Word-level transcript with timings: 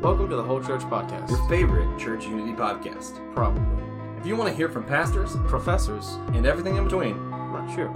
Welcome 0.00 0.28
to 0.30 0.36
the 0.36 0.42
Whole 0.42 0.62
Church 0.62 0.82
Podcast. 0.82 1.30
your 1.30 1.48
favorite 1.48 1.98
church 1.98 2.24
unity 2.26 2.52
podcast. 2.52 3.18
Probably. 3.34 3.62
If 4.18 4.26
you 4.26 4.36
want 4.36 4.48
to 4.50 4.56
hear 4.56 4.68
from 4.68 4.84
pastors 4.84 5.36
Professors? 5.46 6.14
and 6.34 6.46
everything 6.46 6.76
in 6.76 6.84
between, 6.84 7.16
Right, 7.30 7.74
sure. 7.74 7.88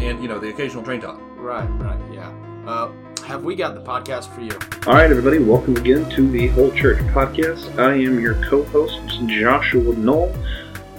and 0.00 0.22
you 0.22 0.28
know 0.28 0.38
the 0.38 0.48
occasional 0.50 0.82
train 0.82 1.00
talk. 1.00 1.20
Right, 1.36 1.66
right, 1.80 1.98
yeah. 2.12 2.30
Uh, 2.66 2.90
have 3.26 3.44
we 3.44 3.54
got 3.54 3.74
the 3.74 3.80
podcast 3.82 4.28
for 4.34 4.40
you? 4.40 4.50
All 4.86 4.94
right, 4.94 5.10
everybody, 5.10 5.38
welcome 5.38 5.76
again 5.76 6.08
to 6.10 6.28
the 6.28 6.48
Whole 6.48 6.70
Church 6.72 6.98
Podcast. 7.14 7.78
I 7.78 7.94
am 7.94 8.20
your 8.20 8.34
co-host, 8.48 9.00
Joshua 9.26 9.94
Noel. 9.96 10.34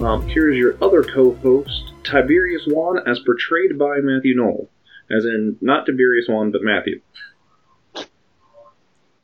Um, 0.00 0.26
here 0.28 0.50
is 0.50 0.56
your 0.58 0.76
other 0.82 1.02
co-host, 1.02 1.92
Tiberius 2.04 2.62
Wan, 2.68 2.98
as 3.06 3.18
portrayed 3.20 3.78
by 3.78 3.98
Matthew 4.02 4.34
Noel, 4.36 4.68
as 5.10 5.24
in 5.24 5.56
not 5.60 5.86
Tiberius 5.86 6.26
Wan, 6.28 6.50
but 6.50 6.62
Matthew. 6.62 7.00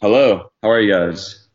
Hello, 0.04 0.52
how 0.62 0.68
are 0.68 0.82
you 0.82 0.92
guys? 0.92 1.48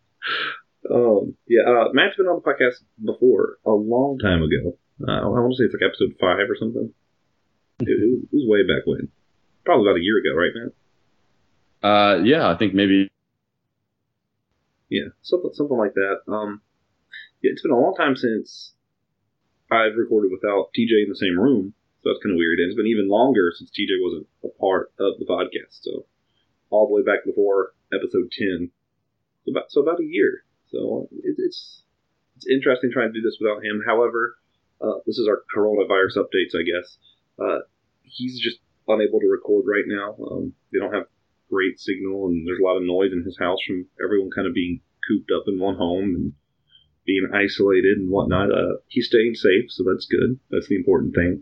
Um, 0.90 1.38
yeah, 1.48 1.70
uh, 1.70 1.90
Matt's 1.94 2.18
been 2.18 2.26
on 2.26 2.42
the 2.42 2.50
podcast 2.50 2.82
before, 2.98 3.60
a 3.64 3.70
long 3.70 4.18
time 4.18 4.42
ago. 4.42 4.76
Uh, 5.08 5.22
I 5.22 5.28
want 5.30 5.54
to 5.54 5.56
say 5.56 5.66
it's 5.66 5.76
like 5.78 5.86
episode 5.86 6.18
five 6.20 6.50
or 6.50 6.58
something. 6.58 6.92
It, 7.82 7.94
it 7.94 8.28
was 8.34 8.50
way 8.50 8.66
back 8.66 8.88
when, 8.88 9.10
probably 9.66 9.86
about 9.86 10.00
a 10.00 10.02
year 10.02 10.18
ago, 10.18 10.34
right, 10.34 10.50
Matt? 10.58 10.74
Uh, 11.86 12.24
yeah, 12.24 12.50
I 12.50 12.58
think 12.58 12.74
maybe. 12.74 13.12
Yeah, 14.90 15.14
something 15.22 15.52
something 15.54 15.78
like 15.78 15.94
that. 15.94 16.22
Um, 16.28 16.62
yeah, 17.44 17.52
it's 17.54 17.62
been 17.62 17.70
a 17.70 17.78
long 17.78 17.94
time 17.94 18.16
since 18.16 18.74
I've 19.70 19.94
recorded 19.96 20.32
without 20.32 20.74
TJ 20.74 21.06
in 21.06 21.10
the 21.10 21.22
same 21.22 21.38
room, 21.38 21.76
so 22.02 22.10
that's 22.10 22.24
kind 22.24 22.34
of 22.34 22.40
weird. 22.42 22.58
And 22.58 22.66
it's 22.66 22.76
been 22.76 22.90
even 22.90 23.10
longer 23.10 23.54
since 23.54 23.70
TJ 23.70 24.02
wasn't 24.02 24.26
a 24.44 24.50
part 24.60 24.92
of 24.98 25.20
the 25.20 25.30
podcast. 25.30 25.86
So 25.86 26.08
all 26.72 26.88
the 26.88 26.96
way 26.96 27.04
back 27.04 27.24
before 27.24 27.74
episode 27.94 28.32
ten, 28.32 28.72
so 29.46 29.52
about 29.52 29.72
so 29.72 29.82
about 29.82 30.00
a 30.00 30.06
year. 30.06 30.44
So 30.72 31.10
it, 31.12 31.36
it's 31.38 31.84
it's 32.38 32.48
interesting 32.48 32.92
trying 32.92 33.12
to 33.12 33.20
do 33.20 33.26
this 33.26 33.38
without 33.40 33.64
him. 33.64 33.82
However, 33.86 34.38
uh, 34.82 35.00
this 35.06 35.18
is 35.18 35.28
our 35.28 35.44
coronavirus 35.56 36.18
updates, 36.24 36.56
I 36.56 36.64
guess. 36.64 36.98
Uh, 37.38 37.60
he's 38.04 38.40
just 38.40 38.60
unable 38.88 39.20
to 39.20 39.28
record 39.28 39.66
right 39.68 39.86
now. 39.86 40.16
Um, 40.30 40.54
they 40.72 40.80
don't 40.80 40.94
have 40.94 41.06
great 41.50 41.80
signal, 41.80 42.28
and 42.28 42.48
there's 42.48 42.60
a 42.60 42.64
lot 42.66 42.78
of 42.78 42.84
noise 42.84 43.12
in 43.12 43.24
his 43.24 43.38
house 43.40 43.60
from 43.66 43.88
everyone 44.04 44.30
kind 44.34 44.48
of 44.48 44.54
being 44.54 44.82
cooped 45.08 45.32
up 45.36 45.44
in 45.48 45.60
one 45.60 45.76
home 45.76 46.16
and 46.16 46.34
being 47.06 47.28
isolated 47.34 47.98
and 47.98 48.10
whatnot. 48.10 48.52
Uh, 48.52 48.78
he's 48.88 49.08
staying 49.08 49.34
safe, 49.34 49.66
so 49.70 49.84
that's 49.84 50.06
good. 50.06 50.40
That's 50.52 50.68
the 50.68 50.76
important 50.76 51.16
thing. 51.16 51.42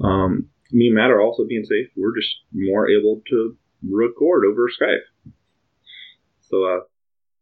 Um, 0.00 0.50
me 0.72 0.86
and 0.86 0.94
Matt 0.94 1.10
are 1.10 1.20
also 1.20 1.44
being 1.46 1.64
safe. 1.64 1.88
We're 1.96 2.16
just 2.16 2.34
more 2.52 2.88
able 2.88 3.22
to 3.30 3.56
record 3.88 4.44
over 4.44 4.68
Skype, 4.68 5.06
so 6.48 6.64
uh, 6.64 6.80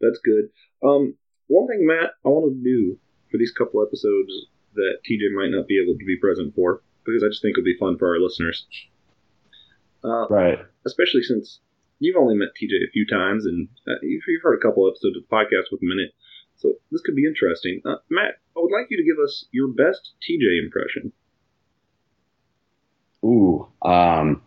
that's 0.00 0.18
good. 0.24 0.48
Um, 0.86 1.14
one 1.48 1.66
thing, 1.68 1.86
Matt, 1.86 2.12
I 2.24 2.28
want 2.28 2.52
to 2.52 2.62
do 2.62 2.98
for 3.30 3.38
these 3.38 3.52
couple 3.52 3.82
episodes 3.82 4.32
that 4.74 4.98
TJ 5.08 5.34
might 5.34 5.50
not 5.54 5.66
be 5.68 5.80
able 5.82 5.96
to 5.98 6.04
be 6.04 6.16
present 6.18 6.54
for, 6.54 6.82
because 7.04 7.22
I 7.22 7.28
just 7.28 7.42
think 7.42 7.56
it'll 7.56 7.64
be 7.64 7.76
fun 7.78 7.98
for 7.98 8.08
our 8.14 8.20
listeners. 8.20 8.66
Uh, 10.02 10.26
Right. 10.28 10.58
especially 10.84 11.22
since 11.22 11.60
you've 11.98 12.16
only 12.16 12.34
met 12.34 12.48
TJ 12.60 12.74
a 12.86 12.90
few 12.92 13.06
times 13.06 13.46
and 13.46 13.68
uh, 13.88 13.92
you've, 14.02 14.22
you've 14.28 14.42
heard 14.42 14.58
a 14.58 14.62
couple 14.62 14.86
episodes 14.88 15.16
of 15.16 15.22
the 15.22 15.34
podcast 15.34 15.72
with 15.72 15.80
a 15.82 15.86
minute. 15.86 16.12
So 16.56 16.74
this 16.92 17.00
could 17.02 17.16
be 17.16 17.24
interesting. 17.26 17.80
Uh, 17.86 17.96
Matt, 18.10 18.34
I 18.56 18.60
would 18.60 18.70
like 18.72 18.88
you 18.90 18.96
to 18.98 19.02
give 19.04 19.16
us 19.22 19.46
your 19.52 19.68
best 19.68 20.12
TJ 20.28 20.62
impression. 20.62 21.12
Ooh. 23.24 23.66
Um, 23.82 24.42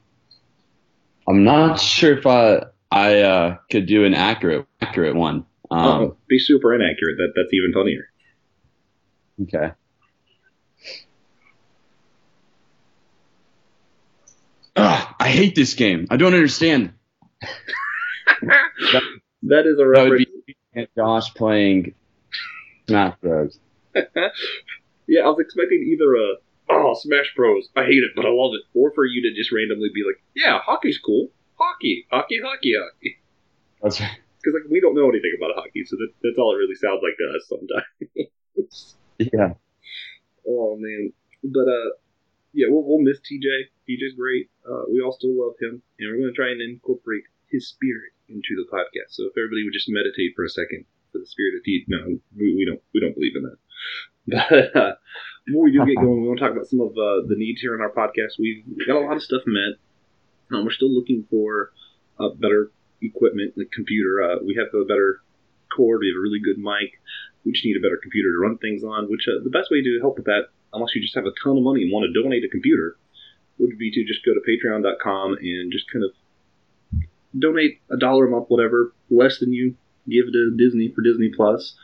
I'm 1.28 1.44
not 1.44 1.80
sure 1.80 2.18
if 2.18 2.26
I 2.28 2.64
I 2.92 3.22
uh, 3.22 3.58
could 3.70 3.86
do 3.86 4.06
an 4.06 4.14
accurate 4.14 4.66
accurate 4.82 5.16
one. 5.16 5.46
Um, 5.70 5.86
oh, 5.86 6.18
be 6.28 6.40
super 6.40 6.74
inaccurate. 6.74 7.18
That 7.18 7.34
that's 7.36 7.54
even 7.54 7.74
funnier. 7.74 8.10
okay. 9.44 9.74
Ugh, 14.78 15.16
I 15.20 15.30
hate 15.30 15.56
this 15.56 15.74
game. 15.74 16.08
I 16.10 16.18
don't 16.18 16.34
understand. 16.36 16.94
That 19.44 19.66
is 19.66 19.80
a 19.80 19.84
That 19.84 20.10
reference. 20.10 20.90
Josh 20.96 21.34
playing 21.34 21.94
Smash 22.88 23.18
Bros. 23.22 23.60
yeah, 23.96 25.22
I 25.22 25.28
was 25.28 25.38
expecting 25.40 25.84
either 25.84 26.14
a 26.14 26.36
oh 26.70 26.96
Smash 27.00 27.34
Bros. 27.36 27.70
I 27.76 27.86
hate 27.86 28.04
it, 28.04 28.12
but 28.16 28.26
I 28.26 28.30
love 28.30 28.52
it, 28.54 28.62
or 28.78 28.92
for 28.94 29.06
you 29.06 29.22
to 29.24 29.36
just 29.36 29.52
randomly 29.52 29.90
be 29.94 30.04
like, 30.06 30.22
yeah, 30.36 30.60
hockey's 30.60 31.00
cool. 31.00 31.30
Hockey, 31.60 32.06
hockey, 32.12 32.40
hockey, 32.44 32.74
hockey. 32.78 33.18
That's 33.82 34.00
right. 34.00 34.18
Because 34.38 34.62
like 34.62 34.72
we 34.72 34.80
don't 34.80 34.96
know 34.96 35.10
anything 35.10 35.34
about 35.38 35.56
hockey, 35.56 35.84
so 35.86 35.98
that, 35.98 36.10
that's 36.24 36.38
all 36.38 36.54
it 36.54 36.58
really 36.58 36.76
sounds 36.76 37.02
like 37.02 37.18
to 37.18 37.28
us 37.36 37.46
sometimes. 37.48 38.96
Yeah. 39.18 39.58
Oh 40.48 40.78
man, 40.78 41.12
but 41.44 41.66
uh, 41.66 41.90
yeah, 42.54 42.68
we'll, 42.70 42.84
we'll 42.86 43.02
miss 43.02 43.18
TJ. 43.18 43.74
TJ's 43.90 44.16
great. 44.16 44.50
Uh, 44.62 44.86
we 44.92 45.02
all 45.02 45.12
still 45.12 45.34
love 45.34 45.56
him, 45.60 45.82
and 46.00 46.06
we're 46.06 46.22
going 46.22 46.34
to 46.34 46.38
try 46.38 46.50
and 46.50 46.62
incorporate 46.62 47.24
his 47.50 47.68
spirit 47.68 48.14
into 48.30 48.54
the 48.56 48.70
podcast. 48.70 49.18
So 49.18 49.26
if 49.26 49.34
everybody 49.38 49.64
would 49.64 49.74
just 49.74 49.90
meditate 49.90 50.34
for 50.36 50.46
a 50.46 50.50
second 50.50 50.86
for 51.12 51.20
the 51.20 51.26
spirit 51.26 51.56
of 51.58 51.66
TJ, 51.66 51.86
no, 51.88 52.20
we, 52.38 52.56
we 52.56 52.66
don't 52.66 52.82
we 52.94 53.00
don't 53.00 53.16
believe 53.16 53.36
in 53.36 53.44
that. 53.44 53.58
But 54.28 54.76
uh, 54.76 54.94
before 55.46 55.64
we 55.64 55.72
do 55.72 55.86
get 55.86 55.96
going, 55.96 56.22
we 56.22 56.28
want 56.28 56.40
to 56.40 56.46
talk 56.46 56.52
about 56.52 56.68
some 56.68 56.82
of 56.82 56.92
uh, 56.92 57.24
the 57.32 57.40
needs 57.40 57.62
here 57.62 57.74
in 57.74 57.80
our 57.80 57.92
podcast. 57.92 58.36
We've 58.38 58.62
got 58.86 58.98
a 58.98 59.06
lot 59.08 59.16
of 59.16 59.24
stuff 59.24 59.44
met. 59.48 59.80
Um, 60.52 60.66
we're 60.66 60.72
still 60.72 60.94
looking 60.94 61.26
for 61.30 61.72
uh, 62.20 62.30
better 62.30 62.72
equipment, 63.02 63.54
the 63.56 63.66
computer. 63.66 64.24
Uh, 64.24 64.44
we 64.46 64.56
have 64.56 64.74
a 64.74 64.86
better 64.86 65.22
cord. 65.76 66.00
We 66.02 66.10
have 66.10 66.18
a 66.18 66.24
really 66.24 66.40
good 66.40 66.58
mic. 66.58 67.00
We 67.46 67.52
just 67.52 67.66
need 67.66 67.78
a 67.78 67.82
better 67.82 68.00
computer 68.02 68.32
to 68.32 68.40
run 68.40 68.58
things 68.58 68.84
on. 68.84 69.10
Which 69.10 69.28
uh, 69.28 69.44
the 69.44 69.50
best 69.50 69.70
way 69.72 69.82
to 69.82 70.00
help 70.02 70.18
with 70.18 70.26
that, 70.26 70.50
unless 70.74 70.96
you 70.96 71.02
just 71.02 71.16
have 71.16 71.26
a 71.26 71.36
ton 71.44 71.58
of 71.58 71.64
money 71.64 71.84
and 71.84 71.92
want 71.92 72.06
to 72.08 72.14
donate 72.16 72.44
a 72.44 72.50
computer, 72.50 72.98
would 73.60 73.78
be 73.78 73.92
to 73.92 74.06
just 74.06 74.26
go 74.26 74.34
to 74.34 74.42
Patreon.com 74.42 75.38
and 75.42 75.72
just 75.72 75.92
kind 75.92 76.06
of 76.06 76.12
donate 77.38 77.82
a 77.92 77.98
dollar 77.98 78.28
a 78.28 78.32
month, 78.32 78.46
whatever, 78.48 78.94
less 79.10 79.40
than 79.40 79.54
you 79.54 79.76
give 80.10 80.32
to 80.32 80.56
Disney 80.58 80.92
for 80.94 81.02
Disney 81.02 81.30
Plus, 81.36 81.76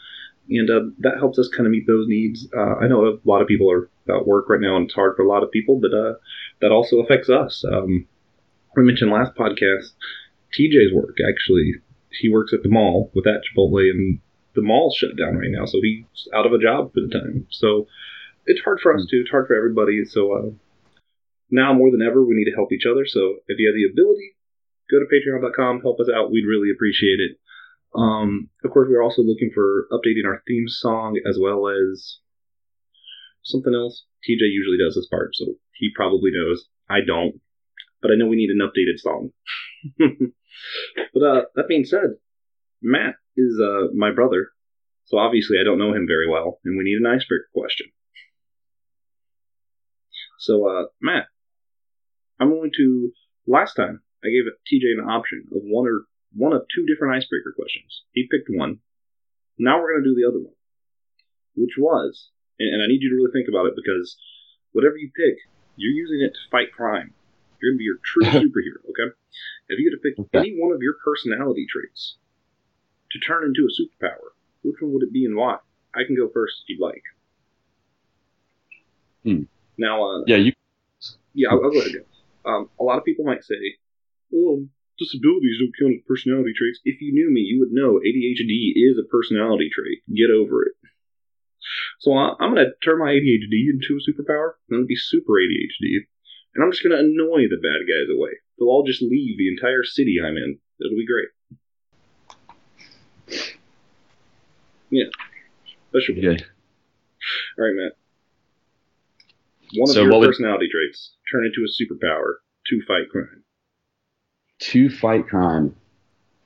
and 0.49 0.69
uh, 0.69 0.91
that 0.99 1.17
helps 1.17 1.39
us 1.39 1.49
kind 1.49 1.65
of 1.65 1.71
meet 1.71 1.87
those 1.87 2.07
needs. 2.07 2.47
Uh, 2.55 2.75
I 2.75 2.87
know 2.87 3.05
a 3.05 3.17
lot 3.25 3.41
of 3.41 3.47
people 3.47 3.69
are 3.71 3.89
at 4.09 4.27
work 4.27 4.49
right 4.49 4.59
now, 4.59 4.75
and 4.75 4.85
it's 4.85 4.93
hard 4.93 5.15
for 5.15 5.23
a 5.23 5.27
lot 5.27 5.43
of 5.43 5.51
people, 5.51 5.79
but 5.79 5.93
uh, 5.93 6.13
that 6.61 6.71
also 6.71 6.97
affects 6.99 7.29
us. 7.29 7.63
Um, 7.69 8.07
we 8.75 8.83
mentioned 8.83 9.11
last 9.11 9.35
podcast 9.35 9.91
TJ's 10.53 10.93
work 10.93 11.17
actually. 11.27 11.73
He 12.21 12.29
works 12.29 12.53
at 12.53 12.63
the 12.63 12.69
mall 12.69 13.11
with 13.15 13.25
that 13.25 13.41
Chipotle, 13.41 13.89
and 13.89 14.19
the 14.55 14.61
mall's 14.61 14.95
shut 14.95 15.17
down 15.17 15.35
right 15.37 15.49
now, 15.49 15.65
so 15.65 15.79
he's 15.81 16.27
out 16.33 16.45
of 16.45 16.53
a 16.53 16.61
job 16.61 16.93
for 16.93 17.01
the 17.01 17.09
time. 17.09 17.47
So 17.49 17.87
it's 18.45 18.61
hard 18.61 18.79
for 18.81 18.93
us 18.93 19.05
too. 19.09 19.21
It's 19.21 19.31
hard 19.31 19.47
for 19.47 19.55
everybody. 19.55 20.05
So 20.05 20.33
uh, 20.33 20.49
now 21.49 21.73
more 21.73 21.91
than 21.91 22.01
ever, 22.01 22.23
we 22.23 22.35
need 22.35 22.49
to 22.49 22.55
help 22.55 22.71
each 22.71 22.85
other. 22.89 23.05
So 23.07 23.37
if 23.47 23.57
you 23.57 23.67
have 23.67 23.75
the 23.75 23.89
ability, 23.89 24.35
go 24.91 24.99
to 24.99 25.09
Patreon.com, 25.09 25.81
help 25.81 25.99
us 25.99 26.09
out. 26.13 26.31
We'd 26.31 26.45
really 26.45 26.69
appreciate 26.73 27.19
it. 27.19 27.37
Um, 27.95 28.49
of 28.63 28.71
course, 28.71 28.87
we're 28.89 29.03
also 29.03 29.21
looking 29.21 29.51
for 29.53 29.87
updating 29.91 30.25
our 30.25 30.41
theme 30.47 30.67
song 30.67 31.19
as 31.27 31.37
well 31.39 31.67
as 31.67 32.17
something 33.43 33.73
else. 33.73 34.05
TJ 34.27 34.49
usually 34.49 34.77
does 34.77 34.95
this 34.95 35.07
part, 35.07 35.35
so 35.35 35.55
he 35.77 35.91
probably 35.95 36.31
knows. 36.33 36.65
I 36.89 36.99
don't, 37.05 37.39
but 38.03 38.11
I 38.11 38.15
know 38.15 38.27
we 38.27 38.35
need 38.35 38.51
an 38.51 38.61
updated 38.61 38.99
song. 38.99 39.31
but 39.97 41.23
uh, 41.23 41.41
that 41.55 41.67
being 41.69 41.85
said, 41.85 42.19
Matt 42.81 43.15
is 43.37 43.59
uh, 43.59 43.87
my 43.95 44.11
brother, 44.11 44.49
so 45.05 45.17
obviously 45.17 45.57
I 45.59 45.63
don't 45.63 45.79
know 45.79 45.93
him 45.93 46.05
very 46.05 46.29
well, 46.29 46.59
and 46.65 46.77
we 46.77 46.83
need 46.83 46.97
an 46.97 47.07
icebreaker 47.07 47.49
question. 47.55 47.87
So, 50.37 50.67
uh, 50.67 50.83
Matt, 51.01 51.27
I'm 52.39 52.49
going 52.49 52.71
to. 52.77 53.11
Last 53.47 53.75
time 53.75 54.01
I 54.23 54.27
gave 54.27 54.47
TJ 54.67 54.99
an 54.99 55.09
option 55.09 55.47
of 55.51 55.63
one 55.63 55.87
or 55.87 56.03
one 56.35 56.53
of 56.53 56.63
two 56.73 56.85
different 56.85 57.15
icebreaker 57.15 57.53
questions. 57.55 58.03
He 58.11 58.27
picked 58.29 58.47
one. 58.49 58.79
Now 59.57 59.79
we're 59.79 59.93
going 59.93 60.03
to 60.03 60.09
do 60.09 60.19
the 60.19 60.27
other 60.27 60.43
one, 60.43 60.55
which 61.55 61.75
was, 61.77 62.31
and, 62.59 62.73
and 62.73 62.83
I 62.83 62.87
need 62.87 63.01
you 63.01 63.09
to 63.09 63.15
really 63.15 63.31
think 63.31 63.47
about 63.47 63.67
it 63.67 63.75
because 63.75 64.17
whatever 64.71 64.97
you 64.97 65.11
pick, 65.15 65.37
you're 65.75 65.91
using 65.91 66.25
it 66.25 66.33
to 66.33 66.49
fight 66.51 66.71
crime. 66.75 67.13
You're 67.63 67.71
going 67.71 67.79
to 67.79 67.79
be 67.79 67.87
your 67.87 68.03
true 68.03 68.27
superhero, 68.43 68.83
okay? 68.91 69.15
If 69.69 69.79
you 69.79 69.87
had 69.89 69.95
to 69.95 70.03
pick 70.03 70.19
Okay. 70.19 70.49
any 70.51 70.59
one 70.59 70.75
of 70.75 70.81
your 70.83 70.95
personality 70.99 71.65
traits 71.71 72.17
to 73.11 73.19
turn 73.19 73.45
into 73.45 73.63
a 73.63 73.71
superpower, 73.71 74.35
which 74.63 74.75
one 74.81 74.91
would 74.93 75.03
it 75.03 75.13
be 75.13 75.23
and 75.23 75.37
why? 75.37 75.59
I 75.95 76.03
can 76.03 76.17
go 76.17 76.27
first 76.27 76.63
if 76.67 76.75
you'd 76.75 76.83
like. 76.83 77.03
Hmm. 79.23 79.43
Now, 79.77 80.03
uh, 80.03 80.23
Yeah, 80.27 80.37
you. 80.37 80.51
yeah, 81.33 81.49
I'll, 81.51 81.63
I'll 81.63 81.71
go 81.71 81.79
ahead. 81.79 82.03
Um, 82.45 82.69
a 82.79 82.83
lot 82.83 82.97
of 82.97 83.05
people 83.05 83.23
might 83.23 83.43
say, 83.45 83.77
"Oh, 84.35 84.67
disabilities 84.99 85.59
don't 85.59 85.71
count 85.79 85.95
as 85.95 86.05
personality 86.05 86.51
traits." 86.51 86.81
If 86.83 86.99
you 86.99 87.13
knew 87.13 87.31
me, 87.31 87.39
you 87.41 87.59
would 87.61 87.71
know 87.71 87.99
ADHD 88.03 88.73
is 88.75 88.97
a 88.99 89.07
personality 89.07 89.69
trait. 89.71 90.03
Get 90.13 90.29
over 90.29 90.63
it. 90.67 90.75
So 91.99 92.11
I, 92.13 92.35
I'm 92.41 92.53
going 92.53 92.67
to 92.67 92.73
turn 92.83 92.99
my 92.99 93.13
ADHD 93.13 93.71
into 93.71 93.95
a 93.95 94.03
superpower. 94.03 94.59
I'm 94.67 94.75
going 94.75 94.83
to 94.83 94.87
be 94.87 94.97
super 94.97 95.33
ADHD, 95.39 96.03
and 96.55 96.63
I'm 96.63 96.71
just 96.71 96.83
going 96.83 96.95
to 96.95 96.99
annoy 97.03 97.47
the 97.49 97.57
bad 97.61 97.87
guys 97.87 98.09
away. 98.15 98.31
They'll 98.57 98.67
all 98.69 98.83
just 98.85 99.01
leave 99.01 99.37
the 99.37 99.49
entire 99.49 99.83
city 99.83 100.17
I'm 100.23 100.37
in. 100.37 100.59
It'll 100.79 100.97
be 100.97 101.05
great. 101.05 101.29
Yeah, 104.89 105.05
that 105.91 106.01
should 106.01 106.15
be 106.15 106.21
Good. 106.21 106.45
All 107.57 107.65
right, 107.65 107.73
Matt. 107.75 107.93
One 109.75 109.89
of 109.89 109.93
So 109.95 110.01
your 110.03 110.11
what 110.11 110.19
would- 110.21 110.27
personality 110.27 110.67
traits 110.71 111.15
turn 111.31 111.45
into 111.45 111.61
a 111.65 111.67
superpower 111.69 112.35
to 112.67 112.81
fight 112.87 113.09
crime. 113.09 113.43
To 114.59 114.89
fight 114.89 115.27
crime. 115.27 115.75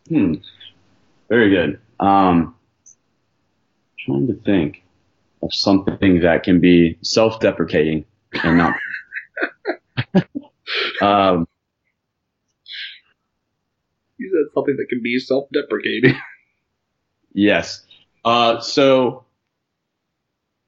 Hmm. 0.08 0.36
Very 1.30 1.50
good. 1.50 1.80
Um, 2.00 2.56
trying 4.06 4.28
to 4.28 4.34
think 4.46 4.84
of 5.44 5.54
something 5.54 6.22
that 6.22 6.44
can 6.44 6.62
be 6.62 6.98
self-deprecating 7.02 8.06
and 8.44 8.58
not. 8.58 8.74
um, 11.02 11.48
You 14.18 14.30
said 14.30 14.54
something 14.54 14.76
that 14.78 14.88
can 14.90 15.02
be 15.04 15.20
self-deprecating. 15.20 16.16
yes. 17.34 17.86
Uh, 18.26 18.60
so 18.60 19.26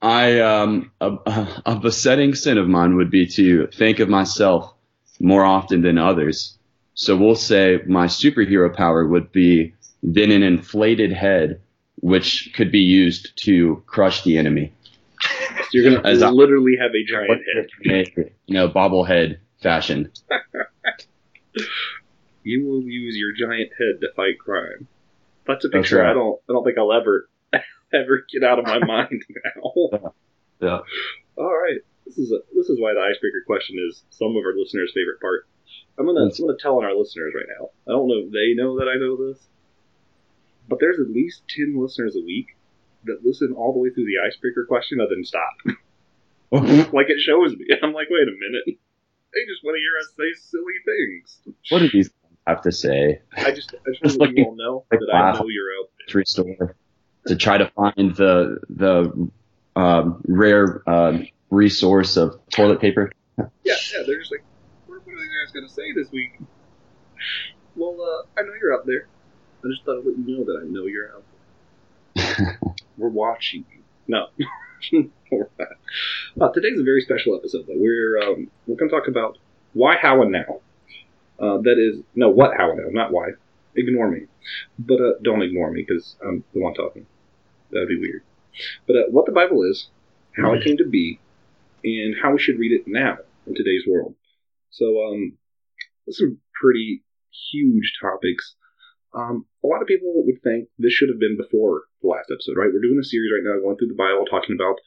I 0.01 0.39
um, 0.39 0.91
a, 1.01 1.17
a 1.65 1.75
besetting 1.79 2.35
sin 2.35 2.57
of 2.57 2.67
mine 2.67 2.95
would 2.95 3.11
be 3.11 3.25
to 3.27 3.67
think 3.67 3.99
of 3.99 4.07
myself 4.09 4.73
more 5.19 5.43
often 5.43 5.81
than 5.81 5.97
others. 5.97 6.57
So 6.93 7.15
we'll 7.17 7.35
say 7.35 7.79
my 7.87 8.05
superhero 8.07 8.73
power 8.73 9.07
would 9.07 9.31
be 9.31 9.73
then 10.03 10.31
an 10.31 10.43
inflated 10.43 11.11
head, 11.11 11.59
which 12.01 12.51
could 12.55 12.71
be 12.71 12.79
used 12.79 13.35
to 13.43 13.83
crush 13.87 14.23
the 14.23 14.37
enemy. 14.37 14.71
so 15.21 15.65
you're 15.73 15.83
gonna 15.95 16.07
As 16.07 16.21
I- 16.21 16.29
literally 16.29 16.75
have 16.79 16.91
a 16.91 17.03
giant 17.03 17.41
head. 17.85 18.33
You 18.45 18.53
know, 18.55 18.69
bobblehead 18.69 19.37
fashion. 19.61 20.11
You 22.43 22.65
will 22.65 22.81
use 22.81 23.15
your 23.17 23.33
giant 23.33 23.69
head 23.77 24.01
to 24.01 24.07
fight 24.15 24.39
crime. 24.39 24.87
That's 25.45 25.65
a 25.65 25.67
That's 25.67 25.83
picture 25.83 26.05
I 26.05 26.13
don't. 26.13 26.39
I 26.49 26.53
don't 26.53 26.63
think 26.63 26.77
I'll 26.77 26.93
ever, 26.93 27.29
ever 27.93 28.25
get 28.31 28.43
out 28.43 28.59
of 28.59 28.65
my 28.65 28.79
mind 28.85 29.23
now. 29.29 30.13
Yeah. 30.61 30.79
All 31.37 31.55
right. 31.57 31.79
This 32.05 32.17
is 32.17 32.31
a, 32.31 32.39
this 32.55 32.69
is 32.69 32.79
why 32.79 32.93
the 32.93 33.01
icebreaker 33.01 33.43
question 33.45 33.77
is 33.87 34.03
some 34.09 34.29
of 34.35 34.43
our 34.43 34.57
listeners' 34.57 34.91
favorite 34.95 35.19
part. 35.21 35.47
I'm 35.97 36.05
gonna 36.05 36.21
I'm 36.25 36.31
gonna 36.31 36.57
tell 36.59 36.77
on 36.77 36.85
our 36.85 36.95
listeners 36.95 37.33
right 37.35 37.45
now. 37.59 37.69
I 37.87 37.91
don't 37.91 38.07
know 38.07 38.23
if 38.25 38.31
they 38.31 38.55
know 38.55 38.79
that 38.79 38.87
I 38.87 38.97
know 38.97 39.15
this, 39.15 39.37
but 40.67 40.79
there's 40.79 40.99
at 40.99 41.09
least 41.13 41.43
ten 41.49 41.75
listeners 41.77 42.15
a 42.15 42.25
week 42.25 42.55
that 43.03 43.19
listen 43.23 43.53
all 43.55 43.73
the 43.73 43.79
way 43.79 43.89
through 43.89 44.05
the 44.05 44.25
icebreaker 44.25 44.65
question 44.65 44.99
and 45.01 45.09
then 45.11 45.23
stop. 45.23 45.53
like 46.93 47.09
it 47.09 47.19
shows 47.19 47.55
me. 47.55 47.67
I'm 47.83 47.93
like, 47.93 48.07
wait 48.09 48.27
a 48.27 48.31
minute. 48.31 48.79
They 49.33 49.45
just 49.47 49.63
want 49.63 49.75
to 49.75 49.79
hear 49.79 49.97
us 49.99 50.09
say 50.17 50.49
silly 50.49 50.73
things. 50.85 51.39
what 51.69 51.79
do 51.79 51.89
these 51.89 52.09
have 52.47 52.61
to 52.63 52.71
say? 52.71 53.21
I 53.37 53.51
just 53.51 53.73
I 53.73 53.89
just 53.91 54.03
Just 54.03 54.19
want 54.19 54.35
to 54.35 54.35
let 54.35 54.37
you 54.37 54.45
all 54.45 54.55
know 54.55 54.85
like 54.91 54.99
that 54.99 55.15
I 55.15 55.31
know 55.33 55.47
you're 55.47 55.69
out 55.79 55.89
there. 56.13 56.25
Store 56.25 56.75
to 57.27 57.35
try 57.35 57.57
to 57.57 57.69
find 57.75 58.15
the 58.15 58.59
the 58.69 59.29
um, 59.75 60.21
rare 60.27 60.81
um, 60.89 61.27
resource 61.51 62.17
of 62.17 62.39
toilet 62.53 62.79
paper. 62.81 63.11
Yeah, 63.63 63.75
yeah. 63.93 64.03
They're 64.05 64.19
just 64.19 64.31
like, 64.31 64.43
what, 64.87 64.99
what 65.05 65.13
are 65.13 65.15
you 65.15 65.45
guys 65.45 65.53
gonna 65.53 65.69
say 65.69 65.93
this 65.93 66.11
week? 66.11 66.31
Well, 67.77 67.95
uh, 68.01 68.39
I 68.39 68.43
know 68.43 68.51
you're 68.59 68.73
out 68.73 68.85
there. 68.85 69.07
I 69.63 69.67
just 69.69 69.85
thought 69.85 69.99
I'd 69.99 70.05
let 70.05 70.17
you 70.17 70.37
know 70.39 70.43
that 70.43 70.61
I 70.61 70.65
know 70.67 70.87
you're 70.87 71.09
out 71.15 71.23
there. 72.15 72.59
We're 72.97 73.07
watching 73.07 73.63
you. 73.71 73.81
No. 74.09 74.27
We're 75.31 75.49
not. 75.57 75.67
Uh, 76.39 76.51
today's 76.51 76.79
a 76.79 76.83
very 76.83 77.01
special 77.01 77.35
episode, 77.35 77.65
though. 77.67 77.75
We're 77.77 78.17
um, 78.19 78.49
we're 78.67 78.75
going 78.75 78.89
to 78.89 78.95
talk 78.95 79.07
about 79.07 79.37
why, 79.73 79.95
how, 80.01 80.21
and 80.21 80.31
now. 80.31 80.61
Uh, 81.39 81.57
that 81.61 81.77
is 81.79 82.03
no 82.15 82.29
what, 82.29 82.51
how, 82.57 82.71
and 82.71 82.79
now, 82.79 82.89
not 82.91 83.11
why. 83.11 83.29
Ignore 83.75 84.09
me, 84.11 84.21
but 84.77 84.99
uh, 84.99 85.13
don't 85.23 85.41
ignore 85.41 85.71
me 85.71 85.85
because 85.87 86.15
I'm 86.25 86.43
the 86.53 86.59
one 86.59 86.73
talking. 86.73 87.05
That'd 87.71 87.87
be 87.87 87.99
weird. 87.99 88.23
But 88.87 88.95
uh, 88.95 89.03
what 89.11 89.25
the 89.25 89.31
Bible 89.31 89.63
is, 89.63 89.89
how 90.35 90.53
it 90.53 90.63
came 90.63 90.77
to 90.77 90.87
be, 90.87 91.19
and 91.83 92.15
how 92.21 92.33
we 92.33 92.39
should 92.39 92.59
read 92.59 92.71
it 92.71 92.87
now 92.87 93.17
in 93.47 93.55
today's 93.55 93.83
world. 93.87 94.15
So, 94.71 94.85
um, 95.07 95.37
there's 96.05 96.17
some 96.17 96.39
pretty 96.61 97.03
huge 97.51 97.93
topics. 98.01 98.55
Um, 99.13 99.45
a 99.63 99.67
lot 99.67 99.81
of 99.81 99.87
people 99.87 100.11
would 100.25 100.41
think 100.43 100.69
this 100.77 100.93
should 100.93 101.09
have 101.09 101.19
been 101.19 101.37
before 101.37 101.83
the 102.01 102.09
last 102.09 102.29
episode, 102.31 102.57
right? 102.57 102.69
We're 102.71 102.81
doing 102.81 102.99
a 102.99 103.03
series 103.03 103.31
right 103.33 103.45
now 103.45 103.61
going 103.61 103.77
through 103.77 103.89
the 103.89 103.97
Bible 103.97 104.25
talking 104.29 104.55
about 104.55 104.77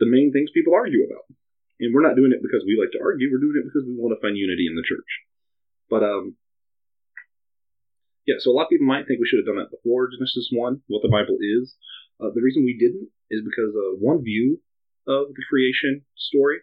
the 0.00 0.08
main 0.08 0.32
things 0.32 0.50
people 0.50 0.74
argue 0.74 1.04
about. 1.04 1.28
And 1.80 1.94
we're 1.94 2.04
not 2.04 2.16
doing 2.16 2.32
it 2.32 2.44
because 2.44 2.64
we 2.64 2.76
like 2.76 2.92
to 2.92 3.00
argue, 3.00 3.28
we're 3.28 3.40
doing 3.40 3.60
it 3.60 3.68
because 3.68 3.84
we 3.88 3.96
want 3.96 4.12
to 4.16 4.20
find 4.20 4.36
unity 4.36 4.68
in 4.68 4.76
the 4.76 4.84
church. 4.84 5.08
But, 5.88 6.04
um, 6.04 6.36
yeah, 8.28 8.36
so 8.40 8.52
a 8.52 8.56
lot 8.56 8.68
of 8.68 8.72
people 8.72 8.88
might 8.88 9.08
think 9.08 9.20
we 9.20 9.28
should 9.28 9.40
have 9.40 9.48
done 9.48 9.60
that 9.60 9.72
before 9.72 10.12
Genesis 10.12 10.52
1, 10.52 10.84
what 10.92 11.00
the 11.00 11.12
Bible 11.12 11.40
is. 11.40 11.76
Uh, 12.20 12.28
the 12.36 12.44
reason 12.44 12.68
we 12.68 12.76
didn't 12.76 13.08
is 13.32 13.40
because 13.40 13.72
uh, 13.72 13.96
one 13.96 14.20
view 14.20 14.60
of 15.08 15.32
the 15.32 15.44
creation 15.48 16.04
story 16.16 16.60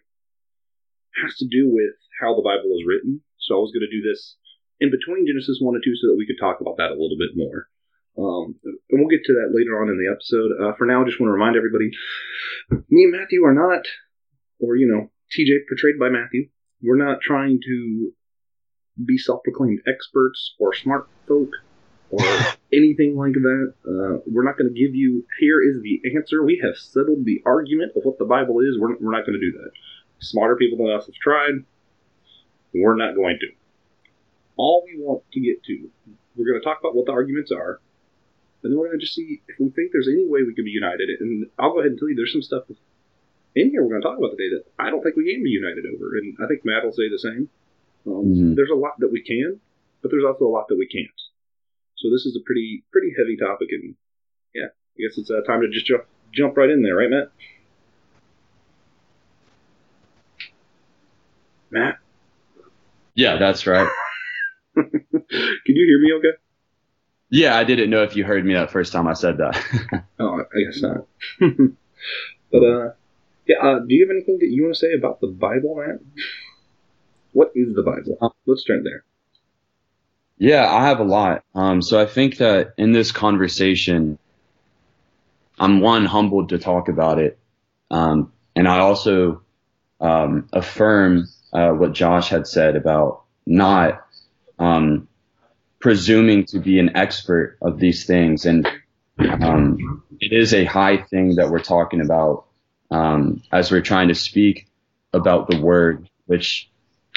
has 1.18 1.34
to 1.42 1.50
do 1.50 1.66
with 1.66 1.98
how 2.22 2.38
the 2.38 2.46
Bible 2.46 2.70
is 2.78 2.86
written. 2.86 3.26
So 3.42 3.58
I 3.58 3.62
was 3.62 3.74
going 3.74 3.86
to 3.86 3.90
do 3.90 4.06
this 4.06 4.38
in 4.78 4.94
between 4.94 5.26
Genesis 5.26 5.58
1 5.58 5.74
and 5.74 5.82
2 5.82 5.98
so 5.98 6.14
that 6.14 6.18
we 6.18 6.30
could 6.30 6.38
talk 6.38 6.62
about 6.62 6.78
that 6.78 6.94
a 6.94 6.98
little 6.98 7.18
bit 7.18 7.34
more. 7.34 7.66
Um, 8.18 8.56
and 8.64 8.98
we'll 8.98 9.08
get 9.08 9.24
to 9.24 9.34
that 9.34 9.54
later 9.54 9.80
on 9.80 9.88
in 9.88 9.96
the 9.96 10.10
episode. 10.10 10.50
Uh, 10.58 10.74
for 10.76 10.86
now, 10.86 11.02
I 11.02 11.04
just 11.04 11.20
want 11.20 11.28
to 11.28 11.38
remind 11.38 11.56
everybody 11.56 11.90
me 12.90 13.04
and 13.04 13.12
Matthew 13.12 13.44
are 13.44 13.54
not, 13.54 13.86
or, 14.58 14.76
you 14.76 14.88
know, 14.88 15.10
TJ 15.30 15.68
portrayed 15.68 15.98
by 16.00 16.08
Matthew, 16.08 16.48
we're 16.82 16.96
not 16.96 17.20
trying 17.20 17.60
to 17.64 18.12
be 19.04 19.18
self 19.18 19.42
proclaimed 19.44 19.80
experts 19.86 20.54
or 20.58 20.74
smart 20.74 21.08
folk 21.28 21.50
or 22.10 22.20
anything 22.72 23.16
like 23.16 23.34
that. 23.34 23.74
Uh, 23.86 24.18
we're 24.26 24.44
not 24.44 24.58
going 24.58 24.72
to 24.72 24.78
give 24.78 24.94
you, 24.94 25.24
here 25.38 25.62
is 25.62 25.82
the 25.82 26.02
answer. 26.16 26.44
We 26.44 26.60
have 26.64 26.76
settled 26.76 27.24
the 27.24 27.42
argument 27.46 27.92
of 27.94 28.02
what 28.02 28.18
the 28.18 28.24
Bible 28.24 28.58
is. 28.60 28.78
We're, 28.80 28.96
we're 28.98 29.12
not 29.12 29.26
going 29.26 29.38
to 29.38 29.46
do 29.50 29.52
that. 29.58 29.70
Smarter 30.20 30.56
people 30.56 30.78
than 30.78 30.96
us 30.96 31.06
have 31.06 31.14
tried. 31.14 31.62
We're 32.74 32.96
not 32.96 33.14
going 33.14 33.38
to. 33.40 33.46
All 34.56 34.84
we 34.84 35.00
want 35.00 35.22
to 35.32 35.40
get 35.40 35.62
to, 35.64 35.88
we're 36.34 36.50
going 36.50 36.60
to 36.60 36.64
talk 36.64 36.80
about 36.80 36.96
what 36.96 37.06
the 37.06 37.12
arguments 37.12 37.52
are, 37.52 37.80
then 38.62 38.76
we're 38.76 38.88
going 38.88 38.98
to 38.98 39.04
just 39.04 39.14
see 39.14 39.40
if 39.48 39.56
we 39.58 39.70
think 39.70 39.92
there's 39.92 40.08
any 40.08 40.26
way 40.26 40.42
we 40.42 40.54
can 40.54 40.64
be 40.64 40.70
united. 40.74 41.08
And 41.20 41.46
I'll 41.58 41.72
go 41.72 41.80
ahead 41.80 41.92
and 41.92 41.98
tell 41.98 42.08
you 42.08 42.16
there's 42.16 42.32
some 42.32 42.42
stuff 42.42 42.64
in 43.54 43.70
here 43.70 43.82
we're 43.82 43.90
going 43.90 44.02
to 44.02 44.08
talk 44.08 44.18
about 44.18 44.36
today 44.36 44.50
that 44.54 44.64
I 44.78 44.90
don't 44.90 45.02
think 45.02 45.16
we 45.16 45.32
can 45.32 45.42
be 45.42 45.50
united 45.50 45.84
over. 45.86 46.18
And 46.18 46.36
I 46.42 46.46
think 46.46 46.64
Matt 46.64 46.84
will 46.84 46.92
say 46.92 47.08
the 47.08 47.18
same. 47.18 47.48
Um, 48.06 48.24
Mhm. 48.34 48.56
There's 48.56 48.70
a 48.70 48.78
lot 48.78 48.98
that 49.00 49.10
we 49.12 49.22
can, 49.22 49.60
but 50.02 50.10
there's 50.10 50.24
also 50.24 50.46
a 50.46 50.52
lot 50.54 50.68
that 50.68 50.78
we 50.78 50.86
can't. 50.86 51.10
So 51.96 52.10
this 52.10 52.24
is 52.26 52.36
a 52.36 52.44
pretty 52.46 52.84
pretty 52.92 53.12
heavy 53.18 53.36
topic, 53.36 53.68
and 53.72 53.94
yeah, 54.54 54.66
I 54.66 54.98
guess 55.02 55.18
it's 55.18 55.30
uh, 55.30 55.42
time 55.42 55.60
to 55.62 55.68
just 55.68 55.84
jump 55.86 56.04
jump 56.32 56.56
right 56.56 56.70
in 56.70 56.82
there, 56.82 56.94
right, 56.94 57.10
Matt? 57.10 57.30
Matt, 61.70 61.98
Yeah, 63.14 63.36
that's 63.36 63.66
right. 63.66 63.88
can 64.74 64.90
you 65.66 65.84
hear 65.86 66.00
me? 66.00 66.12
Okay. 66.18 66.38
Yeah, 67.30 67.56
I 67.56 67.64
didn't 67.64 67.90
know 67.90 68.02
if 68.02 68.16
you 68.16 68.24
heard 68.24 68.44
me 68.44 68.54
that 68.54 68.70
first 68.70 68.92
time 68.92 69.06
I 69.06 69.12
said 69.14 69.38
that. 69.38 70.04
Oh, 70.20 70.40
I 70.40 70.64
guess 70.64 70.82
not. 70.82 71.06
but 72.50 72.62
uh, 72.64 72.90
yeah. 73.46 73.56
Uh, 73.62 73.78
do 73.80 73.94
you 73.94 74.06
have 74.06 74.10
anything 74.14 74.38
that 74.40 74.48
you 74.48 74.62
want 74.64 74.74
to 74.74 74.80
say 74.80 74.94
about 74.94 75.20
the 75.20 75.28
Bible, 75.28 75.76
man? 75.76 76.00
What 77.32 77.52
is 77.54 77.74
the 77.74 77.82
Bible? 77.82 78.34
Let's 78.46 78.62
start 78.62 78.80
there. 78.84 79.04
Yeah, 80.38 80.68
I 80.68 80.86
have 80.86 81.00
a 81.00 81.04
lot. 81.04 81.44
Um, 81.54 81.82
so 81.82 82.00
I 82.00 82.06
think 82.06 82.38
that 82.38 82.74
in 82.78 82.92
this 82.92 83.12
conversation, 83.12 84.18
I'm 85.58 85.80
one 85.80 86.04
humbled 86.04 86.50
to 86.50 86.58
talk 86.58 86.88
about 86.88 87.18
it, 87.18 87.38
um, 87.90 88.32
and 88.54 88.68
I 88.68 88.78
also 88.78 89.42
um, 90.00 90.48
affirm 90.52 91.28
uh, 91.52 91.70
what 91.70 91.92
Josh 91.92 92.28
had 92.28 92.46
said 92.46 92.76
about 92.76 93.22
not 93.46 94.06
um, 94.58 95.07
presuming 95.80 96.44
to 96.46 96.58
be 96.58 96.78
an 96.78 96.96
expert 96.96 97.56
of 97.62 97.78
these 97.78 98.04
things, 98.06 98.46
and 98.46 98.66
um, 99.18 100.02
it 100.20 100.32
is 100.32 100.54
a 100.54 100.64
high 100.64 100.96
thing 100.96 101.36
that 101.36 101.50
we're 101.50 101.58
talking 101.58 102.00
about 102.00 102.46
um, 102.90 103.42
as 103.52 103.70
we're 103.70 103.80
trying 103.80 104.08
to 104.08 104.14
speak 104.14 104.68
about 105.12 105.48
the 105.48 105.60
Word, 105.60 106.08
which 106.26 106.70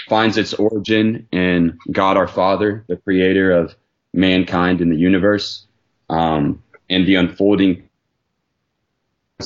finds 0.07 0.37
its 0.37 0.53
origin 0.53 1.27
in 1.31 1.77
God 1.91 2.17
our 2.17 2.27
Father, 2.27 2.83
the 2.87 2.97
creator 2.97 3.51
of 3.51 3.75
mankind 4.13 4.81
and 4.81 4.91
the 4.91 4.97
universe, 4.97 5.65
um, 6.09 6.61
and 6.89 7.07
the 7.07 7.15
unfolding 7.15 7.87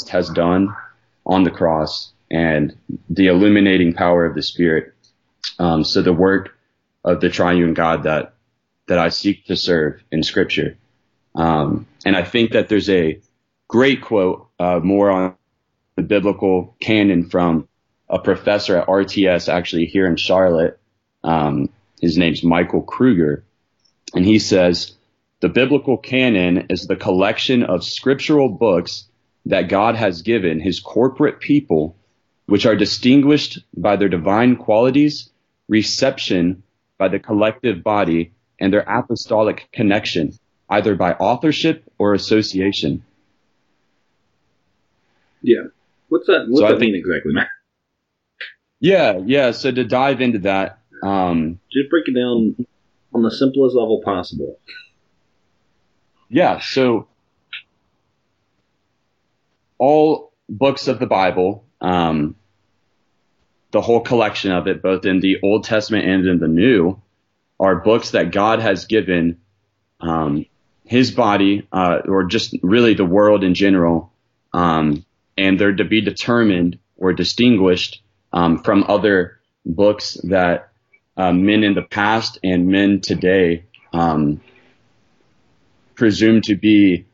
has 0.09 0.29
done 0.29 0.75
on 1.25 1.43
the 1.43 1.51
cross 1.51 2.13
and 2.31 2.75
the 3.09 3.27
illuminating 3.27 3.93
power 3.93 4.25
of 4.25 4.35
the 4.35 4.41
Spirit. 4.41 4.93
Um, 5.59 5.83
so 5.83 6.01
the 6.01 6.13
work 6.13 6.57
of 7.03 7.21
the 7.21 7.29
triune 7.29 7.73
God 7.73 8.03
that 8.03 8.34
that 8.87 8.99
I 8.99 9.09
seek 9.09 9.45
to 9.45 9.55
serve 9.55 10.01
in 10.11 10.23
Scripture. 10.23 10.77
Um, 11.35 11.85
and 12.05 12.15
I 12.15 12.23
think 12.23 12.51
that 12.51 12.69
there's 12.69 12.89
a 12.89 13.19
great 13.67 14.01
quote 14.01 14.47
uh, 14.59 14.79
more 14.79 15.09
on 15.09 15.35
the 15.95 16.03
biblical 16.03 16.75
canon 16.79 17.29
from 17.29 17.67
a 18.09 18.19
professor 18.19 18.77
at 18.77 18.87
RTS 18.87 19.51
actually 19.51 19.85
here 19.85 20.05
in 20.05 20.15
Charlotte. 20.15 20.79
Um, 21.23 21.69
his 21.99 22.17
name's 22.17 22.43
Michael 22.43 22.83
Kruger. 22.83 23.43
And 24.13 24.25
he 24.25 24.39
says, 24.39 24.93
The 25.39 25.49
biblical 25.49 25.97
canon 25.97 26.67
is 26.69 26.87
the 26.87 26.95
collection 26.95 27.63
of 27.63 27.83
scriptural 27.83 28.49
books 28.49 29.05
that 29.45 29.69
God 29.69 29.95
has 29.95 30.21
given 30.21 30.59
his 30.59 30.79
corporate 30.79 31.39
people, 31.39 31.95
which 32.45 32.65
are 32.65 32.75
distinguished 32.75 33.59
by 33.75 33.95
their 33.95 34.09
divine 34.09 34.55
qualities, 34.55 35.29
reception 35.67 36.63
by 36.97 37.07
the 37.07 37.19
collective 37.19 37.83
body, 37.83 38.31
and 38.59 38.71
their 38.73 38.81
apostolic 38.87 39.67
connection, 39.73 40.33
either 40.69 40.95
by 40.95 41.13
authorship 41.13 41.83
or 41.97 42.13
association. 42.13 43.03
Yeah. 45.41 45.63
What's 46.09 46.27
that? 46.27 46.45
What's 46.47 46.59
So 46.59 46.65
I 46.67 46.71
that 46.71 46.79
think- 46.79 46.93
mean 46.93 46.95
exactly, 47.01 47.33
Matt? 47.33 47.47
Yeah, 48.79 49.19
yeah. 49.25 49.51
So 49.51 49.71
to 49.71 49.83
dive 49.83 50.21
into 50.21 50.39
that, 50.39 50.79
um, 51.03 51.59
Just 51.71 51.89
break 51.89 52.07
it 52.07 52.13
down 52.13 52.65
on 53.13 53.23
the 53.23 53.31
simplest 53.31 53.75
level 53.75 54.01
possible. 54.03 54.59
Yeah, 56.29 56.59
so 56.59 57.07
all 59.77 60.33
books 60.49 60.87
of 60.87 60.99
the 60.99 61.05
Bible, 61.05 61.63
um, 61.81 62.35
the 63.71 63.81
whole 63.81 64.01
collection 64.01 64.51
of 64.51 64.67
it, 64.67 64.81
both 64.81 65.05
in 65.05 65.19
the 65.19 65.37
Old 65.43 65.63
Testament 65.63 66.07
and 66.07 66.27
in 66.27 66.39
the 66.39 66.47
New, 66.47 66.99
are 67.59 67.75
books 67.75 68.11
that 68.11 68.31
God 68.31 68.59
has 68.59 68.85
given 68.85 69.39
um, 70.01 70.45
His 70.83 71.11
body, 71.11 71.67
uh, 71.71 71.99
or 72.07 72.25
just 72.25 72.55
really 72.61 72.93
the 72.93 73.05
world 73.05 73.43
in 73.43 73.53
general, 73.53 74.11
um, 74.53 75.05
and 75.37 75.59
they're 75.59 75.75
to 75.75 75.85
be 75.85 76.01
determined 76.01 76.79
or 76.97 77.13
distinguished 77.13 78.01
um, 78.33 78.61
from 78.63 78.83
other 78.87 79.39
books 79.65 80.17
that 80.23 80.69
uh, 81.17 81.31
men 81.31 81.63
in 81.63 81.73
the 81.73 81.81
past 81.81 82.39
and 82.43 82.67
men 82.67 83.01
today 83.01 83.63
um, 83.93 84.41
presumed 85.95 86.43
to 86.43 86.55
be 86.55 87.05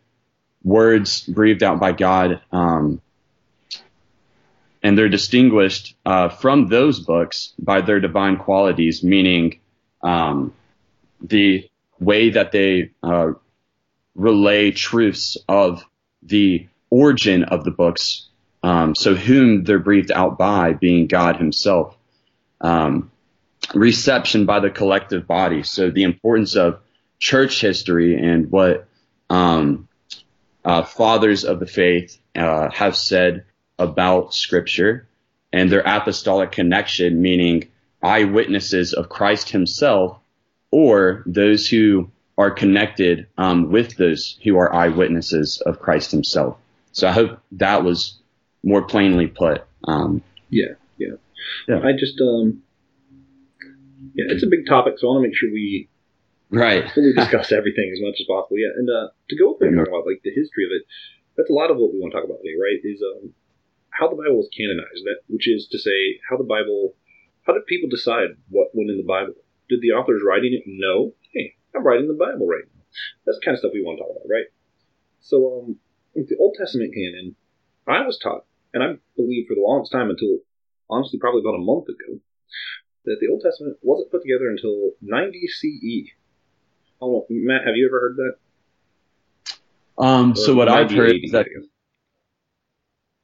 words 0.63 1.21
breathed 1.21 1.63
out 1.63 1.79
by 1.79 1.91
God, 1.91 2.41
um, 2.51 3.01
and 4.83 4.97
they're 4.97 5.09
distinguished 5.09 5.95
uh, 6.05 6.29
from 6.29 6.67
those 6.67 6.99
books 6.99 7.53
by 7.59 7.81
their 7.81 7.99
divine 7.99 8.37
qualities, 8.37 9.03
meaning 9.03 9.59
um, 10.03 10.53
the 11.21 11.69
way 11.99 12.31
that 12.31 12.51
they 12.51 12.91
uh, 13.03 13.31
relay 14.15 14.71
truths 14.71 15.37
of 15.47 15.85
the 16.23 16.67
origin 16.89 17.43
of 17.43 17.63
the 17.63 17.71
books. 17.71 18.27
Um, 18.63 18.93
so, 18.95 19.15
whom 19.15 19.63
they're 19.63 19.79
breathed 19.79 20.11
out 20.11 20.37
by, 20.37 20.73
being 20.73 21.07
God 21.07 21.37
Himself. 21.37 21.97
Um, 22.59 23.11
reception 23.73 24.45
by 24.45 24.59
the 24.59 24.69
collective 24.69 25.25
body. 25.25 25.63
So, 25.63 25.89
the 25.89 26.03
importance 26.03 26.55
of 26.55 26.79
church 27.17 27.59
history 27.59 28.15
and 28.15 28.51
what 28.51 28.87
um, 29.31 29.87
uh, 30.63 30.83
fathers 30.83 31.43
of 31.43 31.59
the 31.59 31.65
faith 31.65 32.19
uh, 32.35 32.69
have 32.69 32.95
said 32.95 33.45
about 33.79 34.33
Scripture 34.33 35.07
and 35.51 35.71
their 35.71 35.81
apostolic 35.81 36.51
connection, 36.51 37.21
meaning 37.21 37.70
eyewitnesses 38.03 38.93
of 38.93 39.09
Christ 39.09 39.49
Himself 39.49 40.17
or 40.71 41.23
those 41.25 41.67
who 41.69 42.09
are 42.37 42.51
connected 42.51 43.27
um, 43.37 43.71
with 43.71 43.97
those 43.97 44.39
who 44.43 44.57
are 44.57 44.73
eyewitnesses 44.73 45.61
of 45.65 45.79
Christ 45.79 46.11
Himself. 46.11 46.57
So 46.93 47.07
I 47.07 47.11
hope 47.11 47.39
that 47.53 47.83
was 47.83 48.19
more 48.63 48.81
plainly 48.83 49.27
put. 49.27 49.63
Um, 49.87 50.21
Yeah, 50.49 50.73
yeah. 50.97 51.15
Yeah. 51.67 51.79
I 51.79 51.91
just 51.97 52.19
um 52.21 52.61
yeah, 54.13 54.25
it's 54.29 54.43
a 54.43 54.49
big 54.51 54.65
topic, 54.67 54.95
so 54.97 55.07
I 55.07 55.11
want 55.13 55.23
to 55.23 55.27
make 55.29 55.37
sure 55.37 55.49
we 55.51 55.87
right. 56.49 56.83
fully 56.95 57.13
discuss 57.13 57.51
everything 57.51 57.89
as 57.93 58.01
much 58.03 58.19
as 58.19 58.27
possible. 58.27 58.57
Yeah, 58.59 58.73
and 58.75 58.89
uh, 58.89 59.07
to 59.29 59.35
go 59.37 59.53
over 59.55 59.65
and 59.65 59.75
Yeah. 59.77 59.83
talk 59.85 59.93
about 59.93 60.05
like 60.05 60.21
the 60.23 60.31
history 60.35 60.65
of 60.67 60.71
it, 60.75 60.83
that's 61.37 61.49
a 61.49 61.53
lot 61.53 61.71
of 61.71 61.77
what 61.77 61.93
we 61.93 61.99
want 61.99 62.11
to 62.13 62.17
talk 62.19 62.25
about 62.27 62.43
today, 62.43 62.57
right? 62.59 62.79
Is 62.83 63.01
um 63.01 63.33
how 63.91 64.07
the 64.09 64.15
Bible 64.19 64.37
was 64.37 64.49
canonized, 64.55 65.03
that 65.05 65.19
which 65.27 65.47
is 65.47 65.67
to 65.71 65.77
say 65.79 66.19
how 66.29 66.37
the 66.37 66.47
Bible, 66.47 66.95
how 67.45 67.53
did 67.53 67.65
people 67.65 67.89
decide 67.89 68.37
what 68.49 68.69
went 68.73 68.89
in 68.89 68.97
the 68.97 69.07
Bible? 69.07 69.33
Did 69.69 69.81
the 69.81 69.91
authors 69.91 70.21
writing 70.25 70.53
it 70.53 70.63
know? 70.65 71.13
Hey, 71.33 71.55
I'm 71.75 71.83
writing 71.83 72.07
the 72.07 72.13
Bible 72.13 72.47
right 72.47 72.63
now. 72.75 72.83
That's 73.25 73.39
the 73.39 73.45
kind 73.45 73.55
of 73.55 73.59
stuff 73.59 73.71
we 73.73 73.83
want 73.83 73.97
to 73.97 74.03
talk 74.03 74.11
about, 74.11 74.29
right? 74.29 74.45
So 75.21 75.63
um, 75.63 75.79
with 76.13 76.29
the 76.29 76.37
Old 76.37 76.55
Testament 76.57 76.93
canon, 76.93 77.35
I 77.87 78.05
was 78.05 78.19
taught, 78.19 78.45
and 78.73 78.83
I 78.83 78.97
believe 79.15 79.47
for 79.47 79.55
the 79.55 79.61
longest 79.61 79.91
time 79.91 80.09
until 80.09 80.39
honestly 80.89 81.19
probably 81.19 81.41
about 81.41 81.55
a 81.55 81.63
month 81.63 81.87
ago, 81.87 82.19
that 83.05 83.17
the 83.19 83.27
Old 83.27 83.41
Testament 83.41 83.77
wasn't 83.81 84.11
put 84.11 84.21
together 84.21 84.49
until 84.49 84.91
90 85.01 85.47
CE. 85.47 86.11
Oh, 87.01 87.25
Matt, 87.29 87.65
have 87.65 87.75
you 87.75 87.87
ever 87.87 87.99
heard 87.99 88.17
that? 88.17 88.35
Um, 89.97 90.35
so 90.35 90.53
what 90.53 90.69
I've 90.69 90.91
heard 90.91 91.15
is 91.23 91.31
that 91.31 91.47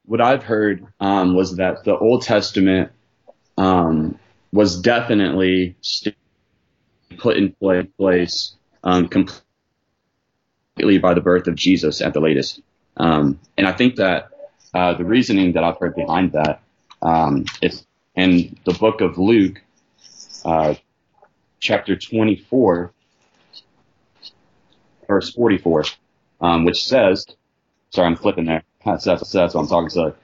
what 0.04 0.20
I've 0.20 0.42
heard 0.42 0.86
um, 1.00 1.34
was 1.34 1.56
that 1.56 1.84
the 1.84 1.96
Old 1.96 2.22
Testament 2.22 2.92
um, 3.58 4.18
was 4.52 4.80
definitely 4.80 5.76
put 7.18 7.36
in 7.36 7.52
pla- 7.52 7.82
place 7.98 8.54
um, 8.84 9.08
completely 9.08 9.42
by 10.98 11.12
the 11.12 11.20
birth 11.20 11.48
of 11.48 11.56
Jesus 11.56 12.00
at 12.00 12.14
the 12.14 12.20
latest. 12.20 12.62
Um, 12.96 13.38
and 13.56 13.66
I 13.66 13.72
think 13.72 13.96
that 13.96 14.30
uh, 14.74 14.94
the 14.94 15.04
reasoning 15.04 15.52
that 15.52 15.64
I've 15.64 15.78
heard 15.78 15.94
behind 15.94 16.32
that 16.32 16.62
um, 17.02 17.44
is 17.60 17.84
in 18.14 18.56
the 18.64 18.74
book 18.74 19.00
of 19.00 19.18
Luke, 19.18 19.60
uh, 20.44 20.74
chapter 21.60 21.96
24, 21.96 22.92
verse 25.06 25.30
44, 25.34 25.84
um, 26.40 26.64
which 26.64 26.86
says, 26.86 27.26
sorry, 27.90 28.06
I'm 28.06 28.16
flipping 28.16 28.46
there. 28.46 28.62
That's, 28.84 29.04
that's, 29.04 29.30
that's 29.32 29.54
what 29.54 29.62
I'm 29.62 29.66
talking 29.66 29.90
to. 29.90 30.14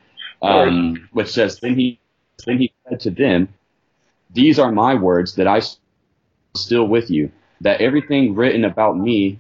Um, 0.41 1.09
which 1.13 1.29
says, 1.29 1.59
then 1.61 1.79
he, 1.79 1.99
then 2.47 2.59
he 2.59 2.73
said 2.89 3.01
to 3.01 3.11
them, 3.11 3.49
these 4.33 4.59
are 4.59 4.73
my 4.73 4.95
words 4.95 5.37
that 5.37 5.47
I 5.47 5.61
still 6.57 6.87
with 6.87 7.11
you, 7.11 7.31
that 7.61 7.81
everything 7.81 8.35
written 8.35 8.65
about 8.65 8.99
me, 8.99 9.39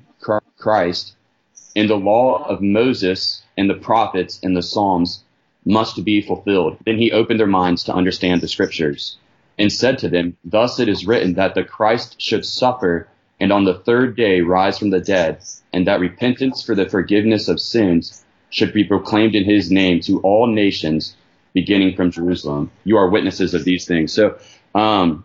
Christ, 0.56 1.16
in 1.74 1.88
the 1.88 1.96
law 1.96 2.44
of 2.44 2.62
Moses 2.62 3.42
and 3.58 3.68
the 3.68 3.74
prophets 3.74 4.40
and 4.42 4.56
the 4.56 4.62
Psalms 4.62 5.24
must 5.64 6.04
be 6.04 6.20
fulfilled. 6.20 6.78
Then 6.86 6.96
he 6.98 7.10
opened 7.10 7.40
their 7.40 7.46
minds 7.46 7.84
to 7.84 7.94
understand 7.94 8.40
the 8.40 8.48
scriptures 8.48 9.18
and 9.58 9.72
said 9.72 9.98
to 9.98 10.08
them, 10.08 10.36
Thus 10.44 10.78
it 10.78 10.88
is 10.88 11.06
written 11.06 11.34
that 11.34 11.54
the 11.54 11.64
Christ 11.64 12.20
should 12.20 12.44
suffer 12.44 13.08
and 13.40 13.52
on 13.52 13.64
the 13.64 13.74
third 13.74 14.16
day 14.16 14.40
rise 14.40 14.78
from 14.78 14.90
the 14.90 15.00
dead, 15.00 15.38
and 15.72 15.86
that 15.86 16.00
repentance 16.00 16.62
for 16.62 16.74
the 16.74 16.88
forgiveness 16.88 17.48
of 17.48 17.60
sins 17.60 18.24
should 18.50 18.72
be 18.72 18.84
proclaimed 18.84 19.34
in 19.34 19.44
his 19.44 19.70
name 19.70 20.00
to 20.00 20.20
all 20.20 20.46
nations, 20.46 21.16
beginning 21.54 21.96
from 21.96 22.10
Jerusalem. 22.10 22.70
You 22.84 22.96
are 22.98 23.08
witnesses 23.08 23.54
of 23.54 23.64
these 23.64 23.86
things. 23.86 24.12
So 24.12 24.38
um, 24.74 25.24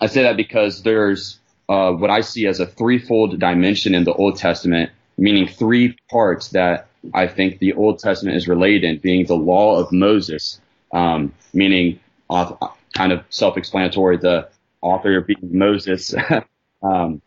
I 0.00 0.06
say 0.06 0.22
that 0.22 0.36
because 0.36 0.82
there's 0.82 1.38
uh, 1.68 1.92
what 1.92 2.10
I 2.10 2.22
see 2.22 2.46
as 2.46 2.60
a 2.60 2.66
threefold 2.66 3.38
dimension 3.38 3.94
in 3.94 4.04
the 4.04 4.12
Old 4.14 4.36
Testament, 4.36 4.90
meaning 5.18 5.46
three 5.46 5.96
parts 6.10 6.48
that 6.50 6.86
I 7.12 7.26
think 7.26 7.58
the 7.58 7.74
Old 7.74 7.98
Testament 7.98 8.36
is 8.36 8.48
related 8.48 8.84
in, 8.84 8.98
being 8.98 9.26
the 9.26 9.34
law 9.34 9.78
of 9.78 9.92
Moses, 9.92 10.60
um, 10.92 11.34
meaning 11.52 12.00
kind 12.30 13.12
of 13.12 13.24
self-explanatory, 13.30 14.18
the 14.18 14.48
author 14.80 15.20
being 15.20 15.38
Moses, 15.42 16.14
um, 16.82 17.20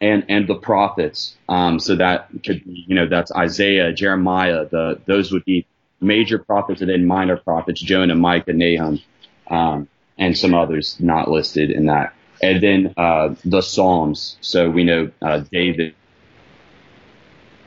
and 0.00 0.24
and 0.28 0.48
the 0.48 0.54
prophets. 0.54 1.36
Um, 1.48 1.78
so 1.78 1.96
that 1.96 2.28
could 2.44 2.64
be, 2.64 2.84
you 2.88 2.94
know, 2.94 3.06
that's 3.06 3.30
Isaiah, 3.32 3.92
Jeremiah. 3.92 4.66
The 4.66 5.00
those 5.06 5.32
would 5.32 5.44
be 5.44 5.66
major 6.00 6.38
prophets, 6.38 6.80
and 6.80 6.90
then 6.90 7.06
minor 7.06 7.36
prophets, 7.36 7.80
Jonah, 7.80 8.14
Micah, 8.14 8.52
Nahum, 8.52 9.00
um, 9.48 9.88
and 10.18 10.36
some 10.36 10.54
others 10.54 10.96
not 10.98 11.30
listed 11.30 11.70
in 11.70 11.86
that. 11.86 12.14
And 12.42 12.62
then 12.62 12.94
uh, 12.96 13.34
the 13.44 13.60
Psalms. 13.60 14.38
So 14.40 14.70
we 14.70 14.84
know 14.84 15.10
uh, 15.22 15.44
David. 15.52 15.94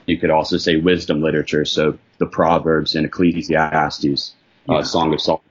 You 0.05 0.17
could 0.17 0.31
also 0.31 0.57
say 0.57 0.75
wisdom 0.75 1.21
literature. 1.21 1.63
So 1.63 1.97
the 2.17 2.25
Proverbs 2.25 2.95
and 2.95 3.05
Ecclesiastes, 3.05 4.33
Yeah. 4.67 4.75
uh, 4.77 4.83
Song 4.83 5.13
of 5.13 5.21
Solomon. 5.21 5.45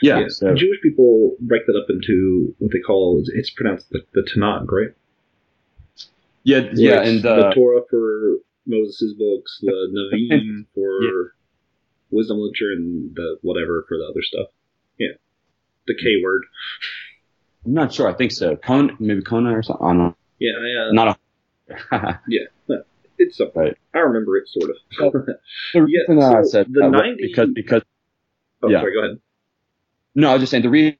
Yeah. 0.00 0.20
Yeah. 0.20 0.26
So 0.28 0.54
Jewish 0.54 0.80
people 0.82 1.36
break 1.40 1.66
that 1.66 1.76
up 1.76 1.86
into 1.90 2.54
what 2.58 2.70
they 2.72 2.80
call 2.80 3.22
it's, 3.26 3.50
pronounced 3.50 3.90
the, 3.90 4.00
the 4.14 4.22
Tanakh, 4.22 4.70
right? 4.70 4.94
yeah, 6.44 6.70
yeah, 6.72 7.02
and 7.02 7.22
the 7.22 7.48
uh, 7.48 7.54
Torah 7.54 7.82
for 7.90 8.38
Moses' 8.66 9.14
books, 9.18 9.58
the 9.60 9.72
Nevi'im 10.32 10.66
for 10.74 11.34
wisdom 12.10 12.38
literature, 12.38 12.72
and 12.76 13.14
the 13.14 13.36
whatever 13.42 13.84
for 13.88 13.96
the 13.98 14.04
other 14.04 14.22
stuff. 14.22 14.48
Yeah, 14.98 15.16
the 15.86 15.94
K 15.94 16.22
word. 16.22 16.42
I'm 17.66 17.74
not 17.74 17.92
sure. 17.92 18.08
I 18.08 18.14
think 18.14 18.32
so. 18.32 18.56
Conan, 18.56 18.96
maybe 19.00 19.22
Conan 19.22 19.52
or 19.52 19.62
something. 19.62 19.84
I 19.86 19.90
don't 19.90 19.98
know. 19.98 20.16
Yeah, 20.38 20.52
I, 20.52 20.88
uh, 20.88 20.92
Not 20.92 21.08
a. 21.08 22.20
Yeah, 22.28 22.76
it's 23.18 23.36
something. 23.36 23.60
Right. 23.62 23.76
I 23.94 23.98
remember 23.98 24.36
it 24.38 24.48
sort 24.48 24.70
of. 24.70 25.12
the 25.26 25.34
Yeah, 25.74 25.82
reason 26.08 26.16
that 26.18 26.34
I 26.36 26.42
said 26.42 26.66
the 26.72 26.82
that 26.82 26.90
90 26.90 27.22
because 27.22 27.50
because 27.54 27.82
oh, 28.62 28.70
Yeah. 28.70 28.80
sorry. 28.80 28.92
Go 28.94 29.04
ahead. 29.04 29.18
no, 30.14 30.30
I 30.30 30.32
was 30.34 30.42
just 30.42 30.50
saying 30.50 30.62
the 30.62 30.70
reason 30.70 30.96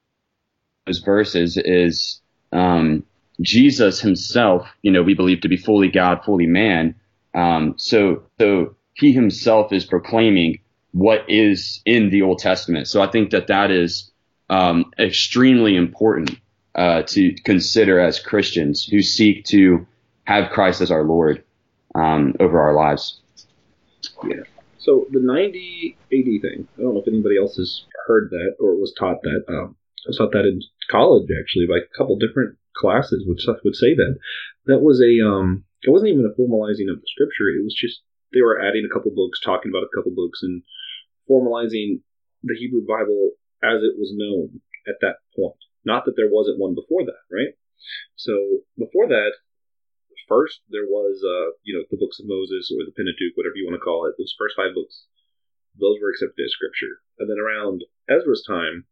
those 0.85 0.99
verses 0.99 1.57
is 1.57 2.21
um, 2.51 3.03
Jesus 3.41 3.99
himself, 4.01 4.67
you 4.81 4.91
know, 4.91 5.01
we 5.03 5.13
believe 5.13 5.41
to 5.41 5.47
be 5.49 5.57
fully 5.57 5.87
God, 5.89 6.23
fully 6.25 6.45
man. 6.47 6.95
Um, 7.33 7.75
so, 7.77 8.23
so 8.39 8.75
he 8.95 9.11
himself 9.13 9.71
is 9.71 9.85
proclaiming 9.85 10.59
what 10.91 11.25
is 11.27 11.81
in 11.85 12.09
the 12.09 12.21
Old 12.21 12.39
Testament. 12.39 12.87
So 12.87 13.01
I 13.01 13.07
think 13.07 13.31
that 13.31 13.47
that 13.47 13.71
is 13.71 14.11
um, 14.49 14.91
extremely 14.97 15.75
important 15.75 16.39
uh, 16.75 17.03
to 17.03 17.33
consider 17.43 17.99
as 17.99 18.19
Christians 18.19 18.85
who 18.85 19.01
seek 19.01 19.45
to 19.45 19.85
have 20.23 20.51
Christ 20.51 20.81
as 20.81 20.91
our 20.91 21.03
Lord 21.03 21.43
um, 21.95 22.35
over 22.39 22.59
our 22.59 22.73
lives. 22.73 23.19
Yeah. 24.23 24.43
So 24.77 25.05
the 25.11 25.19
90 25.19 25.97
AD 26.13 26.41
thing, 26.41 26.67
I 26.77 26.81
don't 26.81 26.93
know 26.93 27.01
if 27.01 27.07
anybody 27.07 27.37
else 27.37 27.57
has 27.57 27.83
heard 28.07 28.29
that 28.31 28.55
or 28.59 28.75
was 28.75 28.93
taught 28.97 29.21
that. 29.21 29.43
Um, 29.47 29.75
I 30.05 30.09
was 30.09 30.17
taught 30.17 30.31
that 30.31 30.45
in 30.45 30.61
college 30.89 31.27
actually 31.29 31.67
by 31.67 31.77
a 31.77 31.97
couple 31.97 32.17
different 32.17 32.57
classes 32.77 33.25
which 33.27 33.45
would 33.45 33.75
say 33.75 33.93
that. 33.95 34.17
That 34.65 34.79
was 34.79 35.01
a, 35.01 35.25
um, 35.25 35.65
it 35.83 35.91
wasn't 35.91 36.11
even 36.11 36.25
a 36.25 36.39
formalizing 36.39 36.89
of 36.89 37.01
the 37.01 37.07
scripture. 37.07 37.49
It 37.49 37.63
was 37.63 37.75
just, 37.75 38.01
they 38.31 38.41
were 38.41 38.61
adding 38.61 38.87
a 38.89 38.93
couple 38.93 39.11
books, 39.11 39.41
talking 39.43 39.69
about 39.69 39.83
a 39.83 39.93
couple 39.93 40.11
books 40.15 40.39
and 40.43 40.63
formalizing 41.29 42.01
the 42.43 42.55
Hebrew 42.57 42.85
Bible 42.85 43.35
as 43.63 43.83
it 43.83 43.99
was 43.99 44.15
known 44.15 44.61
at 44.87 44.99
that 45.01 45.19
point. 45.35 45.59
Not 45.85 46.05
that 46.05 46.15
there 46.15 46.31
wasn't 46.31 46.59
one 46.59 46.75
before 46.75 47.05
that, 47.05 47.23
right? 47.31 47.55
So 48.15 48.65
before 48.77 49.07
that, 49.07 49.31
first 50.27 50.61
there 50.69 50.85
was, 50.85 51.23
uh, 51.25 51.57
you 51.63 51.75
know, 51.75 51.83
the 51.89 51.97
books 51.97 52.19
of 52.19 52.27
Moses 52.27 52.71
or 52.71 52.85
the 52.85 52.95
Pentateuch, 52.95 53.35
whatever 53.35 53.57
you 53.57 53.65
want 53.65 53.79
to 53.79 53.83
call 53.83 54.05
it. 54.05 54.15
Those 54.17 54.35
first 54.37 54.55
five 54.55 54.75
books, 54.75 55.09
those 55.75 55.97
were 55.99 56.11
accepted 56.11 56.45
as 56.45 56.53
scripture. 56.53 57.01
And 57.17 57.29
then 57.29 57.41
around 57.41 57.83
Ezra's 58.07 58.45
time, 58.45 58.85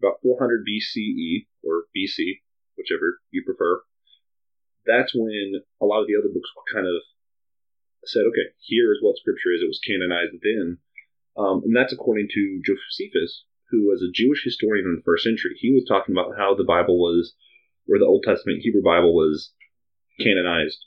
about 0.00 0.22
400 0.22 0.64
BCE 0.64 1.50
or 1.66 1.90
BC, 1.92 2.40
whichever 2.78 3.20
you 3.30 3.44
prefer, 3.44 3.82
that's 4.86 5.12
when 5.12 5.60
a 5.80 5.84
lot 5.84 6.00
of 6.00 6.08
the 6.08 6.16
other 6.16 6.32
books 6.32 6.48
kind 6.72 6.86
of 6.86 7.02
said, 8.08 8.24
okay, 8.32 8.56
here 8.56 8.92
is 8.92 9.02
what 9.02 9.18
scripture 9.20 9.52
is. 9.52 9.60
It 9.60 9.68
was 9.68 9.82
canonized 9.84 10.40
then. 10.40 10.78
Um, 11.36 11.62
and 11.64 11.74
that's 11.74 11.92
according 11.92 12.28
to 12.34 12.60
Josephus, 12.64 13.44
who 13.70 13.86
was 13.88 14.02
a 14.02 14.12
Jewish 14.12 14.42
historian 14.44 14.86
in 14.86 14.96
the 14.96 15.06
first 15.06 15.24
century. 15.24 15.54
He 15.58 15.72
was 15.72 15.86
talking 15.86 16.14
about 16.14 16.36
how 16.36 16.54
the 16.54 16.66
Bible 16.66 16.98
was, 16.98 17.34
or 17.88 17.98
the 17.98 18.06
Old 18.06 18.24
Testament 18.26 18.62
Hebrew 18.62 18.82
Bible 18.82 19.14
was 19.14 19.52
canonized 20.18 20.84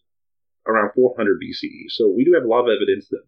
around 0.68 0.92
400 0.96 1.40
BCE. 1.40 1.90
So 1.90 2.08
we 2.08 2.24
do 2.24 2.34
have 2.34 2.44
a 2.44 2.52
lot 2.52 2.68
of 2.68 2.76
evidence 2.76 3.08
that 3.10 3.24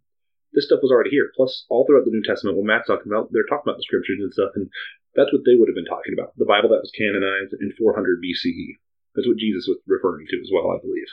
this 0.54 0.66
stuff 0.66 0.80
was 0.82 0.92
already 0.92 1.10
here. 1.10 1.32
Plus, 1.36 1.66
all 1.70 1.86
throughout 1.86 2.06
the 2.06 2.16
New 2.16 2.24
Testament, 2.24 2.58
when 2.58 2.66
Matt's 2.66 2.88
talking 2.88 3.12
about, 3.12 3.32
they're 3.32 3.48
talking 3.48 3.68
about 3.68 3.78
the 3.78 3.88
scriptures 3.88 4.24
and 4.24 4.32
stuff, 4.32 4.56
and 4.56 4.72
that's 5.16 5.32
what 5.32 5.44
they 5.44 5.56
would 5.56 5.68
have 5.68 5.76
been 5.76 5.90
talking 5.90 6.16
about. 6.16 6.36
The 6.40 6.48
Bible 6.48 6.72
that 6.72 6.84
was 6.84 6.96
canonized 6.96 7.56
in 7.60 7.76
400 7.76 8.24
BCE. 8.24 8.80
That's 9.16 9.28
what 9.28 9.40
Jesus 9.40 9.68
was 9.68 9.80
referring 9.88 10.28
to 10.28 10.40
as 10.40 10.52
well, 10.52 10.72
I 10.72 10.80
believe. 10.80 11.12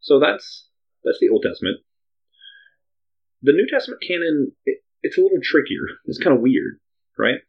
So 0.00 0.20
that's 0.20 0.68
that's 1.04 1.20
the 1.20 1.28
Old 1.28 1.44
Testament. 1.44 1.80
The 3.42 3.52
New 3.52 3.66
Testament 3.70 4.02
canon, 4.06 4.52
it, 4.66 4.82
it's 5.02 5.16
a 5.16 5.20
little 5.20 5.40
trickier. 5.42 5.86
It's 6.04 6.18
kind 6.18 6.36
of 6.36 6.42
weird, 6.42 6.78
right? 7.18 7.40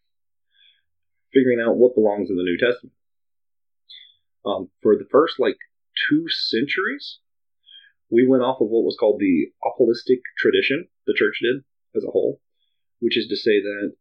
Figuring 1.34 1.60
out 1.60 1.78
what 1.78 1.96
belongs 1.96 2.30
in 2.30 2.38
the 2.38 2.44
New 2.44 2.58
Testament. 2.58 2.96
Um, 4.46 4.70
for 4.82 4.96
the 4.96 5.08
first 5.12 5.40
like 5.40 5.58
two 6.10 6.26
centuries, 6.30 7.20
we 8.10 8.28
went 8.28 8.44
off 8.44 8.62
of 8.62 8.68
what 8.68 8.84
was 8.84 8.98
called 9.00 9.20
the 9.20 9.52
apostolic 9.64 10.22
tradition. 10.38 10.88
The 11.06 11.16
church 11.16 11.40
did 11.42 11.64
as 11.96 12.04
a 12.04 12.12
whole, 12.12 12.42
which 13.00 13.18
is 13.18 13.28
to 13.28 13.36
say 13.36 13.62
that 13.62 13.94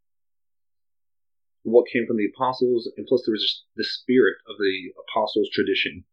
what 1.62 1.90
came 1.92 2.06
from 2.06 2.16
the 2.16 2.28
apostles, 2.34 2.90
and 2.96 3.06
plus 3.06 3.22
there 3.26 3.32
was 3.32 3.42
just 3.42 3.64
the 3.76 3.84
spirit 3.84 4.36
of 4.48 4.56
the 4.58 4.92
apostles' 4.96 5.50
tradition 5.52 6.04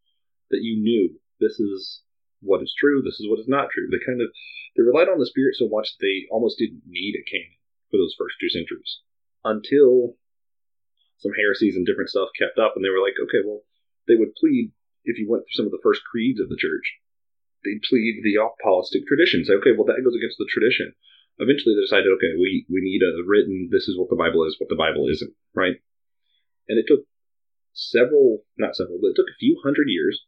that 0.49 0.61
you 0.61 0.81
knew 0.81 1.19
this 1.39 1.59
is 1.59 2.01
what 2.41 2.61
is 2.61 2.73
true, 2.77 3.01
this 3.01 3.19
is 3.19 3.27
what 3.29 3.39
is 3.39 3.47
not 3.47 3.69
true. 3.73 3.87
They 3.89 4.03
kind 4.03 4.21
of 4.21 4.29
they 4.75 4.83
relied 4.83 5.09
on 5.09 5.19
the 5.19 5.25
spirit 5.25 5.55
so 5.55 5.67
much 5.67 5.93
that 5.93 6.01
they 6.05 6.29
almost 6.29 6.57
didn't 6.57 6.85
need 6.85 7.15
a 7.17 7.25
canon 7.25 7.57
for 7.89 7.97
those 7.97 8.15
first 8.17 8.35
two 8.39 8.49
centuries 8.49 9.01
until 9.43 10.17
some 11.17 11.33
heresies 11.33 11.75
and 11.75 11.85
different 11.85 12.09
stuff 12.09 12.29
kept 12.37 12.61
up, 12.61 12.73
and 12.75 12.85
they 12.85 12.93
were 12.93 13.01
like, 13.01 13.17
okay, 13.17 13.41
well, 13.41 13.65
they 14.07 14.15
would 14.15 14.37
plead 14.37 14.71
if 15.07 15.17
you 15.17 15.25
went 15.25 15.43
through 15.47 15.57
some 15.57 15.65
of 15.65 15.73
the 15.73 15.81
first 15.81 16.03
creeds 16.03 16.39
of 16.39 16.49
the 16.49 16.59
church, 16.59 16.99
they'd 17.63 17.81
plead 17.87 18.21
the 18.21 18.37
apostolic 18.37 19.07
tradition. 19.07 19.43
Say, 19.43 19.55
okay, 19.57 19.73
well, 19.73 19.87
that 19.87 20.03
goes 20.03 20.13
against 20.13 20.37
the 20.37 20.51
tradition. 20.51 20.93
Eventually, 21.39 21.73
they 21.73 21.85
decided, 21.85 22.11
okay, 22.17 22.37
we 22.37 22.65
we 22.69 22.81
need 22.81 23.01
a 23.01 23.13
written. 23.25 23.69
This 23.71 23.87
is 23.87 23.97
what 23.97 24.09
the 24.09 24.19
Bible 24.19 24.45
is, 24.45 24.59
what 24.59 24.69
the 24.69 24.77
Bible 24.77 25.07
isn't, 25.09 25.33
right? 25.55 25.79
And 26.67 26.77
it 26.77 26.85
took 26.85 27.07
several, 27.73 28.43
not 28.57 28.75
several, 28.75 28.99
but 29.01 29.13
it 29.13 29.17
took 29.17 29.29
a 29.29 29.41
few 29.41 29.61
hundred 29.63 29.87
years 29.87 30.25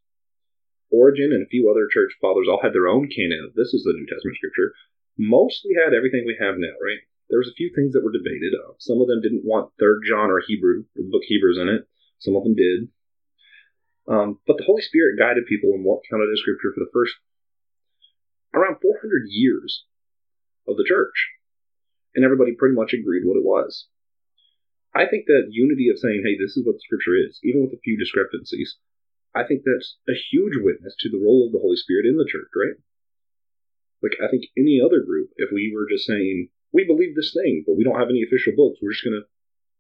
Origen 0.92 1.32
and 1.32 1.46
a 1.46 1.50
few 1.50 1.70
other 1.70 1.88
church 1.92 2.14
fathers 2.22 2.48
all 2.50 2.62
had 2.62 2.74
their 2.74 2.88
own 2.88 3.10
canon. 3.10 3.54
This 3.56 3.74
is 3.74 3.84
the 3.84 3.94
New 3.94 4.06
Testament 4.06 4.38
scripture. 4.38 4.74
Mostly 5.18 5.74
had 5.78 5.94
everything 5.94 6.24
we 6.26 6.38
have 6.40 6.58
now, 6.58 6.74
right? 6.82 7.02
There 7.30 7.38
was 7.38 7.50
a 7.50 7.60
few 7.60 7.70
things 7.74 7.94
that 7.94 8.04
were 8.04 8.12
debated. 8.12 8.58
Uh, 8.58 8.74
some 8.80 9.02
of 9.02 9.08
them 9.08 9.22
didn't 9.22 9.46
want 9.46 9.72
Third 9.80 10.02
John 10.08 10.32
or 10.32 10.42
Hebrew, 10.42 10.90
or 10.98 11.02
the 11.06 11.14
book 11.14 11.22
Hebrews 11.28 11.60
in 11.62 11.70
it. 11.70 11.86
Some 12.18 12.36
of 12.36 12.44
them 12.44 12.56
did. 12.56 12.90
Um, 14.10 14.40
but 14.48 14.58
the 14.58 14.66
Holy 14.66 14.82
Spirit 14.82 15.20
guided 15.20 15.46
people 15.46 15.70
in 15.78 15.84
what 15.86 16.02
counted 16.10 16.34
as 16.34 16.42
scripture 16.42 16.74
for 16.74 16.82
the 16.82 16.90
first 16.92 17.14
around 18.54 18.82
400 18.82 19.30
years 19.30 19.86
of 20.68 20.78
the 20.78 20.86
church. 20.88 21.30
And 22.16 22.26
everybody 22.26 22.58
pretty 22.58 22.74
much 22.74 22.94
agreed 22.94 23.22
what 23.26 23.38
it 23.38 23.46
was. 23.46 23.86
I 24.96 25.06
think 25.06 25.26
that 25.28 25.54
unity 25.54 25.90
of 25.90 26.00
saying, 26.00 26.24
hey, 26.26 26.34
this 26.34 26.58
is 26.58 26.66
what 26.66 26.74
the 26.74 26.82
scripture 26.82 27.14
is, 27.14 27.40
even 27.44 27.62
with 27.62 27.78
a 27.78 27.84
few 27.86 27.98
discrepancies, 27.98 28.78
I 29.36 29.46
think 29.46 29.62
that's 29.62 29.98
a 30.10 30.18
huge 30.32 30.58
witness 30.58 30.96
to 31.00 31.10
the 31.10 31.22
role 31.22 31.46
of 31.46 31.54
the 31.54 31.62
Holy 31.62 31.78
Spirit 31.78 32.06
in 32.10 32.18
the 32.18 32.28
church, 32.28 32.50
right? 32.56 32.78
Like, 34.02 34.18
I 34.18 34.32
think 34.32 34.50
any 34.58 34.82
other 34.82 35.04
group, 35.06 35.30
if 35.38 35.52
we 35.52 35.72
were 35.76 35.86
just 35.90 36.08
saying, 36.08 36.50
we 36.74 36.86
believe 36.86 37.16
this 37.16 37.34
thing, 37.34 37.64
but 37.68 37.78
we 37.78 37.84
don't 37.84 38.00
have 38.00 38.10
any 38.10 38.24
official 38.24 38.54
books, 38.56 38.80
we're 38.82 38.94
just 38.94 39.04
going 39.06 39.20
to 39.20 39.28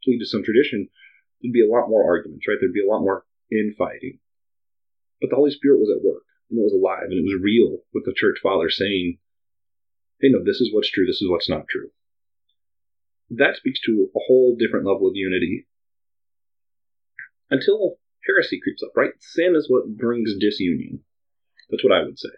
plead 0.04 0.20
to 0.20 0.30
some 0.30 0.44
tradition, 0.44 0.90
there'd 1.42 1.54
be 1.54 1.66
a 1.66 1.72
lot 1.72 1.90
more 1.90 2.06
arguments, 2.06 2.46
right? 2.48 2.58
There'd 2.60 2.76
be 2.76 2.86
a 2.86 2.90
lot 2.90 3.02
more 3.02 3.26
infighting. 3.52 4.20
But 5.22 5.30
the 5.30 5.40
Holy 5.40 5.52
Spirit 5.52 5.80
was 5.80 5.90
at 5.90 6.04
work, 6.04 6.24
and 6.50 6.60
it 6.60 6.64
was 6.64 6.76
alive, 6.76 7.10
and 7.10 7.18
it 7.18 7.26
was 7.26 7.42
real 7.42 7.84
with 7.94 8.06
the 8.06 8.16
church 8.16 8.40
fathers 8.42 8.78
saying, 8.78 9.18
hey, 10.22 10.30
no, 10.30 10.44
this 10.44 10.62
is 10.62 10.70
what's 10.74 10.92
true, 10.92 11.06
this 11.06 11.22
is 11.22 11.30
what's 11.30 11.50
not 11.50 11.68
true. 11.68 11.90
That 13.32 13.56
speaks 13.56 13.80
to 13.86 14.10
a 14.16 14.22
whole 14.28 14.56
different 14.58 14.86
level 14.86 15.08
of 15.08 15.16
unity. 15.16 15.68
Until 17.50 18.00
heresy 18.25 18.60
creeps 18.62 18.84
up, 18.84 18.91
right? 18.95 19.12
Sin 19.19 19.55
is 19.55 19.69
what 19.69 19.97
brings 19.97 20.36
disunion. 20.39 21.01
That's 21.69 21.84
what 21.84 21.93
I 21.93 22.03
would 22.03 22.17
say. 22.17 22.29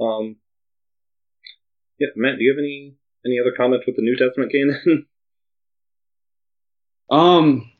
Um, 0.00 0.36
yeah, 1.98 2.08
Matt, 2.16 2.38
do 2.38 2.44
you 2.44 2.52
have 2.52 2.58
any 2.58 2.94
any 3.24 3.38
other 3.40 3.54
comments 3.56 3.86
with 3.86 3.96
the 3.96 4.02
New 4.02 4.16
Testament 4.16 4.52
canon? 4.52 5.06
um, 7.10 7.70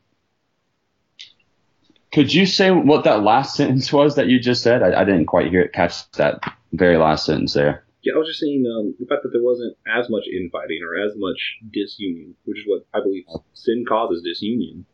could 2.13 2.33
you 2.33 2.45
say 2.45 2.71
what 2.71 3.03
that 3.03 3.23
last 3.23 3.55
sentence 3.55 3.91
was 3.91 4.15
that 4.15 4.27
you 4.27 4.39
just 4.39 4.61
said? 4.61 4.83
I, 4.83 5.01
I 5.01 5.03
didn't 5.03 5.25
quite 5.25 5.49
hear 5.49 5.61
it 5.61 5.73
catch 5.73 6.09
that 6.11 6.39
very 6.71 6.97
last 6.97 7.25
sentence 7.25 7.53
there. 7.53 7.83
Yeah, 8.03 8.13
I 8.15 8.17
was 8.19 8.27
just 8.27 8.39
saying 8.39 8.65
um, 8.67 8.95
the 8.99 9.05
fact 9.05 9.23
that 9.23 9.29
there 9.31 9.43
wasn't 9.43 9.77
as 9.87 10.09
much 10.09 10.23
infighting 10.27 10.79
or 10.83 10.99
as 10.99 11.13
much 11.15 11.39
disunion, 11.71 12.35
which 12.43 12.59
is 12.59 12.65
what 12.67 12.85
I 12.93 13.01
believe 13.01 13.23
sin 13.53 13.85
causes 13.87 14.23
disunion. 14.23 14.85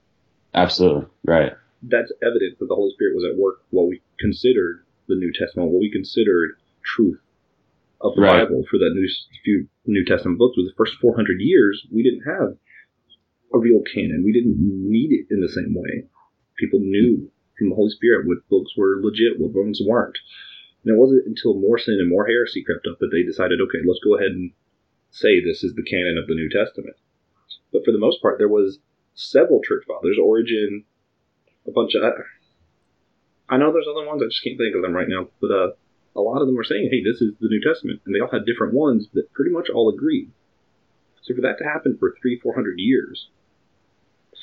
Absolutely. 0.54 1.06
Right. 1.26 1.54
That's 1.82 2.12
evidence 2.22 2.58
that 2.60 2.68
the 2.68 2.76
Holy 2.76 2.92
Spirit 2.94 3.16
was 3.16 3.26
at 3.26 3.40
work 3.40 3.64
what 3.70 3.88
we 3.88 4.02
considered 4.20 4.86
the 5.08 5.16
New 5.16 5.32
Testament, 5.32 5.72
what 5.72 5.80
we 5.80 5.92
considered 5.92 6.58
truth 6.84 7.20
of 8.02 8.16
the 8.16 8.22
right. 8.22 8.44
Bible 8.44 8.64
for 8.70 8.78
the 8.78 8.92
new 8.94 9.08
few 9.44 9.68
New 9.86 10.06
Testament 10.06 10.40
books. 10.40 10.56
For 10.56 10.64
the 10.64 10.78
first 10.78 11.00
400 11.02 11.40
years, 11.40 11.86
we 11.92 12.04
didn't 12.04 12.24
have 12.28 12.58
a 13.54 13.60
real 13.60 13.82
canon. 13.94 14.24
We 14.24 14.34
didn't 14.34 14.58
need 14.60 15.12
it 15.12 15.28
in 15.34 15.42
the 15.42 15.50
same 15.50 15.74
way. 15.74 16.08
People 16.58 16.80
knew 16.80 17.32
from 17.58 17.70
the 17.70 17.76
Holy 17.76 17.92
Spirit 17.92 18.28
what 18.28 18.48
books 18.50 18.72
were 18.78 19.02
legit, 19.02 19.40
what 19.40 19.54
books 19.54 19.82
weren't. 19.84 20.18
And 20.84 20.96
it 20.96 21.00
wasn't 21.00 21.28
until 21.28 21.60
more 21.60 21.78
sin 21.78 22.00
and 22.00 22.10
more 22.10 22.28
heresy 22.28 22.64
crept 22.64 22.88
up 22.88 23.00
that 23.00 23.12
they 23.12 23.24
decided, 23.24 23.60
okay, 23.60 23.84
let's 23.86 24.04
go 24.04 24.16
ahead 24.16 24.32
and 24.32 24.52
say 25.12 25.44
this 25.44 25.64
is 25.64 25.76
the 25.76 25.84
canon 25.84 26.18
of 26.18 26.28
the 26.28 26.36
New 26.36 26.48
Testament. 26.48 26.96
But 27.74 27.84
for 27.84 27.92
the 27.92 28.00
most 28.00 28.22
part, 28.22 28.38
there 28.38 28.48
was 28.48 28.80
several 29.16 29.62
church 29.62 29.84
fathers, 29.88 30.18
Origen, 30.22 30.86
a 31.68 31.72
bunch 31.72 31.96
of. 31.96 32.04
I 33.50 33.58
know 33.58 33.72
there's 33.72 33.88
other 33.90 34.08
ones. 34.08 34.22
I 34.22 34.28
just 34.28 34.44
can't 34.44 34.58
think 34.58 34.76
of 34.76 34.82
them 34.82 34.94
right 34.94 35.10
now. 35.10 35.28
But 35.42 35.52
uh, 35.52 35.70
a 36.16 36.22
lot 36.22 36.42
of 36.42 36.48
them 36.48 36.60
are 36.60 36.64
saying, 36.64 36.90
"Hey, 36.92 37.04
this 37.04 37.22
is 37.22 37.34
the 37.40 37.50
New 37.50 37.62
Testament," 37.62 38.02
and 38.06 38.14
they 38.14 38.20
all 38.20 38.32
had 38.32 38.46
different 38.46 38.74
ones 38.74 39.08
that 39.14 39.32
pretty 39.34 39.52
much 39.52 39.70
all 39.70 39.90
agreed. 39.90 40.32
So 41.22 41.36
for 41.36 41.42
that 41.42 41.58
to 41.60 41.64
happen 41.64 41.98
for 42.00 42.16
three, 42.22 42.40
four 42.40 42.56
hundred 42.56 42.80
years, 42.80 43.30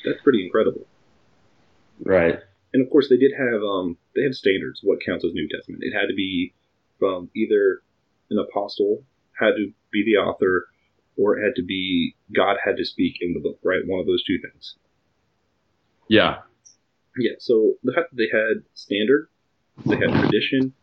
that's 0.05 0.21
pretty 0.21 0.45
incredible. 0.45 0.85
Right. 2.03 2.39
And 2.73 2.83
of 2.83 2.91
course, 2.91 3.09
they 3.09 3.17
did 3.17 3.31
have 3.37 3.61
um, 3.63 3.97
they 4.15 4.23
had 4.23 4.35
standards. 4.35 4.81
What 4.83 5.03
counts 5.05 5.25
as 5.25 5.33
New 5.33 5.47
Testament? 5.47 5.83
It 5.83 5.93
had 5.93 6.07
to 6.07 6.15
be 6.15 6.53
from 6.99 7.29
either 7.35 7.81
an 8.29 8.37
apostle, 8.39 9.03
had 9.39 9.51
to 9.55 9.71
be 9.91 10.03
the 10.03 10.19
author, 10.19 10.67
or 11.17 11.37
it 11.37 11.43
had 11.43 11.55
to 11.55 11.63
be 11.63 12.15
God 12.35 12.57
had 12.63 12.77
to 12.77 12.85
speak 12.85 13.17
in 13.21 13.33
the 13.33 13.39
book, 13.39 13.59
right? 13.63 13.85
One 13.85 13.99
of 13.99 14.05
those 14.05 14.23
two 14.23 14.39
things. 14.39 14.75
Yeah. 16.07 16.39
Yeah, 17.17 17.33
so 17.39 17.73
the 17.83 17.93
fact 17.93 18.11
that 18.11 18.17
they 18.17 18.29
had 18.31 18.63
standard, 18.75 19.27
they 19.85 19.97
had 19.97 20.13
tradition, 20.13 20.73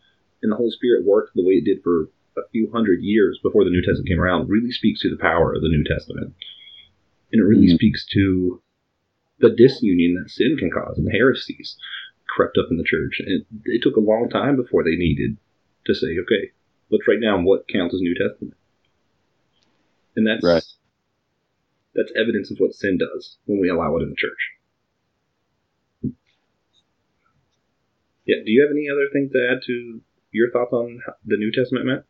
and 0.42 0.50
the 0.52 0.56
Holy 0.56 0.70
Spirit 0.70 1.06
worked 1.06 1.30
the 1.34 1.46
way 1.46 1.54
it 1.54 1.64
did 1.64 1.82
for 1.82 2.08
a 2.36 2.48
few 2.50 2.70
hundred 2.72 3.00
years 3.02 3.38
before 3.42 3.62
the 3.62 3.70
New 3.70 3.82
Testament 3.82 4.08
came 4.08 4.20
around 4.20 4.50
really 4.50 4.72
speaks 4.72 5.00
to 5.02 5.10
the 5.10 5.20
power 5.20 5.54
of 5.54 5.62
the 5.62 5.68
New 5.68 5.84
Testament. 5.84 6.34
And 7.32 7.40
it 7.40 7.44
really 7.44 7.68
Mhm. 7.68 7.76
speaks 7.76 8.04
to 8.06 8.60
the 9.38 9.50
disunion 9.50 10.14
that 10.14 10.30
sin 10.30 10.56
can 10.56 10.70
cause 10.70 10.98
and 10.98 11.10
heresies 11.10 11.76
crept 12.26 12.58
up 12.58 12.66
in 12.70 12.76
the 12.76 12.84
church. 12.84 13.20
And 13.20 13.44
it 13.64 13.82
took 13.82 13.96
a 13.96 14.00
long 14.00 14.28
time 14.28 14.56
before 14.56 14.82
they 14.82 14.96
needed 14.96 15.36
to 15.86 15.94
say, 15.94 16.18
okay, 16.18 16.50
let's 16.90 17.06
write 17.06 17.20
down 17.20 17.44
what 17.44 17.68
counts 17.68 17.94
as 17.94 18.00
New 18.00 18.14
Testament. 18.14 18.54
And 20.16 20.26
that's 20.26 20.44
Right. 20.44 20.62
that's 21.94 22.12
evidence 22.16 22.50
of 22.50 22.58
what 22.58 22.74
sin 22.74 22.98
does 22.98 23.36
when 23.46 23.60
we 23.60 23.68
allow 23.68 23.96
it 23.96 24.02
in 24.02 24.10
the 24.10 24.16
church. 24.16 26.14
Yeah. 28.26 28.36
Do 28.44 28.50
you 28.50 28.62
have 28.62 28.70
any 28.72 28.88
other 28.90 29.08
things 29.12 29.32
to 29.32 29.48
add 29.50 29.62
to 29.66 30.00
your 30.32 30.50
thoughts 30.50 30.72
on 30.72 31.00
the 31.26 31.36
New 31.36 31.52
Testament, 31.52 31.86
Matt? 31.86 32.04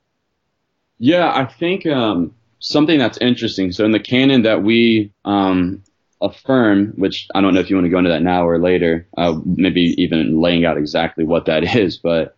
Yeah, 0.98 1.30
I 1.34 1.44
think 1.44 1.86
um, 1.86 2.34
something 2.60 2.98
that's 2.98 3.18
interesting. 3.18 3.72
So 3.72 3.84
in 3.84 3.90
the 3.92 3.98
canon 3.98 4.42
that 4.42 4.62
we 4.62 5.12
um, 5.24 5.82
affirm, 6.22 6.92
which 6.96 7.26
I 7.34 7.40
don't 7.40 7.52
know 7.54 7.60
if 7.60 7.68
you 7.68 7.76
want 7.76 7.86
to 7.86 7.90
go 7.90 7.98
into 7.98 8.10
that 8.10 8.22
now 8.22 8.46
or 8.46 8.58
later, 8.58 9.06
uh, 9.18 9.38
maybe 9.44 9.94
even 9.98 10.40
laying 10.40 10.64
out 10.64 10.78
exactly 10.78 11.24
what 11.24 11.46
that 11.46 11.64
is, 11.76 11.96
but 11.96 12.36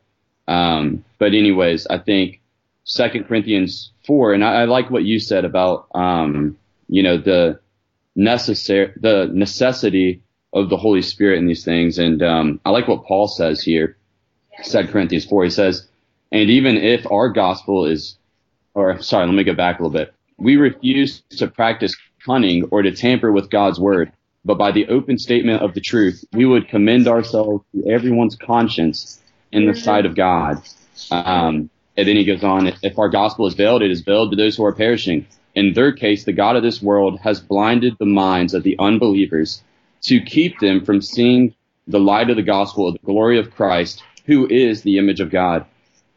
um, 0.48 1.04
but 1.18 1.34
anyways, 1.34 1.86
I 1.88 1.98
think 1.98 2.40
Second 2.86 3.24
Corinthians 3.24 3.90
four, 4.06 4.32
and 4.32 4.44
I, 4.44 4.62
I 4.62 4.64
like 4.64 4.90
what 4.90 5.04
you 5.04 5.18
said 5.18 5.44
about 5.44 5.88
um, 5.94 6.56
you 6.88 7.02
know 7.02 7.18
the 7.18 7.58
necessary 8.14 8.92
the 8.96 9.28
necessity 9.32 10.22
of 10.52 10.70
the 10.70 10.76
Holy 10.76 11.02
Spirit 11.02 11.38
in 11.38 11.46
these 11.46 11.64
things, 11.64 11.98
and 11.98 12.22
um, 12.22 12.60
I 12.64 12.70
like 12.70 12.86
what 12.86 13.04
Paul 13.04 13.26
says 13.26 13.60
here, 13.60 13.96
Second 14.62 14.92
Corinthians 14.92 15.24
four. 15.24 15.42
He 15.42 15.50
says, 15.50 15.88
and 16.30 16.48
even 16.48 16.76
if 16.76 17.04
our 17.10 17.28
gospel 17.28 17.86
is 17.86 18.16
or 18.74 19.02
sorry, 19.02 19.26
let 19.26 19.34
me 19.34 19.42
go 19.42 19.54
back 19.54 19.80
a 19.80 19.82
little 19.82 19.98
bit. 19.98 20.14
We 20.38 20.56
refuse 20.56 21.22
to 21.30 21.48
practice 21.48 21.96
cunning 22.24 22.68
or 22.70 22.82
to 22.82 22.92
tamper 22.92 23.32
with 23.32 23.50
God's 23.50 23.80
word, 23.80 24.12
but 24.44 24.58
by 24.58 24.70
the 24.70 24.86
open 24.86 25.18
statement 25.18 25.60
of 25.60 25.74
the 25.74 25.80
truth, 25.80 26.24
we 26.32 26.46
would 26.46 26.68
commend 26.68 27.08
ourselves 27.08 27.64
to 27.74 27.90
everyone's 27.90 28.36
conscience 28.36 29.20
in 29.50 29.66
the 29.66 29.74
sight 29.74 30.06
of 30.06 30.14
God. 30.14 30.62
Um, 31.10 31.68
and 31.96 32.06
then 32.06 32.16
he 32.16 32.24
goes 32.24 32.44
on, 32.44 32.72
if 32.82 32.98
our 32.98 33.08
gospel 33.08 33.46
is 33.46 33.54
veiled, 33.54 33.82
it 33.82 33.90
is 33.90 34.02
veiled 34.02 34.30
to 34.30 34.36
those 34.36 34.56
who 34.56 34.64
are 34.64 34.74
perishing. 34.74 35.26
In 35.54 35.72
their 35.72 35.92
case, 35.92 36.24
the 36.24 36.32
God 36.32 36.56
of 36.56 36.62
this 36.62 36.82
world 36.82 37.18
has 37.20 37.40
blinded 37.40 37.96
the 37.98 38.06
minds 38.06 38.52
of 38.52 38.62
the 38.62 38.76
unbelievers 38.78 39.62
to 40.02 40.20
keep 40.20 40.58
them 40.60 40.84
from 40.84 41.00
seeing 41.00 41.54
the 41.88 41.98
light 41.98 42.28
of 42.28 42.36
the 42.36 42.42
gospel 42.42 42.88
of 42.88 42.94
the 42.94 43.06
glory 43.06 43.38
of 43.38 43.50
Christ, 43.50 44.02
who 44.26 44.46
is 44.48 44.82
the 44.82 44.98
image 44.98 45.20
of 45.20 45.30
God. 45.30 45.64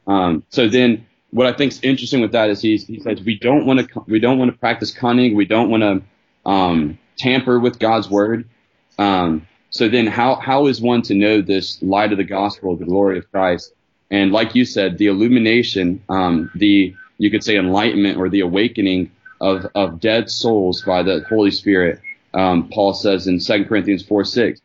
Um, 0.08 0.44
so 0.50 0.68
then 0.68 1.06
what 1.32 1.48
I 1.48 1.54
think 1.54 1.72
is 1.72 1.80
interesting 1.82 2.22
with 2.22 2.32
that 2.34 2.50
is 2.50 2.62
he, 2.62 2.78
says 2.78 3.22
we 3.22 3.38
don't 3.38 3.66
want 3.66 3.80
to 3.80 4.04
we 4.08 4.20
don't 4.20 4.40
want 4.40 4.52
to 4.52 4.58
practice 4.58 4.92
cunning, 4.92 5.36
we 5.36 5.46
don't 5.46 5.70
want 5.70 5.84
to 5.84 6.50
um, 6.50 6.98
tamper 7.18 7.60
with 7.60 7.80
God's 7.80 8.10
word. 8.10 8.50
Um, 8.98 9.48
so 9.70 9.88
then, 9.88 10.08
how 10.08 10.36
how 10.36 10.66
is 10.68 10.82
one 10.82 11.04
to 11.04 11.14
know 11.14 11.42
this 11.42 11.82
light 11.82 12.12
of 12.12 12.18
the 12.18 12.24
gospel, 12.24 12.76
the 12.76 12.86
glory 12.86 13.20
of 13.20 13.32
Christ? 13.32 13.74
And 14.12 14.32
like 14.32 14.56
you 14.56 14.66
said, 14.66 14.98
the 14.98 15.08
illumination, 15.08 16.04
um, 16.10 16.52
the 16.56 16.96
you 17.18 17.30
could 17.30 17.44
say 17.44 17.58
enlightenment 17.58 18.18
or 18.18 18.30
the 18.30 18.42
awakening 18.42 19.12
of 19.42 19.68
of 19.76 20.00
dead 20.00 20.30
souls 20.30 20.82
by 20.82 21.04
the 21.04 21.24
Holy 21.30 21.52
Spirit. 21.52 22.02
Um, 22.34 22.70
Paul 22.70 22.94
says 22.94 23.28
in 23.28 23.40
2 23.40 23.66
Corinthians 23.66 24.04
four 24.04 24.24
six, 24.24 24.62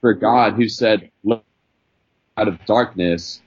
for 0.00 0.12
God 0.14 0.54
who 0.54 0.68
said, 0.68 1.10
"Let 1.24 1.42
out 2.36 2.48
of 2.48 2.64
darkness." 2.66 3.40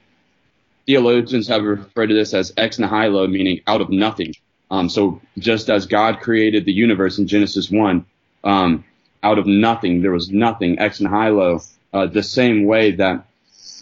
theologians 0.89 1.47
have 1.47 1.61
referred 1.61 2.07
to 2.07 2.15
this 2.15 2.33
as 2.33 2.51
ex 2.57 2.79
nihilo, 2.79 3.27
meaning 3.27 3.61
out 3.67 3.79
of 3.79 3.91
nothing. 3.91 4.33
Um, 4.71 4.89
so 4.89 5.21
just 5.37 5.69
as 5.69 5.85
God 5.85 6.19
created 6.19 6.65
the 6.65 6.73
universe 6.73 7.19
in 7.19 7.27
Genesis 7.27 7.69
1, 7.69 8.03
um, 8.43 8.83
out 9.21 9.37
of 9.37 9.45
nothing, 9.45 10.01
there 10.01 10.11
was 10.11 10.31
nothing, 10.31 10.79
ex 10.79 10.99
nihilo, 10.99 11.61
uh, 11.93 12.07
the 12.07 12.23
same 12.23 12.65
way 12.65 12.89
that 12.93 13.23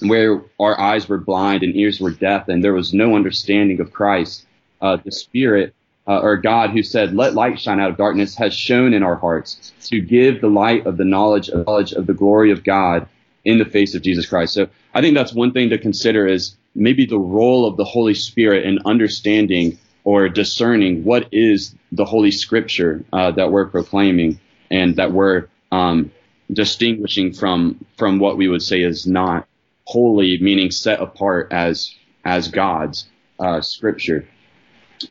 where 0.01 0.41
our 0.59 0.79
eyes 0.79 1.07
were 1.07 1.17
blind 1.17 1.63
and 1.63 1.75
ears 1.75 1.99
were 1.99 2.11
deaf 2.11 2.47
and 2.47 2.63
there 2.63 2.73
was 2.73 2.93
no 2.93 3.15
understanding 3.15 3.79
of 3.79 3.91
Christ, 3.91 4.45
uh, 4.81 4.97
the 5.03 5.11
Spirit 5.11 5.73
uh, 6.07 6.19
or 6.19 6.37
God 6.37 6.69
who 6.69 6.83
said, 6.83 7.15
let 7.15 7.33
light 7.33 7.59
shine 7.59 7.79
out 7.79 7.91
of 7.91 7.97
darkness 7.97 8.35
has 8.35 8.53
shown 8.53 8.93
in 8.93 9.03
our 9.03 9.15
hearts 9.15 9.73
to 9.85 9.99
give 9.99 10.41
the 10.41 10.47
light 10.47 10.85
of 10.85 10.97
the 10.97 11.03
knowledge, 11.03 11.49
knowledge 11.51 11.91
of 11.91 12.05
the 12.05 12.13
glory 12.13 12.51
of 12.51 12.63
God 12.63 13.07
in 13.43 13.57
the 13.59 13.65
face 13.65 13.95
of 13.95 14.01
Jesus 14.01 14.25
Christ. 14.25 14.53
So 14.53 14.67
I 14.93 15.01
think 15.01 15.15
that's 15.15 15.33
one 15.33 15.51
thing 15.51 15.69
to 15.69 15.77
consider 15.77 16.25
is 16.27 16.55
maybe 16.75 17.05
the 17.05 17.19
role 17.19 17.65
of 17.65 17.77
the 17.77 17.83
Holy 17.83 18.13
Spirit 18.13 18.65
in 18.65 18.79
understanding 18.85 19.77
or 20.03 20.29
discerning 20.29 21.03
what 21.03 21.27
is 21.31 21.75
the 21.91 22.05
Holy 22.05 22.31
Scripture 22.31 23.03
uh, 23.11 23.31
that 23.31 23.51
we're 23.51 23.65
proclaiming 23.65 24.39
and 24.71 24.95
that 24.95 25.11
we're 25.11 25.47
um, 25.71 26.11
distinguishing 26.51 27.33
from 27.33 27.83
from 27.97 28.19
what 28.19 28.37
we 28.37 28.47
would 28.47 28.61
say 28.61 28.81
is 28.81 29.05
not 29.05 29.47
holy, 29.87 30.37
meaning 30.41 30.69
set 30.69 30.99
apart 30.99 31.47
as 31.51 31.95
as 32.25 32.49
God's 32.49 33.07
uh, 33.39 33.61
Scripture. 33.61 34.27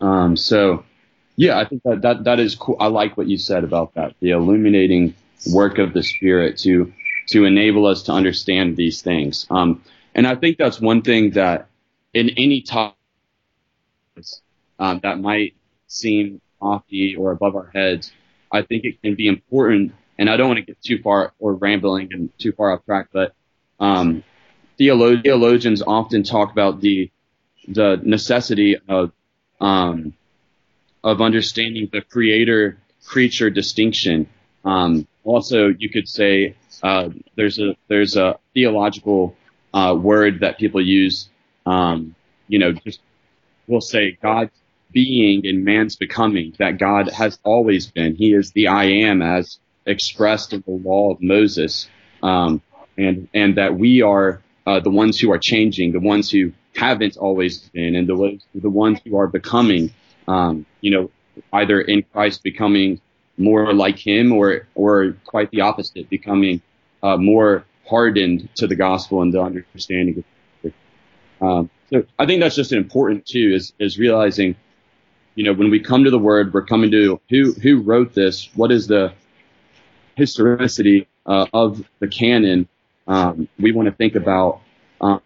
Um, 0.03 0.37
so, 0.37 0.85
yeah, 1.37 1.59
I 1.59 1.65
think 1.65 1.83
that, 1.85 2.03
that 2.03 2.25
that 2.25 2.41
is 2.41 2.55
cool. 2.55 2.77
I 2.79 2.89
like 2.89 3.17
what 3.17 3.27
you 3.27 3.39
said 3.39 3.65
about 3.65 3.95
that, 3.95 4.15
the 4.21 4.31
illuminating 4.31 5.15
work 5.51 5.79
of 5.79 5.95
the 5.95 6.03
Spirit 6.03 6.59
to 6.59 6.93
to 7.29 7.47
enable 7.47 7.87
us 7.87 8.03
to 8.05 8.13
understand 8.13 8.77
these 8.77 9.01
things. 9.01 9.47
Um, 9.51 9.83
and 10.15 10.27
I 10.27 10.35
think 10.35 10.59
that's 10.59 10.79
one 10.79 11.01
thing 11.01 11.31
that 11.31 11.69
in 12.13 12.29
any 12.37 12.61
topic 12.61 12.97
um, 14.79 15.01
that 15.03 15.19
might 15.19 15.55
seem 15.87 16.41
lofty 16.61 17.17
or 17.17 17.33
above 17.33 17.57
our 17.57 17.71
heads, 17.75 18.13
I 18.53 18.61
think 18.63 18.85
it 18.85 19.01
can 19.03 19.15
be 19.15 19.27
important. 19.27 19.93
And 20.19 20.29
I 20.29 20.37
don't 20.37 20.49
want 20.49 20.59
to 20.59 20.67
get 20.67 20.81
too 20.83 21.01
far 21.03 21.33
or 21.39 21.55
rambling 21.55 22.09
and 22.13 22.31
too 22.39 22.53
far 22.53 22.73
off 22.73 22.85
track, 22.85 23.09
but 23.13 23.35
um, 23.81 24.23
theologians 24.79 25.83
often 25.87 26.23
talk 26.23 26.53
about 26.53 26.81
the 26.81 27.11
the 27.69 28.01
necessity 28.05 28.77
of 28.89 29.13
um, 29.61 30.15
of 31.03 31.21
understanding 31.21 31.89
the 31.93 32.03
creator 32.03 32.79
creature 33.05 33.51
distinction. 33.51 34.29
Um, 34.65 35.07
also, 35.25 35.69
you 35.69 35.89
could 35.89 36.09
say 36.09 36.57
uh, 36.83 37.09
there's 37.37 37.59
a 37.59 37.77
there's 37.89 38.17
a 38.17 38.39
theological 38.55 39.37
uh, 39.73 39.97
word 39.99 40.41
that 40.41 40.59
people 40.59 40.85
use. 40.85 41.29
Um, 41.65 42.15
you 42.49 42.59
know, 42.59 42.73
just 42.73 43.01
we'll 43.67 43.81
say 43.81 44.19
God's 44.23 44.53
being 44.93 45.47
and 45.47 45.65
man's 45.65 45.97
becoming. 45.97 46.55
That 46.59 46.79
God 46.79 47.11
has 47.11 47.39
always 47.45 47.87
been. 47.89 48.15
He 48.15 48.33
is 48.33 48.53
the 48.53 48.69
I 48.69 48.85
am 48.85 49.23
as 49.23 49.59
expressed 49.85 50.53
in 50.53 50.63
the 50.67 50.73
law 50.73 51.13
of 51.13 51.23
Moses, 51.23 51.89
um, 52.23 52.63
and 52.97 53.29
and 53.35 53.57
that 53.57 53.77
we 53.77 54.03
are 54.03 54.43
uh, 54.67 54.81
the 54.81 54.91
ones 54.91 55.19
who 55.19 55.31
are 55.33 55.39
changing, 55.39 55.93
the 55.93 56.01
ones 56.01 56.31
who 56.31 56.53
haven't 56.75 57.17
always 57.17 57.59
been, 57.71 57.95
and 57.95 58.09
the 58.09 58.39
the 58.55 58.71
ones 58.71 59.01
who 59.05 59.17
are 59.17 59.27
becoming. 59.27 59.93
Um, 60.29 60.67
you 60.81 60.91
know, 60.91 61.11
either 61.53 61.81
in 61.81 62.03
Christ 62.13 62.43
becoming 62.43 63.01
more 63.39 63.73
like 63.73 63.99
Him, 63.99 64.33
or 64.33 64.67
or 64.75 65.17
quite 65.25 65.51
the 65.51 65.61
opposite, 65.61 66.11
becoming 66.11 66.61
uh, 67.03 67.17
more 67.17 67.65
hardened 67.89 68.49
to 68.57 68.67
the 68.67 68.75
gospel 68.75 69.23
and 69.23 69.33
the 69.33 69.41
understanding 69.41 70.19
of 70.19 70.25
um, 71.41 71.71
so 71.91 72.05
I 72.19 72.27
think 72.27 72.41
that's 72.41 72.57
just 72.57 72.73
important 72.73 73.27
too 73.27 73.53
is 73.55 73.73
is 73.79 73.99
realizing 73.99 74.57
you 75.35 75.45
know 75.45 75.53
when 75.53 75.71
we 75.71 75.81
come 75.81 76.05
to 76.05 76.11
the 76.11 76.19
word 76.19 76.53
we're 76.55 76.65
coming 76.65 76.91
to 76.91 77.21
who 77.29 77.53
who 77.53 77.83
wrote 77.83 78.15
this 78.15 78.49
what 78.55 78.73
is 78.73 78.87
the 78.87 79.13
historicity 80.17 81.07
uh, 81.27 81.47
of 81.53 81.85
the 81.99 82.09
canon 82.09 82.69
um, 83.07 83.49
we 83.59 83.73
want 83.73 83.87
to 83.87 83.95
think 83.95 84.15
about 84.15 84.61
um, 85.01 85.21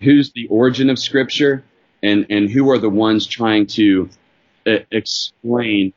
who's 0.00 0.32
the 0.32 0.46
origin 0.48 0.90
of 0.90 0.98
scripture 0.98 1.64
and 2.02 2.26
and 2.30 2.50
who 2.50 2.70
are 2.70 2.78
the 2.78 2.90
ones 2.90 3.26
trying 3.26 3.66
to 3.66 4.08
uh, 4.66 4.78
explain 4.90 5.92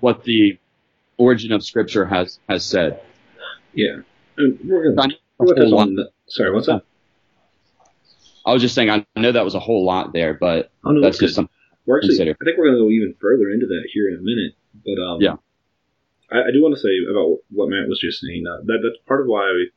what 0.00 0.24
the 0.24 0.58
origin 1.18 1.52
of 1.52 1.64
scripture 1.64 2.04
has 2.04 2.38
has 2.48 2.64
said 2.64 3.00
Yeah. 3.74 3.96
And 4.36 4.58
we're 4.64 4.92
gonna, 4.94 5.02
I 5.02 5.06
know 5.06 5.14
we're 5.38 5.46
that's 5.46 5.52
a 5.52 5.54
gonna 5.54 5.64
touch 5.64 5.68
whole 5.70 5.78
lot. 5.78 5.88
on 5.88 5.94
the- 5.94 6.10
sorry, 6.28 6.52
what's 6.52 6.66
that? 6.66 6.82
I 8.44 8.52
was 8.52 8.62
just 8.62 8.74
saying 8.74 8.90
I 8.90 9.04
know 9.16 9.32
that 9.32 9.44
was 9.44 9.54
a 9.54 9.60
whole 9.60 9.84
lot 9.84 10.12
there 10.12 10.34
but 10.34 10.70
Oh, 10.84 10.90
no, 10.92 11.00
that's 11.00 11.18
good. 11.18 11.26
just 11.26 11.36
something 11.36 11.52
We're 11.86 11.98
actually, 11.98 12.16
consider. 12.16 12.36
I 12.40 12.44
think 12.44 12.58
we're 12.58 12.66
going 12.66 12.78
to 12.78 12.84
go 12.84 12.90
even 12.90 13.14
further 13.20 13.50
into 13.50 13.66
that 13.66 13.88
here 13.92 14.08
in 14.08 14.16
a 14.18 14.22
minute. 14.22 14.52
But 14.84 15.02
um, 15.02 15.20
Yeah. 15.22 15.36
I, 16.30 16.48
I 16.48 16.50
do 16.52 16.62
want 16.62 16.74
to 16.74 16.80
say 16.80 16.90
about 17.10 17.38
what 17.50 17.68
Matt 17.70 17.88
was 17.88 17.98
just 18.00 18.20
saying. 18.20 18.44
Uh, 18.46 18.62
that 18.66 18.78
that's 18.82 18.98
part 19.06 19.22
of 19.22 19.26
why 19.26 19.50
we, 19.52 19.70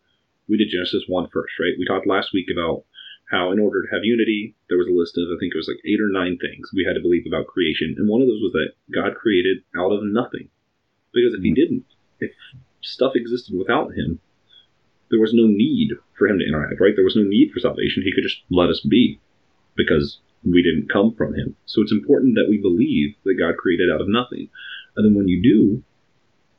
we 0.50 0.58
did 0.58 0.74
Genesis 0.74 1.04
one 1.08 1.30
first, 1.32 1.54
right? 1.60 1.78
We 1.78 1.86
talked 1.86 2.08
last 2.08 2.34
week 2.34 2.48
about 2.52 2.84
how 3.30 3.52
in 3.52 3.60
order 3.60 3.82
to 3.86 3.92
have 3.94 4.04
unity, 4.04 4.56
there 4.68 4.78
was 4.78 4.88
a 4.88 4.98
list 4.98 5.16
of 5.18 5.30
I 5.30 5.38
think 5.40 5.54
it 5.54 5.62
was 5.62 5.70
like 5.70 5.86
eight 5.86 6.02
or 6.02 6.10
nine 6.10 6.38
things 6.42 6.74
we 6.74 6.84
had 6.84 6.98
to 6.98 7.06
believe 7.06 7.26
about 7.28 7.48
creation, 7.48 7.96
and 7.98 8.10
one 8.10 8.22
of 8.22 8.28
those 8.28 8.42
was 8.42 8.54
that 8.54 8.74
God 8.90 9.16
created 9.16 9.62
out 9.78 9.94
of 9.94 10.02
nothing. 10.04 10.50
Because 11.14 11.34
if 11.38 11.42
He 11.42 11.54
hmm. 11.54 11.62
didn't, 11.62 11.86
if 12.20 12.32
stuff 12.82 13.14
existed 13.16 13.54
without 13.56 13.94
Him, 13.94 14.20
there 15.10 15.20
was 15.20 15.34
no 15.34 15.46
need 15.46 15.92
for 16.18 16.28
him 16.28 16.40
to 16.40 16.48
interact, 16.48 16.80
right? 16.80 16.94
There 16.96 17.06
was 17.06 17.16
no 17.16 17.24
need 17.24 17.52
for 17.52 17.60
salvation. 17.60 18.04
He 18.04 18.14
could 18.14 18.24
just 18.24 18.42
let 18.50 18.70
us 18.70 18.86
be 18.88 19.20
because 19.76 20.20
we 20.44 20.62
didn't 20.64 20.92
come 20.92 21.14
from 21.16 21.34
him. 21.34 21.56
So 21.66 21.82
it's 21.82 21.92
important 21.92 22.36
that 22.36 22.48
we 22.50 22.58
believe 22.62 23.16
that 23.26 23.40
God 23.40 23.58
created 23.58 23.90
out 23.92 24.02
of 24.02 24.08
nothing. 24.08 24.50
And 24.96 25.06
then 25.06 25.18
when 25.18 25.28
you 25.28 25.42
do, 25.42 25.84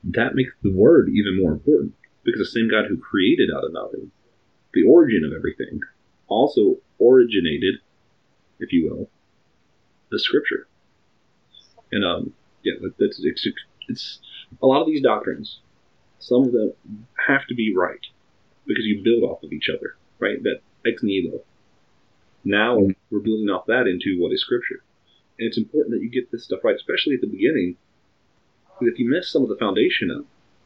that 0.04 0.34
makes 0.34 0.52
the 0.62 0.72
word 0.72 1.08
even 1.10 1.40
more 1.40 1.52
important 1.52 1.94
because 2.30 2.52
the 2.52 2.60
same 2.60 2.70
God 2.70 2.86
who 2.88 2.96
created 2.96 3.50
out 3.54 3.64
of 3.64 3.72
nothing, 3.72 4.10
the 4.72 4.84
origin 4.84 5.24
of 5.24 5.32
everything, 5.32 5.80
also 6.28 6.76
originated, 7.00 7.76
if 8.58 8.72
you 8.72 8.88
will, 8.88 9.10
the 10.10 10.18
scripture. 10.18 10.68
And 11.92 12.04
um, 12.04 12.32
yeah, 12.62 12.74
that's 12.98 13.20
it's, 13.22 13.46
it's 13.88 14.20
a 14.62 14.66
lot 14.66 14.80
of 14.80 14.86
these 14.86 15.02
doctrines. 15.02 15.60
Some 16.18 16.44
of 16.44 16.52
them 16.52 16.72
have 17.26 17.46
to 17.48 17.54
be 17.54 17.74
right 17.74 18.04
because 18.66 18.84
you 18.84 19.02
build 19.02 19.28
off 19.28 19.42
of 19.42 19.52
each 19.52 19.68
other, 19.68 19.96
right? 20.18 20.42
That 20.42 20.60
ex 20.86 21.02
nihilo. 21.02 21.40
Now 22.44 22.78
mm-hmm. 22.78 22.92
we're 23.10 23.20
building 23.20 23.48
off 23.48 23.66
that 23.66 23.86
into 23.86 24.20
what 24.20 24.32
is 24.32 24.40
scripture, 24.40 24.82
and 25.38 25.48
it's 25.48 25.58
important 25.58 25.94
that 25.94 26.02
you 26.02 26.10
get 26.10 26.30
this 26.30 26.44
stuff 26.44 26.60
right, 26.62 26.76
especially 26.76 27.14
at 27.14 27.20
the 27.20 27.26
beginning. 27.26 27.76
Because 28.78 28.94
if 28.94 28.98
you 28.98 29.10
mess 29.10 29.28
some 29.28 29.42
of 29.42 29.48
the 29.48 29.56
foundation 29.56 30.10
up, 30.10 30.24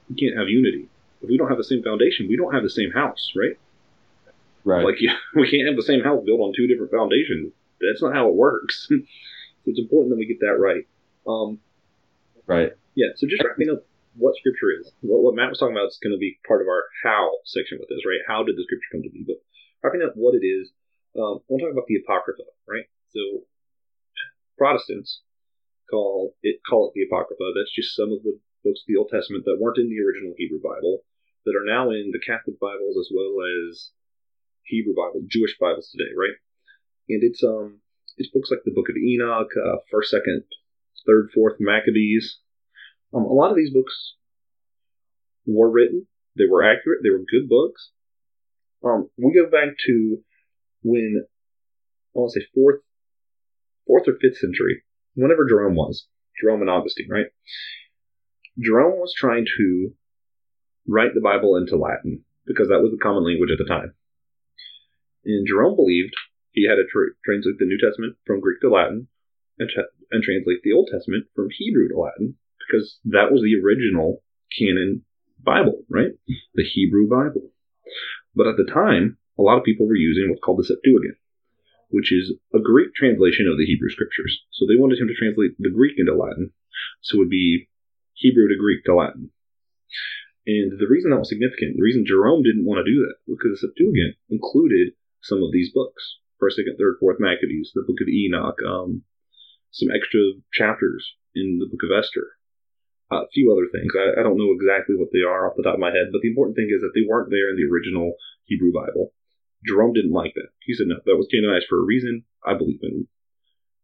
you 0.09 0.17
can't 0.17 0.39
have 0.39 0.49
unity. 0.49 0.89
If 1.25 1.31
we 1.31 1.39
don't 1.39 1.49
have 1.49 1.59
the 1.59 1.65
same 1.65 1.83
foundation, 1.83 2.29
we 2.29 2.37
don't 2.37 2.53
have 2.53 2.63
the 2.63 2.71
same 2.71 2.93
house, 2.93 3.33
right? 3.35 3.57
Right. 4.65 4.85
Like 4.85 5.01
yeah, 5.01 5.17
we 5.35 5.49
can't 5.49 5.67
have 5.67 5.77
the 5.77 5.89
same 5.89 6.05
house 6.05 6.23
built 6.25 6.41
on 6.41 6.53
two 6.55 6.67
different 6.67 6.93
foundations. 6.93 7.53
That's 7.81 8.03
not 8.03 8.15
how 8.15 8.29
it 8.29 8.35
works. 8.37 8.87
so 8.89 9.01
it's 9.67 9.81
important 9.81 10.11
that 10.13 10.21
we 10.21 10.27
get 10.27 10.41
that 10.41 10.61
right. 10.61 10.85
Um, 11.27 11.59
right. 12.47 12.73
Yeah. 12.95 13.17
So 13.17 13.27
just 13.27 13.43
wrapping 13.43 13.71
up 13.73 13.85
what 14.17 14.37
Scripture 14.37 14.71
is. 14.81 14.93
What, 15.01 15.25
what 15.25 15.35
Matt 15.35 15.51
was 15.51 15.59
talking 15.59 15.75
about 15.75 15.89
is 15.89 15.99
going 16.03 16.15
to 16.15 16.21
be 16.21 16.39
part 16.47 16.63
of 16.63 16.69
our 16.69 16.85
how 17.03 17.33
section 17.45 17.79
with 17.81 17.89
this, 17.89 18.05
right? 18.07 18.23
How 18.29 18.45
did 18.45 18.57
the 18.57 18.65
Scripture 18.65 18.93
come 18.93 19.03
to 19.03 19.11
be? 19.11 19.25
But 19.27 19.41
wrapping 19.83 20.05
up 20.05 20.15
what 20.15 20.37
it 20.37 20.45
is, 20.45 20.71
um, 21.17 21.41
I 21.41 21.49
want 21.49 21.61
to 21.61 21.67
talk 21.67 21.73
about 21.73 21.89
the 21.89 22.01
Apocrypha, 22.05 22.47
right? 22.69 22.85
So 23.11 23.49
Protestants 24.57 25.21
call 25.91 26.35
it 26.43 26.61
call 26.69 26.89
it 26.89 26.93
the 26.95 27.05
Apocrypha. 27.09 27.53
That's 27.57 27.75
just 27.75 27.97
some 27.97 28.13
of 28.13 28.23
the 28.23 28.39
books 28.65 28.81
of 28.81 28.89
the 28.89 28.97
Old 28.97 29.11
Testament 29.11 29.45
that 29.45 29.61
weren't 29.61 29.79
in 29.79 29.91
the 29.91 30.01
original 30.01 30.35
Hebrew 30.39 30.63
Bible 30.63 31.05
that 31.45 31.57
are 31.57 31.65
now 31.65 31.91
in 31.91 32.11
the 32.13 32.21
Catholic 32.25 32.59
Bibles 32.59 32.97
as 32.99 33.11
well 33.13 33.37
as 33.45 33.91
Hebrew 34.65 34.95
Bible, 34.95 35.23
Jewish 35.29 35.57
Bibles 35.61 35.91
today, 35.91 36.11
right? 36.17 36.37
And 37.09 37.23
it's 37.23 37.43
um 37.45 37.81
it's 38.17 38.31
books 38.31 38.51
like 38.51 38.61
the 38.65 38.73
Book 38.75 38.89
of 38.89 38.97
Enoch, 38.97 39.51
uh, 39.59 39.79
First, 39.91 40.11
Second, 40.11 40.45
Third, 41.07 41.31
Fourth 41.35 41.57
Maccabees, 41.59 42.39
um, 43.15 43.25
a 43.25 43.33
lot 43.33 43.51
of 43.51 43.57
these 43.57 43.73
books 43.73 44.15
were 45.47 45.71
written, 45.71 46.07
they 46.37 46.47
were 46.51 46.65
accurate, 46.65 47.01
they 47.03 47.11
were 47.11 47.19
good 47.19 47.49
books. 47.49 47.91
Um, 48.85 49.09
we 49.17 49.33
go 49.33 49.49
back 49.51 49.75
to 49.87 50.19
when 50.83 51.25
I 52.15 52.19
want 52.19 52.33
to 52.33 52.41
say 52.41 52.47
fourth, 52.55 52.81
fourth 53.87 54.09
or 54.09 54.19
fifth 54.21 54.39
century, 54.39 54.83
whenever 55.15 55.49
Jerome 55.49 55.77
was, 55.77 56.07
Jerome 56.41 56.61
and 56.61 56.71
Augustine, 56.71 57.09
right? 57.09 57.27
Jerome 58.61 58.99
was 58.99 59.15
trying 59.17 59.47
to 59.59 59.95
write 60.87 61.15
the 61.15 61.25
Bible 61.25 61.57
into 61.57 61.77
Latin 61.77 62.25
because 62.47 62.69
that 62.69 62.81
was 62.81 62.93
the 62.93 63.03
common 63.03 63.25
language 63.25 63.51
at 63.51 63.59
the 63.59 63.69
time. 63.69 63.95
And 65.25 65.47
Jerome 65.47 65.77
believed 65.77 66.15
he 66.53 66.69
had 66.69 66.77
to 66.77 66.85
tra- 66.85 67.17
translate 67.25 67.59
the 67.59 67.67
New 67.67 67.79
Testament 67.81 68.17
from 68.27 68.41
Greek 68.41 68.61
to 68.61 68.71
Latin 68.71 69.09
and, 69.59 69.69
tra- 69.69 69.91
and 70.11 70.23
translate 70.23 70.63
the 70.63 70.73
Old 70.73 70.89
Testament 70.93 71.27
from 71.35 71.49
Hebrew 71.51 71.89
to 71.89 71.99
Latin 71.99 72.37
because 72.61 72.99
that 73.07 73.33
was 73.33 73.43
the 73.43 73.57
original 73.61 74.23
canon 74.57 75.05
Bible, 75.43 75.85
right? 75.91 76.13
The 76.55 76.65
Hebrew 76.65 77.09
Bible. 77.09 77.51
But 78.35 78.47
at 78.47 78.57
the 78.57 78.69
time, 78.71 79.19
a 79.39 79.43
lot 79.43 79.59
of 79.59 79.65
people 79.65 79.87
were 79.87 79.97
using 79.97 80.29
what's 80.29 80.43
called 80.43 80.59
the 80.59 80.65
Septuagint, 80.65 81.19
which 81.91 82.13
is 82.13 82.35
a 82.55 82.61
Greek 82.61 82.95
translation 82.95 83.49
of 83.51 83.59
the 83.59 83.67
Hebrew 83.67 83.91
scriptures. 83.91 84.43
So 84.53 84.67
they 84.67 84.79
wanted 84.79 84.99
him 84.99 85.09
to 85.09 85.15
translate 85.15 85.57
the 85.59 85.71
Greek 85.71 85.95
into 85.99 86.15
Latin. 86.15 86.53
So 87.03 87.17
it 87.17 87.19
would 87.21 87.31
be 87.31 87.69
Hebrew 88.15 88.49
to 88.49 88.57
Greek 88.59 88.85
to 88.85 88.95
Latin. 88.95 89.31
And 90.47 90.77
the 90.77 90.91
reason 90.91 91.11
that 91.11 91.19
was 91.19 91.33
significant, 91.33 91.77
the 91.77 91.87
reason 91.87 92.05
Jerome 92.05 92.43
didn't 92.43 92.69
want 92.69 92.85
to 92.85 92.91
do 92.91 93.01
that, 93.09 93.17
was 93.27 93.41
because 93.41 93.57
the 93.57 93.65
Septuagint 93.65 94.21
included 94.29 94.93
some 95.23 95.43
of 95.43 95.53
these 95.53 95.73
books. 95.73 96.21
First, 96.39 96.57
second, 96.57 96.77
third, 96.77 97.01
fourth 97.01 97.17
Maccabees, 97.19 97.73
the 97.73 97.87
book 97.87 98.01
of 98.01 98.09
Enoch, 98.09 98.61
um, 98.61 99.03
some 99.71 99.89
extra 99.89 100.21
chapters 100.53 101.17
in 101.35 101.59
the 101.59 101.67
book 101.67 101.81
of 101.83 101.97
Esther 101.97 102.37
a 103.11 103.29
few 103.33 103.53
other 103.53 103.69
things. 103.71 103.93
I, 103.95 104.21
I, 104.21 104.23
don't 104.23 104.39
know 104.39 104.53
exactly 104.53 104.97
what 104.97 105.13
they 105.13 105.23
are 105.23 105.47
off 105.47 105.57
the 105.57 105.63
top 105.63 105.75
of 105.75 105.81
my 105.81 105.93
head, 105.93 106.09
but 106.11 106.23
the 106.23 106.29
important 106.29 106.57
thing 106.57 106.71
is 106.73 106.81
that 106.81 106.93
they 106.95 107.05
weren't 107.07 107.31
there 107.31 107.51
in 107.51 107.57
the 107.57 107.69
original 107.69 108.15
Hebrew 108.45 108.73
Bible. 108.73 109.13
Jerome 109.67 109.93
didn't 109.93 110.13
like 110.13 110.35
that. 110.35 110.53
He 110.61 110.75
said, 110.75 110.87
no, 110.89 110.97
that 111.05 111.17
was 111.17 111.29
canonized 111.31 111.67
for 111.69 111.81
a 111.81 111.85
reason. 111.85 112.25
I 112.45 112.57
believe 112.57 112.81
in 112.83 113.09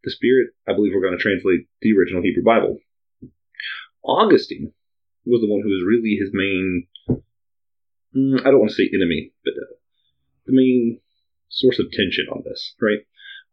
the 0.04 0.10
Spirit. 0.10 0.52
I 0.68 0.74
believe 0.74 0.92
we're 0.94 1.04
going 1.04 1.16
to 1.16 1.22
translate 1.22 1.68
the 1.80 1.92
original 1.96 2.22
Hebrew 2.22 2.44
Bible. 2.44 2.78
Augustine 4.04 4.72
was 5.24 5.40
the 5.40 5.50
one 5.50 5.62
who 5.62 5.70
was 5.70 5.84
really 5.86 6.16
his 6.16 6.30
main, 6.32 6.86
mm, 8.16 8.40
I 8.40 8.50
don't 8.50 8.60
want 8.60 8.70
to 8.70 8.76
say 8.76 8.90
enemy, 8.92 9.32
but 9.44 9.54
uh, 9.54 9.74
the 10.46 10.56
main 10.56 11.00
source 11.48 11.78
of 11.78 11.90
tension 11.92 12.26
on 12.32 12.42
this, 12.44 12.74
right? 12.80 13.04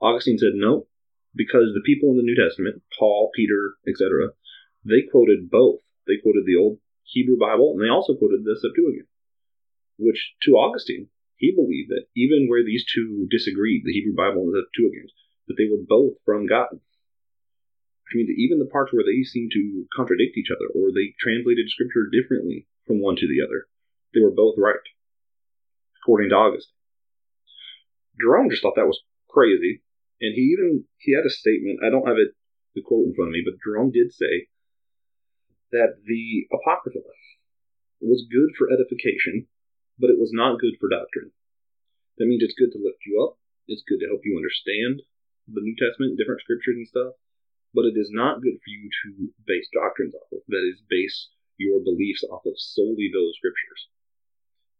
Augustine 0.01 0.37
said, 0.37 0.55
no, 0.55 0.87
because 1.35 1.73
the 1.73 1.85
people 1.85 2.09
in 2.11 2.17
the 2.17 2.23
New 2.23 2.37
Testament, 2.37 2.81
Paul, 2.97 3.31
Peter, 3.35 3.75
etc., 3.87 4.33
they 4.85 5.03
quoted 5.11 5.49
both. 5.49 5.81
They 6.07 6.21
quoted 6.21 6.45
the 6.45 6.55
old 6.55 6.79
Hebrew 7.03 7.37
Bible 7.37 7.73
and 7.73 7.81
they 7.83 7.91
also 7.91 8.15
quoted 8.15 8.43
the 8.43 8.55
Septuagint, 8.55 9.07
which 9.97 10.35
to 10.43 10.57
Augustine, 10.57 11.09
he 11.35 11.53
believed 11.53 11.89
that 11.89 12.07
even 12.15 12.47
where 12.47 12.63
these 12.65 12.85
two 12.87 13.27
disagreed, 13.29 13.83
the 13.85 13.93
Hebrew 13.93 14.15
Bible 14.15 14.47
and 14.47 14.53
the 14.53 14.65
Septuagint, 14.65 15.11
that 15.47 15.55
they 15.57 15.69
were 15.69 15.83
both 15.83 16.17
from 16.25 16.47
God. 16.47 16.79
Means 18.15 18.31
that 18.31 18.39
even 18.39 18.59
the 18.59 18.71
parts 18.71 18.93
where 18.93 19.03
they 19.03 19.23
seemed 19.27 19.51
to 19.51 19.83
contradict 19.91 20.37
each 20.37 20.47
other 20.47 20.71
or 20.71 20.95
they 20.95 21.11
translated 21.19 21.67
scripture 21.67 22.07
differently 22.07 22.65
from 22.87 23.03
one 23.03 23.19
to 23.19 23.27
the 23.27 23.43
other, 23.43 23.67
they 24.13 24.23
were 24.23 24.31
both 24.31 24.55
right, 24.55 24.79
according 25.99 26.29
to 26.31 26.39
Augustine. 26.39 26.71
Jerome 28.15 28.49
just 28.49 28.63
thought 28.63 28.79
that 28.79 28.87
was 28.87 29.03
crazy, 29.27 29.83
and 30.23 30.33
he 30.33 30.55
even 30.55 30.85
he 30.97 31.13
had 31.13 31.27
a 31.27 31.29
statement. 31.29 31.83
I 31.83 31.91
don't 31.91 32.07
have 32.07 32.15
it 32.15 32.31
the 32.75 32.81
quote 32.81 33.11
in 33.11 33.13
front 33.13 33.29
of 33.29 33.35
me, 33.35 33.43
but 33.43 33.59
Jerome 33.59 33.91
did 33.91 34.13
say 34.15 34.47
that 35.75 35.99
the 36.05 36.47
Apocrypha 36.47 37.03
was 37.99 38.31
good 38.31 38.55
for 38.55 38.71
edification, 38.71 39.51
but 39.99 40.09
it 40.09 40.19
was 40.19 40.31
not 40.31 40.63
good 40.63 40.79
for 40.79 40.87
doctrine. 40.87 41.35
That 42.17 42.31
means 42.31 42.41
it's 42.41 42.57
good 42.57 42.71
to 42.71 42.81
lift 42.81 43.03
you 43.05 43.19
up, 43.21 43.37
it's 43.67 43.83
good 43.83 43.99
to 43.99 44.07
help 44.07 44.21
you 44.23 44.37
understand 44.37 45.03
the 45.47 45.61
New 45.61 45.75
Testament, 45.75 46.17
different 46.17 46.41
scriptures 46.41 46.79
and 46.79 46.87
stuff, 46.87 47.13
but 47.73 47.85
it 47.85 47.95
is 47.99 48.09
not 48.11 48.41
good 48.41 48.57
for 48.59 48.69
you 48.71 48.87
to 48.87 49.33
base 49.45 49.67
doctrines 49.73 50.15
off 50.15 50.31
of. 50.31 50.43
That 50.47 50.63
is, 50.63 50.81
base 50.89 51.29
your 51.57 51.81
beliefs 51.81 52.23
off 52.29 52.45
of 52.45 52.53
solely 52.55 53.09
those 53.09 53.35
scriptures. 53.37 53.89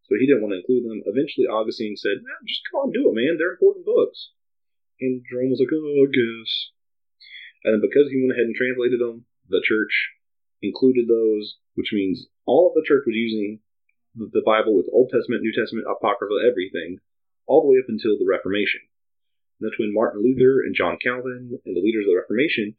So 0.08 0.16
he 0.16 0.26
didn't 0.26 0.42
want 0.46 0.56
to 0.56 0.62
include 0.64 0.88
them. 0.88 1.04
Eventually, 1.04 1.52
Augustine 1.52 2.00
said, 2.00 2.24
just 2.48 2.64
come 2.72 2.88
on, 2.88 2.96
do 2.96 3.12
it, 3.12 3.16
man. 3.18 3.36
They're 3.36 3.58
important 3.60 3.84
books. 3.84 4.32
And 5.04 5.22
Jerome 5.28 5.52
was 5.52 5.60
like, 5.60 5.74
oh, 5.74 6.08
I 6.08 6.08
guess. 6.08 6.52
And 7.68 7.76
then 7.76 7.84
because 7.84 8.08
he 8.08 8.24
went 8.24 8.32
ahead 8.32 8.48
and 8.48 8.56
translated 8.56 9.04
them, 9.04 9.28
the 9.52 9.60
church 9.60 10.16
included 10.64 11.12
those, 11.12 11.60
which 11.76 11.92
means 11.92 12.32
all 12.48 12.72
of 12.72 12.74
the 12.74 12.88
church 12.88 13.04
was 13.06 13.20
using 13.20 13.60
the 14.16 14.46
Bible 14.46 14.74
with 14.74 14.90
Old 14.90 15.12
Testament, 15.12 15.44
New 15.44 15.54
Testament, 15.54 15.86
Apocrypha, 15.86 16.40
everything, 16.42 17.04
all 17.46 17.62
the 17.62 17.70
way 17.70 17.78
up 17.84 17.92
until 17.92 18.18
the 18.18 18.26
Reformation. 18.26 18.82
That's 19.60 19.80
when 19.80 19.94
Martin 19.94 20.22
Luther 20.22 20.62
and 20.62 20.76
John 20.76 20.98
Calvin 21.02 21.58
and 21.66 21.74
the 21.76 21.82
leaders 21.82 22.06
of 22.06 22.14
the 22.14 22.20
Reformation, 22.22 22.76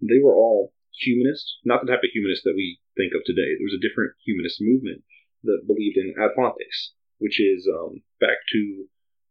they 0.00 0.20
were 0.22 0.34
all 0.34 0.74
humanists, 0.92 1.58
not 1.64 1.80
the 1.80 1.88
type 1.88 2.04
of 2.04 2.12
humanist 2.12 2.44
that 2.44 2.56
we 2.56 2.80
think 2.96 3.14
of 3.14 3.24
today. 3.24 3.56
There 3.56 3.68
was 3.68 3.78
a 3.78 3.84
different 3.84 4.14
humanist 4.24 4.60
movement 4.60 5.04
that 5.44 5.66
believed 5.66 5.96
in 5.96 6.14
ad 6.18 6.36
fontes, 6.36 6.92
which 7.18 7.40
is 7.40 7.68
um, 7.70 8.02
back 8.20 8.38
to 8.52 8.60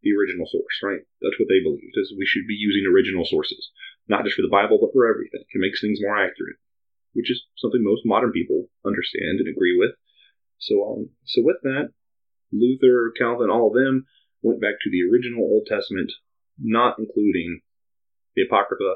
the 0.01 0.13
original 0.15 0.47
source, 0.47 0.77
right? 0.81 1.03
That's 1.21 1.37
what 1.37 1.49
they 1.49 1.61
believed, 1.61 1.95
is 1.97 2.15
we 2.17 2.25
should 2.25 2.47
be 2.47 2.57
using 2.57 2.87
original 2.87 3.25
sources, 3.25 3.71
not 4.07 4.23
just 4.23 4.35
for 4.35 4.45
the 4.45 4.53
Bible, 4.53 4.79
but 4.79 4.93
for 4.93 5.05
everything. 5.05 5.43
It 5.43 5.61
makes 5.61 5.81
things 5.81 5.99
more 6.01 6.17
accurate 6.17 6.57
which 7.17 7.31
is 7.31 7.41
something 7.57 7.81
most 7.83 8.05
modern 8.05 8.31
people 8.31 8.69
understand 8.85 9.41
and 9.41 9.49
agree 9.49 9.75
with. 9.75 9.97
So, 10.59 10.85
um, 10.85 11.09
so 11.25 11.41
with 11.41 11.57
that, 11.63 11.89
Luther, 12.53 13.11
Calvin, 13.17 13.49
all 13.49 13.67
of 13.67 13.73
them 13.73 14.05
went 14.43 14.61
back 14.61 14.77
to 14.83 14.91
the 14.91 15.01
original 15.01 15.41
Old 15.41 15.65
Testament, 15.65 16.11
not 16.59 16.97
including 16.99 17.61
the 18.35 18.43
Apocrypha, 18.43 18.95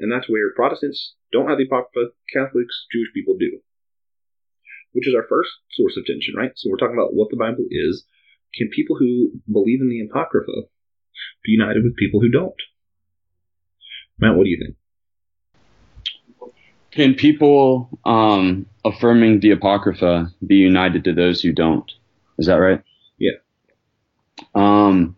and 0.00 0.10
that's 0.10 0.28
where 0.28 0.52
Protestants 0.54 1.14
don't 1.32 1.48
have 1.48 1.58
the 1.58 1.64
Apocrypha, 1.64 2.12
Catholics, 2.32 2.86
Jewish 2.92 3.08
people 3.14 3.36
do. 3.38 3.60
Which 4.92 5.06
is 5.06 5.14
our 5.14 5.26
first 5.28 5.50
source 5.72 5.96
of 5.96 6.06
tension, 6.06 6.34
right? 6.36 6.52
So 6.54 6.70
we're 6.70 6.78
talking 6.78 6.96
about 6.96 7.14
what 7.14 7.28
the 7.30 7.36
Bible 7.36 7.64
is. 7.70 8.04
Can 8.54 8.68
people 8.68 8.96
who 8.96 9.32
believe 9.50 9.80
in 9.80 9.90
the 9.90 10.00
Apocrypha 10.00 10.68
be 11.44 11.52
united 11.52 11.84
with 11.84 11.96
people 11.96 12.20
who 12.20 12.30
don't? 12.30 12.54
Matt, 14.18 14.36
what 14.36 14.44
do 14.44 14.50
you 14.50 14.58
think? 14.64 14.76
Can 16.90 17.14
people 17.14 17.90
um, 18.06 18.66
affirming 18.84 19.40
the 19.40 19.50
Apocrypha 19.50 20.32
be 20.44 20.56
united 20.56 21.04
to 21.04 21.12
those 21.12 21.42
who 21.42 21.52
don't? 21.52 21.90
Is 22.38 22.46
that 22.46 22.54
right? 22.54 22.82
Yeah. 23.18 23.38
Um, 24.54 25.16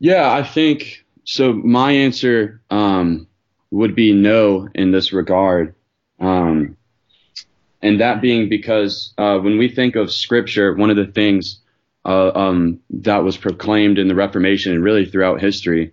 yeah, 0.00 0.32
I 0.32 0.42
think 0.42 1.04
so. 1.24 1.52
My 1.52 1.92
answer 1.92 2.60
um, 2.70 3.28
would 3.70 3.94
be 3.94 4.12
no 4.12 4.68
in 4.74 4.90
this 4.90 5.12
regard. 5.12 5.74
Um, 6.18 6.76
and 7.82 8.00
that 8.00 8.20
being 8.20 8.48
because 8.48 9.14
uh, 9.18 9.38
when 9.38 9.58
we 9.58 9.68
think 9.68 9.96
of 9.96 10.12
scripture, 10.12 10.74
one 10.74 10.90
of 10.90 10.96
the 10.96 11.06
things 11.06 11.60
uh, 12.04 12.30
um, 12.34 12.80
that 12.90 13.18
was 13.18 13.36
proclaimed 13.36 13.98
in 13.98 14.08
the 14.08 14.14
Reformation 14.14 14.72
and 14.74 14.82
really 14.82 15.04
throughout 15.04 15.40
history 15.40 15.92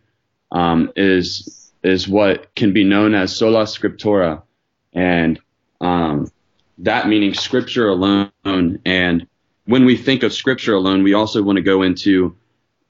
um, 0.51 0.91
is 0.95 1.71
is 1.83 2.07
what 2.07 2.53
can 2.55 2.73
be 2.73 2.83
known 2.83 3.13
as 3.13 3.35
sola 3.35 3.63
scriptura, 3.63 4.41
and 4.93 5.39
um, 5.79 6.29
that 6.79 7.07
meaning 7.07 7.33
scripture 7.33 7.87
alone. 7.87 8.31
And 8.85 9.27
when 9.65 9.85
we 9.85 9.95
think 9.95 10.23
of 10.23 10.33
scripture 10.33 10.73
alone, 10.73 11.03
we 11.03 11.13
also 11.13 11.43
want 11.43 11.57
to 11.57 11.61
go 11.61 11.83
into 11.83 12.35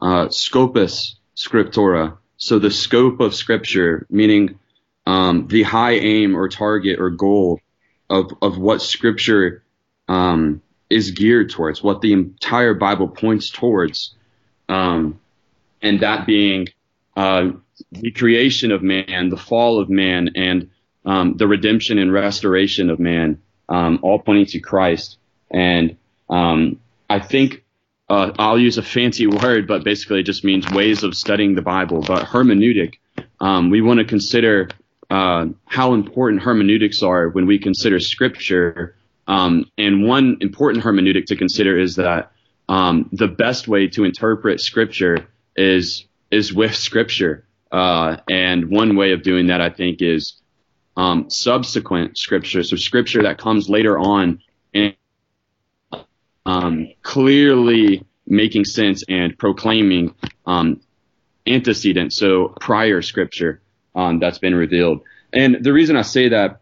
uh, 0.01 0.29
scopus 0.29 1.15
scriptura, 1.35 2.17
so 2.37 2.59
the 2.59 2.71
scope 2.71 3.19
of 3.19 3.33
scripture, 3.33 4.05
meaning 4.09 4.59
um, 5.05 5.47
the 5.47 5.63
high 5.63 5.93
aim 5.93 6.35
or 6.35 6.49
target 6.49 6.99
or 6.99 7.09
goal 7.09 7.59
of 8.09 8.31
of 8.41 8.57
what 8.57 8.81
scripture 8.81 9.63
um, 10.07 10.61
is 10.89 11.11
geared 11.11 11.49
towards, 11.49 11.83
what 11.83 12.01
the 12.01 12.13
entire 12.13 12.73
Bible 12.73 13.07
points 13.07 13.49
towards, 13.49 14.15
um, 14.69 15.19
and 15.81 15.99
that 16.01 16.25
being 16.25 16.67
uh, 17.15 17.51
the 17.91 18.11
creation 18.11 18.71
of 18.71 18.81
man, 18.83 19.29
the 19.29 19.37
fall 19.37 19.79
of 19.79 19.89
man, 19.89 20.31
and 20.35 20.69
um, 21.05 21.37
the 21.37 21.47
redemption 21.47 21.97
and 21.97 22.11
restoration 22.11 22.89
of 22.89 22.99
man, 22.99 23.41
um, 23.69 23.99
all 24.01 24.19
pointing 24.19 24.45
to 24.45 24.59
Christ. 24.59 25.17
And 25.49 25.97
um, 26.29 26.79
I 27.09 27.19
think 27.19 27.63
uh, 28.09 28.31
I'll 28.39 28.59
use 28.59 28.77
a 28.77 28.83
fancy 28.83 29.27
word, 29.27 29.67
but 29.67 29.83
basically 29.83 30.21
it 30.21 30.23
just 30.23 30.43
means 30.43 30.69
ways 30.71 31.03
of 31.03 31.15
studying 31.15 31.55
the 31.55 31.61
Bible. 31.61 32.01
But 32.01 32.25
hermeneutic, 32.25 32.95
um, 33.39 33.69
we 33.69 33.81
want 33.81 33.99
to 33.99 34.05
consider 34.05 34.69
uh, 35.09 35.47
how 35.65 35.93
important 35.93 36.41
hermeneutics 36.41 37.03
are 37.03 37.29
when 37.29 37.45
we 37.45 37.59
consider 37.59 37.99
Scripture 37.99 38.97
um, 39.27 39.69
and 39.77 40.03
one 40.03 40.37
important 40.39 40.83
hermeneutic 40.83 41.25
to 41.25 41.35
consider 41.35 41.77
is 41.77 41.95
that 41.97 42.31
um, 42.69 43.09
the 43.11 43.27
best 43.27 43.67
way 43.67 43.87
to 43.89 44.03
interpret 44.03 44.61
Scripture 44.61 45.27
is 45.55 46.05
is 46.31 46.53
with 46.53 46.75
Scripture. 46.75 47.45
Uh, 47.71 48.17
and 48.29 48.69
one 48.69 48.95
way 48.95 49.11
of 49.11 49.23
doing 49.23 49.47
that, 49.47 49.59
I 49.59 49.69
think, 49.69 50.01
is 50.01 50.41
um, 50.95 51.29
subsequent 51.29 52.17
Scripture. 52.17 52.63
So 52.63 52.77
Scripture 52.77 53.23
that 53.23 53.37
comes 53.37 53.69
later 53.69 53.99
on 53.99 54.39
and 54.73 54.95
um, 56.47 56.87
clearly 57.03 58.03
making 58.25 58.65
sense 58.65 59.03
and 59.07 59.37
proclaiming 59.37 60.15
um, 60.45 60.79
antecedent, 61.45 62.13
so 62.13 62.55
prior 62.59 63.01
Scripture 63.01 63.61
um, 63.95 64.19
that's 64.19 64.39
been 64.39 64.55
revealed. 64.55 65.01
And 65.33 65.63
the 65.63 65.73
reason 65.73 65.97
I 65.97 66.01
say 66.03 66.29
that 66.29 66.61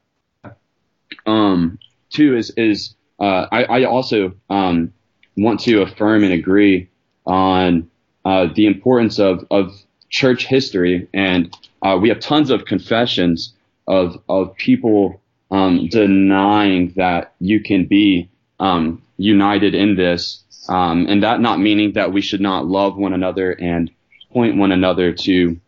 um, 1.25 1.79
too 2.09 2.35
is 2.35 2.51
is 2.57 2.95
uh, 3.19 3.45
I, 3.51 3.63
I, 3.63 3.83
also 3.85 4.33
um, 4.49 4.91
want 5.37 5.61
to 5.61 5.81
affirm 5.83 6.23
and 6.23 6.33
agree 6.33 6.89
on 7.25 7.89
uh, 8.25 8.47
the 8.53 8.65
importance 8.65 9.19
of 9.19 9.45
of 9.51 9.71
church 10.09 10.47
history, 10.47 11.07
and 11.13 11.55
uh, 11.83 11.97
we 12.01 12.09
have 12.09 12.19
tons 12.19 12.49
of 12.49 12.65
confessions 12.65 13.53
of 13.87 14.19
of 14.27 14.55
people 14.55 15.21
um, 15.51 15.87
denying 15.89 16.91
that 16.95 17.33
you 17.39 17.59
can 17.61 17.85
be 17.85 18.29
um, 18.59 19.01
united 19.17 19.75
in 19.75 19.95
this, 19.95 20.43
um, 20.69 21.07
and 21.07 21.23
that 21.23 21.41
not 21.41 21.59
meaning 21.59 21.93
that 21.93 22.11
we 22.11 22.21
should 22.21 22.41
not 22.41 22.65
love 22.65 22.97
one 22.97 23.13
another 23.13 23.51
and 23.51 23.91
point 24.31 24.57
one 24.57 24.71
another 24.71 25.13
to 25.13 25.59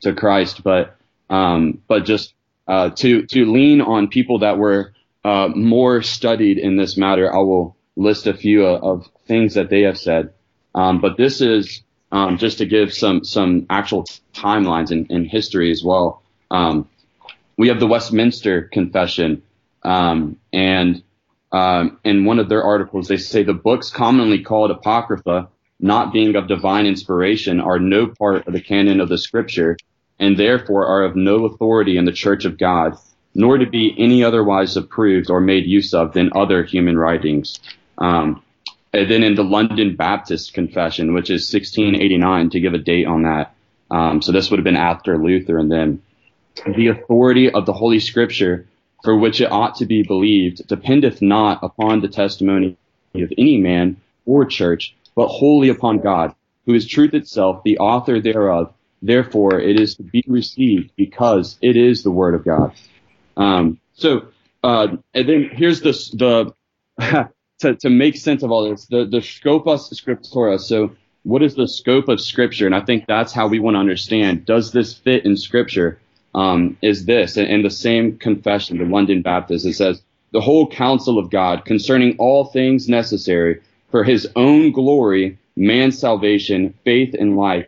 to 0.00 0.12
Christ, 0.12 0.62
but 0.62 0.96
um, 1.30 1.80
but 1.88 2.04
just 2.04 2.34
uh, 2.68 2.90
to 2.90 3.26
to 3.26 3.50
lean 3.50 3.80
on 3.80 4.08
people 4.08 4.40
that 4.40 4.58
were 4.58 4.92
uh, 5.24 5.48
more 5.54 6.02
studied 6.02 6.58
in 6.58 6.76
this 6.76 6.96
matter, 6.96 7.32
I 7.32 7.38
will 7.38 7.76
list 7.96 8.26
a 8.26 8.34
few 8.34 8.66
uh, 8.66 8.78
of 8.82 9.08
things 9.26 9.54
that 9.54 9.70
they 9.70 9.82
have 9.82 9.98
said. 9.98 10.32
Um, 10.74 11.00
but 11.00 11.16
this 11.16 11.40
is 11.40 11.82
um, 12.10 12.38
just 12.38 12.58
to 12.58 12.66
give 12.66 12.92
some 12.92 13.24
some 13.24 13.66
actual 13.70 14.04
timelines 14.34 14.90
in, 14.90 15.24
history 15.24 15.70
as 15.70 15.82
well. 15.84 16.22
Um, 16.50 16.88
we 17.56 17.68
have 17.68 17.80
the 17.80 17.86
Westminster 17.86 18.62
Confession, 18.62 19.42
and 19.84 21.02
um, 21.52 21.98
in 22.04 22.24
one 22.24 22.38
of 22.38 22.48
their 22.48 22.62
articles, 22.62 23.08
they 23.08 23.16
say 23.16 23.42
the 23.42 23.52
books 23.52 23.90
commonly 23.90 24.42
called 24.42 24.70
apocrypha, 24.70 25.48
not 25.80 26.12
being 26.12 26.34
of 26.36 26.48
divine 26.48 26.86
inspiration, 26.86 27.60
are 27.60 27.78
no 27.78 28.06
part 28.06 28.46
of 28.46 28.52
the 28.52 28.60
canon 28.60 29.00
of 29.00 29.08
the 29.08 29.18
Scripture, 29.18 29.76
and 30.18 30.36
therefore 30.36 30.86
are 30.86 31.04
of 31.04 31.16
no 31.16 31.44
authority 31.44 31.96
in 31.96 32.04
the 32.04 32.12
Church 32.12 32.44
of 32.44 32.58
God 32.58 32.96
nor 33.34 33.58
to 33.58 33.66
be 33.66 33.94
any 33.98 34.22
otherwise 34.22 34.76
approved 34.76 35.30
or 35.30 35.40
made 35.40 35.66
use 35.66 35.94
of 35.94 36.12
than 36.12 36.30
other 36.34 36.64
human 36.64 36.98
writings. 36.98 37.58
Um, 37.98 38.42
and 38.92 39.10
then 39.10 39.22
in 39.22 39.34
the 39.34 39.44
London 39.44 39.96
Baptist 39.96 40.52
Confession, 40.52 41.14
which 41.14 41.30
is 41.30 41.52
1689, 41.52 42.50
to 42.50 42.60
give 42.60 42.74
a 42.74 42.78
date 42.78 43.06
on 43.06 43.22
that. 43.22 43.54
Um, 43.90 44.20
so 44.20 44.32
this 44.32 44.50
would 44.50 44.58
have 44.58 44.64
been 44.64 44.76
after 44.76 45.16
Luther, 45.16 45.58
and 45.58 45.72
then 45.72 46.02
the 46.76 46.88
authority 46.88 47.50
of 47.50 47.64
the 47.64 47.72
Holy 47.72 48.00
Scripture, 48.00 48.66
for 49.02 49.16
which 49.16 49.40
it 49.40 49.50
ought 49.50 49.76
to 49.76 49.86
be 49.86 50.02
believed, 50.02 50.66
dependeth 50.66 51.20
not 51.20 51.60
upon 51.62 52.00
the 52.00 52.08
testimony 52.08 52.76
of 53.14 53.32
any 53.36 53.58
man 53.58 53.96
or 54.26 54.44
church, 54.44 54.94
but 55.14 55.28
wholly 55.28 55.68
upon 55.68 55.98
God, 55.98 56.34
who 56.66 56.74
is 56.74 56.86
truth 56.86 57.14
itself, 57.14 57.62
the 57.64 57.78
author 57.78 58.20
thereof. 58.20 58.72
Therefore, 59.02 59.58
it 59.58 59.80
is 59.80 59.96
to 59.96 60.04
be 60.04 60.24
received 60.28 60.92
because 60.96 61.58
it 61.60 61.76
is 61.76 62.02
the 62.02 62.10
Word 62.10 62.34
of 62.34 62.44
God. 62.44 62.72
Um, 63.36 63.80
so, 63.94 64.28
uh, 64.62 64.96
and 65.12 65.28
then 65.28 65.50
here's 65.52 65.80
this, 65.80 66.10
the, 66.10 66.54
to, 67.58 67.74
to 67.74 67.90
make 67.90 68.16
sense 68.16 68.42
of 68.44 68.52
all 68.52 68.70
this, 68.70 68.86
the, 68.86 69.04
the 69.04 69.20
scopus 69.20 69.90
scriptura. 69.90 70.60
So 70.60 70.92
what 71.24 71.42
is 71.42 71.54
the 71.54 71.68
scope 71.68 72.08
of 72.08 72.20
scripture? 72.20 72.66
And 72.66 72.74
I 72.74 72.80
think 72.80 73.06
that's 73.06 73.32
how 73.32 73.48
we 73.48 73.58
want 73.58 73.74
to 73.74 73.80
understand, 73.80 74.44
does 74.44 74.72
this 74.72 74.92
fit 74.94 75.24
in 75.24 75.36
scripture? 75.36 75.98
Um, 76.34 76.78
is 76.80 77.04
this, 77.04 77.36
and 77.36 77.62
the 77.62 77.70
same 77.70 78.16
confession, 78.16 78.78
the 78.78 78.84
London 78.84 79.20
Baptist, 79.20 79.66
it 79.66 79.74
says, 79.74 80.00
the 80.32 80.40
whole 80.40 80.66
counsel 80.66 81.18
of 81.18 81.28
God 81.28 81.66
concerning 81.66 82.16
all 82.16 82.46
things 82.46 82.88
necessary 82.88 83.60
for 83.90 84.02
his 84.02 84.26
own 84.34 84.72
glory, 84.72 85.38
man's 85.56 85.98
salvation, 85.98 86.72
faith, 86.84 87.14
and 87.14 87.36
life 87.36 87.66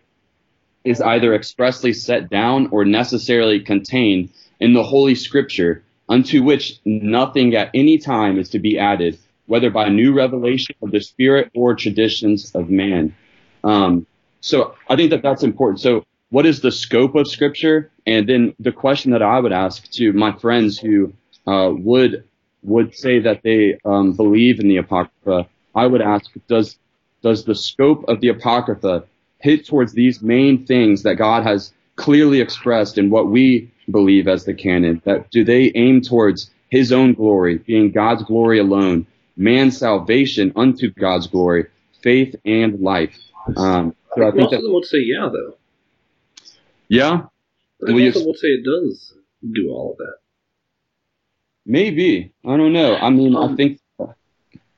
is 0.85 1.00
either 1.00 1.35
expressly 1.35 1.92
set 1.92 2.31
down 2.31 2.68
or 2.70 2.85
necessarily 2.85 3.61
contained 3.61 4.31
in 4.61 4.72
the 4.72 4.83
Holy 4.83 5.14
Scripture, 5.14 5.83
unto 6.09 6.42
which 6.42 6.79
nothing 6.85 7.55
at 7.55 7.70
any 7.74 7.98
time 7.98 8.38
is 8.38 8.48
to 8.50 8.59
be 8.59 8.79
added, 8.79 9.18
whether 9.46 9.70
by 9.70 9.88
new 9.88 10.14
revelation 10.14 10.74
of 10.83 10.90
the 10.90 11.00
Spirit 11.00 11.50
or 11.55 11.74
traditions 11.74 12.50
of 12.55 12.70
man. 12.70 13.14
Um, 13.62 14.07
so 14.40 14.74
I 14.88 14.96
think 14.96 15.11
that 15.11 15.22
that's 15.22 15.42
important. 15.42 15.81
So 15.81 16.05
what 16.34 16.46
is 16.46 16.62
the 16.62 16.72
scope 16.72 17.14
of 17.14 17.28
Scripture? 17.28 17.92
And 18.08 18.28
then 18.28 18.56
the 18.58 18.72
question 18.72 19.12
that 19.12 19.22
I 19.22 19.38
would 19.38 19.52
ask 19.52 19.88
to 19.92 20.12
my 20.12 20.32
friends 20.32 20.76
who 20.76 21.12
uh, 21.46 21.70
would 21.72 22.24
would 22.64 22.92
say 22.96 23.20
that 23.20 23.44
they 23.44 23.78
um, 23.84 24.14
believe 24.14 24.58
in 24.58 24.66
the 24.66 24.78
Apocrypha, 24.78 25.48
I 25.76 25.86
would 25.86 26.02
ask, 26.02 26.28
does 26.48 26.76
does 27.22 27.44
the 27.44 27.54
scope 27.54 28.04
of 28.08 28.20
the 28.20 28.30
Apocrypha 28.30 29.04
hit 29.38 29.64
towards 29.64 29.92
these 29.92 30.22
main 30.22 30.66
things 30.66 31.04
that 31.04 31.14
God 31.14 31.44
has 31.44 31.72
clearly 31.94 32.40
expressed 32.40 32.98
in 32.98 33.10
what 33.10 33.28
we 33.28 33.70
believe 33.88 34.26
as 34.26 34.44
the 34.44 34.54
canon? 34.54 35.00
That 35.04 35.30
do 35.30 35.44
they 35.44 35.70
aim 35.76 36.00
towards 36.00 36.50
his 36.68 36.90
own 36.90 37.12
glory, 37.14 37.58
being 37.58 37.92
God's 37.92 38.24
glory 38.24 38.58
alone, 38.58 39.06
man's 39.36 39.78
salvation 39.78 40.52
unto 40.56 40.90
God's 40.90 41.28
glory, 41.28 41.66
faith 42.02 42.35
and 42.44 42.80
life? 42.80 43.16
Um, 43.56 43.94
so 44.16 44.26
I, 44.26 44.32
think 44.32 44.40
most 44.40 44.50
that, 44.50 44.56
of 44.56 44.62
them 44.64 44.74
would 44.74 44.85
say 44.85 44.98
yeah, 44.98 45.28
though. 45.32 45.54
Yeah, 46.88 47.22
most 47.80 48.06
of 48.08 48.14
them 48.14 48.26
would 48.26 48.38
say 48.38 48.48
it 48.48 48.64
does 48.64 49.14
do 49.42 49.68
all 49.70 49.92
of 49.92 49.98
that. 49.98 50.16
Maybe 51.66 52.32
I 52.44 52.56
don't 52.56 52.72
know. 52.72 52.96
I 52.96 53.10
mean, 53.10 53.35
um, 53.37 53.52
I 53.52 53.56
think. 53.56 53.80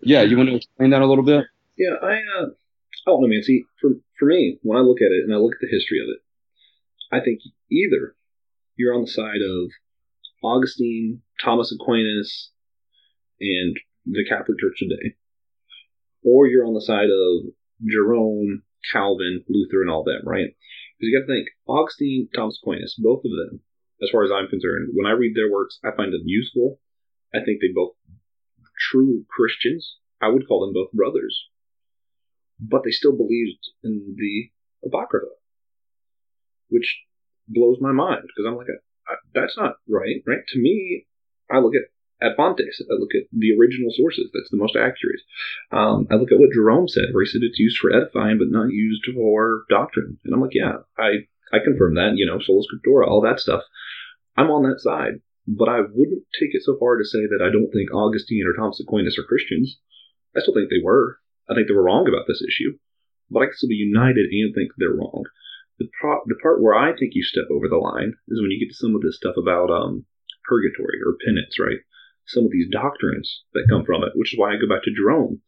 Yeah, 0.01 0.23
you 0.23 0.37
want 0.37 0.51
to 0.51 0.57
explain 0.57 0.91
that 0.91 1.03
a 1.03 1.07
little 1.07 1.25
bit? 1.25 1.47
Yeah, 1.77 1.95
I. 2.03 2.15
Uh, 2.15 2.47
I 3.07 3.11
don't 3.11 3.23
know, 3.23 3.29
man. 3.29 3.43
See, 3.43 3.65
for 3.81 3.91
for 4.19 4.27
me, 4.27 4.59
when 4.63 4.79
I 4.79 4.83
look 4.83 4.99
at 5.01 5.13
it 5.13 5.25
and 5.25 5.33
I 5.33 5.37
look 5.37 5.55
at 5.55 5.61
the 5.61 5.69
history 5.71 5.99
of 6.01 6.09
it, 6.09 6.23
I 7.13 7.25
think 7.25 7.41
either 7.71 8.15
you're 8.77 8.95
on 8.95 9.03
the 9.03 9.11
side 9.11 9.43
of 9.43 9.71
Augustine, 10.43 11.23
Thomas 11.43 11.73
Aquinas, 11.73 12.51
and 13.41 13.77
the 14.07 14.25
Catholic 14.29 14.59
Church 14.59 14.79
today, 14.79 15.17
or 16.25 16.47
you're 16.47 16.67
on 16.67 16.75
the 16.75 16.81
side 16.81 17.11
of 17.11 17.53
Jerome, 17.85 18.63
Calvin, 18.93 19.45
Luther, 19.49 19.83
and 19.83 19.91
all 19.91 20.05
that, 20.05 20.23
right? 20.25 20.57
Because 20.99 21.09
you 21.11 21.19
got 21.21 21.27
to 21.27 21.33
think 21.33 21.49
Augustine, 21.67 22.29
Thomas 22.35 22.59
Aquinas, 22.63 22.97
both 22.99 23.25
of 23.25 23.31
them, 23.33 23.61
as 24.03 24.11
far 24.11 24.25
as 24.25 24.31
I'm 24.33 24.49
concerned, 24.49 24.91
when 24.95 25.07
I 25.07 25.13
read 25.17 25.35
their 25.37 25.51
works, 25.51 25.79
I 25.85 25.91
find 25.97 26.13
them 26.13 26.23
useful. 26.25 26.81
I 27.35 27.39
think 27.45 27.61
they 27.61 27.69
both 27.75 27.95
true 28.91 29.25
Christians. 29.29 29.99
I 30.21 30.29
would 30.29 30.49
call 30.49 30.65
them 30.67 30.75
both 30.75 30.93
brothers. 30.93 31.49
but 32.61 32.83
they 32.85 32.91
still 32.91 33.17
believed 33.17 33.61
in 33.83 34.15
the 34.17 34.51
Apocrypha, 34.87 35.27
which 36.69 37.03
blows 37.49 37.79
my 37.81 37.93
mind 37.93 38.23
because 38.23 38.47
I'm 38.47 38.57
like, 38.57 38.67
I, 38.69 39.13
I, 39.13 39.17
that's 39.35 39.57
not 39.57 39.77
right, 39.89 40.23
right? 40.27 40.41
To 40.49 40.59
me, 40.61 41.07
I 41.51 41.59
look 41.59 41.75
at 41.75 41.91
ad 42.23 42.33
fontes. 42.37 42.83
I 42.91 42.95
look 42.95 43.15
at 43.15 43.29
the 43.33 43.53
original 43.59 43.91
sources. 43.93 44.31
That's 44.33 44.51
the 44.51 44.57
most 44.57 44.77
accurate. 44.77 45.21
Um, 45.71 46.07
I 46.11 46.15
look 46.15 46.33
at 46.33 46.39
what 46.39 46.53
Jerome 46.53 46.89
said, 46.89 47.13
where 47.13 47.25
he 47.25 47.31
said 47.31 47.43
it's 47.43 47.59
used 47.59 47.79
for 47.79 47.93
edifying, 47.93 48.39
but 48.39 48.49
not 48.49 48.71
used 48.71 49.05
for 49.15 49.65
doctrine. 49.69 50.19
And 50.25 50.35
I'm 50.35 50.41
like, 50.41 50.55
yeah, 50.55 50.85
I 50.99 51.29
I 51.53 51.59
confirm 51.63 51.95
that. 51.95 52.17
You 52.17 52.27
know, 52.27 52.39
sola 52.41 52.63
scriptura, 52.65 53.07
all 53.07 53.21
that 53.23 53.41
stuff. 53.41 53.63
I'm 54.37 54.51
on 54.51 54.65
that 54.65 54.81
side, 54.81 55.21
but 55.47 55.69
I 55.69 55.81
wouldn't 55.81 56.25
take 56.39 56.53
it 56.53 56.63
so 56.63 56.77
far 56.79 56.97
to 56.97 57.05
say 57.05 57.27
that 57.27 57.45
I 57.45 57.53
don't 57.53 57.71
think 57.73 57.93
Augustine 57.93 58.45
or 58.47 58.57
Thomas 58.57 58.81
Aquinas 58.81 59.19
are 59.19 59.29
Christians. 59.29 59.79
I 60.37 60.41
still 60.41 60.55
think 60.55 60.69
they 60.71 60.83
were. 60.83 61.19
I 61.49 61.55
think 61.55 61.69
they 61.69 61.75
were 61.75 61.85
wrong 61.85 62.09
about 62.09 62.27
this 62.27 62.43
issue, 62.43 62.77
but 63.31 63.41
I 63.41 63.47
can 63.47 63.55
still 63.55 63.69
be 63.69 63.77
united 63.77 64.27
and 64.31 64.55
think 64.55 64.73
they're 64.77 64.93
wrong. 64.93 65.25
The, 65.79 65.89
pro- 66.01 66.25
the 66.27 66.37
part 66.43 66.61
where 66.61 66.75
I 66.75 66.97
think 66.97 67.13
you 67.15 67.23
step 67.23 67.47
over 67.51 67.69
the 67.69 67.77
line 67.77 68.15
is 68.29 68.41
when 68.41 68.51
you 68.51 68.59
get 68.59 68.73
to 68.73 68.81
some 68.81 68.97
of 68.97 69.03
this 69.03 69.17
stuff 69.17 69.37
about 69.37 69.71
um, 69.71 70.07
purgatory 70.49 70.99
or 71.05 71.21
penance, 71.25 71.61
right? 71.61 71.85
Some 72.27 72.45
of 72.45 72.51
these 72.51 72.69
doctrines 72.71 73.45
that 73.55 73.69
come 73.69 73.85
from 73.85 74.03
it, 74.03 74.13
which 74.15 74.35
is 74.35 74.39
why 74.39 74.53
I 74.53 74.61
go 74.61 74.69
back 74.69 74.83
to 74.85 74.95
Jerome. 74.95 75.41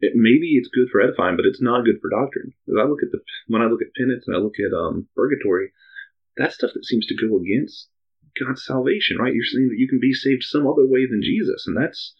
It, 0.00 0.12
maybe 0.14 0.54
it's 0.54 0.68
good 0.68 0.88
for 0.90 1.00
edifying, 1.00 1.36
but 1.36 1.46
it's 1.46 1.62
not 1.62 1.84
good 1.84 2.00
for 2.00 2.10
doctrine. 2.10 2.52
As 2.68 2.74
I 2.78 2.84
look 2.84 3.02
at 3.02 3.10
the 3.10 3.20
when 3.48 3.62
I 3.62 3.66
look 3.66 3.82
at 3.82 3.94
penance 3.94 4.24
and 4.26 4.36
I 4.36 4.40
look 4.40 4.58
at 4.58 4.74
um, 4.74 5.08
purgatory, 5.16 5.72
that 6.36 6.52
stuff 6.52 6.70
that 6.74 6.84
seems 6.84 7.06
to 7.06 7.16
go 7.16 7.36
against 7.38 7.88
God's 8.38 8.64
salvation, 8.64 9.18
right? 9.18 9.34
You're 9.34 9.46
saying 9.46 9.68
that 9.68 9.78
you 9.78 9.88
can 9.88 10.00
be 10.00 10.12
saved 10.12 10.42
some 10.42 10.66
other 10.66 10.86
way 10.86 11.06
than 11.06 11.22
Jesus, 11.22 11.66
and 11.66 11.76
that's 11.76 12.14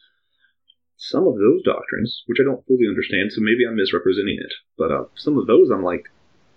some 0.97 1.27
of 1.27 1.37
those 1.37 1.63
doctrines, 1.63 2.23
which 2.27 2.39
I 2.41 2.45
don't 2.45 2.65
fully 2.67 2.87
understand, 2.89 3.33
so 3.33 3.41
maybe 3.43 3.67
I'm 3.67 3.77
misrepresenting 3.77 4.39
it. 4.41 4.53
But 4.79 4.91
uh, 4.91 5.05
some 5.17 5.39
of 5.39 5.47
those, 5.47 5.71
I'm 5.71 5.83
like, 5.83 6.07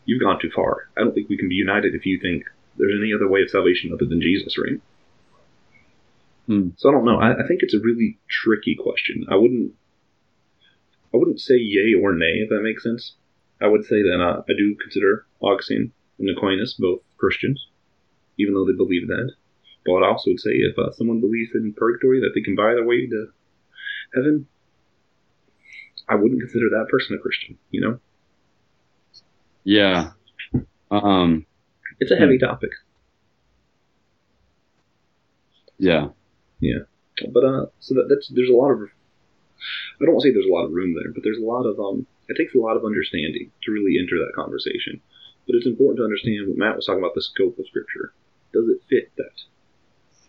you've 0.06 0.22
gone 0.22 0.40
too 0.40 0.52
far. 0.54 0.90
I 0.96 1.02
don't 1.02 1.14
think 1.14 1.30
we 1.30 1.38
can 1.38 1.50
be 1.50 1.56
united 1.56 1.96
if 1.96 2.06
you 2.06 2.20
think 2.22 2.44
there's 2.78 2.98
any 2.98 3.14
other 3.14 3.28
way 3.28 3.42
of 3.42 3.50
salvation 3.50 3.92
other 3.92 4.06
than 4.06 4.22
Jesus, 4.22 4.58
right? 4.58 4.80
Hmm. 6.48 6.70
So 6.78 6.89
I 6.89 6.93
don't 6.93 7.06
know. 7.06 7.20
I, 7.20 7.34
I 7.34 7.48
think 7.48 7.60
it's 7.62 7.74
a 7.76 7.80
really 7.80 8.20
tricky 8.30 8.76
question. 8.82 9.26
I 9.30 9.36
wouldn't, 9.36 9.74
I 11.14 11.18
wouldn't 11.18 11.39
say 11.41 11.56
yay 11.56 11.93
or 11.93 12.14
nay 12.16 12.39
if 12.43 12.50
that 12.50 12.62
makes 12.62 12.84
sense. 12.84 13.16
I 13.62 13.68
would 13.68 13.84
say 13.86 14.02
that 14.02 14.20
uh, 14.22 14.41
I 14.41 14.54
do 14.58 14.76
consider 14.82 15.26
Augustine 15.41 15.91
and 16.20 16.30
Aquinas 16.30 16.76
both 16.80 17.02
Christians, 17.18 17.68
even 18.39 18.54
though 18.54 18.66
they 18.66 18.76
believe 18.78 19.08
that. 19.08 19.34
But 19.86 20.04
I 20.04 20.10
also 20.10 20.32
would 20.32 20.39
say 20.39 20.52
if 20.52 20.78
uh, 20.78 20.91
someone 20.93 21.20
believes 21.22 21.52
in 21.54 21.74
purgatory 21.76 22.20
that 22.22 22.32
they 22.36 22.41
can 22.41 22.56
buy 22.56 22.74
their 22.74 22.86
way 22.86 23.08
to 23.08 23.28
heaven, 24.14 24.48
I 26.08 26.16
wouldn't 26.16 26.39
consider 26.41 26.70
that 26.70 26.88
person 26.89 27.16
a 27.16 27.20
Christian. 27.20 27.58
You 27.72 27.82
know, 27.82 28.00
Yeah. 29.64 30.12
Um, 30.91 31.45
it's 32.00 32.12
a 32.12 32.16
heavy 32.16 32.38
topic. 32.38 32.70
yeah. 35.78 36.08
Yeah, 36.60 36.89
but 37.34 37.43
uh, 37.43 37.66
so 37.80 37.95
that, 37.95 38.08
that's 38.10 38.30
there's 38.34 38.49
a 38.49 38.58
lot 38.58 38.72
of. 38.72 38.89
I 39.99 40.05
don't 40.05 40.14
want 40.14 40.22
to 40.22 40.30
say 40.30 40.34
there's 40.34 40.49
a 40.49 40.53
lot 40.53 40.66
of 40.66 40.74
room 40.74 40.93
there, 40.93 41.12
but 41.14 41.24
there's 41.24 41.41
a 41.41 41.45
lot 41.45 41.66
of 41.66 41.80
um. 41.80 42.08
It 42.28 42.36
takes 42.38 42.53
a 42.53 42.60
lot 42.60 42.76
of 42.76 42.84
understanding 42.84 43.51
to 43.64 43.72
really 43.72 43.95
enter 43.97 44.20
that 44.20 44.36
conversation. 44.36 45.01
But 45.47 45.55
it's 45.55 45.66
important 45.66 45.97
to 45.97 46.03
understand 46.03 46.43
what 46.47 46.60
Matt 46.60 46.76
was 46.76 46.86
talking 46.86 46.99
about 46.99 47.16
the 47.16 47.24
scope 47.24 47.58
of 47.58 47.68
Scripture. 47.68 48.12
Does 48.51 48.68
it 48.68 48.84
fit 48.89 49.16
that? 49.16 49.47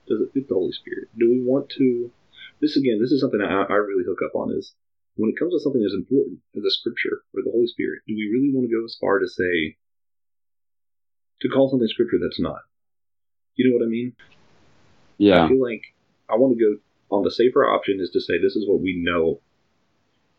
Does 0.07 0.23
it 0.23 0.31
fit 0.33 0.49
the 0.49 0.55
Holy 0.55 0.73
Spirit? 0.73 1.11
Do 1.19 1.29
we 1.29 1.43
want 1.43 1.69
to? 1.77 2.13
This 2.61 2.77
again, 2.77 3.03
this 3.03 3.11
is 3.11 3.21
something 3.21 3.43
I, 3.43 3.67
I 3.67 3.77
really 3.83 4.05
hook 4.07 4.23
up 4.25 4.35
on. 4.35 4.55
Is 4.55 4.75
when 5.17 5.31
it 5.31 5.39
comes 5.39 5.53
to 5.53 5.61
something 5.61 5.83
as 5.85 5.93
important 5.93 6.39
as 6.57 6.63
the 6.63 6.71
Scripture 6.71 7.27
or 7.35 7.43
the 7.43 7.51
Holy 7.51 7.67
Spirit, 7.67 8.07
do 8.07 8.15
we 8.15 8.31
really 8.31 8.55
want 8.55 8.71
to 8.71 8.75
go 8.75 8.85
as 8.85 8.97
far 9.01 9.19
to 9.19 9.29
say 9.29 9.77
to 11.43 11.49
call 11.49 11.69
something 11.69 11.89
Scripture 11.89 12.23
that's 12.23 12.41
not? 12.41 12.63
You 13.57 13.69
know 13.69 13.77
what 13.77 13.85
I 13.85 13.91
mean? 13.91 14.15
Yeah. 15.19 15.45
I 15.45 15.49
feel 15.49 15.61
like 15.61 15.83
I 16.31 16.37
want 16.37 16.59
to 16.59 16.65
go 16.65 17.17
on 17.17 17.25
the 17.25 17.31
safer 17.31 17.65
option 17.65 17.99
is 18.01 18.11
to 18.11 18.21
say 18.21 18.39
this 18.39 18.57
is 18.57 18.69
what 18.69 18.81
we 18.81 19.03
know 19.03 19.41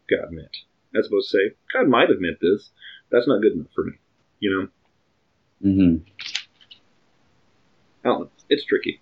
God 0.10 0.32
meant. 0.32 0.56
As 0.96 1.08
opposed 1.08 1.32
to 1.32 1.38
say, 1.38 1.56
God 1.74 1.88
might 1.88 2.10
have 2.10 2.20
meant 2.20 2.40
this. 2.42 2.72
That's 3.12 3.28
not 3.28 3.42
good 3.42 3.54
enough 3.54 3.72
for 3.74 3.84
me. 3.86 3.94
You 4.40 4.70
know? 5.62 5.72
hmm 5.72 5.96
I 8.04 8.08
don't 8.08 8.20
know. 8.22 8.30
It's 8.50 8.66
tricky. 8.66 9.02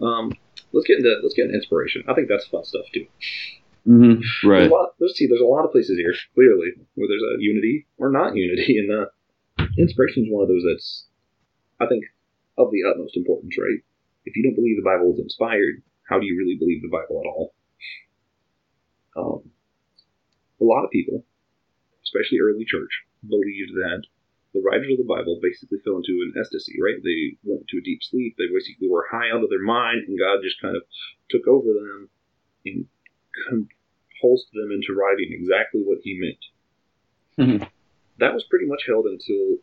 Um, 0.00 0.32
let's 0.72 0.86
get 0.86 0.98
into 0.98 1.14
let's 1.22 1.34
get 1.34 1.46
into 1.46 1.56
inspiration. 1.56 2.04
I 2.08 2.14
think 2.14 2.28
that's 2.28 2.46
fun 2.46 2.64
stuff 2.64 2.84
too. 2.92 3.06
hmm 3.84 4.20
Right. 4.46 4.60
There's 4.60 4.70
lot, 4.70 4.90
let's 5.00 5.16
see. 5.16 5.26
There's 5.26 5.40
a 5.40 5.46
lot 5.46 5.64
of 5.64 5.72
places 5.72 5.98
here, 5.98 6.14
clearly, 6.34 6.72
where 6.94 7.08
there's 7.08 7.22
a 7.22 7.40
unity 7.40 7.86
or 7.98 8.10
not 8.10 8.36
unity, 8.36 8.78
and 8.78 8.92
uh, 8.92 9.64
inspiration 9.78 10.24
is 10.24 10.28
one 10.30 10.42
of 10.42 10.48
those 10.48 10.62
that's, 10.70 11.06
I 11.80 11.86
think, 11.86 12.04
of 12.58 12.70
the 12.70 12.84
utmost 12.88 13.16
importance. 13.16 13.56
Right? 13.58 13.80
If 14.26 14.36
you 14.36 14.42
don't 14.42 14.58
believe 14.58 14.76
the 14.76 14.84
Bible 14.84 15.14
is 15.14 15.20
inspired, 15.20 15.82
how 16.10 16.18
do 16.18 16.26
you 16.26 16.36
really 16.36 16.58
believe 16.58 16.82
the 16.82 16.90
Bible 16.90 17.22
at 17.22 17.30
all? 17.30 17.54
Um, 19.16 19.50
a 20.60 20.64
lot 20.64 20.84
of 20.84 20.90
people, 20.90 21.24
especially 22.04 22.40
early 22.42 22.66
church, 22.66 23.06
believed 23.26 23.72
that 23.74 24.02
the 24.52 24.62
writers 24.62 24.90
of 24.92 24.98
the 24.98 25.08
Bible 25.08 25.38
basically 25.42 25.78
fell 25.84 25.96
into 25.96 26.12
an 26.26 26.34
ecstasy, 26.38 26.76
right? 26.82 26.98
They 27.02 27.38
went 27.44 27.64
into 27.68 27.78
a 27.78 27.86
deep 27.86 28.02
sleep. 28.02 28.36
They 28.36 28.48
basically 28.52 28.88
were 28.88 29.06
high 29.10 29.30
out 29.30 29.44
of 29.44 29.50
their 29.50 29.62
mind, 29.62 30.08
and 30.08 30.18
God 30.18 30.42
just 30.42 30.60
kind 30.60 30.76
of 30.76 30.82
took 31.30 31.46
over 31.46 31.72
them 31.72 32.08
and 32.66 32.88
compulsed 33.48 34.50
them 34.52 34.72
into 34.72 34.96
writing 34.96 35.30
exactly 35.30 35.82
what 35.82 35.98
He 36.02 36.18
meant. 36.18 36.42
Mhm. 37.38 37.70
That 38.18 38.34
was 38.34 38.44
pretty 38.44 38.66
much 38.66 38.86
held 38.86 39.06
until 39.06 39.58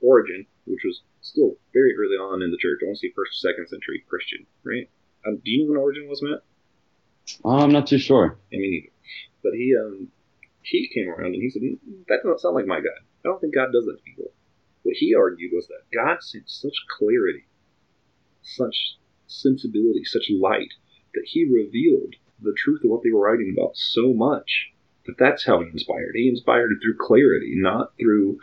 Origen, 0.00 0.46
which 0.66 0.84
was 0.84 1.02
still 1.28 1.56
very 1.72 1.94
early 1.94 2.16
on 2.16 2.42
in 2.42 2.50
the 2.50 2.58
church. 2.58 2.80
I 2.82 2.86
want 2.86 2.98
to 2.98 3.06
say 3.06 3.12
first, 3.14 3.40
second 3.40 3.68
century 3.68 4.04
Christian, 4.08 4.46
right? 4.64 4.88
Um, 5.26 5.40
do 5.44 5.50
you 5.50 5.64
know 5.64 5.72
when 5.72 5.80
Origen 5.80 6.08
was, 6.08 6.22
Matt? 6.22 6.42
Oh, 7.44 7.58
I'm 7.60 7.72
not 7.72 7.86
too 7.86 7.98
sure. 7.98 8.38
I 8.52 8.56
mean, 8.56 8.70
neither. 8.70 8.92
But 9.42 9.52
he 9.54 9.74
um 9.78 10.08
he 10.62 10.88
came 10.92 11.08
around 11.08 11.34
and 11.34 11.42
he 11.42 11.50
said 11.50 11.62
that 12.08 12.22
doesn't 12.22 12.40
sound 12.40 12.54
like 12.54 12.66
my 12.66 12.80
God. 12.80 13.00
I 13.24 13.28
don't 13.28 13.40
think 13.40 13.54
God 13.54 13.72
does 13.72 13.84
that 13.86 13.98
to 13.98 14.02
people. 14.02 14.32
What 14.82 14.96
he 14.96 15.14
argued 15.14 15.52
was 15.54 15.68
that 15.68 15.94
God 15.94 16.22
sent 16.22 16.48
such 16.48 16.74
clarity, 16.98 17.46
such 18.42 18.96
sensibility, 19.26 20.04
such 20.04 20.30
light 20.30 20.72
that 21.14 21.24
he 21.26 21.44
revealed 21.44 22.14
the 22.40 22.54
truth 22.56 22.82
of 22.84 22.90
what 22.90 23.02
they 23.02 23.10
were 23.10 23.20
writing 23.20 23.54
about 23.56 23.76
so 23.76 24.12
much 24.12 24.70
that 25.06 25.18
that's 25.18 25.44
how 25.44 25.60
he 25.60 25.68
inspired. 25.68 26.12
He 26.14 26.28
inspired 26.28 26.70
through 26.82 26.96
clarity, 26.98 27.54
not 27.56 27.92
through 27.98 28.38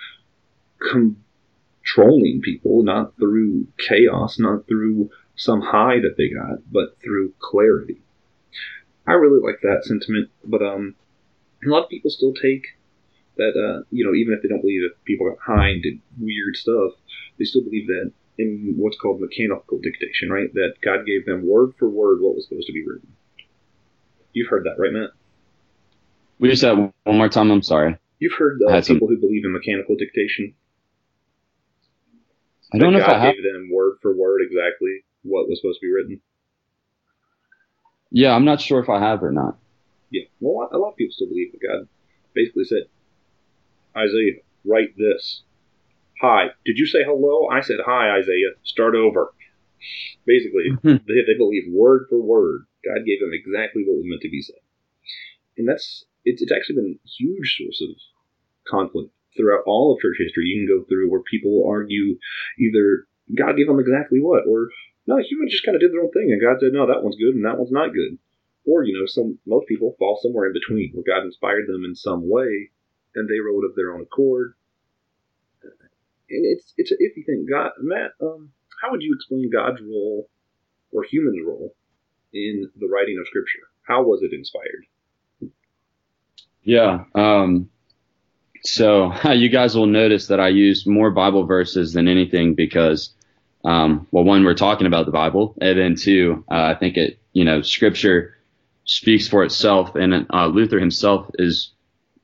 controlling 1.86 2.41
people, 2.41 2.83
not 2.83 3.15
through 3.17 3.67
chaos, 3.77 4.38
not 4.39 4.67
through 4.67 5.09
some 5.36 5.61
high 5.61 5.99
that 5.99 6.15
they 6.17 6.29
got, 6.29 6.59
but 6.71 6.97
through 7.03 7.33
clarity. 7.39 8.01
I 9.07 9.13
really 9.13 9.41
like 9.45 9.61
that 9.61 9.83
sentiment, 9.86 10.29
but 10.43 10.61
um, 10.61 10.95
a 11.65 11.69
lot 11.69 11.83
of 11.83 11.89
people 11.89 12.09
still 12.09 12.33
take 12.33 12.63
that 13.38 13.51
uh, 13.55 13.83
you 13.91 14.05
know, 14.05 14.13
even 14.15 14.33
if 14.33 14.41
they 14.41 14.47
don't 14.47 14.61
believe 14.61 14.81
that 14.83 15.03
people 15.03 15.29
got 15.29 15.38
high 15.45 15.69
and 15.69 15.83
did 15.83 15.99
weird 16.19 16.55
stuff, 16.55 16.93
they 17.38 17.43
still 17.45 17.63
believe 17.63 17.88
that 17.88 18.11
in 18.38 18.75
what's 18.77 18.97
called 18.97 19.19
mechanical 19.21 19.77
dictation, 19.79 20.29
right? 20.29 20.53
That 20.53 20.75
God 20.83 21.05
gave 21.05 21.25
them 21.25 21.47
word 21.47 21.71
for 21.77 21.89
word 21.89 22.19
what 22.21 22.36
was 22.36 22.47
supposed 22.47 22.67
to 22.67 22.73
be 22.73 22.86
written. 22.88 23.11
You've 24.33 24.49
heard 24.49 24.65
that, 24.65 24.75
right, 24.81 24.91
Matt? 24.91 25.09
We 26.39 26.49
just 26.49 26.61
said 26.61 26.73
one 26.73 27.17
more 27.17 27.29
time. 27.29 27.51
I'm 27.51 27.61
sorry. 27.61 27.97
You've 28.19 28.33
heard 28.33 28.59
uh, 28.65 28.71
had 28.71 28.86
some- 28.86 28.95
people 28.95 29.09
who 29.09 29.17
believe 29.17 29.43
in 29.45 29.51
mechanical 29.53 29.95
dictation. 29.95 30.53
I 32.74 32.78
don't 32.78 32.93
know 32.93 32.99
if 32.99 33.05
God 33.05 33.16
I 33.18 33.26
have. 33.26 33.34
gave 33.36 33.43
them 33.43 33.70
word 33.72 33.97
for 34.01 34.16
word 34.16 34.41
exactly 34.41 35.03
what 35.24 35.47
was 35.47 35.59
supposed 35.61 35.80
to 35.82 35.88
be 35.88 35.93
written. 35.93 36.22
Yeah, 38.11 38.34
I'm 38.36 38.45
not 38.45 38.61
sure 38.61 38.80
if 38.80 38.89
I 38.89 38.99
have 38.99 39.24
or 39.24 39.32
not. 39.32 39.57
Yeah, 40.11 40.24
well, 40.39 40.53
a 40.53 40.57
lot, 40.57 40.70
a 40.74 40.78
lot 40.78 40.89
of 40.91 40.95
people 40.97 41.13
still 41.13 41.28
believe 41.28 41.51
that 41.51 41.61
God 41.68 41.88
basically 42.34 42.63
said, 42.66 42.84
Isaiah, 43.97 44.41
write 44.66 44.95
this. 44.97 45.43
Hi. 46.22 46.47
Did 46.66 46.78
you 46.78 46.86
say 46.86 46.99
hello? 47.05 47.47
I 47.47 47.61
said 47.61 47.78
hi, 47.86 48.18
Isaiah. 48.18 48.55
Start 48.63 48.95
over. 48.95 49.34
Basically, 50.26 50.72
Mhm. 50.72 51.05
they, 51.07 51.22
they 51.28 51.38
believe 51.38 51.63
word 51.72 52.07
for 52.09 52.22
word. 52.22 52.66
God 52.86 53.05
gave 53.05 53.20
them 53.20 53.32
exactly 53.34 53.84
what 53.86 53.97
was 53.97 54.05
meant 54.05 54.22
to 54.22 54.30
be 54.30 54.41
said. 54.41 54.61
And 55.57 55.68
that's, 55.68 56.05
it's, 56.24 56.41
it's 56.41 56.51
actually 56.51 56.76
been 56.76 56.99
a 57.03 57.07
huge 57.18 57.57
source 57.59 57.82
of 57.82 57.95
conflict 58.68 59.11
throughout 59.36 59.63
all 59.65 59.93
of 59.93 60.01
church 60.01 60.17
history. 60.19 60.45
You 60.45 60.65
can 60.65 60.77
go 60.77 60.86
through 60.86 61.09
where 61.11 61.21
people 61.21 61.65
argue 61.67 62.17
either 62.59 63.07
God 63.33 63.57
gave 63.57 63.67
them 63.67 63.79
exactly 63.79 64.19
what, 64.19 64.43
or 64.47 64.69
no, 65.07 65.17
humans 65.17 65.51
just 65.51 65.65
kind 65.65 65.75
of 65.75 65.81
did 65.81 65.91
their 65.93 66.01
own 66.01 66.11
thing, 66.11 66.31
and 66.31 66.41
God 66.41 66.57
said, 66.59 66.73
no, 66.73 66.88
that 66.88 67.03
one's 67.03 67.17
good 67.17 67.36
and 67.36 67.45
that 67.45 67.57
one's 67.57 67.71
not 67.71 67.93
good. 67.93 68.17
Or, 68.65 68.83
you 68.83 68.97
know, 68.97 69.05
some 69.05 69.38
most 69.45 69.67
people 69.67 69.95
fall 69.99 70.17
somewhere 70.21 70.47
in 70.47 70.53
between 70.53 70.91
where 70.93 71.05
God 71.05 71.25
inspired 71.25 71.67
them 71.67 71.86
in 71.86 71.93
some 71.93 72.27
way 72.29 72.71
and 73.13 73.29
they 73.29 73.39
wrote 73.39 73.63
of 73.63 73.75
their 73.75 73.93
own 73.93 74.01
accord. 74.01 74.55
And 75.63 76.43
it's 76.45 76.73
it's 76.75 76.91
an 76.91 76.97
iffy 77.01 77.25
thing. 77.25 77.45
God 77.49 77.71
Matt, 77.79 78.11
um, 78.19 78.51
how 78.81 78.91
would 78.91 79.03
you 79.03 79.13
explain 79.15 79.51
God's 79.51 79.81
role 79.81 80.29
or 80.91 81.03
human's 81.03 81.45
role 81.45 81.75
in 82.33 82.69
the 82.75 82.88
writing 82.88 83.17
of 83.19 83.27
scripture? 83.27 83.69
How 83.83 84.03
was 84.03 84.23
it 84.23 84.33
inspired? 84.33 84.86
Yeah. 86.63 87.03
Um, 87.13 87.69
so 88.66 89.13
you 89.32 89.49
guys 89.49 89.76
will 89.76 89.86
notice 89.86 90.28
that 90.28 90.39
I 90.39 90.49
use 90.49 90.86
more 90.86 91.11
Bible 91.11 91.45
verses 91.45 91.93
than 91.93 92.07
anything 92.07 92.55
because, 92.55 93.11
um, 93.63 94.07
well, 94.11 94.24
one, 94.24 94.43
we're 94.43 94.53
talking 94.53 94.88
about 94.88 95.05
the 95.05 95.11
Bible, 95.11 95.55
and 95.61 95.78
then 95.78 95.95
two, 95.95 96.43
uh, 96.51 96.63
I 96.63 96.76
think 96.76 96.97
it, 96.97 97.20
you 97.34 97.43
know, 97.45 97.61
Scripture 97.61 98.36
speaks 98.86 99.28
for 99.28 99.43
itself, 99.43 99.95
and 99.95 100.28
uh, 100.32 100.47
Luther 100.47 100.80
himself 100.80 101.30
is 101.36 101.72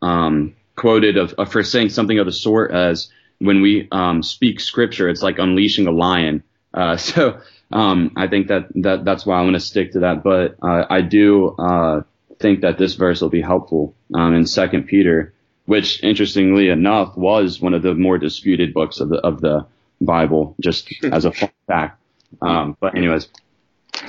um, 0.02 0.56
quoted 0.76 1.18
of, 1.18 1.34
of, 1.34 1.52
for 1.52 1.64
saying 1.64 1.90
something 1.90 2.20
of 2.20 2.26
the 2.26 2.32
sort 2.32 2.72
as 2.72 3.10
when 3.40 3.62
we 3.62 3.88
um, 3.92 4.24
speak 4.24 4.60
Scripture, 4.60 5.10
it's 5.10 5.24
like 5.24 5.40
unleashing 5.40 5.88
a 5.88 5.92
lion. 5.92 6.44
Uh, 6.74 6.98
so 6.98 7.40
um, 7.72 8.12
I 8.16 8.28
think 8.28 8.48
that, 8.48 8.68
that 8.76 9.06
that's 9.06 9.26
why 9.26 9.38
I'm 9.38 9.46
going 9.46 9.54
to 9.54 9.60
stick 9.60 9.94
to 9.94 10.00
that. 10.02 10.24
But 10.24 10.58
uh, 10.62 10.86
I 10.90 11.02
do 11.02 11.50
uh, 11.58 12.02
think 12.40 12.62
that 12.62 12.78
this 12.78 12.96
verse 12.96 13.22
will 13.22 13.30
be 13.30 13.42
helpful 13.42 13.96
um, 14.14 14.34
in 14.34 14.46
Second 14.46 14.84
Peter 14.84 15.34
which 15.66 16.04
interestingly 16.04 16.70
enough 16.70 17.16
was 17.16 17.62
one 17.62 17.74
of 17.74 17.82
the 17.82 17.94
more 17.94 18.18
disputed 18.18 18.74
books 18.74 19.00
of 19.00 19.10
the 19.10 19.18
of 19.18 19.42
the 19.42 19.66
Bible, 20.00 20.56
just 20.60 20.92
as 21.04 21.26
a 21.26 21.32
fact. 21.32 22.02
Um, 22.42 22.76
but 22.80 22.96
anyways, 22.96 23.28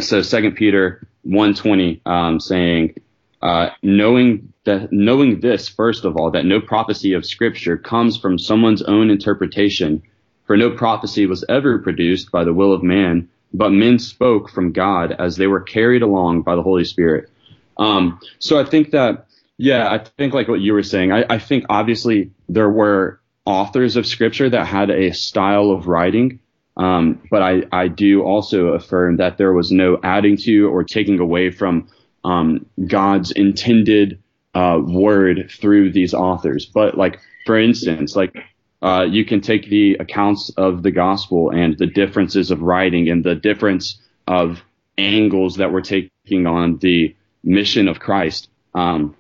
so 0.01 0.23
Second 0.23 0.57
Peter 0.57 1.07
one 1.23 1.55
twenty, 1.55 2.01
um, 2.07 2.41
saying, 2.41 2.95
uh, 3.43 3.71
knowing 3.83 4.53
that 4.65 4.93
knowing 4.93 5.41
this 5.41 5.69
first 5.69 6.05
of 6.05 6.17
all, 6.17 6.31
that 6.31 6.47
no 6.47 6.61
prophecy 6.61 7.13
of 7.13 7.27
Scripture 7.27 7.77
comes 7.77 8.17
from 8.17 8.39
someone's 8.39 8.83
own 8.83 9.11
interpretation, 9.11 10.03
for 10.47 10.57
no 10.57 10.71
prophecy 10.71 11.27
was 11.27 11.45
ever 11.49 11.79
produced 11.79 12.31
by 12.31 12.45
the 12.45 12.55
will 12.55 12.73
of 12.73 12.83
man, 12.83 13.29
but 13.53 13.71
men 13.71 13.99
spoke 13.99 14.51
from 14.51 14.73
God 14.73 15.15
as 15.19 15.37
they 15.37 15.47
were 15.47 15.61
carried 15.61 16.03
along 16.03 16.43
by 16.43 16.57
the 16.57 16.63
Holy 16.63 16.85
Spirit. 16.85 17.29
Um, 17.77 18.21
so 18.39 18.59
I 18.61 18.65
think 18.65 18.91
that 18.91 19.27
yeah, 19.59 19.91
I 19.91 19.99
think 19.99 20.35
like 20.35 20.49
what 20.49 20.61
you 20.61 20.73
were 20.73 20.83
saying, 20.83 21.13
I, 21.13 21.25
I 21.29 21.39
think 21.39 21.65
obviously 21.69 22.31
there 22.49 22.71
were 22.71 23.21
authors 23.45 23.97
of 23.97 24.07
scripture 24.07 24.49
that 24.51 24.67
had 24.67 24.91
a 24.91 25.13
style 25.13 25.71
of 25.71 25.87
writing. 25.87 26.41
Um, 26.77 27.23
but 27.31 27.43
I, 27.43 27.63
I 27.71 27.89
do 27.89 28.23
also 28.23 28.69
affirm 28.69 29.19
that 29.19 29.37
there 29.37 29.53
was 29.53 29.71
no 29.71 29.99
adding 30.03 30.37
to 30.39 30.69
or 30.69 30.85
taking 30.85 31.21
away 31.21 31.51
from 31.51 31.89
um, 32.25 32.67
God's 32.87 33.31
intended 33.31 34.23
uh, 34.55 34.81
word 34.83 35.51
through 35.51 35.93
these 35.93 36.15
authors. 36.15 36.67
But 36.67 36.97
like, 36.97 37.21
for 37.45 37.59
instance, 37.59 38.17
like 38.17 38.35
uh, 38.81 39.07
you 39.09 39.25
can 39.25 39.41
take 39.41 39.69
the 39.69 39.95
accounts 39.95 40.51
of 40.57 40.83
the 40.83 40.91
gospel 40.91 41.51
and 41.51 41.77
the 41.77 41.87
differences 41.87 42.51
of 42.51 42.63
writing 42.63 43.09
and 43.09 43.23
the 43.23 43.35
difference 43.35 44.01
of 44.27 44.63
angles 44.99 45.57
that 45.57 45.73
we're 45.73 45.83
taking 45.83 46.47
on 46.47 46.79
the 46.79 47.15
mission 47.45 47.89
of 47.89 48.01
Christ. 48.01 48.49
Um, 48.75 49.15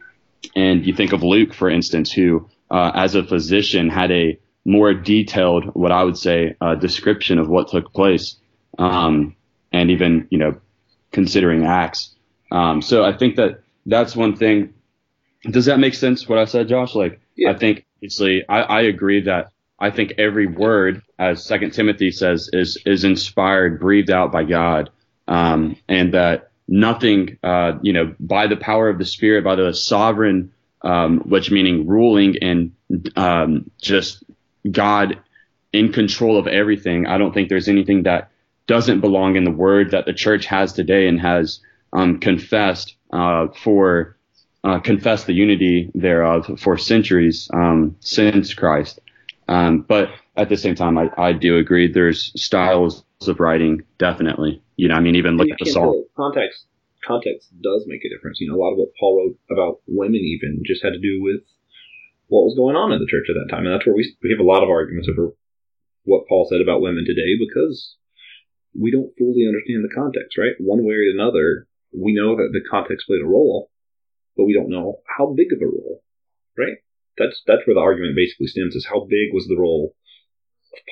and 0.54 0.86
you 0.86 0.94
think 0.94 1.12
of 1.12 1.22
Luke, 1.22 1.54
for 1.54 1.70
instance, 1.70 2.12
who, 2.12 2.48
uh, 2.70 2.92
as 2.94 3.14
a 3.14 3.22
physician, 3.22 3.88
had 3.88 4.10
a 4.10 4.38
more 4.64 4.94
detailed, 4.94 5.64
what 5.74 5.92
I 5.92 6.04
would 6.04 6.16
say, 6.16 6.54
uh, 6.60 6.74
description 6.76 7.38
of 7.38 7.48
what 7.48 7.68
took 7.68 7.92
place, 7.92 8.36
um, 8.78 9.36
and 9.72 9.90
even 9.90 10.28
you 10.30 10.38
know, 10.38 10.60
considering 11.10 11.64
Acts. 11.64 12.14
Um, 12.50 12.82
so 12.82 13.04
I 13.04 13.16
think 13.16 13.36
that 13.36 13.62
that's 13.86 14.14
one 14.14 14.36
thing. 14.36 14.74
Does 15.50 15.66
that 15.66 15.78
make 15.78 15.94
sense? 15.94 16.28
What 16.28 16.38
I 16.38 16.44
said, 16.44 16.68
Josh? 16.68 16.94
Like, 16.94 17.20
yeah. 17.36 17.50
I 17.50 17.58
think 17.58 17.84
obviously, 17.98 18.44
I, 18.48 18.60
I 18.60 18.80
agree 18.82 19.22
that 19.22 19.50
I 19.78 19.90
think 19.90 20.14
every 20.18 20.46
word, 20.46 21.02
as 21.18 21.44
Second 21.44 21.72
Timothy 21.72 22.12
says, 22.12 22.48
is 22.52 22.78
is 22.86 23.04
inspired, 23.04 23.80
breathed 23.80 24.10
out 24.10 24.30
by 24.30 24.44
God, 24.44 24.90
um, 25.26 25.76
and 25.88 26.14
that 26.14 26.51
nothing, 26.72 27.36
uh, 27.42 27.72
you 27.82 27.92
know, 27.92 28.14
by 28.18 28.46
the 28.46 28.56
power 28.56 28.88
of 28.88 28.98
the 28.98 29.04
Spirit, 29.04 29.44
by 29.44 29.56
the 29.56 29.74
sovereign, 29.74 30.52
um, 30.80 31.18
which 31.20 31.50
meaning 31.50 31.86
ruling 31.86 32.36
and 32.40 32.72
um, 33.14 33.70
just 33.80 34.24
God 34.68 35.20
in 35.70 35.92
control 35.92 36.38
of 36.38 36.46
everything. 36.46 37.06
I 37.06 37.18
don't 37.18 37.34
think 37.34 37.50
there's 37.50 37.68
anything 37.68 38.04
that 38.04 38.30
doesn't 38.66 39.00
belong 39.00 39.36
in 39.36 39.44
the 39.44 39.50
Word 39.50 39.90
that 39.90 40.06
the 40.06 40.14
church 40.14 40.46
has 40.46 40.72
today 40.72 41.08
and 41.08 41.20
has 41.20 41.60
um, 41.92 42.20
confessed 42.20 42.96
uh, 43.12 43.48
for 43.48 44.16
uh, 44.64 44.78
confessed 44.78 45.26
the 45.26 45.34
unity 45.34 45.90
thereof 45.94 46.58
for 46.58 46.78
centuries 46.78 47.50
um, 47.52 47.96
since 48.00 48.54
Christ. 48.54 48.98
Um, 49.46 49.82
but 49.82 50.08
at 50.36 50.48
the 50.48 50.56
same 50.56 50.74
time, 50.74 50.96
I, 50.96 51.10
I 51.18 51.32
do 51.32 51.58
agree 51.58 51.92
there's 51.92 52.32
styles 52.40 53.04
of 53.26 53.38
writing, 53.38 53.82
definitely. 53.98 54.62
You 54.76 54.88
know, 54.88 54.94
I 54.94 55.00
mean, 55.00 55.16
even 55.16 55.36
look 55.36 55.48
at 55.50 55.58
the 55.58 55.70
Psalm. 55.70 56.04
Context, 56.16 56.66
context 57.06 57.48
does 57.60 57.84
make 57.86 58.04
a 58.04 58.08
difference. 58.08 58.40
You 58.40 58.48
know, 58.48 58.56
a 58.56 58.62
lot 58.62 58.72
of 58.72 58.78
what 58.78 58.88
Paul 58.98 59.16
wrote 59.18 59.38
about 59.50 59.80
women 59.86 60.20
even 60.20 60.62
just 60.64 60.82
had 60.82 60.94
to 60.94 60.98
do 60.98 61.22
with 61.22 61.42
what 62.28 62.44
was 62.44 62.56
going 62.56 62.76
on 62.76 62.92
in 62.92 62.98
the 62.98 63.06
church 63.06 63.28
at 63.28 63.36
that 63.36 63.52
time, 63.54 63.66
and 63.66 63.74
that's 63.74 63.86
where 63.86 63.94
we 63.94 64.08
we 64.22 64.30
have 64.30 64.40
a 64.40 64.48
lot 64.48 64.62
of 64.62 64.70
arguments 64.70 65.08
over 65.08 65.34
what 66.04 66.26
Paul 66.28 66.48
said 66.48 66.60
about 66.60 66.80
women 66.80 67.04
today 67.06 67.36
because 67.38 67.96
we 68.74 68.90
don't 68.90 69.12
fully 69.18 69.46
understand 69.46 69.84
the 69.84 69.94
context, 69.94 70.38
right? 70.38 70.56
One 70.58 70.82
way 70.82 70.96
or 70.96 71.12
another, 71.12 71.68
we 71.92 72.14
know 72.14 72.34
that 72.36 72.50
the 72.52 72.64
context 72.64 73.06
played 73.06 73.20
a 73.22 73.28
role, 73.28 73.70
but 74.36 74.46
we 74.46 74.54
don't 74.54 74.72
know 74.72 75.04
how 75.06 75.34
big 75.36 75.52
of 75.52 75.60
a 75.60 75.68
role, 75.68 76.02
right? 76.56 76.80
That's 77.18 77.42
that's 77.46 77.66
where 77.66 77.76
the 77.76 77.84
argument 77.84 78.16
basically 78.16 78.48
stems: 78.48 78.74
is 78.74 78.88
how 78.88 79.04
big 79.04 79.30
was 79.36 79.46
the 79.46 79.60
role 79.60 79.94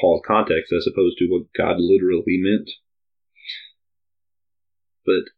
Paul's 0.00 0.22
context 0.26 0.72
as 0.72 0.86
opposed 0.86 1.18
to 1.18 1.28
what 1.28 1.52
God 1.56 1.76
literally 1.78 2.38
meant. 2.40 2.70
But 5.04 5.32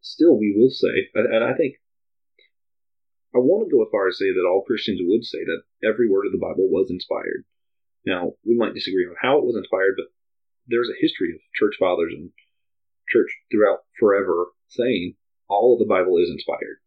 still, 0.00 0.38
we 0.38 0.54
will 0.56 0.70
say, 0.70 1.08
and 1.14 1.44
I 1.44 1.54
think 1.54 1.76
I 3.34 3.38
want 3.38 3.68
to 3.68 3.72
go 3.72 3.82
as 3.82 3.90
far 3.90 4.08
as 4.08 4.18
say 4.18 4.32
that 4.32 4.48
all 4.48 4.64
Christians 4.64 5.00
would 5.02 5.24
say 5.24 5.44
that 5.44 5.62
every 5.86 6.08
word 6.08 6.26
of 6.26 6.32
the 6.32 6.38
Bible 6.38 6.68
was 6.68 6.90
inspired. 6.90 7.44
Now, 8.04 8.34
we 8.44 8.56
might 8.56 8.74
disagree 8.74 9.06
on 9.06 9.16
how 9.20 9.38
it 9.38 9.44
was 9.44 9.56
inspired, 9.56 9.94
but 9.96 10.12
there's 10.66 10.88
a 10.88 11.00
history 11.00 11.32
of 11.32 11.40
church 11.54 11.76
fathers 11.78 12.12
and 12.16 12.30
church 13.08 13.30
throughout 13.50 13.84
forever 13.98 14.52
saying 14.68 15.16
all 15.48 15.74
of 15.74 15.78
the 15.78 15.88
Bible 15.88 16.18
is 16.18 16.30
inspired 16.30 16.80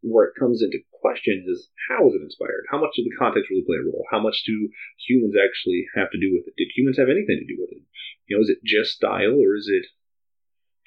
where 0.00 0.28
it 0.28 0.38
comes 0.38 0.62
into 0.62 0.80
question 1.00 1.44
is 1.48 1.68
how 1.88 2.08
is 2.08 2.14
it 2.14 2.24
inspired? 2.24 2.64
How 2.70 2.80
much 2.80 2.96
did 2.96 3.04
the 3.04 3.16
context 3.16 3.48
really 3.50 3.64
play 3.64 3.80
a 3.80 3.84
role? 3.84 4.04
How 4.10 4.20
much 4.20 4.44
do 4.44 4.68
humans 4.96 5.36
actually 5.36 5.84
have 5.96 6.10
to 6.12 6.20
do 6.20 6.32
with 6.32 6.48
it? 6.48 6.56
Did 6.56 6.72
humans 6.76 6.96
have 6.96 7.12
anything 7.12 7.40
to 7.40 7.48
do 7.48 7.60
with 7.60 7.72
it? 7.72 7.84
You 8.28 8.36
know, 8.36 8.42
is 8.42 8.52
it 8.52 8.64
just 8.64 8.96
style 8.96 9.36
or 9.36 9.56
is 9.56 9.68
it 9.68 9.92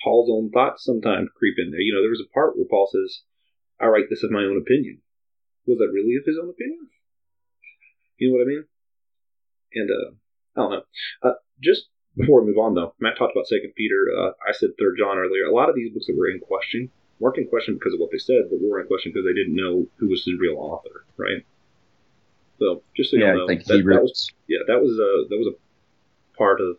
Paul's 0.03 0.29
own 0.29 0.49
thoughts 0.49 0.83
sometimes 0.83 1.33
creep 1.37 1.55
in 1.57 1.71
there? 1.71 1.81
You 1.81 1.93
know, 1.93 2.01
there 2.01 2.13
was 2.13 2.23
a 2.23 2.33
part 2.33 2.57
where 2.57 2.69
Paul 2.69 2.89
says, 2.89 3.25
I 3.79 3.87
write 3.87 4.09
this 4.09 4.23
of 4.23 4.31
my 4.31 4.45
own 4.45 4.57
opinion. 4.57 5.01
Was 5.65 5.77
that 5.77 5.93
really 5.93 6.17
of 6.17 6.25
his 6.25 6.37
own 6.41 6.49
opinion? 6.49 6.89
You 8.17 8.29
know 8.29 8.37
what 8.37 8.45
I 8.45 8.51
mean? 8.53 8.65
And, 9.73 9.89
uh, 9.89 10.09
I 10.55 10.57
don't 10.61 10.71
know. 10.71 10.85
Uh, 11.21 11.39
just 11.61 11.89
before 12.15 12.41
we 12.41 12.47
move 12.47 12.61
on, 12.61 12.75
though, 12.75 12.93
Matt 12.99 13.17
talked 13.17 13.33
about 13.33 13.49
Second 13.49 13.73
Peter. 13.75 14.13
Uh, 14.13 14.37
I 14.45 14.53
said 14.53 14.77
Third 14.77 14.97
John 14.99 15.17
earlier. 15.17 15.45
A 15.45 15.55
lot 15.55 15.69
of 15.69 15.75
these 15.75 15.91
books 15.91 16.05
that 16.05 16.17
were 16.17 16.29
in 16.29 16.39
question 16.39 16.91
weren't 17.23 17.37
in 17.37 17.47
question 17.47 17.75
because 17.75 17.93
of 17.93 18.01
what 18.01 18.11
they 18.11 18.17
said, 18.17 18.51
but 18.51 18.59
were 18.61 18.81
in 18.81 18.87
question 18.87 19.11
because 19.13 19.25
they 19.25 19.33
didn't 19.33 19.55
know 19.55 19.87
who 19.95 20.09
was 20.09 20.23
the 20.25 20.35
real 20.35 20.57
author, 20.59 21.05
right? 21.15 21.45
So 22.59 22.83
just 22.95 23.11
so 23.11 23.17
you 23.17 23.23
yeah, 23.23 23.33
know, 23.33 23.47
that, 23.47 23.63
that, 23.65 24.03
was 24.03 24.29
yeah, 24.47 24.59
that 24.67 24.81
was 24.81 24.91
a 24.99 25.29
that 25.29 25.37
was 25.37 25.55
a 25.55 26.37
part 26.37 26.59
of 26.59 26.77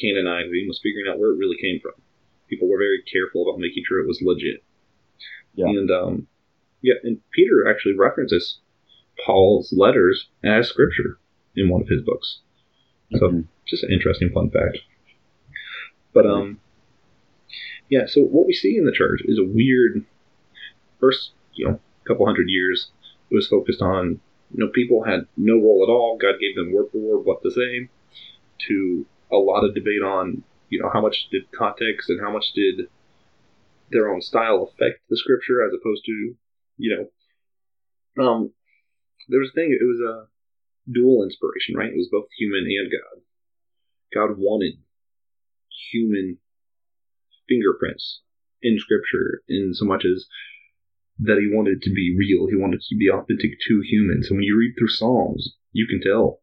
canonizing 0.00 0.66
was 0.66 0.80
figuring 0.82 1.06
out 1.08 1.18
where 1.18 1.30
it 1.30 1.38
really 1.38 1.56
came 1.62 1.78
from. 1.80 1.92
People 2.48 2.68
were 2.68 2.78
very 2.78 3.02
careful 3.06 3.48
about 3.48 3.60
making 3.60 3.84
sure 3.86 4.02
it 4.02 4.08
was 4.08 4.20
legit. 4.20 4.62
Yeah. 5.54 5.66
And 5.66 5.90
um, 5.90 6.26
yeah, 6.82 6.94
and 7.04 7.20
Peter 7.30 7.70
actually 7.70 7.94
references 7.96 8.58
Paul's 9.24 9.72
letters 9.72 10.28
as 10.42 10.68
scripture 10.68 11.18
in 11.54 11.68
one 11.68 11.82
of 11.82 11.88
his 11.88 12.02
books. 12.02 12.40
So 13.12 13.28
mm-hmm. 13.28 13.40
just 13.66 13.84
an 13.84 13.92
interesting 13.92 14.30
fun 14.34 14.50
fact. 14.50 14.78
But 16.12 16.26
um, 16.26 16.60
yeah, 17.88 18.06
so 18.06 18.22
what 18.22 18.46
we 18.46 18.52
see 18.52 18.76
in 18.76 18.86
the 18.86 18.92
church 18.92 19.20
is 19.24 19.38
a 19.38 19.44
weird 19.44 20.04
first, 21.00 21.32
you 21.52 21.66
know, 21.66 21.80
couple 22.06 22.26
hundred 22.26 22.48
years. 22.48 22.90
It 23.30 23.34
was 23.34 23.48
focused 23.48 23.82
on, 23.82 24.20
you 24.52 24.64
know, 24.64 24.70
people 24.72 25.04
had 25.04 25.26
no 25.36 25.54
role 25.54 25.84
at 25.86 25.90
all. 25.90 26.18
God 26.20 26.40
gave 26.40 26.54
them 26.56 26.72
word 26.72 26.86
for 26.92 26.98
word 26.98 27.24
what 27.24 27.42
to 27.42 27.50
say. 27.50 27.88
To 28.68 29.06
a 29.32 29.36
lot 29.36 29.64
of 29.64 29.74
debate 29.74 30.02
on, 30.04 30.44
you 30.68 30.80
know, 30.80 30.90
how 30.92 31.00
much 31.00 31.28
did 31.30 31.50
context 31.52 32.08
and 32.08 32.20
how 32.20 32.32
much 32.32 32.52
did 32.54 32.88
their 33.90 34.10
own 34.10 34.22
style 34.22 34.70
affect 34.70 35.00
the 35.08 35.16
scripture 35.16 35.64
as 35.64 35.72
opposed 35.78 36.04
to, 36.06 36.34
you 36.78 37.08
know, 38.16 38.24
um, 38.24 38.52
there 39.28 39.40
was 39.40 39.50
a 39.50 39.54
thing. 39.54 39.72
It 39.72 39.84
was 39.84 40.00
a 40.00 40.92
dual 40.92 41.24
inspiration, 41.24 41.76
right? 41.76 41.92
It 41.92 41.96
was 41.96 42.08
both 42.10 42.28
human 42.38 42.64
and 42.64 42.90
God. 42.90 43.22
God 44.14 44.38
wanted 44.38 44.74
human 45.90 46.38
fingerprints 47.48 48.20
in 48.62 48.78
Scripture 48.78 49.42
in 49.48 49.74
so 49.74 49.84
much 49.84 50.04
as 50.04 50.26
that 51.20 51.38
he 51.38 51.54
wanted 51.54 51.82
to 51.82 51.90
be 51.90 52.16
real. 52.18 52.48
He 52.48 52.56
wanted 52.56 52.80
to 52.80 52.96
be 52.96 53.08
authentic 53.08 53.52
to 53.68 53.82
humans. 53.84 54.28
And 54.28 54.38
when 54.38 54.44
you 54.44 54.58
read 54.58 54.74
through 54.76 54.88
Psalms, 54.88 55.54
you 55.72 55.86
can 55.86 56.00
tell 56.00 56.40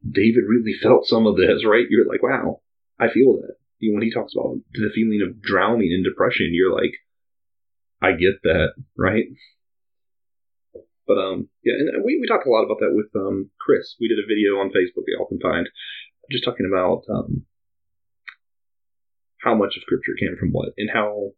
David 0.00 0.44
really 0.48 0.74
felt 0.82 1.06
some 1.06 1.26
of 1.26 1.36
this, 1.36 1.64
right? 1.64 1.86
You're 1.88 2.08
like, 2.08 2.22
wow, 2.22 2.60
I 2.98 3.12
feel 3.12 3.34
that. 3.40 3.56
You 3.78 3.90
know, 3.90 3.96
when 3.96 4.04
he 4.04 4.12
talks 4.12 4.32
about 4.34 4.56
the 4.72 4.90
feeling 4.94 5.20
of 5.26 5.42
drowning 5.42 5.92
and 5.92 6.04
depression, 6.04 6.50
you're 6.52 6.72
like, 6.72 6.94
I 8.00 8.12
get 8.12 8.42
that, 8.42 8.74
right? 8.96 9.26
But 11.06 11.18
um, 11.18 11.48
yeah, 11.64 11.74
and 11.78 12.04
we, 12.04 12.18
we 12.20 12.26
talked 12.28 12.46
a 12.46 12.50
lot 12.50 12.64
about 12.64 12.78
that 12.78 12.94
with 12.94 13.10
um 13.14 13.50
Chris. 13.60 13.96
We 14.00 14.08
did 14.08 14.18
a 14.18 14.26
video 14.26 14.58
on 14.62 14.70
Facebook 14.70 15.04
that 15.06 15.14
y'all 15.18 15.26
can 15.26 15.40
find, 15.40 15.68
just 16.30 16.44
talking 16.44 16.66
about 16.66 17.02
um 17.12 17.44
how 19.42 19.54
much 19.54 19.76
of 19.76 19.82
Scripture 19.82 20.14
came 20.18 20.36
from 20.38 20.50
what, 20.50 20.70
and 20.76 20.90
how 20.92 21.32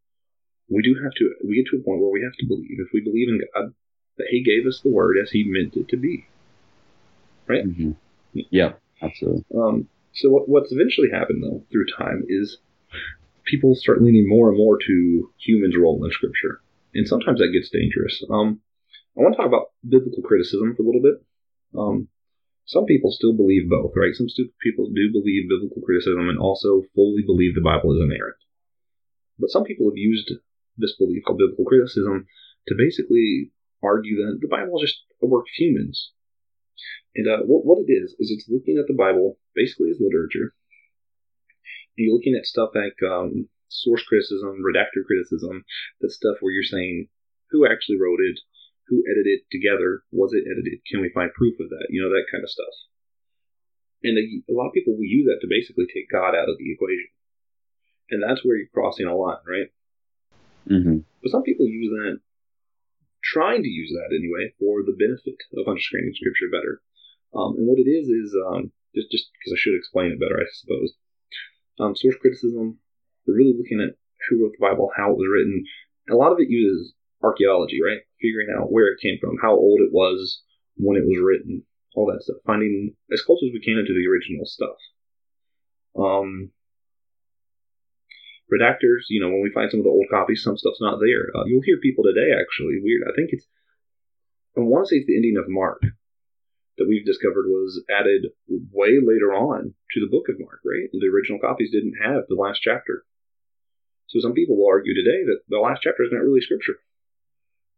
we 0.68 0.82
do 0.82 0.94
have 1.02 1.12
to 1.12 1.34
we 1.46 1.56
get 1.56 1.70
to 1.70 1.76
a 1.80 1.84
point 1.84 2.00
where 2.00 2.10
we 2.10 2.22
have 2.22 2.36
to 2.38 2.46
believe 2.46 2.78
if 2.78 2.88
we 2.92 3.00
believe 3.00 3.28
in 3.28 3.40
God 3.54 3.74
that 4.18 4.28
He 4.30 4.42
gave 4.42 4.66
us 4.66 4.80
the 4.82 4.90
Word 4.90 5.16
as 5.20 5.30
He 5.30 5.44
meant 5.46 5.76
it 5.76 5.88
to 5.88 5.96
be. 5.96 6.26
Right. 7.46 7.64
hmm 7.64 7.92
Yeah, 8.32 8.72
absolutely. 9.02 9.44
Um, 9.54 9.88
so 10.14 10.30
what, 10.30 10.48
what's 10.48 10.72
eventually 10.72 11.08
happened 11.12 11.42
though 11.42 11.64
through 11.70 11.86
time 11.98 12.24
is 12.28 12.58
people 13.44 13.74
start 13.74 14.02
leaning 14.02 14.28
more 14.28 14.48
and 14.48 14.58
more 14.58 14.78
to 14.78 15.30
humans' 15.38 15.76
role 15.76 16.04
in 16.04 16.10
Scripture, 16.10 16.60
and 16.94 17.06
sometimes 17.06 17.40
that 17.40 17.52
gets 17.52 17.70
dangerous. 17.70 18.22
Um, 18.30 18.60
I 19.16 19.22
want 19.22 19.34
to 19.34 19.36
talk 19.36 19.46
about 19.46 19.70
biblical 19.86 20.22
criticism 20.22 20.74
for 20.76 20.82
a 20.82 20.86
little 20.86 21.02
bit. 21.02 21.22
Um, 21.78 22.08
some 22.66 22.86
people 22.86 23.12
still 23.12 23.36
believe 23.36 23.68
both, 23.68 23.92
right? 23.96 24.14
Some 24.14 24.28
stu- 24.28 24.52
people 24.62 24.88
do 24.88 25.12
believe 25.12 25.48
biblical 25.48 25.82
criticism 25.82 26.28
and 26.28 26.38
also 26.38 26.82
fully 26.94 27.22
believe 27.24 27.54
the 27.54 27.60
Bible 27.60 27.92
is 27.92 28.00
inerrant. 28.00 28.40
But 29.38 29.50
some 29.50 29.64
people 29.64 29.90
have 29.90 29.98
used 29.98 30.32
this 30.76 30.96
belief 30.96 31.24
called 31.24 31.38
biblical 31.38 31.64
criticism 31.64 32.26
to 32.68 32.74
basically 32.74 33.52
argue 33.82 34.24
that 34.24 34.38
the 34.40 34.48
Bible 34.48 34.80
is 34.80 34.88
just 34.88 35.04
a 35.22 35.26
work 35.26 35.44
of 35.44 35.56
humans. 35.56 36.12
And 37.14 37.28
uh, 37.28 37.44
what, 37.44 37.64
what 37.64 37.84
it 37.86 37.92
is, 37.92 38.16
is 38.18 38.32
it's 38.32 38.48
looking 38.48 38.78
at 38.78 38.88
the 38.88 38.96
Bible 38.96 39.38
basically 39.54 39.90
as 39.90 40.00
literature. 40.00 40.56
And 41.96 42.08
you're 42.08 42.16
looking 42.16 42.34
at 42.34 42.46
stuff 42.46 42.70
like 42.74 42.96
um, 43.04 43.48
source 43.68 44.02
criticism, 44.08 44.64
redactor 44.64 45.04
criticism, 45.06 45.64
that 46.00 46.10
stuff 46.10 46.40
where 46.40 46.52
you're 46.52 46.64
saying 46.64 47.08
who 47.50 47.66
actually 47.66 48.00
wrote 48.00 48.18
it, 48.18 48.40
who 48.88 49.02
edited 49.08 49.40
it 49.40 49.44
together, 49.50 50.04
was 50.12 50.32
it 50.32 50.44
edited, 50.44 50.84
can 50.84 51.00
we 51.00 51.10
find 51.12 51.32
proof 51.32 51.56
of 51.60 51.70
that, 51.70 51.88
you 51.88 52.02
know, 52.02 52.12
that 52.12 52.28
kind 52.30 52.44
of 52.44 52.50
stuff. 52.50 52.74
And 54.04 54.20
a, 54.20 54.24
a 54.52 54.54
lot 54.54 54.68
of 54.68 54.76
people 54.76 54.92
will 54.92 55.08
use 55.08 55.24
that 55.26 55.40
to 55.40 55.48
basically 55.48 55.88
take 55.88 56.12
God 56.12 56.36
out 56.36 56.52
of 56.52 56.60
the 56.60 56.68
equation. 56.68 57.08
And 58.12 58.20
that's 58.20 58.44
where 58.44 58.56
you're 58.56 58.72
crossing 58.72 59.06
a 59.08 59.16
line, 59.16 59.40
right? 59.48 59.70
hmm 60.68 61.08
But 61.24 61.32
some 61.32 61.42
people 61.42 61.64
use 61.64 61.88
that, 61.96 62.20
trying 63.24 63.64
to 63.64 63.72
use 63.72 63.96
that 63.96 64.12
anyway, 64.12 64.52
for 64.60 64.84
the 64.84 64.92
benefit 64.92 65.40
of 65.56 65.64
understanding 65.64 66.12
Scripture 66.12 66.52
better. 66.52 66.84
Um, 67.32 67.56
and 67.56 67.66
what 67.66 67.80
it 67.80 67.88
is 67.88 68.06
is 68.12 68.36
um, 68.36 68.70
just 68.94 69.10
just 69.10 69.32
because 69.32 69.56
I 69.56 69.58
should 69.58 69.74
explain 69.74 70.12
it 70.12 70.20
better, 70.20 70.38
I 70.38 70.46
suppose. 70.52 70.92
Um, 71.80 71.96
source 71.96 72.20
criticism. 72.20 72.78
They're 73.24 73.34
really 73.34 73.56
looking 73.56 73.80
at 73.80 73.96
who 74.28 74.44
wrote 74.44 74.52
the 74.52 74.62
Bible, 74.62 74.92
how 74.94 75.10
it 75.10 75.18
was 75.18 75.26
written. 75.32 75.64
A 76.12 76.14
lot 76.14 76.30
of 76.30 76.38
it 76.38 76.52
uses 76.52 76.92
archaeology, 77.24 77.80
right? 77.82 78.04
Figuring 78.20 78.52
out 78.54 78.70
where 78.70 78.92
it 78.92 79.00
came 79.00 79.18
from, 79.20 79.36
how 79.40 79.52
old 79.52 79.80
it 79.80 79.92
was 79.92 80.42
when 80.76 80.96
it 80.96 81.06
was 81.06 81.18
written, 81.24 81.64
all 81.96 82.06
that 82.12 82.22
stuff. 82.22 82.36
Finding 82.46 82.94
as 83.12 83.22
close 83.22 83.40
as 83.42 83.52
we 83.52 83.64
can 83.64 83.78
into 83.78 83.94
the 83.96 84.06
original 84.06 84.44
stuff. 84.44 84.76
Um, 85.96 86.50
redactors, 88.52 89.08
you 89.08 89.20
know, 89.20 89.28
when 89.28 89.42
we 89.42 89.54
find 89.54 89.70
some 89.70 89.80
of 89.80 89.84
the 89.84 89.94
old 89.94 90.06
copies, 90.10 90.42
some 90.42 90.58
stuff's 90.58 90.80
not 90.80 91.00
there. 91.00 91.32
Uh, 91.34 91.44
you'll 91.46 91.64
hear 91.64 91.78
people 91.80 92.04
today, 92.04 92.34
actually, 92.34 92.78
weird. 92.82 93.08
I 93.08 93.14
think 93.16 93.30
it's, 93.32 93.46
I 94.56 94.60
want 94.60 94.86
to 94.86 94.88
say 94.90 94.96
it's 95.00 95.06
the 95.06 95.16
ending 95.16 95.38
of 95.38 95.48
Mark 95.48 95.82
that 96.76 96.88
we've 96.88 97.06
discovered 97.06 97.46
was 97.46 97.82
added 97.90 98.34
way 98.48 98.98
later 98.98 99.30
on 99.30 99.74
to 99.94 100.00
the 100.00 100.10
book 100.10 100.26
of 100.28 100.40
Mark, 100.40 100.58
right? 100.66 100.90
The 100.90 101.06
original 101.06 101.38
copies 101.38 101.70
didn't 101.70 101.94
have 102.02 102.26
the 102.28 102.34
last 102.34 102.60
chapter. 102.62 103.06
So 104.08 104.18
some 104.20 104.34
people 104.34 104.58
will 104.58 104.68
argue 104.68 104.94
today 104.94 105.22
that 105.26 105.46
the 105.48 105.62
last 105.62 105.82
chapter 105.82 106.02
is 106.02 106.10
not 106.12 106.22
really 106.22 106.40
scripture. 106.40 106.82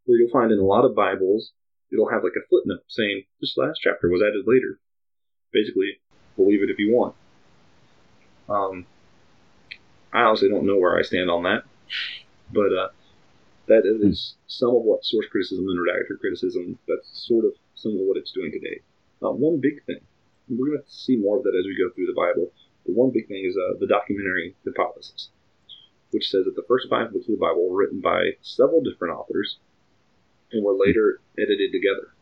Where 0.07 0.18
you'll 0.18 0.30
find 0.30 0.52
in 0.52 0.59
a 0.59 0.64
lot 0.64 0.84
of 0.84 0.94
Bibles, 0.94 1.52
it'll 1.92 2.09
have 2.09 2.22
like 2.22 2.38
a 2.38 2.46
footnote 2.48 2.84
saying 2.88 3.24
this 3.40 3.57
last 3.57 3.80
chapter 3.82 4.09
was 4.09 4.22
added 4.22 4.44
later. 4.46 4.78
Basically, 5.52 5.98
believe 6.36 6.62
it 6.62 6.70
if 6.70 6.78
you 6.78 6.94
want. 6.94 7.14
Um, 8.48 8.86
I 10.12 10.22
honestly 10.22 10.48
don't 10.48 10.66
know 10.66 10.78
where 10.78 10.96
I 10.96 11.02
stand 11.02 11.28
on 11.28 11.42
that, 11.42 11.64
but 12.52 12.72
uh, 12.72 12.88
that 13.66 13.82
is 13.84 14.36
some 14.46 14.70
of 14.70 14.82
what 14.82 15.04
source 15.04 15.26
criticism 15.30 15.66
and 15.66 15.78
redactor 15.78 16.20
criticism. 16.20 16.78
That's 16.86 17.26
sort 17.26 17.44
of 17.44 17.52
some 17.74 17.92
of 17.92 18.07
what 18.07 18.16
it's 18.16 18.30
doing 18.30 18.52
today. 18.52 18.80
Uh, 19.20 19.32
one 19.32 19.61
big 19.61 19.84
thing, 19.86 20.00
and 20.48 20.59
we're 20.59 20.68
going 20.68 20.82
to 20.82 20.90
see 20.90 21.16
more 21.16 21.38
of 21.38 21.42
that 21.44 21.57
as 21.59 21.66
we 21.66 21.76
go 21.76 21.92
through 21.94 22.07
the 22.07 22.14
Bible. 22.14 22.52
But 22.84 22.94
one 22.94 23.11
big 23.11 23.26
thing 23.26 23.44
is 23.44 23.57
uh, 23.57 23.76
the 23.80 23.88
documentary 23.88 24.54
hypothesis, 24.64 25.30
which 26.12 26.30
says 26.30 26.44
that 26.44 26.54
the 26.54 26.66
first 26.68 26.86
five 26.88 27.12
books 27.12 27.26
of 27.26 27.34
the 27.34 27.42
Bible 27.42 27.68
were 27.68 27.76
written 27.76 28.00
by 28.00 28.38
several 28.42 28.82
different 28.82 29.18
authors 29.18 29.59
and 30.53 30.64
were 30.64 30.76
later 30.76 31.20
edited 31.38 31.72
together. 31.72 32.14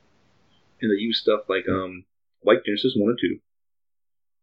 And 0.81 0.91
they 0.91 1.01
used 1.01 1.23
stuff 1.23 1.43
like 1.49 1.69
um 1.69 2.05
like 2.45 2.65
Genesis 2.65 2.95
one 2.97 3.11
and 3.11 3.19
two, 3.21 3.41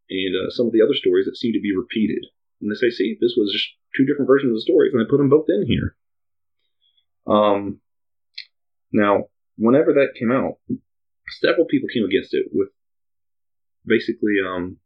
and 0.09 0.35
uh, 0.35 0.49
some 0.49 0.65
of 0.67 0.73
the 0.73 0.81
other 0.81 0.95
stories 0.95 1.25
that 1.25 1.37
seem 1.37 1.53
to 1.53 1.61
be 1.61 1.75
repeated. 1.75 2.25
And 2.61 2.71
they 2.71 2.75
say, 2.75 2.89
see, 2.89 3.17
this 3.19 3.33
was 3.37 3.51
just 3.51 3.69
two 3.95 4.05
different 4.05 4.27
versions 4.27 4.51
of 4.51 4.55
the 4.55 4.61
stories, 4.61 4.91
and 4.93 5.01
I 5.01 5.09
put 5.09 5.17
them 5.17 5.29
both 5.29 5.45
in 5.49 5.65
here. 5.65 5.95
Um, 7.27 7.81
now, 8.91 9.25
whenever 9.57 9.93
that 9.93 10.15
came 10.17 10.31
out, 10.31 10.57
several 11.41 11.65
people 11.65 11.89
came 11.93 12.05
against 12.05 12.33
it 12.33 12.47
with 12.51 12.69
basically 13.85 14.35
um, 14.45 14.77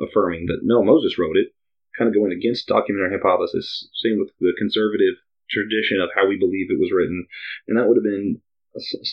affirming 0.00 0.46
that 0.46 0.60
no, 0.62 0.82
Moses 0.82 1.18
wrote 1.18 1.36
it, 1.36 1.54
kind 1.96 2.08
of 2.08 2.14
going 2.14 2.32
against 2.32 2.66
documentary 2.66 3.16
hypothesis, 3.18 3.88
same 3.94 4.18
with 4.18 4.30
the 4.40 4.52
conservative 4.58 5.14
tradition 5.50 6.00
of 6.00 6.10
how 6.14 6.28
we 6.28 6.38
believe 6.38 6.70
it 6.70 6.80
was 6.80 6.92
written, 6.92 7.26
and 7.66 7.78
that 7.78 7.88
would 7.88 7.96
have 7.96 8.04
been 8.04 8.40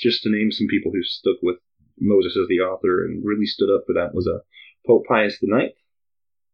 just 0.02 0.24
to 0.24 0.30
name 0.30 0.52
some 0.52 0.68
people 0.68 0.92
who 0.92 1.04
stuck 1.04 1.42
with 1.42 1.58
Moses 2.00 2.38
as 2.38 2.48
the 2.48 2.60
author 2.60 3.06
and 3.06 3.24
really 3.26 3.46
stood 3.46 3.74
up 3.74 3.84
for 3.88 3.94
that 3.94 4.14
was 4.14 4.28
a 4.28 4.36
uh, 4.36 4.40
Pope 4.86 5.06
Pius 5.08 5.42
IX, 5.42 5.74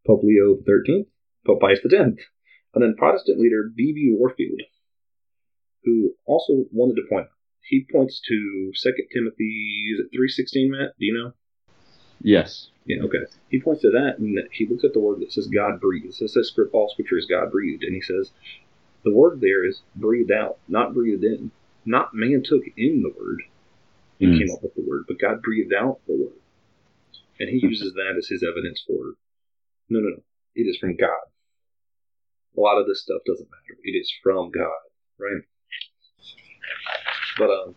Pope 0.05 0.21
Leo 0.23 0.55
XIII, 0.55 1.07
Pope 1.45 1.59
Pius 1.59 1.79
X, 1.83 1.93
and 2.73 2.83
then 2.83 2.95
Protestant 2.97 3.39
leader 3.39 3.69
B.B. 3.75 4.15
Warfield, 4.17 4.61
who 5.83 6.13
also 6.25 6.65
wanted 6.71 6.95
to 6.95 7.07
point. 7.09 7.27
He 7.61 7.85
points 7.91 8.21
to 8.27 8.71
Second 8.73 9.07
Timothy, 9.13 9.93
is 9.93 9.99
it 9.99 10.15
three 10.15 10.29
sixteen? 10.29 10.71
Matt, 10.71 10.93
do 10.99 11.05
you 11.05 11.13
know? 11.13 11.33
Yes. 12.21 12.69
Yeah, 12.85 13.03
okay. 13.03 13.19
He 13.49 13.61
points 13.61 13.81
to 13.81 13.89
that, 13.91 14.19
and 14.19 14.37
he 14.51 14.67
looks 14.67 14.83
at 14.83 14.93
the 14.93 14.99
word 14.99 15.21
that 15.21 15.31
says 15.31 15.47
God 15.47 15.79
breathed. 15.79 16.15
It 16.19 16.29
says 16.29 16.47
script, 16.47 16.73
all 16.73 16.89
scripture 16.89 17.17
is 17.17 17.27
God 17.29 17.51
breathed, 17.51 17.83
and 17.83 17.95
he 17.95 18.01
says 18.01 18.31
the 19.03 19.13
word 19.13 19.41
there 19.41 19.65
is 19.65 19.81
breathed 19.95 20.31
out, 20.31 20.57
not 20.67 20.93
breathed 20.93 21.23
in. 21.23 21.51
Not 21.85 22.13
man 22.13 22.43
took 22.45 22.63
in 22.77 23.01
the 23.01 23.09
word 23.17 23.41
and 24.19 24.33
Mm. 24.33 24.37
came 24.37 24.51
up 24.51 24.61
with 24.61 24.75
the 24.75 24.83
word, 24.87 25.05
but 25.07 25.17
God 25.19 25.41
breathed 25.41 25.73
out 25.73 25.99
the 26.05 26.15
word, 26.15 26.39
and 27.39 27.49
he 27.49 27.57
uses 27.57 27.93
that 27.93 28.15
as 28.17 28.27
his 28.27 28.43
evidence 28.43 28.83
for 28.85 29.15
no, 29.89 29.99
no, 29.99 30.09
no. 30.09 30.23
It 30.55 30.63
is 30.63 30.77
from 30.77 30.95
God. 30.95 31.25
A 32.55 32.59
lot 32.59 32.77
of 32.79 32.87
this 32.87 33.01
stuff 33.01 33.21
doesn't 33.25 33.49
matter. 33.49 33.79
It 33.83 33.91
is 33.91 34.11
from 34.23 34.51
God, 34.51 34.71
right? 35.17 35.41
But 37.37 37.49
um, 37.49 37.75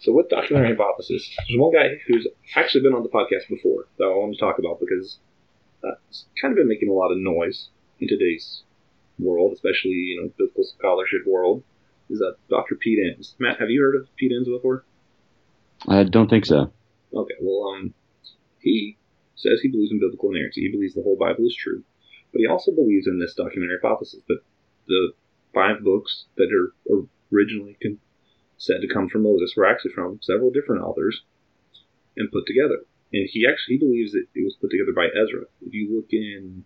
so 0.00 0.12
with 0.12 0.28
documentary 0.28 0.76
hypothesis, 0.76 1.34
there's 1.48 1.58
one 1.58 1.72
guy 1.72 1.96
who's 2.06 2.26
actually 2.56 2.82
been 2.82 2.94
on 2.94 3.02
the 3.02 3.08
podcast 3.08 3.48
before 3.48 3.86
that 3.98 4.04
I 4.04 4.08
want 4.08 4.34
to 4.34 4.40
talk 4.40 4.58
about 4.58 4.80
because 4.80 5.18
uh, 5.84 5.94
it's 6.08 6.26
kind 6.40 6.52
of 6.52 6.56
been 6.56 6.68
making 6.68 6.88
a 6.88 6.92
lot 6.92 7.10
of 7.10 7.18
noise 7.18 7.68
in 8.00 8.08
today's 8.08 8.62
world, 9.18 9.52
especially 9.52 9.90
you 9.90 10.20
know 10.20 10.30
biblical 10.38 10.64
scholarship 10.64 11.26
world. 11.26 11.62
Is 12.10 12.18
that 12.20 12.36
Dr. 12.48 12.76
Pete 12.76 12.98
Enns? 13.04 13.34
Matt, 13.38 13.60
have 13.60 13.70
you 13.70 13.82
heard 13.82 14.00
of 14.00 14.08
Pete 14.16 14.32
Enns 14.32 14.48
before? 14.48 14.84
I 15.86 16.04
don't 16.04 16.28
think 16.28 16.46
so. 16.46 16.72
Okay, 17.14 17.34
well, 17.40 17.74
um, 17.74 17.94
he 18.60 18.96
says 19.34 19.60
he 19.60 19.68
believes 19.68 19.92
in 19.92 20.00
biblical 20.00 20.30
inerrancy. 20.30 20.62
He 20.62 20.72
believes 20.72 20.94
the 20.94 21.02
whole 21.02 21.16
Bible 21.16 21.44
is 21.46 21.56
true, 21.56 21.84
but 22.32 22.40
he 22.40 22.46
also 22.46 22.72
believes 22.72 23.06
in 23.06 23.18
this 23.18 23.34
documentary 23.34 23.78
hypothesis 23.80 24.22
that 24.28 24.40
the 24.86 25.12
five 25.54 25.82
books 25.82 26.26
that 26.36 26.48
are 26.52 26.72
originally 27.32 27.76
con- 27.82 27.98
said 28.56 28.80
to 28.80 28.92
come 28.92 29.08
from 29.08 29.22
Moses 29.22 29.54
were 29.56 29.66
actually 29.66 29.92
from 29.92 30.18
several 30.22 30.50
different 30.50 30.82
authors 30.82 31.22
and 32.16 32.30
put 32.32 32.46
together. 32.46 32.84
And 33.12 33.28
he 33.30 33.46
actually 33.46 33.76
he 33.76 33.86
believes 33.86 34.12
that 34.12 34.26
it 34.34 34.44
was 34.44 34.56
put 34.60 34.70
together 34.70 34.92
by 34.94 35.06
Ezra. 35.06 35.44
If 35.62 35.72
you 35.72 35.94
look 35.94 36.12
in, 36.12 36.64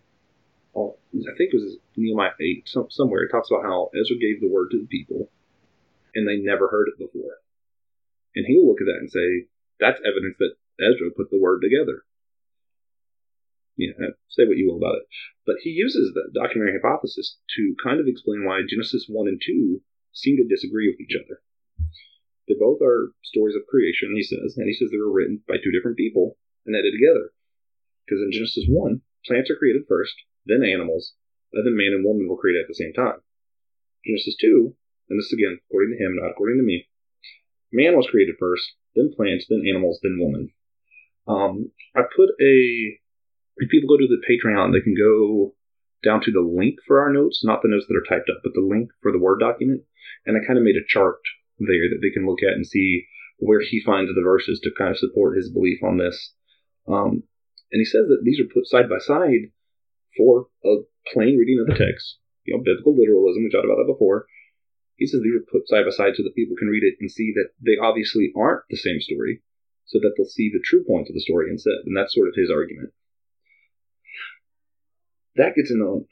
oh, 0.75 0.97
I 1.13 1.33
think 1.37 1.53
it 1.53 1.61
was 1.61 1.77
Nehemiah 1.95 2.33
eight 2.41 2.67
some, 2.67 2.87
somewhere, 2.89 3.23
it 3.23 3.31
talks 3.31 3.49
about 3.51 3.63
how 3.63 3.89
Ezra 3.93 4.17
gave 4.17 4.41
the 4.41 4.51
word 4.51 4.69
to 4.71 4.79
the 4.79 4.87
people, 4.87 5.29
and 6.15 6.27
they 6.27 6.37
never 6.37 6.67
heard 6.67 6.89
it 6.89 6.97
before. 6.97 7.41
And 8.35 8.45
he'll 8.47 8.67
look 8.67 8.81
at 8.81 8.89
that 8.89 9.01
and 9.01 9.11
say 9.11 9.47
that's 9.79 10.01
evidence 10.01 10.37
that 10.39 10.57
Ezra 10.79 11.11
put 11.15 11.29
the 11.29 11.41
word 11.41 11.61
together. 11.61 12.03
Yeah, 13.77 13.93
uh, 13.97 14.13
say 14.29 14.45
what 14.45 14.57
you 14.57 14.69
will 14.69 14.77
about 14.77 15.01
it. 15.01 15.07
But 15.45 15.57
he 15.61 15.69
uses 15.71 16.13
the 16.13 16.29
documentary 16.33 16.77
hypothesis 16.77 17.37
to 17.57 17.75
kind 17.83 17.99
of 17.99 18.07
explain 18.07 18.45
why 18.45 18.61
Genesis 18.67 19.05
1 19.09 19.27
and 19.27 19.41
2 19.43 19.81
seem 20.13 20.37
to 20.37 20.47
disagree 20.47 20.89
with 20.89 21.01
each 21.01 21.17
other. 21.17 21.41
They 22.47 22.53
both 22.59 22.81
are 22.81 23.13
stories 23.23 23.55
of 23.55 23.65
creation, 23.65 24.13
he 24.13 24.21
says, 24.21 24.57
and 24.57 24.67
he 24.67 24.73
says 24.73 24.89
they 24.91 25.01
were 25.01 25.11
written 25.11 25.41
by 25.47 25.57
two 25.57 25.71
different 25.71 25.97
people 25.97 26.37
and 26.65 26.75
edited 26.75 26.93
together. 26.99 27.33
Because 28.05 28.21
in 28.21 28.31
Genesis 28.31 28.65
1, 28.67 29.01
plants 29.25 29.49
are 29.49 29.55
created 29.55 29.83
first, 29.87 30.13
then 30.45 30.63
animals, 30.63 31.13
and 31.53 31.65
then 31.65 31.77
man 31.77 31.93
and 31.93 32.05
woman 32.05 32.27
were 32.27 32.37
created 32.37 32.63
at 32.63 32.67
the 32.67 32.79
same 32.79 32.93
time. 32.93 33.21
Genesis 34.05 34.35
2, 34.41 34.75
and 35.09 35.19
this 35.19 35.31
again, 35.31 35.59
according 35.69 35.95
to 35.95 36.03
him, 36.03 36.15
not 36.15 36.31
according 36.31 36.57
to 36.57 36.63
me, 36.63 36.87
man 37.71 37.95
was 37.95 38.07
created 38.09 38.35
first, 38.39 38.63
then 38.95 39.13
plants, 39.15 39.45
then 39.49 39.63
animals, 39.67 39.99
then 40.01 40.17
woman. 40.19 40.51
Um, 41.27 41.71
I 41.95 42.01
put 42.01 42.29
a. 42.41 42.99
If 43.57 43.69
people 43.69 43.87
go 43.87 43.97
to 43.97 44.09
the 44.09 44.23
Patreon, 44.25 44.73
they 44.73 44.81
can 44.81 44.95
go 44.97 45.53
down 46.03 46.21
to 46.21 46.31
the 46.31 46.41
link 46.41 46.79
for 46.85 46.99
our 47.01 47.13
notes, 47.13 47.41
not 47.43 47.61
the 47.61 47.69
notes 47.69 47.85
that 47.87 47.95
are 47.95 48.09
typed 48.09 48.29
up, 48.29 48.41
but 48.43 48.53
the 48.53 48.65
link 48.65 48.89
for 49.01 49.11
the 49.11 49.19
Word 49.19 49.39
document. 49.39 49.83
And 50.25 50.35
I 50.35 50.45
kind 50.45 50.57
of 50.57 50.65
made 50.65 50.75
a 50.75 50.87
chart 50.87 51.19
there 51.59 51.87
that 51.89 51.99
they 52.01 52.09
can 52.09 52.25
look 52.25 52.39
at 52.43 52.53
and 52.53 52.65
see 52.65 53.05
where 53.37 53.61
he 53.61 53.81
finds 53.85 54.09
the 54.13 54.21
verses 54.23 54.59
to 54.63 54.71
kind 54.77 54.91
of 54.91 54.97
support 54.97 55.37
his 55.37 55.49
belief 55.49 55.79
on 55.83 55.97
this. 55.97 56.33
Um, 56.87 57.23
and 57.71 57.79
he 57.79 57.85
says 57.85 58.07
that 58.07 58.21
these 58.23 58.39
are 58.39 58.53
put 58.53 58.67
side 58.67 58.89
by 58.89 58.99
side 58.99 59.51
for 60.17 60.47
a 60.63 60.83
plain 61.13 61.37
reading 61.37 61.59
of 61.59 61.67
the 61.67 61.77
text, 61.77 62.17
you 62.45 62.55
know, 62.55 62.63
biblical 62.63 62.95
literalism. 62.95 63.43
We 63.43 63.51
talked 63.51 63.65
about 63.65 63.81
that 63.81 63.93
before. 63.93 64.27
He 64.95 65.07
says 65.07 65.21
these 65.21 65.35
are 65.35 65.51
put 65.51 65.67
side 65.67 65.85
by 65.85 65.91
side 65.91 66.15
so 66.15 66.23
that 66.23 66.37
people 66.37 66.55
can 66.55 66.69
read 66.69 66.83
it 66.85 66.95
and 67.01 67.09
see 67.09 67.33
that 67.33 67.49
they 67.59 67.81
obviously 67.81 68.31
aren't 68.37 68.63
the 68.69 68.77
same 68.77 69.01
story, 69.01 69.41
so 69.85 69.99
that 69.99 70.13
they'll 70.15 70.29
see 70.29 70.49
the 70.53 70.63
true 70.63 70.83
point 70.85 71.09
of 71.09 71.15
the 71.15 71.25
story 71.25 71.49
instead. 71.49 71.81
And 71.85 71.97
that's 71.97 72.13
sort 72.13 72.29
of 72.29 72.37
his 72.37 72.51
argument. 72.53 72.93
That 75.35 75.55
gets 75.55 75.71
into 75.71 75.85
um, 75.85 76.05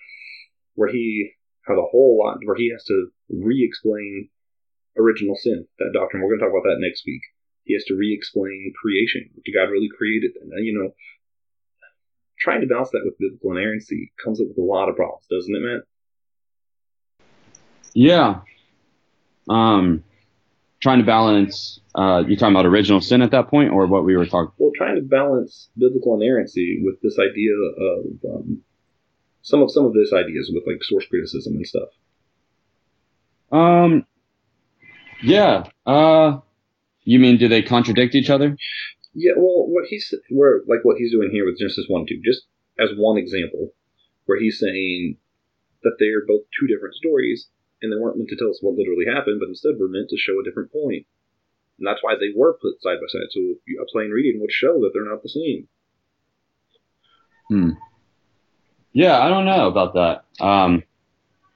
where 0.74 0.90
he 0.90 1.38
has 1.68 1.78
a 1.78 1.92
whole 1.94 2.18
lot, 2.18 2.42
where 2.44 2.58
he 2.58 2.72
has 2.74 2.84
to 2.86 3.14
re 3.30 3.64
explain 3.64 4.30
original 4.98 5.36
sin, 5.38 5.68
that 5.78 5.94
doctrine. 5.94 6.22
We're 6.22 6.36
going 6.36 6.40
to 6.40 6.46
talk 6.46 6.56
about 6.58 6.68
that 6.68 6.82
next 6.82 7.04
week. 7.06 7.22
He 7.64 7.74
has 7.76 7.86
to 7.86 7.96
re 7.96 8.14
explain 8.18 8.74
creation. 8.82 9.30
Did 9.46 9.54
God 9.54 9.70
really 9.70 9.90
create 9.96 10.24
it? 10.26 10.34
And, 10.42 10.50
you 10.66 10.74
know, 10.74 10.92
trying 12.42 12.62
to 12.62 12.68
balance 12.68 12.90
that 12.92 13.02
with 13.06 13.18
biblical 13.20 13.52
inerrancy 13.52 14.12
comes 14.24 14.42
up 14.42 14.48
with 14.48 14.58
a 14.58 14.62
lot 14.62 14.90
of 14.90 14.96
problems, 14.96 15.26
doesn't 15.30 15.56
it, 15.56 15.60
Matt? 15.60 15.84
Yeah. 17.94 18.42
Um, 19.50 20.04
trying 20.82 21.00
to 21.00 21.06
balance. 21.06 21.80
Uh, 21.94 22.24
you 22.28 22.38
talking 22.38 22.56
about 22.56 22.66
original 22.66 23.02
sin 23.02 23.22
at 23.22 23.32
that 23.32 23.50
point, 23.50 23.72
or 23.72 23.86
what 23.86 24.06
we 24.06 24.16
were 24.16 24.26
talking? 24.26 24.54
Well, 24.58 24.72
trying 24.76 24.96
to 24.96 25.02
balance 25.02 25.70
biblical 25.78 26.16
inerrancy 26.16 26.82
with 26.84 27.02
this 27.02 27.18
idea 27.20 27.52
of 27.54 28.36
um, 28.36 28.62
some 29.42 29.62
of 29.62 29.72
some 29.72 29.86
of 29.86 29.94
this 29.94 30.14
ideas 30.14 30.50
with 30.54 30.64
like 30.66 30.82
source 30.84 31.06
criticism 31.08 31.56
and 31.56 31.68
stuff. 31.68 31.90
Um. 33.52 34.06
Yeah. 35.22 35.66
Uh. 35.86 36.40
You 37.04 37.20
mean 37.20 37.38
do 37.38 37.48
they 37.48 37.62
contradict 37.62 38.16
each 38.16 38.30
other? 38.30 38.56
Yeah. 39.14 39.34
Well, 39.36 39.68
what 39.68 39.86
he's 39.88 40.14
where 40.30 40.62
like 40.68 40.84
what 40.84 40.98
he's 40.98 41.12
doing 41.12 41.30
here 41.32 41.46
with 41.46 41.58
Genesis 41.60 41.86
one 41.88 42.06
two, 42.08 42.22
just 42.24 42.44
as 42.80 42.90
one 42.96 43.18
example, 43.18 43.74
where 44.26 44.40
he's 44.40 44.60
saying 44.60 45.18
that 45.84 45.98
they 46.00 46.08
are 46.08 46.26
both 46.28 46.46
two 46.60 46.68
different 46.68 46.96
stories 46.96 47.48
and 47.82 47.92
they 47.92 47.98
weren't 47.98 48.18
meant 48.18 48.30
to 48.30 48.36
tell 48.36 48.50
us 48.50 48.60
what 48.62 48.78
literally 48.78 49.06
happened, 49.06 49.40
but 49.40 49.50
instead 49.50 49.80
were 49.80 49.90
meant 49.90 50.10
to 50.10 50.18
show 50.18 50.40
a 50.40 50.44
different 50.44 50.72
point. 50.72 51.06
And 51.80 51.88
that's 51.88 52.04
why 52.04 52.14
they 52.14 52.30
were 52.36 52.54
put 52.54 52.82
side 52.82 52.98
by 53.02 53.08
side. 53.10 53.32
So 53.32 53.40
a 53.42 53.86
plain 53.92 54.12
reading 54.12 54.40
would 54.40 54.52
show 54.52 54.80
that 54.82 54.92
they're 54.94 55.10
not 55.10 55.24
the 55.24 55.30
same. 55.30 55.68
Hmm. 57.48 57.72
Yeah, 58.94 59.20
I 59.20 59.30
don't 59.30 59.46
know 59.46 59.68
about 59.68 59.94
that. 59.96 60.46
Um, 60.46 60.84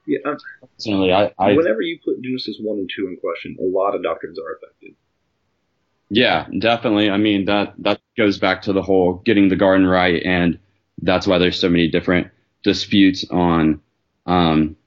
yeah, 0.08 0.20
personally, 0.62 1.12
I, 1.12 1.34
I 1.38 1.54
whenever 1.54 1.82
you 1.82 2.00
put 2.04 2.22
Genesis 2.22 2.58
one 2.62 2.80
and 2.80 2.90
two 2.94 3.08
in 3.08 3.18
question, 3.18 3.58
a 3.60 3.64
lot 3.64 3.96
of 3.96 4.04
doctrines 4.04 4.40
are 4.40 4.56
affected. 4.56 4.96
Yeah, 6.16 6.48
definitely. 6.60 7.10
I 7.10 7.18
mean 7.18 7.46
that 7.46 7.74
that 7.80 8.00
goes 8.18 8.38
back 8.38 8.62
to 8.64 8.74
the 8.74 8.82
whole 8.82 9.16
getting 9.26 9.50
the 9.50 9.56
garden 9.58 9.86
right, 9.86 10.22
and 10.24 10.58
that's 11.02 11.28
why 11.28 11.38
there's 11.38 11.60
so 11.60 11.70
many 11.70 11.90
different 11.90 12.28
disputes 12.64 13.26
on 13.30 13.82
um, 14.26 14.78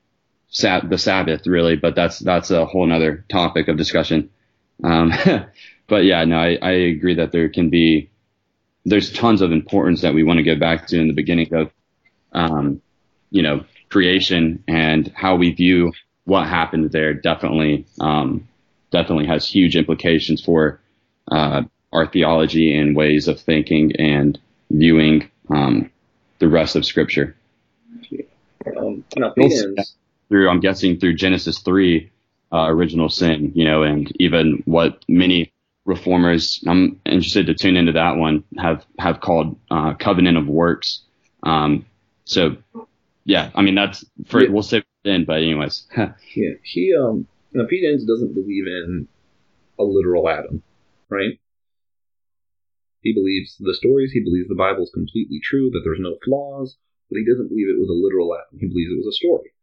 sab- 0.51 0.91
the 0.91 0.99
Sabbath, 0.99 1.47
really. 1.47 1.76
But 1.76 1.97
that's 1.97 2.20
that's 2.20 2.51
a 2.51 2.66
whole 2.66 2.93
other 2.93 3.24
topic 3.31 3.68
of 3.68 3.76
discussion. 3.79 4.31
Um, 4.85 5.12
but 5.89 6.05
yeah, 6.05 6.24
no, 6.24 6.39
I, 6.39 6.59
I 6.62 6.72
agree 6.72 7.14
that 7.16 7.33
there 7.33 7.49
can 7.51 7.70
be 7.70 8.11
there's 8.85 9.12
tons 9.12 9.43
of 9.43 9.53
importance 9.53 10.01
that 10.03 10.14
we 10.14 10.22
want 10.22 10.39
to 10.39 10.43
get 10.43 10.61
back 10.61 10.87
to 10.89 11.01
in 11.01 11.09
the 11.09 11.14
beginning 11.14 11.53
of 11.55 11.70
um, 12.33 12.83
you 13.31 13.43
know 13.43 13.64
creation 13.91 14.62
and 14.68 15.12
how 15.16 15.37
we 15.37 15.53
view 15.53 15.93
what 16.24 16.49
happened 16.49 16.93
there. 16.93 17.14
Definitely, 17.14 17.87
um, 18.01 18.49
definitely 18.93 19.26
has 19.26 19.49
huge 19.49 19.76
implications 19.76 20.43
for 20.45 20.81
uh, 21.31 21.62
our 21.93 22.07
theology 22.07 22.76
and 22.76 22.97
ways 22.97 23.29
of 23.29 23.41
thinking 23.41 23.93
and 23.97 24.39
viewing 24.70 25.29
um, 25.51 25.91
the 26.39 26.49
rest 26.49 26.76
of 26.76 26.85
Scripture. 26.85 27.35
Um, 28.76 29.05
through, 30.29 30.49
I'm 30.49 30.61
guessing, 30.61 30.99
through 30.99 31.14
Genesis 31.14 31.59
three, 31.61 32.11
uh, 32.53 32.66
original 32.66 33.09
sin, 33.09 33.53
you 33.55 33.64
know, 33.64 33.83
and 33.83 34.11
even 34.20 34.62
what 34.66 35.03
many 35.09 35.53
reformers, 35.85 36.62
I'm 36.66 37.01
interested 37.07 37.47
to 37.47 37.55
tune 37.55 37.76
into 37.76 37.93
that 37.93 38.16
one, 38.16 38.45
have 38.59 38.85
have 38.99 39.20
called 39.20 39.59
uh, 39.70 39.95
covenant 39.95 40.37
of 40.37 40.47
works. 40.47 41.01
Um, 41.45 41.87
so, 42.24 42.57
yeah, 43.24 43.51
I 43.55 43.62
mean 43.62 43.74
that's 43.74 44.05
for 44.26 44.43
Yeah. 44.43 44.51
we'll 44.51 44.62
say 44.62 44.83
then, 45.05 45.24
but 45.24 45.39
anyways, 45.39 45.87
yeah, 45.97 46.53
he 46.62 46.95
um, 46.95 47.26
now 47.53 47.64
Pete 47.66 47.85
Enns 47.85 48.05
doesn't 48.05 48.35
believe 48.35 48.66
in 48.66 49.09
a 49.79 49.85
literal 49.85 50.29
Adam, 50.29 50.62
right? 51.11 51.41
He 53.01 53.15
believes 53.15 53.57
the 53.59 53.75
stories. 53.75 54.13
He 54.13 54.23
believes 54.23 54.49
the 54.49 54.59
Bible 54.59 54.83
is 54.83 54.91
completely 54.93 55.41
true, 55.43 55.71
that 55.71 55.83
there's 55.85 56.03
no 56.03 56.19
flaws, 56.25 56.77
but 57.09 57.17
he 57.17 57.25
doesn't 57.25 57.49
believe 57.49 57.69
it 57.69 57.81
was 57.81 57.89
a 57.89 57.97
literal 57.97 58.35
Adam. 58.35 58.59
He 58.59 58.67
believes 58.69 58.93
it 58.93 59.01
was 59.01 59.15
a 59.15 59.21
story, 59.21 59.55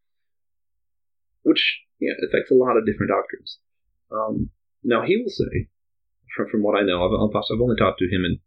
which 1.44 1.84
yeah 2.00 2.16
affects 2.26 2.52
a 2.52 2.58
lot 2.58 2.78
of 2.78 2.86
different 2.86 3.12
doctrines. 3.12 3.60
Um, 4.10 4.50
now 4.84 5.04
he 5.04 5.18
will 5.18 5.30
say, 5.30 5.68
from, 6.36 6.50
from 6.50 6.64
what 6.64 6.78
I 6.78 6.84
know, 6.86 7.04
I've 7.04 7.14
I've 7.14 7.62
only 7.62 7.76
talked 7.76 8.00
to 8.00 8.10
him 8.10 8.24
and 8.24 8.40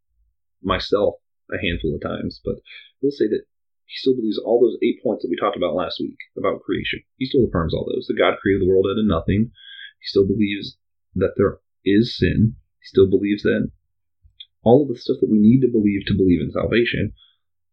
myself 0.63 1.21
a 1.53 1.61
handful 1.61 1.95
of 1.95 2.03
times, 2.03 2.41
but 2.45 2.57
he'll 3.01 3.13
say 3.15 3.29
that 3.29 3.45
he 3.89 3.97
still 3.97 4.15
believes 4.15 4.39
all 4.39 4.61
those 4.61 4.77
eight 4.83 5.01
points 5.03 5.23
that 5.23 5.31
we 5.31 5.37
talked 5.41 5.57
about 5.57 5.75
last 5.75 5.97
week 6.01 6.19
about 6.37 6.61
creation. 6.61 7.01
He 7.17 7.25
still 7.25 7.47
affirms 7.47 7.73
all 7.73 7.89
those. 7.89 8.07
That 8.07 8.21
God 8.21 8.37
created 8.41 8.63
the 8.63 8.69
world 8.69 8.85
out 8.85 9.01
of 9.01 9.07
nothing. 9.09 9.51
He 10.01 10.07
still 10.07 10.27
believes 10.27 10.77
that 11.15 11.33
there 11.37 11.61
is 11.85 12.17
sin. 12.17 12.57
He 12.81 12.87
still 12.87 13.09
believes 13.09 13.43
that 13.43 13.71
all 14.63 14.83
of 14.83 14.89
the 14.89 14.99
stuff 14.99 15.19
that 15.21 15.31
we 15.31 15.39
need 15.39 15.61
to 15.63 15.73
believe 15.73 16.07
to 16.07 16.17
believe 16.17 16.41
in 16.41 16.51
salvation. 16.51 17.13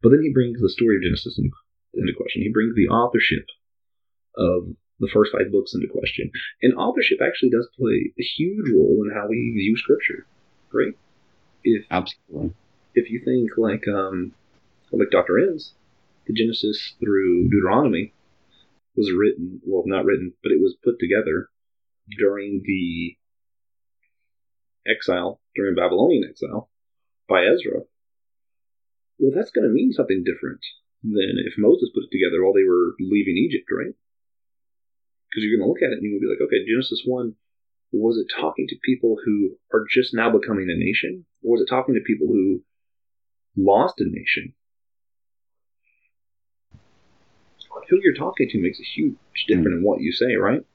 But 0.01 0.09
then 0.09 0.21
he 0.21 0.33
brings 0.33 0.61
the 0.61 0.69
story 0.69 0.97
of 0.97 1.03
Genesis 1.03 1.37
into, 1.37 1.51
into 1.93 2.13
question. 2.15 2.43
He 2.43 2.51
brings 2.53 2.75
the 2.75 2.87
authorship 2.87 3.45
of 4.37 4.75
the 4.99 5.09
first 5.11 5.31
five 5.31 5.51
books 5.51 5.73
into 5.73 5.87
question. 5.87 6.31
And 6.61 6.75
authorship 6.75 7.19
actually 7.21 7.49
does 7.49 7.67
play 7.77 8.13
a 8.17 8.23
huge 8.23 8.69
role 8.73 9.03
in 9.03 9.11
how 9.13 9.27
we 9.27 9.51
view 9.55 9.75
Scripture. 9.77 10.25
Right? 10.71 10.93
If 11.63 11.85
absolutely. 11.89 12.53
if 12.93 13.09
you 13.09 13.21
think 13.25 13.57
like 13.57 13.87
um 13.87 14.33
like 14.91 15.09
Dr. 15.11 15.39
Enns, 15.39 15.73
the 16.27 16.33
Genesis 16.33 16.95
through 16.99 17.49
Deuteronomy 17.49 18.13
was 18.95 19.11
written 19.11 19.61
well 19.65 19.83
not 19.85 20.05
written, 20.05 20.33
but 20.43 20.51
it 20.51 20.61
was 20.61 20.75
put 20.83 20.99
together 20.99 21.49
during 22.17 22.61
the 22.65 23.17
exile, 24.87 25.41
during 25.55 25.75
Babylonian 25.75 26.23
exile 26.29 26.69
by 27.27 27.45
Ezra. 27.45 27.81
Well 29.19 29.31
that's 29.33 29.51
gonna 29.51 29.69
mean 29.69 29.93
something 29.93 30.23
different 30.23 30.61
than 31.03 31.37
if 31.45 31.53
Moses 31.57 31.89
put 31.93 32.03
it 32.05 32.11
together 32.11 32.43
while 32.43 32.53
they 32.53 32.67
were 32.67 32.95
leaving 32.99 33.37
Egypt, 33.37 33.65
right? 33.71 33.93
Because 35.29 35.43
you're 35.43 35.57
gonna 35.57 35.69
look 35.69 35.81
at 35.81 35.91
it 35.91 35.99
and 35.99 36.03
you're 36.03 36.19
gonna 36.19 36.27
be 36.27 36.33
like, 36.33 36.45
okay, 36.47 36.65
Genesis 36.67 37.03
one 37.05 37.35
was 37.91 38.17
it 38.17 38.27
talking 38.39 38.67
to 38.67 38.75
people 38.83 39.17
who 39.23 39.55
are 39.73 39.85
just 39.89 40.13
now 40.13 40.29
becoming 40.31 40.69
a 40.69 40.77
nation? 40.77 41.25
Or 41.43 41.53
was 41.53 41.61
it 41.61 41.69
talking 41.69 41.95
to 41.95 42.01
people 42.01 42.27
who 42.27 42.61
lost 43.55 43.99
a 43.99 44.05
nation? 44.05 44.53
Who 47.89 47.99
you're 48.01 48.15
talking 48.15 48.49
to 48.49 48.59
makes 48.59 48.79
a 48.79 48.83
huge 48.83 49.15
difference 49.47 49.75
in 49.77 49.83
what 49.83 50.01
you 50.01 50.11
say, 50.11 50.35
right? 50.35 50.65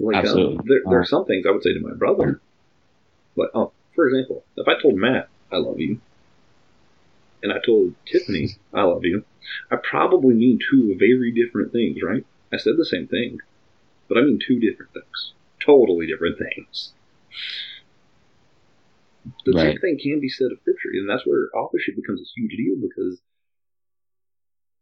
Like, 0.00 0.16
um, 0.16 0.24
Absolutely. 0.24 0.64
there, 0.66 0.80
there 0.86 1.00
are 1.00 1.04
some 1.04 1.26
things 1.26 1.44
I 1.46 1.50
would 1.52 1.62
say 1.62 1.74
to 1.74 1.80
my 1.80 1.94
brother. 1.94 2.40
But, 3.36 3.50
oh, 3.54 3.72
for 3.94 4.08
example, 4.08 4.44
if 4.56 4.66
I 4.66 4.80
told 4.80 4.96
Matt 4.96 5.28
I 5.52 5.58
love 5.58 5.78
you, 5.78 6.00
and 7.42 7.52
I 7.52 7.56
told 7.64 7.94
Tiffany 8.06 8.48
I 8.72 8.82
love 8.82 9.04
you, 9.04 9.24
I 9.70 9.76
probably 9.76 10.34
mean 10.34 10.58
two 10.70 10.96
very 10.98 11.32
different 11.32 11.72
things, 11.72 11.98
right? 12.02 12.24
I 12.52 12.56
said 12.56 12.74
the 12.76 12.84
same 12.84 13.06
thing, 13.06 13.38
but 14.08 14.18
I 14.18 14.22
mean 14.22 14.38
two 14.46 14.58
different 14.58 14.92
things. 14.92 15.32
Totally 15.64 16.06
different 16.06 16.38
things. 16.38 16.92
The 19.44 19.52
same 19.52 19.78
thing 19.78 19.98
can 20.02 20.20
be 20.20 20.28
said 20.28 20.48
of 20.50 20.58
Scripture, 20.60 20.90
and 20.94 21.08
that's 21.08 21.26
where 21.26 21.48
authorship 21.54 21.94
becomes 21.96 22.20
a 22.20 22.40
huge 22.40 22.56
deal 22.56 22.76
because 22.80 23.20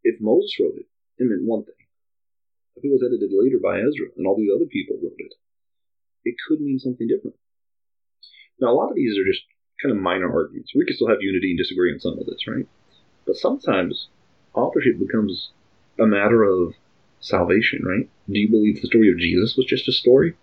if 0.03 0.19
Moses 0.21 0.55
wrote 0.59 0.75
it, 0.77 0.85
it 1.17 1.29
meant 1.29 1.43
one 1.43 1.63
thing. 1.63 1.75
If 2.79 2.85
it 2.85 2.95
was 2.95 3.03
edited 3.03 3.35
later 3.35 3.59
by 3.59 3.83
Ezra 3.83 4.07
and 4.15 4.25
all 4.25 4.37
these 4.37 4.51
other 4.55 4.65
people 4.65 4.95
wrote 5.03 5.19
it, 5.19 5.35
it 6.23 6.35
could 6.47 6.61
mean 6.61 6.79
something 6.79 7.07
different. 7.07 7.35
Now, 8.59 8.71
a 8.71 8.79
lot 8.79 8.89
of 8.89 8.95
these 8.95 9.19
are 9.19 9.27
just 9.27 9.43
kind 9.83 9.91
of 9.91 10.01
minor 10.01 10.31
arguments. 10.31 10.71
We 10.73 10.85
can 10.85 10.95
still 10.95 11.09
have 11.09 11.19
unity 11.19 11.51
and 11.51 11.57
disagree 11.57 11.91
on 11.91 11.99
some 11.99 12.17
of 12.17 12.25
this, 12.25 12.47
right? 12.47 12.67
But 13.27 13.35
sometimes 13.35 14.07
authorship 14.53 14.97
becomes 14.97 15.51
a 15.99 16.07
matter 16.07 16.43
of 16.43 16.73
salvation, 17.19 17.83
right? 17.83 18.09
Do 18.31 18.39
you 18.39 18.49
believe 18.49 18.81
the 18.81 18.87
story 18.87 19.11
of 19.11 19.19
Jesus 19.19 19.57
was 19.57 19.65
just 19.65 19.89
a 19.89 19.91
story? 19.91 20.35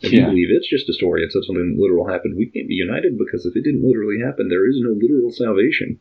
If 0.00 0.10
you 0.10 0.24
believe 0.26 0.48
it's 0.50 0.68
just 0.68 0.88
a 0.88 0.94
story, 0.94 1.22
it's 1.22 1.34
something 1.34 1.78
literal 1.78 2.08
happened, 2.08 2.36
we 2.36 2.50
can't 2.50 2.66
be 2.66 2.74
united 2.74 3.16
because 3.16 3.46
if 3.46 3.54
it 3.54 3.62
didn't 3.62 3.86
literally 3.86 4.18
happen, 4.18 4.48
there 4.48 4.68
is 4.68 4.80
no 4.82 4.98
literal 4.98 5.30
salvation. 5.30 6.00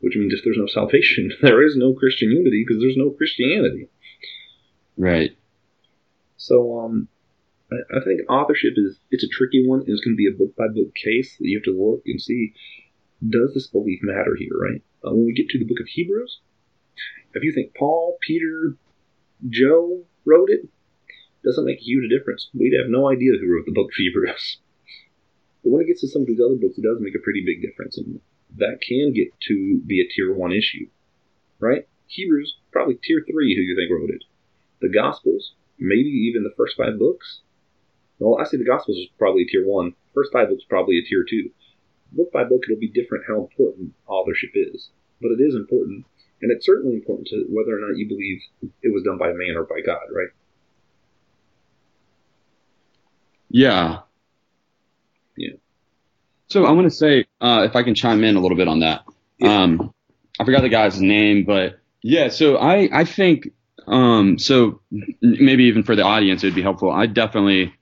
Which 0.00 0.16
means 0.16 0.32
if 0.32 0.40
there's 0.44 0.56
no 0.56 0.66
salvation, 0.66 1.32
there 1.42 1.64
is 1.64 1.76
no 1.76 1.92
Christian 1.92 2.30
unity 2.30 2.64
because 2.66 2.80
there's 2.80 2.96
no 2.96 3.10
Christianity. 3.10 3.88
Right. 4.96 5.36
So, 6.36 6.78
um, 6.80 7.08
I, 7.70 7.98
I 7.98 8.04
think 8.04 8.28
authorship 8.30 8.74
is 8.76 8.98
it's 9.10 9.24
a 9.24 9.28
tricky 9.28 9.66
one. 9.66 9.80
It's 9.80 10.04
going 10.04 10.14
to 10.14 10.16
be 10.16 10.28
a 10.28 10.36
book 10.36 10.54
by 10.56 10.68
book 10.68 10.94
case 10.94 11.36
that 11.38 11.46
you 11.46 11.58
have 11.58 11.64
to 11.64 11.78
look 11.78 12.02
and 12.06 12.20
see 12.20 12.54
does 13.26 13.54
this 13.54 13.66
belief 13.66 14.00
matter 14.02 14.36
here, 14.38 14.52
right? 14.52 14.82
Uh, 15.04 15.12
when 15.12 15.26
we 15.26 15.32
get 15.32 15.48
to 15.48 15.58
the 15.58 15.64
book 15.64 15.80
of 15.80 15.88
Hebrews, 15.88 16.40
if 17.34 17.42
you 17.42 17.52
think 17.52 17.74
Paul, 17.74 18.18
Peter, 18.20 18.76
Joe 19.48 20.04
wrote 20.24 20.50
it, 20.50 20.68
doesn't 21.44 21.64
make 21.64 21.78
a 21.78 21.84
huge 21.84 22.10
difference. 22.10 22.50
We'd 22.52 22.76
have 22.76 22.90
no 22.90 23.08
idea 23.08 23.32
who 23.40 23.52
wrote 23.52 23.66
the 23.66 23.72
book 23.72 23.88
of 23.90 23.96
Hebrews. 23.96 24.58
But 25.62 25.72
when 25.72 25.82
it 25.82 25.88
gets 25.88 26.02
to 26.02 26.08
some 26.08 26.22
of 26.22 26.28
these 26.28 26.38
other 26.38 26.54
books, 26.54 26.78
it 26.78 26.86
does 26.86 27.00
make 27.00 27.16
a 27.16 27.24
pretty 27.24 27.42
big 27.44 27.60
difference, 27.60 27.98
and 27.98 28.20
that 28.56 28.78
can 28.86 29.12
get 29.12 29.34
to 29.48 29.82
be 29.84 30.00
a 30.00 30.06
tier 30.06 30.32
one 30.32 30.52
issue, 30.52 30.86
right? 31.58 31.88
Hebrews 32.06 32.58
probably 32.70 33.00
tier 33.02 33.24
three. 33.28 33.56
Who 33.56 33.62
you 33.62 33.74
think 33.74 33.90
wrote 33.90 34.10
it? 34.10 34.22
The 34.80 34.88
Gospels, 34.88 35.52
maybe 35.78 36.08
even 36.08 36.42
the 36.42 36.54
first 36.56 36.76
five 36.76 36.98
books. 36.98 37.40
Well, 38.18 38.38
I 38.40 38.44
say 38.44 38.56
the 38.56 38.64
Gospels 38.64 38.98
is 38.98 39.08
probably 39.18 39.42
a 39.42 39.46
tier 39.46 39.66
one. 39.66 39.94
First 40.14 40.32
five 40.32 40.48
books 40.48 40.64
probably 40.68 40.98
a 40.98 41.02
tier 41.02 41.24
two. 41.28 41.50
Book 42.12 42.32
by 42.32 42.44
book, 42.44 42.62
it'll 42.68 42.80
be 42.80 42.88
different 42.88 43.24
how 43.28 43.40
important 43.40 43.92
authorship 44.06 44.50
is, 44.54 44.90
but 45.20 45.30
it 45.32 45.42
is 45.42 45.54
important, 45.54 46.06
and 46.40 46.52
it's 46.52 46.64
certainly 46.64 46.94
important 46.94 47.28
to 47.28 47.46
whether 47.50 47.76
or 47.76 47.80
not 47.80 47.98
you 47.98 48.08
believe 48.08 48.40
it 48.82 48.92
was 48.94 49.02
done 49.02 49.18
by 49.18 49.32
man 49.32 49.56
or 49.56 49.64
by 49.64 49.80
God, 49.84 50.06
right? 50.14 50.28
Yeah. 53.50 54.00
Yeah. 55.36 55.54
So 56.48 56.64
I 56.64 56.70
want 56.72 56.86
to 56.86 56.90
say, 56.90 57.26
uh, 57.40 57.66
if 57.68 57.74
I 57.74 57.82
can 57.82 57.94
chime 57.94 58.22
in 58.22 58.36
a 58.36 58.40
little 58.40 58.56
bit 58.56 58.68
on 58.68 58.80
that. 58.80 59.04
Yeah. 59.38 59.62
Um, 59.62 59.94
I 60.38 60.44
forgot 60.44 60.62
the 60.62 60.68
guy's 60.68 61.00
name, 61.00 61.44
but 61.44 61.80
yeah. 62.02 62.28
So 62.28 62.56
I, 62.56 62.88
I 62.92 63.04
think, 63.04 63.48
um, 63.86 64.38
so 64.38 64.80
maybe 65.20 65.64
even 65.64 65.82
for 65.82 65.96
the 65.96 66.02
audience, 66.02 66.42
it'd 66.42 66.54
be 66.54 66.62
helpful. 66.62 66.90
I 66.90 67.06
definitely, 67.06 67.74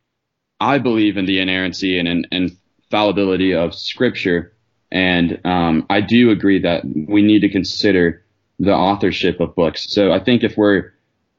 I 0.60 0.78
believe 0.78 1.16
in 1.16 1.26
the 1.26 1.40
inerrancy 1.40 1.98
and, 1.98 2.08
and, 2.08 2.28
and 2.30 2.56
fallibility 2.90 3.54
of 3.54 3.74
scripture. 3.74 4.52
And, 4.90 5.40
um, 5.44 5.86
I 5.90 6.00
do 6.00 6.30
agree 6.30 6.60
that 6.60 6.84
we 6.84 7.22
need 7.22 7.40
to 7.40 7.48
consider 7.48 8.24
the 8.58 8.74
authorship 8.74 9.40
of 9.40 9.54
books. 9.54 9.90
So 9.90 10.12
I 10.12 10.20
think 10.20 10.44
if 10.44 10.56
we're 10.56 10.92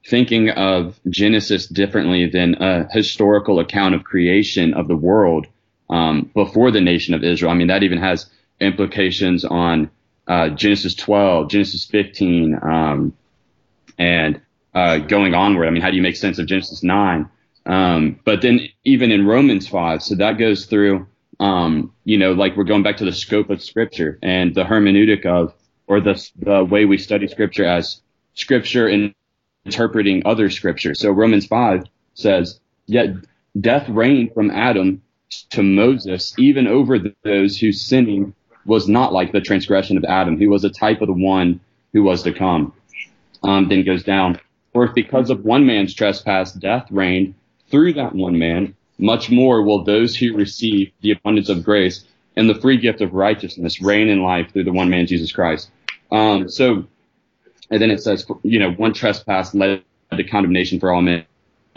thinking 0.07 0.49
of 0.51 0.99
Genesis 1.09 1.67
differently 1.67 2.27
than 2.27 2.55
a 2.55 2.87
historical 2.91 3.59
account 3.59 3.95
of 3.95 4.03
creation 4.03 4.73
of 4.73 4.87
the 4.87 4.95
world 4.95 5.47
um, 5.89 6.29
before 6.33 6.71
the 6.71 6.81
nation 6.81 7.13
of 7.13 7.23
Israel. 7.23 7.51
I 7.51 7.55
mean, 7.55 7.67
that 7.67 7.83
even 7.83 7.97
has 7.97 8.27
implications 8.59 9.43
on 9.43 9.89
uh, 10.27 10.49
Genesis 10.49 10.95
12, 10.95 11.49
Genesis 11.49 11.85
15, 11.85 12.59
um, 12.61 13.13
and 13.97 14.41
uh, 14.76 14.99
going 14.99 15.34
onward. 15.34 15.67
I 15.67 15.71
mean, 15.71 15.82
how 15.82 15.89
do 15.89 15.95
you 15.95 16.03
make 16.03 16.15
sense 16.15 16.38
of 16.38 16.45
Genesis 16.45 16.84
9? 16.84 17.30
Um, 17.65 18.19
but 18.23 18.41
then 18.41 18.67
even 18.84 19.11
in 19.11 19.26
Romans 19.26 19.67
5, 19.67 20.03
so 20.03 20.15
that 20.15 20.38
goes 20.38 20.65
through, 20.65 21.07
um, 21.39 21.91
you 22.03 22.17
know, 22.17 22.34
like 22.34 22.55
we're 22.55 22.63
going 22.63 22.84
back 22.84 22.97
to 22.97 23.05
the 23.05 23.11
scope 23.11 23.49
of 23.49 23.63
Scripture 23.63 24.19
and 24.21 24.53
the 24.53 24.63
hermeneutic 24.63 25.26
of, 25.26 25.53
or 25.88 25.99
the, 25.99 26.30
the 26.38 26.63
way 26.63 26.86
we 26.86 26.97
study 26.97 27.28
Scripture 27.28 27.65
as 27.65 28.01
Scripture 28.36 28.88
in 28.88 29.15
interpreting 29.65 30.21
other 30.26 30.49
scripture. 30.49 30.93
So 30.93 31.11
Romans 31.11 31.45
5 31.47 31.84
says, 32.13 32.59
Yet 32.86 33.15
death 33.59 33.89
reigned 33.89 34.34
from 34.34 34.51
Adam 34.51 35.01
to 35.49 35.63
Moses, 35.63 36.34
even 36.38 36.67
over 36.67 36.99
those 37.23 37.57
whose 37.57 37.82
sinning 37.82 38.34
was 38.65 38.88
not 38.88 39.11
like 39.11 39.32
the 39.32 39.41
transgression 39.41 39.97
of 39.97 40.05
Adam, 40.05 40.38
who 40.38 40.49
was 40.49 40.63
a 40.63 40.69
type 40.69 41.01
of 41.01 41.07
the 41.07 41.13
one 41.13 41.59
who 41.93 42.03
was 42.03 42.23
to 42.23 42.34
come. 42.34 42.73
Um, 43.43 43.69
then 43.69 43.84
goes 43.84 44.03
down, 44.03 44.39
For 44.76 44.84
if 44.84 44.93
because 44.93 45.30
of 45.30 45.45
one 45.45 45.65
man's 45.65 45.93
trespass 45.93 46.51
death 46.51 46.88
reigned 46.91 47.34
through 47.71 47.93
that 47.93 48.13
one 48.13 48.38
man, 48.38 48.76
much 48.97 49.32
more 49.32 49.61
will 49.61 49.86
those 49.86 50.17
who 50.17 50.36
receive 50.36 50.91
the 50.99 51.11
abundance 51.11 51.47
of 51.47 51.63
grace 51.63 52.03
and 52.36 52.49
the 52.49 52.55
free 52.55 52.76
gift 52.76 52.99
of 52.99 53.13
righteousness 53.13 53.82
reign 53.82 54.09
in 54.09 54.21
life 54.21 54.51
through 54.51 54.65
the 54.65 54.73
one 54.73 54.89
man, 54.89 55.07
Jesus 55.07 55.32
Christ. 55.32 55.69
Um, 56.11 56.49
so 56.49 56.86
and 57.69 57.82
then 57.82 57.89
it 57.89 58.03
says, 58.03 58.26
you 58.43 58.59
know, 58.59 58.71
one 58.71 58.91
trespass 58.91 59.55
led 59.55 59.82
to 60.11 60.23
condemnation 60.26 60.82
for 60.82 60.91
all 60.91 61.01
men. 61.01 61.26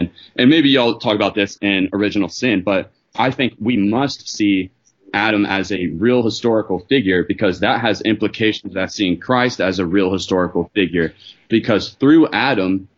And, 0.00 0.10
and 0.34 0.50
maybe 0.50 0.68
y'all 0.68 0.98
talk 0.98 1.14
about 1.14 1.36
this 1.36 1.56
in 1.60 1.88
original 1.92 2.28
sin, 2.28 2.62
but 2.62 2.90
I 3.14 3.30
think 3.30 3.54
we 3.60 3.76
must 3.76 4.28
see 4.28 4.72
Adam 5.14 5.46
as 5.46 5.72
a 5.72 5.88
real 5.88 6.22
historical 6.22 6.80
figure 6.80 7.24
because 7.24 7.60
that 7.60 7.80
has 7.80 8.00
implications 8.02 8.74
that 8.74 8.92
seeing 8.92 9.18
Christ 9.18 9.60
as 9.60 9.78
a 9.78 9.86
real 9.86 10.12
historical 10.12 10.70
figure. 10.74 11.14
Because 11.48 11.90
through 11.94 12.28
Adam 12.32 12.88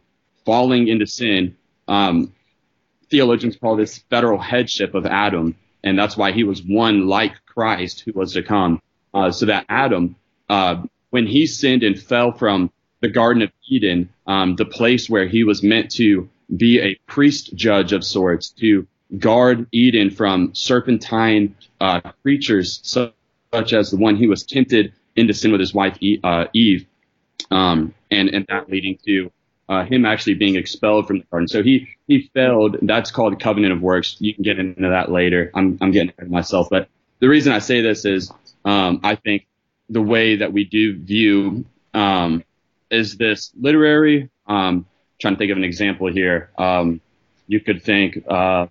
falling 0.45 0.89
into 0.89 1.07
sin, 1.07 1.57
um, 1.89 2.33
theologians 3.11 3.57
call 3.57 3.77
this 3.77 3.99
federal 4.11 4.39
headship 4.39 4.95
of 4.95 5.07
Adam, 5.07 5.57
and 5.83 5.99
that's 5.99 6.17
why 6.17 6.33
he 6.33 6.45
was 6.45 6.63
one 6.63 7.07
like 7.07 7.35
Christ 7.47 8.01
who 8.01 8.13
was 8.13 8.33
to 8.35 8.43
come. 8.43 8.81
Uh, 9.13 9.31
so 9.31 9.47
that 9.47 9.67
Adam, 9.69 10.17
uh, 10.49 10.83
when 11.11 11.27
he 11.27 11.47
sinned 11.47 11.83
and 11.83 12.01
fell 12.01 12.33
from 12.33 12.71
the 13.01 13.09
Garden 13.09 13.43
of 13.43 13.51
Eden, 13.69 14.09
um, 14.27 14.57
the 14.57 14.65
place 14.65 15.11
where 15.11 15.27
he 15.27 15.43
was 15.43 15.63
meant 15.63 15.91
to 15.93 16.29
be 16.57 16.81
a 16.81 16.97
priest 17.07 17.55
judge 17.55 17.93
of 17.93 18.05
sorts, 18.05 18.51
to 18.51 18.87
guard 19.19 19.67
Eden 19.73 20.11
from 20.11 20.55
serpentine 20.55 21.55
uh, 21.81 22.01
creatures 22.23 22.81
such, 22.83 23.13
such 23.53 23.73
as 23.73 23.91
the 23.91 23.97
one 23.97 24.17
he 24.17 24.27
was 24.27 24.45
tempted 24.45 24.93
into 25.17 25.35
sin 25.35 25.51
with 25.51 25.61
his 25.61 25.75
wife 25.75 25.99
uh, 26.25 26.47
Eve, 26.53 26.87
um, 27.51 27.95
and 28.11 28.29
and 28.29 28.47
that 28.49 28.71
leading 28.71 28.99
to 29.07 29.31
uh, 29.69 29.85
him 29.85 30.05
actually 30.05 30.35
being 30.35 30.57
expelled 30.57 31.07
from 31.07 31.19
the 31.19 31.25
garden. 31.25 31.49
So 31.49 31.63
he 31.63 31.89
he 32.07 32.31
failed. 32.35 32.77
That's 32.83 33.11
called 33.11 33.41
covenant 33.41 33.73
of 33.73 33.83
works. 33.83 34.17
You 34.19 34.35
can 34.35 34.43
get 34.43 34.59
into 34.59 34.89
that 34.89 35.11
later. 35.11 35.51
I'm 35.55 35.79
I'm 35.81 35.91
getting 35.91 36.11
ahead 36.11 36.27
of 36.27 36.31
myself, 36.31 36.69
but 36.71 36.89
the 37.21 37.29
reason 37.29 37.53
I 37.53 37.59
say 37.59 37.81
this 37.81 38.05
is 38.05 38.33
um, 38.65 39.01
I 39.03 39.15
think 39.15 39.47
the 39.89 40.03
way 40.03 40.37
that 40.37 40.53
we 40.53 40.65
do 40.65 40.97
view 40.99 41.65
um, 41.95 42.45
is 42.91 43.17
this 43.17 43.53
literary. 43.61 44.31
Um, 44.47 44.87
trying 45.21 45.35
to 45.35 45.39
think 45.39 45.53
of 45.53 45.59
an 45.59 45.65
example 45.65 46.11
here. 46.11 46.51
Um, 46.57 47.01
you 47.47 47.61
could 47.61 47.83
think 47.83 48.25
uh, 48.29 48.67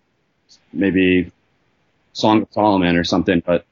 maybe 0.73 1.31
Song 2.13 2.41
of 2.41 2.47
Solomon 2.51 2.97
or 2.97 3.03
something, 3.03 3.41
but 3.45 3.65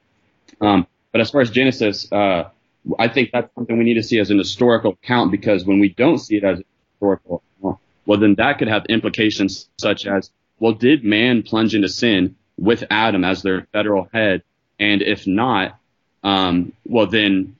um, 0.60 0.86
but 1.12 1.20
as 1.20 1.30
far 1.30 1.40
as 1.40 1.50
Genesis, 1.50 2.10
uh, 2.12 2.50
I 2.98 3.08
think 3.08 3.30
that's 3.32 3.52
something 3.54 3.76
we 3.76 3.84
need 3.84 3.94
to 3.94 4.02
see 4.02 4.18
as 4.18 4.30
an 4.30 4.38
historical 4.38 4.92
account 4.92 5.30
because 5.30 5.64
when 5.64 5.78
we 5.78 5.90
don't 5.90 6.18
see 6.18 6.36
it 6.36 6.44
as 6.44 6.60
a 6.60 6.64
historical 6.92 7.42
account, 7.60 7.78
well, 8.06 8.18
then 8.18 8.34
that 8.36 8.58
could 8.58 8.68
have 8.68 8.86
implications 8.86 9.68
such 9.78 10.06
as, 10.06 10.30
well, 10.60 10.72
did 10.72 11.04
man 11.04 11.42
plunge 11.42 11.74
into 11.74 11.88
sin 11.88 12.36
with 12.56 12.84
Adam 12.90 13.24
as 13.24 13.42
their 13.42 13.66
federal 13.72 14.08
head? 14.12 14.42
And 14.78 15.02
if 15.02 15.26
not, 15.26 15.78
um, 16.22 16.72
well, 16.86 17.06
then 17.06 17.56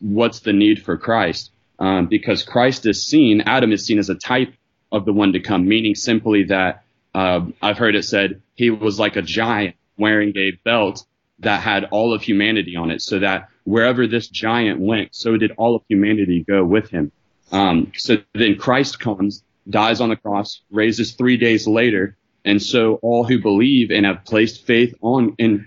what's 0.00 0.40
the 0.40 0.52
need 0.52 0.82
for 0.82 0.96
Christ? 0.96 1.50
Um, 1.78 2.06
because 2.06 2.42
Christ 2.42 2.86
is 2.86 3.04
seen, 3.04 3.42
Adam 3.42 3.72
is 3.72 3.84
seen 3.84 3.98
as 3.98 4.08
a 4.08 4.14
type 4.14 4.54
of 4.90 5.04
the 5.04 5.12
one 5.12 5.32
to 5.32 5.40
come, 5.40 5.66
meaning 5.66 5.94
simply 5.94 6.44
that 6.44 6.81
uh, 7.14 7.46
I've 7.60 7.78
heard 7.78 7.94
it 7.94 8.04
said 8.04 8.42
he 8.54 8.70
was 8.70 8.98
like 8.98 9.16
a 9.16 9.22
giant 9.22 9.76
wearing 9.96 10.32
a 10.36 10.52
belt 10.64 11.04
that 11.40 11.60
had 11.60 11.84
all 11.90 12.14
of 12.14 12.22
humanity 12.22 12.76
on 12.76 12.90
it, 12.90 13.02
so 13.02 13.18
that 13.18 13.48
wherever 13.64 14.06
this 14.06 14.28
giant 14.28 14.80
went, 14.80 15.14
so 15.14 15.36
did 15.36 15.52
all 15.56 15.74
of 15.76 15.82
humanity 15.88 16.44
go 16.46 16.64
with 16.64 16.90
him. 16.90 17.12
Um, 17.50 17.92
so 17.96 18.18
then 18.34 18.56
Christ 18.56 18.98
comes, 19.00 19.42
dies 19.68 20.00
on 20.00 20.08
the 20.08 20.16
cross, 20.16 20.62
raises 20.70 21.12
three 21.12 21.36
days 21.36 21.66
later, 21.66 22.16
and 22.44 22.62
so 22.62 22.94
all 23.02 23.24
who 23.24 23.40
believe 23.40 23.90
and 23.90 24.06
have 24.06 24.24
placed 24.24 24.66
faith 24.66 24.94
on 25.00 25.34
in 25.38 25.66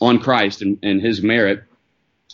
on 0.00 0.18
Christ 0.18 0.62
and, 0.62 0.78
and 0.82 1.00
his 1.00 1.22
merit, 1.22 1.64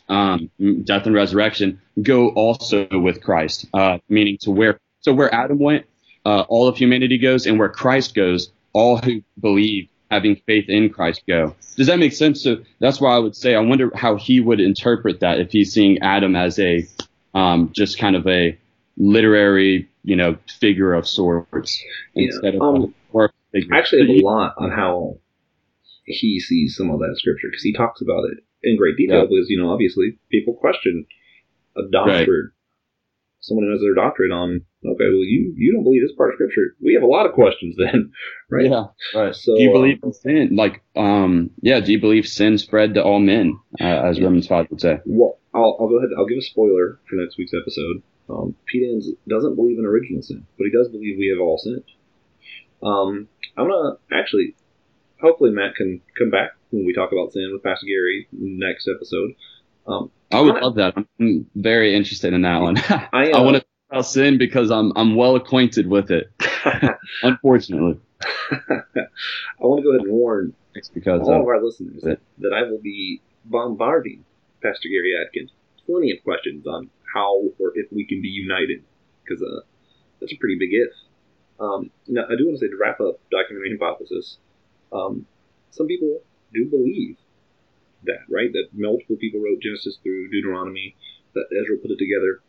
um, 0.09 0.51
death 0.85 1.07
and 1.07 1.15
resurrection, 1.15 1.81
go 2.01 2.31
also 2.31 2.89
with 2.91 3.23
Christ, 3.23 3.67
uh, 3.73 3.99
meaning 4.09 4.39
to 4.43 4.51
where 4.51 4.81
so 5.01 5.13
where 5.13 5.33
Adam 5.35 5.59
went, 5.59 5.87
uh, 6.25 6.45
all 6.49 6.69
of 6.69 6.77
humanity 6.77 7.19
goes, 7.19 7.47
and 7.47 7.59
where 7.59 7.69
Christ 7.69 8.15
goes, 8.15 8.51
all 8.73 8.99
who 8.99 9.23
believe 9.41 9.89
having 10.11 10.37
faith 10.47 10.67
in 10.69 10.91
Christ 10.91 11.23
go. 11.27 11.55
Does 11.77 11.87
that 11.87 11.99
make 11.99 12.13
sense? 12.13 12.43
So 12.43 12.59
that's 12.81 13.01
why 13.01 13.15
I 13.15 13.19
would 13.19 13.35
say 13.35 13.55
I 13.55 13.61
wonder 13.61 13.91
how 13.95 14.17
he 14.17 14.41
would 14.41 14.61
interpret 14.61 15.21
that 15.21 15.41
if 15.41 15.51
he's 15.51 15.73
seeing 15.73 15.99
Adam 16.03 16.37
as 16.37 16.59
a 16.59 16.87
um, 17.35 17.71
just 17.73 17.99
kind 17.99 18.15
of 18.15 18.27
a 18.27 18.59
literary, 18.99 19.89
you 20.05 20.17
know, 20.17 20.37
figure 20.61 20.93
of 20.93 21.09
sorts 21.09 21.83
Yeah, 22.15 22.25
instead 22.27 22.55
of 22.57 22.61
um, 22.61 22.95
a 23.15 23.29
figure. 23.53 23.75
I 23.75 23.79
actually 23.79 24.01
have 24.01 24.23
a 24.23 24.27
lot 24.27 24.55
on 24.59 24.71
how 24.71 25.17
he 26.05 26.41
sees 26.41 26.77
some 26.77 26.91
of 26.91 26.99
that 27.01 27.17
scripture 27.17 27.49
because 27.51 27.63
he 27.63 27.73
talks 27.73 28.03
about 28.03 28.25
it 28.25 28.45
in 28.63 28.77
great 28.77 28.97
detail. 28.97 29.21
Yeah. 29.21 29.27
Because 29.31 29.47
you 29.49 29.61
know, 29.61 29.71
obviously, 29.71 30.19
people 30.31 30.55
question 30.55 31.07
a 31.77 31.83
doctrine 31.91 32.53
someone 33.43 33.67
who 33.67 33.73
has 33.73 33.81
their 33.81 33.95
doctorate 33.95 34.33
on, 34.33 34.65
okay, 34.87 35.05
well, 35.05 35.27
you 35.27 35.53
you 35.57 35.73
don't 35.73 35.85
believe 35.85 36.03
this 36.03 36.17
part 36.17 36.31
of 36.31 36.37
scripture. 36.37 36.75
We 36.81 36.95
have 36.95 37.03
a 37.03 37.07
lot 37.07 37.27
of 37.27 37.33
questions 37.33 37.77
then, 37.77 38.13
right? 38.51 38.71
Yeah, 38.71 38.85
right. 39.15 39.35
So, 39.35 39.57
do 39.57 39.63
you 39.63 39.71
uh, 39.71 39.75
believe 39.75 39.99
in 40.03 40.13
sin? 40.13 40.57
Like, 40.57 40.83
um, 40.97 41.51
yeah, 41.61 41.81
do 41.81 41.93
you 41.93 42.01
believe 42.01 42.27
sin 42.27 42.57
spread 42.57 42.95
to 42.95 43.03
all 43.03 43.21
men, 43.21 43.59
uh, 43.81 43.85
as 43.85 44.21
Romans 44.21 44.47
five 44.47 44.71
would 44.71 44.81
say? 44.81 45.01
Well, 45.05 45.39
I'll, 45.53 45.77
I'll 45.79 45.89
go 45.89 45.99
ahead. 45.99 46.11
I'll 46.17 46.27
give 46.27 46.39
a 46.39 46.43
spoiler 46.43 46.99
for 47.09 47.17
next 47.17 47.37
week's 47.37 47.53
episode. 47.55 48.03
Um, 48.31 48.55
Pete 48.67 48.89
Enns 48.89 49.11
doesn't 49.29 49.57
believe 49.57 49.79
in 49.79 49.85
original 49.85 50.23
sin, 50.23 50.47
but 50.57 50.65
he 50.65 50.71
does 50.71 50.89
believe 50.89 51.19
we 51.19 51.35
have 51.37 51.43
all 51.43 51.59
sinned. 51.59 51.85
Um, 52.83 53.29
I'm 53.57 53.69
gonna 53.69 53.97
actually, 54.13 54.55
hopefully, 55.21 55.51
Matt 55.51 55.75
can 55.75 56.01
come 56.19 56.31
back 56.31 56.53
when 56.71 56.87
we 56.87 56.95
talk 56.95 57.13
about 57.13 57.33
sin 57.33 57.51
with 57.53 57.63
Pastor 57.63 57.87
Gary 57.87 58.29
next 58.33 58.89
episode. 58.89 59.35
Um, 59.87 60.11
I 60.31 60.41
would 60.41 60.63
love 60.63 60.77
that. 60.77 60.95
I'm 60.97 61.47
very 61.55 61.95
interested 61.95 62.33
in 62.33 62.43
that 62.43 62.61
one. 62.61 62.79
I, 62.89 63.09
I 63.13 63.31
uh, 63.33 63.43
want 63.43 63.57
to 63.57 63.61
talk 63.61 63.69
about 63.91 64.07
sin 64.07 64.39
because 64.39 64.71
I'm 64.71 64.93
I'm 64.97 65.17
well 65.17 65.37
acquainted 65.37 65.87
with 65.87 66.11
it. 66.11 66.31
Unfortunately, 67.23 68.01
I 68.51 68.57
want 69.61 69.81
to 69.81 69.85
go 69.85 69.91
ahead 69.91 70.07
and 70.07 70.13
warn 70.13 70.55
it's 70.75 70.89
because 70.89 71.23
all 71.23 71.35
of, 71.35 71.41
of 71.43 71.47
our 71.49 71.63
listeners 71.63 72.03
it. 72.05 72.21
that 72.39 72.53
I 72.53 72.71
will 72.71 72.81
be 72.81 73.21
bombarding 73.45 74.25
Pastor 74.63 74.89
Gary 74.89 75.15
Atkins 75.21 75.51
plenty 75.87 76.13
of 76.13 76.23
questions 76.25 76.67
on 76.67 76.91
how 77.13 77.43
or 77.59 77.73
if 77.75 77.91
we 77.93 78.07
can 78.07 78.23
be 78.23 78.29
united 78.29 78.83
because 79.25 79.43
uh, 79.43 79.61
that's 80.21 80.33
a 80.33 80.37
pretty 80.37 80.57
big 80.59 80.71
if. 80.73 80.93
Um, 81.61 81.91
now, 82.09 82.25
I 82.25 82.37
do 82.37 82.47
want 82.47 82.59
to 82.59 82.67
say 82.67 82.71
to 82.71 82.77
wrap 82.81 83.01
up 83.01 83.21
documentary 83.31 83.77
hypothesis. 83.79 84.39
Um, 84.93 85.27
some 85.71 85.87
people 85.87 86.21
do 86.53 86.67
believe 86.67 87.17
that, 88.05 88.21
right? 88.31 88.53
That 88.53 88.69
multiple 88.73 89.17
people 89.17 89.41
wrote 89.41 89.61
Genesis 89.63 89.99
through 90.03 90.31
Deuteronomy, 90.31 90.97
that 91.35 91.45
Ezra 91.53 91.77
put 91.79 91.91
it 91.91 91.99
together, 91.99 92.41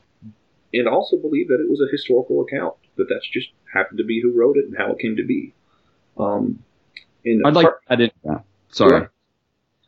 and 0.74 0.88
also 0.88 1.18
believe 1.18 1.48
that 1.50 1.60
it 1.60 1.70
was 1.70 1.82
a 1.82 1.92
historical 1.92 2.42
account. 2.42 2.76
That 2.98 3.08
that's 3.10 3.28
just 3.30 3.50
happened 3.74 3.98
to 4.00 4.04
be 4.04 4.22
who 4.22 4.38
wrote 4.38 4.58
it 4.58 4.66
and 4.66 4.78
how 4.78 4.92
it 4.92 5.00
came 5.00 5.16
to 5.18 5.26
be. 5.26 5.54
Um, 6.18 6.64
and 7.26 7.42
I'd 7.46 7.54
like 7.56 7.66
part- 7.66 7.82
to 7.88 7.94
add 7.94 8.02
into 8.02 8.16
that. 8.26 8.44
Sorry, 8.72 9.02
Yeah. 9.02 9.08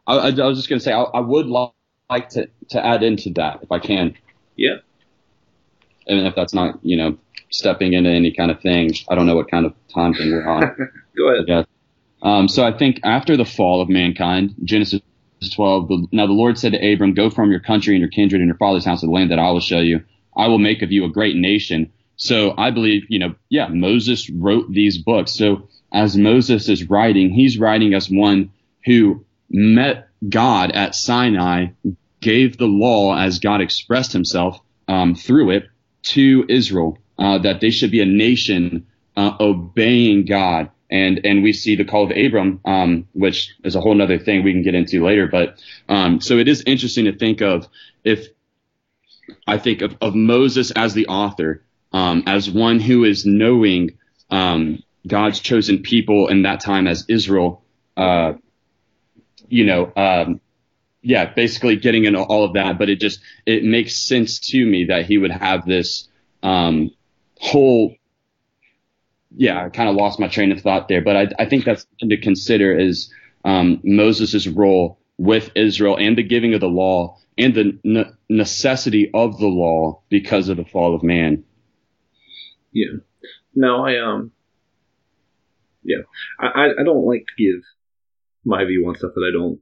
I, 0.07 0.15
I, 0.17 0.27
I 0.29 0.47
was 0.47 0.57
just 0.57 0.69
going 0.69 0.79
to 0.79 0.83
say 0.83 0.91
I, 0.93 1.01
I 1.01 1.19
would 1.19 1.47
li- 1.47 1.71
like 2.09 2.29
to 2.29 2.49
to 2.69 2.85
add 2.85 3.03
into 3.03 3.31
that 3.33 3.59
if 3.63 3.71
I 3.71 3.79
can. 3.79 4.15
Yeah. 4.55 4.77
And 6.07 6.25
if 6.27 6.35
that's 6.35 6.53
not 6.53 6.79
you 6.83 6.97
know 6.97 7.17
stepping 7.49 7.93
into 7.93 8.09
any 8.09 8.31
kind 8.31 8.51
of 8.51 8.59
thing, 8.61 8.91
I 9.09 9.15
don't 9.15 9.25
know 9.25 9.35
what 9.35 9.49
kind 9.49 9.65
of 9.65 9.73
time 9.93 10.13
thing 10.13 10.31
we're 10.31 10.47
on. 10.47 10.61
go 11.17 11.29
ahead. 11.33 11.45
Yeah. 11.47 11.63
Um, 12.21 12.47
so 12.47 12.63
I 12.65 12.75
think 12.75 12.99
after 13.03 13.37
the 13.37 13.45
fall 13.45 13.81
of 13.81 13.89
mankind, 13.89 14.55
Genesis 14.63 15.01
12, 15.49 15.87
the, 15.87 16.07
now 16.11 16.25
the 16.25 16.33
Lord 16.33 16.57
said 16.57 16.73
to 16.73 16.93
Abram, 16.93 17.13
Go 17.13 17.29
from 17.29 17.51
your 17.51 17.59
country 17.59 17.93
and 17.95 18.01
your 18.01 18.09
kindred 18.09 18.41
and 18.41 18.47
your 18.47 18.57
father's 18.57 18.85
house 18.85 19.01
to 19.01 19.07
the 19.07 19.11
land 19.11 19.31
that 19.31 19.39
I 19.39 19.51
will 19.51 19.59
show 19.59 19.79
you. 19.79 20.03
I 20.35 20.47
will 20.47 20.59
make 20.59 20.81
of 20.81 20.91
you 20.91 21.05
a 21.05 21.09
great 21.09 21.35
nation. 21.35 21.91
So 22.17 22.53
I 22.57 22.71
believe, 22.71 23.03
you 23.09 23.19
know, 23.19 23.35
yeah, 23.49 23.67
Moses 23.67 24.29
wrote 24.29 24.71
these 24.71 24.97
books. 24.97 25.31
So 25.31 25.67
as 25.91 26.17
Moses 26.17 26.69
is 26.69 26.89
writing, 26.89 27.29
he's 27.29 27.57
writing 27.57 27.93
as 27.93 28.09
one 28.09 28.51
who 28.85 29.25
met 29.49 30.09
God 30.27 30.71
at 30.71 30.95
Sinai, 30.95 31.67
gave 32.21 32.57
the 32.57 32.67
law 32.67 33.17
as 33.17 33.39
God 33.39 33.61
expressed 33.61 34.11
himself 34.13 34.59
um, 34.87 35.15
through 35.15 35.51
it 35.51 35.69
to 36.03 36.45
Israel, 36.49 36.97
uh, 37.17 37.37
that 37.39 37.61
they 37.61 37.69
should 37.69 37.91
be 37.91 38.01
a 38.01 38.05
nation 38.05 38.85
uh, 39.15 39.35
obeying 39.39 40.25
God. 40.25 40.69
And 40.89 41.25
and 41.25 41.41
we 41.41 41.51
see 41.53 41.75
the 41.75 41.85
call 41.85 42.03
of 42.03 42.11
Abram, 42.15 42.59
um, 42.65 43.07
which 43.13 43.55
is 43.63 43.75
a 43.75 43.81
whole 43.81 43.99
other 44.01 44.19
thing 44.19 44.43
we 44.43 44.53
can 44.53 44.61
get 44.61 44.75
into 44.75 45.03
later. 45.03 45.27
But 45.27 45.59
um, 45.89 46.21
so 46.21 46.37
it 46.37 46.47
is 46.47 46.63
interesting 46.65 47.05
to 47.05 47.17
think 47.17 47.41
of 47.41 47.67
if 48.03 48.27
I 49.47 49.57
think 49.57 49.81
of, 49.81 49.95
of 50.01 50.15
Moses 50.15 50.71
as 50.71 50.93
the 50.93 51.07
author, 51.07 51.63
um, 51.91 52.23
as 52.27 52.49
one 52.49 52.79
who 52.79 53.03
is 53.03 53.25
knowing 53.25 53.97
um, 54.29 54.83
God's 55.07 55.39
chosen 55.39 55.81
people 55.81 56.27
in 56.27 56.43
that 56.43 56.59
time 56.59 56.87
as 56.87 57.05
Israel. 57.07 57.63
Uh, 57.97 58.33
you 59.47 59.65
know, 59.65 59.91
um, 59.95 60.41
yeah, 61.01 61.31
basically 61.33 61.75
getting 61.75 62.05
into 62.05 62.19
all 62.19 62.43
of 62.43 62.53
that. 62.53 62.77
But 62.77 62.89
it 62.89 62.99
just 62.99 63.19
it 63.45 63.63
makes 63.63 63.95
sense 63.95 64.39
to 64.51 64.65
me 64.65 64.85
that 64.85 65.05
he 65.05 65.17
would 65.17 65.31
have 65.31 65.65
this 65.65 66.07
um, 66.43 66.91
whole 67.39 67.95
yeah, 69.37 69.65
I 69.65 69.69
kind 69.69 69.89
of 69.89 69.95
lost 69.95 70.19
my 70.19 70.27
train 70.27 70.51
of 70.51 70.61
thought 70.61 70.87
there, 70.87 71.01
but 71.01 71.15
I, 71.15 71.27
I 71.39 71.45
think 71.45 71.65
that's 71.65 71.85
something 71.99 72.09
to 72.09 72.21
consider 72.21 72.77
is 72.77 73.13
um, 73.43 73.81
Moses' 73.83 74.47
role 74.47 74.99
with 75.17 75.51
Israel 75.55 75.97
and 75.97 76.17
the 76.17 76.23
giving 76.23 76.53
of 76.53 76.61
the 76.61 76.67
law 76.67 77.17
and 77.37 77.53
the 77.53 77.79
ne- 77.83 78.11
necessity 78.29 79.09
of 79.13 79.37
the 79.39 79.47
law 79.47 80.01
because 80.09 80.49
of 80.49 80.57
the 80.57 80.65
fall 80.65 80.95
of 80.95 81.03
man. 81.03 81.43
Yeah. 82.71 82.97
No, 83.55 83.85
I 83.85 83.99
um. 83.99 84.31
Yeah, 85.83 86.03
I 86.39 86.47
I- 86.79 86.83
don't 86.83 87.05
like 87.05 87.25
to 87.27 87.43
give 87.43 87.63
my 88.45 88.65
view 88.65 88.85
on 88.87 88.95
stuff 88.95 89.11
that 89.15 89.27
I 89.27 89.31
don't 89.31 89.59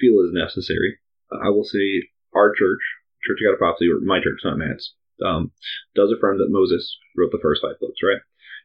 feel 0.00 0.20
is 0.24 0.32
necessary. 0.32 0.98
I 1.32 1.50
will 1.50 1.64
say 1.64 2.08
our 2.34 2.52
church, 2.54 2.80
Church 3.24 3.38
of 3.42 3.46
God 3.48 3.52
of 3.54 3.58
Prophecy, 3.58 3.88
or 3.90 4.00
my 4.00 4.18
church, 4.20 4.40
not 4.44 4.58
Matt's, 4.58 4.94
um, 5.24 5.50
does 5.94 6.12
affirm 6.12 6.38
that 6.38 6.50
Moses 6.50 6.98
wrote 7.16 7.32
the 7.32 7.40
first 7.42 7.62
five 7.62 7.78
books, 7.80 7.98
right? 8.02 8.20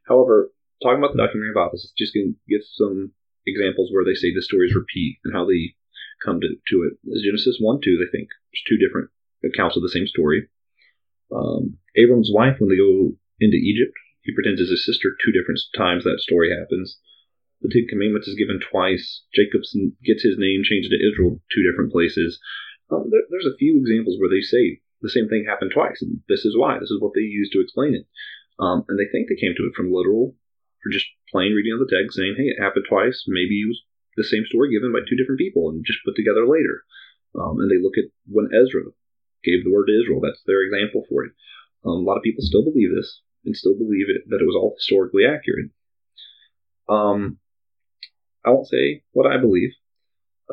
However, 0.08 0.52
talking 0.82 1.00
about 1.00 1.16
the 1.16 1.22
documentary 1.22 1.54
hypothesis, 1.56 1.94
just 1.98 2.14
going 2.14 2.36
to 2.36 2.40
give 2.50 2.66
some 2.76 3.14
examples 3.48 3.92
where 3.92 4.04
they 4.04 4.16
say 4.16 4.34
the 4.34 4.42
stories 4.42 4.76
repeat 4.76 5.20
and 5.24 5.34
how 5.34 5.46
they 5.46 5.76
come 6.24 6.40
to, 6.40 6.48
to 6.48 6.76
it. 6.88 6.94
Genesis 7.24 7.58
1 7.60 7.80
2, 7.84 7.98
they 7.98 8.12
think 8.12 8.30
there's 8.52 8.68
two 8.68 8.80
different 8.80 9.12
accounts 9.44 9.76
of 9.76 9.84
the 9.84 9.92
same 9.92 10.08
story. 10.08 10.48
Um, 11.32 11.78
Abram's 11.96 12.32
wife, 12.32 12.60
when 12.60 12.70
they 12.70 12.80
go 12.80 13.16
into 13.40 13.58
Egypt, 13.58 13.94
he 14.22 14.34
pretends 14.34 14.62
as 14.62 14.70
his 14.70 14.86
sister 14.86 15.16
two 15.20 15.32
different 15.32 15.60
times 15.76 16.04
that 16.04 16.24
story 16.24 16.52
happens. 16.56 17.00
The 17.62 17.70
Ten 17.72 17.88
Commandments 17.88 18.28
is 18.28 18.40
given 18.40 18.60
twice. 18.60 19.24
Jacobson 19.34 19.96
gets 20.04 20.24
his 20.24 20.36
name 20.38 20.64
changed 20.64 20.92
to 20.92 21.00
Israel 21.00 21.40
two 21.52 21.64
different 21.64 21.92
places. 21.92 22.40
Um, 22.92 23.08
there, 23.12 23.24
there's 23.30 23.48
a 23.48 23.58
few 23.58 23.80
examples 23.80 24.20
where 24.20 24.30
they 24.30 24.42
say 24.42 24.80
the 25.02 25.12
same 25.12 25.28
thing 25.28 25.46
happened 25.48 25.72
twice, 25.74 26.02
and 26.02 26.20
this 26.28 26.46
is 26.46 26.58
why. 26.58 26.80
This 26.80 26.92
is 26.92 27.00
what 27.00 27.12
they 27.16 27.28
use 27.28 27.50
to 27.52 27.62
explain 27.62 27.96
it. 27.96 28.08
Um, 28.60 28.86
and 28.88 29.00
they 29.00 29.10
think 29.10 29.28
they 29.28 29.40
came 29.40 29.54
to 29.58 29.66
it 29.66 29.76
from 29.76 29.92
literal, 29.92 30.36
for 30.82 30.92
just 30.92 31.08
plain 31.32 31.54
reading 31.54 31.74
of 31.74 31.82
the 31.82 31.90
text, 31.90 32.18
saying, 32.18 32.36
hey, 32.38 32.54
it 32.54 32.62
happened 32.62 32.86
twice. 32.88 33.26
Maybe 33.28 33.62
it 33.62 33.70
was 33.70 33.82
the 34.18 34.24
same 34.24 34.46
story 34.46 34.70
given 34.70 34.94
by 34.94 35.02
two 35.02 35.18
different 35.18 35.40
people 35.42 35.70
and 35.70 35.86
just 35.86 36.04
put 36.06 36.16
together 36.16 36.46
later. 36.46 36.86
Um, 37.34 37.58
and 37.60 37.70
they 37.72 37.82
look 37.82 37.98
at 37.98 38.14
when 38.30 38.54
Ezra 38.54 38.94
gave 39.44 39.64
the 39.64 39.74
word 39.74 39.90
to 39.90 39.98
Israel. 39.98 40.22
That's 40.22 40.44
their 40.46 40.62
example 40.62 41.04
for 41.10 41.26
it. 41.26 41.34
Um, 41.86 42.06
a 42.06 42.08
lot 42.08 42.18
of 42.18 42.24
people 42.24 42.46
still 42.46 42.64
believe 42.64 42.94
this 42.94 43.22
and 43.46 43.56
still 43.56 43.76
believe 43.76 44.08
it 44.10 44.30
that 44.30 44.40
it 44.40 44.48
was 44.48 44.56
all 44.56 44.78
historically 44.78 45.26
accurate. 45.26 45.72
Um, 46.88 47.40
I 48.46 48.52
won't 48.52 48.68
say 48.68 49.04
what 49.12 49.26
I 49.26 49.38
believe. 49.40 49.72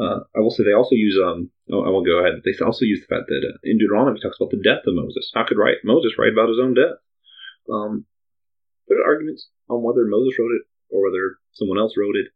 Uh, 0.00 0.20
I 0.34 0.40
will 0.40 0.50
say 0.50 0.64
they 0.64 0.72
also 0.72 0.94
use 0.94 1.18
um. 1.22 1.50
Oh, 1.70 1.82
I 1.82 1.90
won't 1.90 2.06
go 2.06 2.18
ahead. 2.18 2.40
They 2.44 2.54
also 2.64 2.84
use 2.84 3.00
the 3.00 3.14
fact 3.14 3.28
that 3.28 3.42
uh, 3.46 3.58
in 3.62 3.78
Deuteronomy 3.78 4.18
talks 4.18 4.38
about 4.40 4.50
the 4.50 4.62
death 4.62 4.86
of 4.86 4.94
Moses. 4.94 5.30
How 5.34 5.44
could 5.46 5.58
write 5.58 5.84
Moses 5.84 6.14
write 6.18 6.32
about 6.32 6.48
his 6.48 6.58
own 6.58 6.74
death? 6.74 6.98
Um, 7.70 8.06
there 8.88 9.00
are 9.00 9.06
arguments 9.06 9.48
on 9.68 9.82
whether 9.82 10.04
Moses 10.06 10.38
wrote 10.38 10.52
it 10.52 10.62
or 10.90 11.04
whether 11.04 11.38
someone 11.52 11.78
else 11.78 11.94
wrote 11.96 12.16
it. 12.16 12.26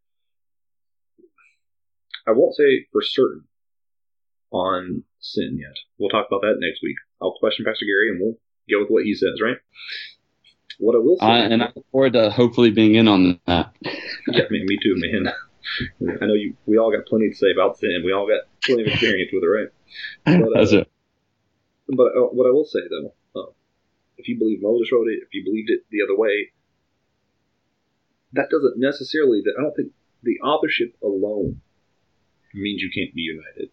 I 2.27 2.31
won't 2.31 2.55
say 2.55 2.87
for 2.91 3.01
certain 3.01 3.43
on 4.51 5.03
sin 5.19 5.57
yet. 5.59 5.75
We'll 5.97 6.09
talk 6.09 6.27
about 6.27 6.41
that 6.41 6.55
next 6.59 6.81
week. 6.81 6.95
I'll 7.21 7.33
question 7.39 7.65
Pastor 7.65 7.85
Gary 7.85 8.09
and 8.09 8.19
we'll 8.21 8.37
go 8.69 8.81
with 8.81 8.89
what 8.89 9.03
he 9.03 9.13
says, 9.13 9.39
right? 9.43 9.57
What 10.79 10.95
I 10.95 10.99
will 10.99 11.17
say, 11.17 11.25
Uh, 11.25 11.49
and 11.49 11.63
I 11.63 11.71
look 11.75 11.85
forward 11.91 12.13
to 12.13 12.29
hopefully 12.31 12.71
being 12.71 12.95
in 12.95 13.07
on 13.07 13.39
that. 13.47 13.73
yeah, 13.83 14.43
man, 14.49 14.65
me 14.65 14.77
too, 14.81 14.95
man. 14.97 15.31
I 16.21 16.25
know 16.25 16.33
you. 16.33 16.55
We 16.65 16.77
all 16.77 16.91
got 16.91 17.05
plenty 17.05 17.29
to 17.29 17.35
say 17.35 17.47
about 17.51 17.77
sin. 17.77 18.01
We 18.05 18.11
all 18.11 18.27
got 18.27 18.41
plenty 18.63 18.83
of 18.83 18.87
experience 18.89 19.31
with 19.33 19.43
it, 19.43 19.47
right? 19.47 19.67
But, 20.41 20.47
uh, 20.47 20.59
That's 20.59 20.71
it. 20.73 20.91
But 21.87 22.07
uh, 22.17 22.27
what 22.33 22.47
I 22.47 22.51
will 22.51 22.65
say 22.65 22.79
though, 22.89 23.13
if 24.17 24.27
you 24.27 24.37
believe 24.37 24.61
Moses 24.61 24.91
wrote 24.91 25.07
it, 25.07 25.23
if 25.23 25.33
you 25.33 25.43
believed 25.43 25.69
it 25.69 25.85
the 25.89 26.03
other 26.03 26.17
way, 26.17 26.51
that 28.33 28.49
doesn't 28.49 28.77
necessarily. 28.77 29.41
That 29.43 29.55
I 29.57 29.61
don't 29.61 29.75
think 29.75 29.91
the 30.23 30.39
authorship 30.41 30.95
alone 31.03 31.61
means 32.53 32.81
you 32.81 32.91
can't 32.93 33.13
be 33.13 33.21
united. 33.21 33.69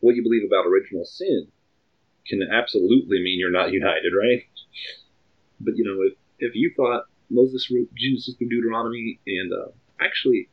What 0.00 0.16
you 0.16 0.22
believe 0.22 0.46
about 0.46 0.66
original 0.66 1.04
sin 1.04 1.48
can 2.26 2.42
absolutely 2.42 3.22
mean 3.22 3.38
you're 3.38 3.50
not 3.50 3.72
united, 3.72 4.12
right? 4.18 4.42
But 5.60 5.76
you 5.76 5.84
know, 5.84 6.02
if 6.02 6.14
if 6.38 6.54
you 6.54 6.72
thought 6.76 7.04
Moses 7.30 7.70
wrote 7.70 7.88
Genesis 7.94 8.34
through 8.36 8.48
Deuteronomy, 8.48 9.20
and 9.26 9.52
uh, 9.52 9.70
actually, 10.00 10.48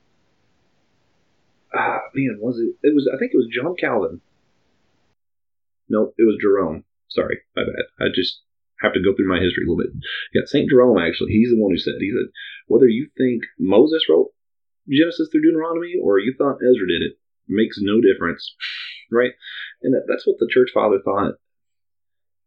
ah, 1.73 1.99
man, 2.13 2.37
was 2.39 2.59
it? 2.59 2.75
It 2.83 2.95
was. 2.95 3.09
I 3.13 3.17
think 3.17 3.31
it 3.33 3.37
was 3.37 3.47
John 3.51 3.75
Calvin. 3.75 4.21
No, 5.89 6.13
it 6.17 6.23
was 6.23 6.37
Jerome. 6.41 6.85
Sorry, 7.09 7.39
my 7.55 7.63
bad. 7.63 7.85
I 7.99 8.05
just 8.13 8.41
have 8.81 8.93
to 8.93 9.03
go 9.03 9.15
through 9.15 9.29
my 9.29 9.39
history 9.39 9.63
a 9.63 9.69
little 9.69 9.81
bit. 9.81 9.93
Yeah, 10.33 10.45
Saint 10.45 10.69
Jerome 10.69 10.97
actually. 10.97 11.31
He's 11.31 11.49
the 11.49 11.61
one 11.61 11.71
who 11.71 11.77
said. 11.77 11.99
He 11.99 12.11
said 12.11 12.31
whether 12.67 12.87
you 12.87 13.09
think 13.17 13.43
Moses 13.59 14.05
wrote 14.09 14.33
Genesis 14.89 15.29
through 15.31 15.43
Deuteronomy 15.43 15.95
or 16.01 16.19
you 16.19 16.33
thought 16.37 16.63
Ezra 16.63 16.87
did 16.87 17.03
it 17.03 17.19
makes 17.47 17.77
no 17.79 18.01
difference, 18.01 18.55
right? 19.11 19.31
And 19.81 19.93
that, 19.93 20.05
that's 20.07 20.25
what 20.25 20.37
the 20.39 20.49
church 20.49 20.71
father 20.73 20.99
thought. 21.03 21.35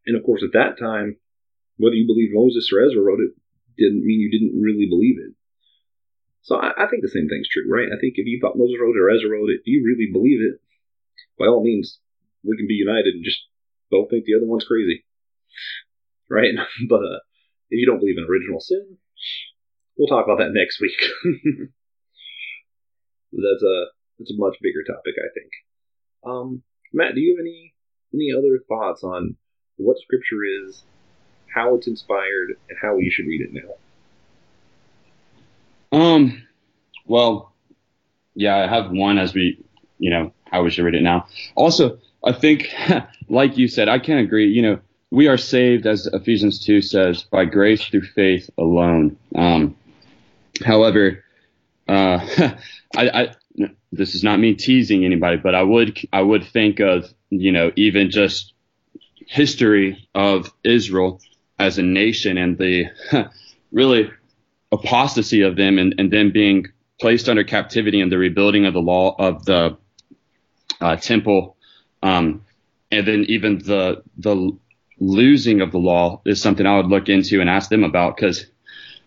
And 0.06 0.16
of 0.16 0.24
course, 0.24 0.42
at 0.42 0.52
that 0.52 0.78
time, 0.78 1.16
whether 1.76 1.94
you 1.94 2.06
believe 2.06 2.30
Moses 2.32 2.70
or 2.72 2.82
Ezra 2.82 3.02
wrote 3.02 3.20
it 3.20 3.34
didn't 3.76 4.06
mean 4.06 4.20
you 4.20 4.30
didn't 4.30 4.60
really 4.60 4.86
believe 4.86 5.18
it. 5.18 5.34
So 6.42 6.56
I, 6.56 6.70
I 6.76 6.86
think 6.86 7.02
the 7.02 7.12
same 7.12 7.26
thing's 7.26 7.48
true, 7.48 7.64
right? 7.66 7.88
I 7.88 7.98
think 7.98 8.14
if 8.16 8.28
you 8.28 8.38
thought 8.38 8.60
Moses 8.60 8.76
wrote 8.78 8.94
it 8.94 9.02
or 9.02 9.10
Ezra 9.10 9.30
wrote 9.32 9.50
it, 9.50 9.64
you 9.64 9.82
really 9.82 10.12
believe 10.12 10.40
it. 10.44 10.60
By 11.38 11.46
all 11.46 11.64
means, 11.64 11.98
we 12.44 12.56
can 12.56 12.68
be 12.68 12.78
united 12.78 13.14
and 13.14 13.24
just 13.24 13.48
don't 13.90 14.08
think 14.08 14.24
the 14.24 14.36
other 14.36 14.46
one's 14.46 14.68
crazy, 14.68 15.04
right? 16.30 16.52
but 16.88 17.00
uh, 17.00 17.20
if 17.70 17.78
you 17.78 17.86
don't 17.86 17.98
believe 18.00 18.18
in 18.18 18.24
original 18.24 18.60
sin, 18.60 18.98
we'll 19.96 20.08
talk 20.08 20.24
about 20.24 20.38
that 20.38 20.52
next 20.52 20.80
week. 20.80 20.98
that's 23.32 23.62
a 23.62 23.86
that's 24.18 24.30
a 24.30 24.36
much 24.36 24.56
bigger 24.62 24.84
topic, 24.86 25.14
I 25.18 25.28
think. 25.34 25.50
Um, 26.24 26.62
Matt, 26.92 27.14
do 27.14 27.20
you 27.20 27.36
have 27.36 27.42
any 27.42 27.74
any 28.12 28.32
other 28.36 28.58
thoughts 28.68 29.02
on 29.02 29.36
what 29.76 29.98
Scripture 29.98 30.44
is, 30.64 30.84
how 31.52 31.74
it's 31.74 31.86
inspired, 31.86 32.56
and 32.68 32.78
how 32.80 32.96
we 32.96 33.10
should 33.10 33.26
read 33.26 33.40
it 33.40 33.52
now? 33.52 33.74
Um, 35.98 36.42
well, 37.06 37.52
yeah, 38.34 38.56
I 38.56 38.66
have 38.66 38.90
one 38.90 39.18
as 39.18 39.34
we, 39.34 39.64
you 39.98 40.10
know, 40.10 40.32
how 40.50 40.62
we 40.62 40.70
should 40.70 40.84
read 40.84 40.94
it 40.94 41.02
now. 41.02 41.26
Also, 41.54 41.98
I 42.24 42.32
think, 42.32 42.68
like 43.28 43.56
you 43.56 43.68
said, 43.68 43.88
I 43.88 43.98
can 43.98 44.18
agree. 44.18 44.48
You 44.48 44.62
know, 44.62 44.80
we 45.14 45.28
are 45.28 45.36
saved, 45.36 45.86
as 45.86 46.06
Ephesians 46.12 46.58
2 46.58 46.82
says, 46.82 47.22
by 47.22 47.44
grace 47.44 47.86
through 47.86 48.02
faith 48.02 48.50
alone. 48.58 49.16
Um, 49.36 49.76
however, 50.64 51.22
uh, 51.86 52.18
I, 52.96 53.08
I, 53.08 53.34
this 53.92 54.16
is 54.16 54.24
not 54.24 54.40
me 54.40 54.54
teasing 54.54 55.04
anybody, 55.04 55.36
but 55.36 55.54
I 55.54 55.62
would, 55.62 55.96
I 56.12 56.20
would 56.20 56.44
think 56.44 56.80
of, 56.80 57.14
you 57.30 57.52
know, 57.52 57.70
even 57.76 58.10
just 58.10 58.54
history 59.28 60.08
of 60.16 60.52
Israel 60.64 61.20
as 61.60 61.78
a 61.78 61.82
nation 61.82 62.36
and 62.36 62.58
the 62.58 62.86
really 63.70 64.10
apostasy 64.72 65.42
of 65.42 65.54
them 65.54 65.78
and, 65.78 65.94
and 65.96 66.10
then 66.10 66.32
being 66.32 66.66
placed 67.00 67.28
under 67.28 67.44
captivity 67.44 68.00
and 68.00 68.10
the 68.10 68.18
rebuilding 68.18 68.66
of 68.66 68.74
the 68.74 68.80
law 68.82 69.14
of 69.16 69.44
the 69.44 69.76
uh, 70.80 70.96
temple, 70.96 71.56
um, 72.02 72.44
and 72.90 73.06
then 73.06 73.24
even 73.28 73.58
the 73.58 74.02
the 74.18 74.56
losing 74.98 75.60
of 75.60 75.72
the 75.72 75.78
law 75.78 76.20
is 76.24 76.40
something 76.40 76.66
I 76.66 76.76
would 76.76 76.86
look 76.86 77.08
into 77.08 77.40
and 77.40 77.50
ask 77.50 77.70
them 77.70 77.84
about 77.84 78.16
because 78.16 78.46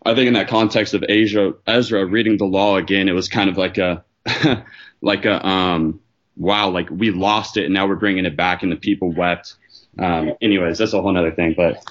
I 0.05 0.15
think 0.15 0.27
in 0.27 0.33
that 0.33 0.47
context 0.47 0.93
of 0.93 1.03
Asia, 1.07 1.53
Ezra 1.65 2.05
reading 2.05 2.38
the 2.38 2.45
law 2.45 2.77
again, 2.77 3.09
it 3.09 3.13
was 3.13 3.27
kind 3.27 3.49
of 3.49 3.57
like 3.57 3.77
a 3.77 4.03
like 5.01 5.25
a 5.25 5.45
um, 5.45 5.99
wow, 6.35 6.69
like 6.69 6.89
we 6.89 7.11
lost 7.11 7.57
it 7.57 7.65
and 7.65 7.73
now 7.73 7.88
we're 7.88 7.95
bringing 7.95 8.25
it 8.25 8.35
back 8.35 8.63
and 8.63 8.71
the 8.71 8.75
people 8.75 9.11
wept. 9.11 9.55
Um, 9.99 10.33
anyways, 10.41 10.77
that's 10.77 10.93
a 10.93 11.01
whole 11.01 11.17
other 11.17 11.31
thing, 11.31 11.55
but 11.57 11.83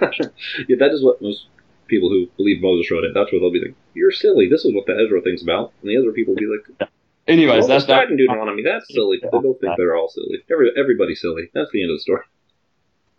yeah, 0.00 0.76
that 0.78 0.90
is 0.92 1.04
what 1.04 1.20
most 1.20 1.46
people 1.86 2.08
who 2.08 2.28
believe 2.36 2.62
Moses 2.62 2.90
wrote 2.90 3.04
it. 3.04 3.12
That's 3.14 3.30
where 3.32 3.40
they'll 3.40 3.52
be 3.52 3.60
like, 3.60 3.74
"You're 3.94 4.12
silly. 4.12 4.48
This 4.48 4.64
is 4.64 4.74
what 4.74 4.86
the 4.86 4.94
Ezra 4.94 5.20
thinks 5.20 5.42
about," 5.42 5.72
and 5.82 5.90
the 5.90 5.96
Ezra 5.96 6.12
people 6.12 6.34
will 6.34 6.40
be 6.40 6.46
like, 6.46 6.90
anyways, 7.28 7.66
that's 7.68 7.86
that. 7.86 8.08
that. 8.08 8.16
Deuteronomy. 8.16 8.62
That's 8.62 8.86
silly. 8.92 9.18
They 9.22 9.28
both 9.30 9.60
think 9.60 9.74
they're 9.76 9.96
all 9.96 10.08
silly. 10.08 10.42
Every, 10.50 10.72
everybody's 10.76 11.20
silly. 11.20 11.50
That's 11.54 11.70
the 11.72 11.82
end 11.82 11.90
of 11.90 11.96
the 11.96 12.00
story. 12.00 12.22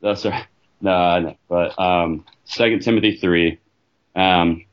That's 0.01 0.25
right. 0.25 0.45
No, 0.81 1.19
no, 1.19 1.35
but 1.49 1.77
um, 1.79 2.25
Second 2.45 2.81
Timothy 2.81 3.17
three. 3.17 3.59
Um, 4.15 4.65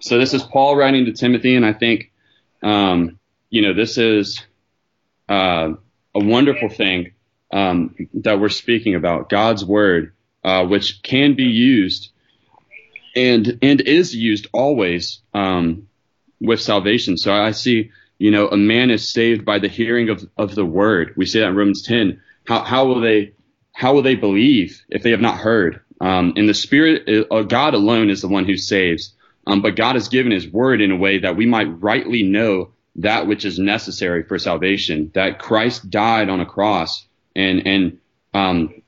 so 0.00 0.18
this 0.18 0.34
is 0.34 0.42
Paul 0.42 0.76
writing 0.76 1.06
to 1.06 1.12
Timothy, 1.12 1.56
and 1.56 1.66
I 1.66 1.72
think, 1.72 2.12
um, 2.62 3.18
you 3.50 3.62
know, 3.62 3.74
this 3.74 3.98
is 3.98 4.44
uh, 5.28 5.72
a 6.14 6.24
wonderful 6.24 6.68
thing 6.68 7.12
um, 7.52 7.94
that 8.14 8.38
we're 8.38 8.48
speaking 8.48 8.94
about 8.94 9.28
God's 9.28 9.64
word, 9.64 10.12
uh, 10.44 10.64
which 10.66 11.02
can 11.02 11.34
be 11.34 11.44
used 11.44 12.10
and 13.16 13.58
and 13.62 13.80
is 13.80 14.14
used 14.14 14.48
always 14.52 15.20
um, 15.32 15.88
with 16.40 16.60
salvation. 16.60 17.16
So 17.16 17.32
I 17.32 17.52
see, 17.52 17.90
you 18.18 18.30
know, 18.30 18.48
a 18.48 18.56
man 18.56 18.90
is 18.90 19.08
saved 19.08 19.44
by 19.44 19.58
the 19.58 19.68
hearing 19.68 20.08
of, 20.08 20.28
of 20.36 20.54
the 20.54 20.64
word. 20.64 21.14
We 21.16 21.26
see 21.26 21.40
that 21.40 21.48
in 21.48 21.56
Romans 21.56 21.82
10. 21.82 22.20
How, 22.46 22.62
how 22.62 22.86
will 22.86 23.00
they 23.00 23.32
how 23.74 23.92
will 23.92 24.02
they 24.02 24.14
believe 24.14 24.82
if 24.88 25.02
they 25.02 25.10
have 25.10 25.20
not 25.20 25.36
heard? 25.36 25.80
Um, 26.00 26.32
and 26.36 26.48
the 26.48 26.54
Spirit, 26.54 27.26
uh, 27.30 27.42
God 27.42 27.74
alone 27.74 28.08
is 28.08 28.22
the 28.22 28.28
one 28.28 28.46
who 28.46 28.56
saves. 28.56 29.12
Um, 29.46 29.60
but 29.60 29.76
God 29.76 29.96
has 29.96 30.08
given 30.08 30.32
His 30.32 30.48
word 30.48 30.80
in 30.80 30.90
a 30.90 30.96
way 30.96 31.18
that 31.18 31.36
we 31.36 31.44
might 31.44 31.82
rightly 31.82 32.22
know 32.22 32.70
that 32.96 33.26
which 33.26 33.44
is 33.44 33.58
necessary 33.58 34.22
for 34.22 34.38
salvation. 34.38 35.10
That 35.14 35.38
Christ 35.38 35.90
died 35.90 36.30
on 36.30 36.40
a 36.40 36.46
cross 36.46 37.04
and 37.36 37.66
and 37.66 37.98
um, 38.32 38.82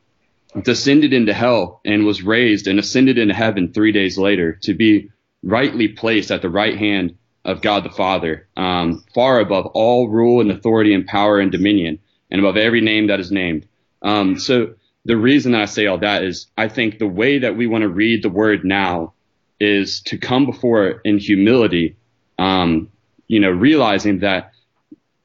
descended 0.62 1.12
into 1.12 1.34
hell 1.34 1.80
and 1.84 2.07
was 2.07 2.22
raised 2.22 2.68
and 2.68 2.78
ascended 2.78 3.18
into 3.18 3.34
heaven 3.34 3.72
three 3.72 3.93
days 3.93 4.16
later 4.16 4.53
to 4.62 4.72
be 4.72 5.11
rightly 5.43 5.89
placed 5.89 6.30
at 6.30 6.43
the 6.43 6.49
right 6.49 6.78
hand 6.78 7.16
of 7.45 7.61
God 7.61 7.84
the 7.84 7.91
Father, 7.91 8.49
um, 8.57 9.05
far 9.14 9.41
above 9.41 9.66
all 9.66 10.09
rule 10.09 10.41
and 10.41 10.51
authority 10.51 10.95
and 10.95 11.07
power 11.07 11.39
and 11.39 11.53
dominion, 11.53 11.99
and 12.30 12.41
above 12.41 12.57
every 12.57 12.80
name 12.80 13.09
that 13.09 13.20
is 13.20 13.30
named. 13.30 13.66
Um, 14.03 14.39
so 14.39 14.75
the 15.05 15.17
reason 15.17 15.55
I 15.55 15.67
say 15.67 15.87
all 15.87 15.99
that 15.99 16.25
is 16.25 16.47
I 16.57 16.69
think 16.69 16.99
the 16.99 17.07
way 17.07 17.39
that 17.39 17.57
we 17.57 17.67
want 17.67 17.83
to 17.83 17.89
read 17.89 18.23
the 18.23 18.29
word 18.29 18.65
now 18.65 19.15
is 19.61 20.01
to 20.03 20.19
come 20.19 20.47
before 20.47 20.87
it 20.87 21.01
in 21.05 21.19
humility, 21.19 21.97
um, 22.39 22.91
you 23.29 23.41
know, 23.41 23.51
realizing 23.51 24.21
that, 24.21 24.53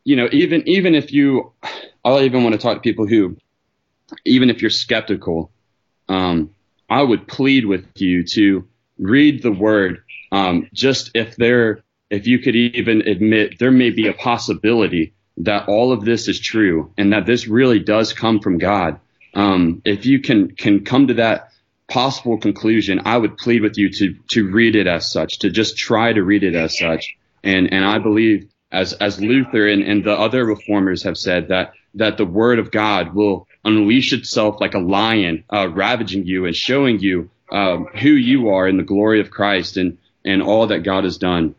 you 0.03 0.15
know, 0.15 0.29
even 0.31 0.67
even 0.67 0.95
if 0.95 1.11
you, 1.11 1.51
I'll 2.05 2.21
even 2.21 2.43
want 2.43 2.53
to 2.53 2.61
talk 2.61 2.77
to 2.77 2.81
people 2.81 3.07
who 3.07 3.37
even 4.25 4.49
if 4.49 4.61
you're 4.61 4.71
skeptical, 4.71 5.51
um, 6.09 6.51
I 6.89 7.01
would 7.01 7.27
plead 7.27 7.65
with 7.65 7.85
you 7.95 8.23
to 8.27 8.67
read 8.99 9.41
the 9.43 9.51
word. 9.51 10.03
Um, 10.31 10.69
just 10.73 11.11
if 11.15 11.35
there, 11.35 11.83
if 12.09 12.27
you 12.27 12.39
could 12.39 12.55
even 12.55 13.01
admit 13.01 13.59
there 13.59 13.71
may 13.71 13.89
be 13.89 14.07
a 14.07 14.13
possibility 14.13 15.13
that 15.37 15.67
all 15.67 15.91
of 15.91 16.05
this 16.05 16.27
is 16.27 16.39
true 16.39 16.91
and 16.97 17.13
that 17.13 17.25
this 17.25 17.47
really 17.47 17.79
does 17.79 18.13
come 18.13 18.39
from 18.39 18.57
God. 18.57 18.99
Um, 19.33 19.81
if 19.85 20.05
you 20.05 20.19
can 20.19 20.51
can 20.55 20.83
come 20.83 21.07
to 21.07 21.13
that 21.15 21.51
possible 21.87 22.37
conclusion, 22.37 23.01
I 23.05 23.17
would 23.17 23.37
plead 23.37 23.61
with 23.61 23.77
you 23.77 23.89
to 23.89 24.15
to 24.31 24.49
read 24.49 24.75
it 24.75 24.87
as 24.87 25.11
such, 25.11 25.39
to 25.39 25.49
just 25.49 25.77
try 25.77 26.13
to 26.13 26.23
read 26.23 26.43
it 26.43 26.55
as 26.55 26.77
such. 26.77 27.15
And 27.43 27.71
and 27.73 27.85
I 27.85 27.99
believe 27.99 28.49
as 28.71 28.93
as 28.93 29.21
Luther 29.21 29.67
and, 29.67 29.83
and 29.83 30.03
the 30.03 30.13
other 30.13 30.45
reformers 30.45 31.03
have 31.03 31.17
said 31.17 31.49
that 31.49 31.73
that 31.95 32.17
the 32.17 32.25
word 32.25 32.59
of 32.59 32.71
God 32.71 33.13
will 33.13 33.47
unleash 33.63 34.13
itself 34.13 34.59
like 34.59 34.73
a 34.73 34.79
lion, 34.79 35.43
uh, 35.53 35.69
ravaging 35.69 36.25
you 36.25 36.45
and 36.45 36.55
showing 36.55 36.99
you 36.99 37.29
um, 37.51 37.85
who 38.01 38.11
you 38.11 38.49
are 38.49 38.67
in 38.67 38.77
the 38.77 38.83
glory 38.83 39.19
of 39.19 39.29
Christ 39.29 39.77
and 39.77 39.97
and 40.23 40.41
all 40.41 40.67
that 40.67 40.79
God 40.79 41.03
has 41.03 41.17
done. 41.17 41.55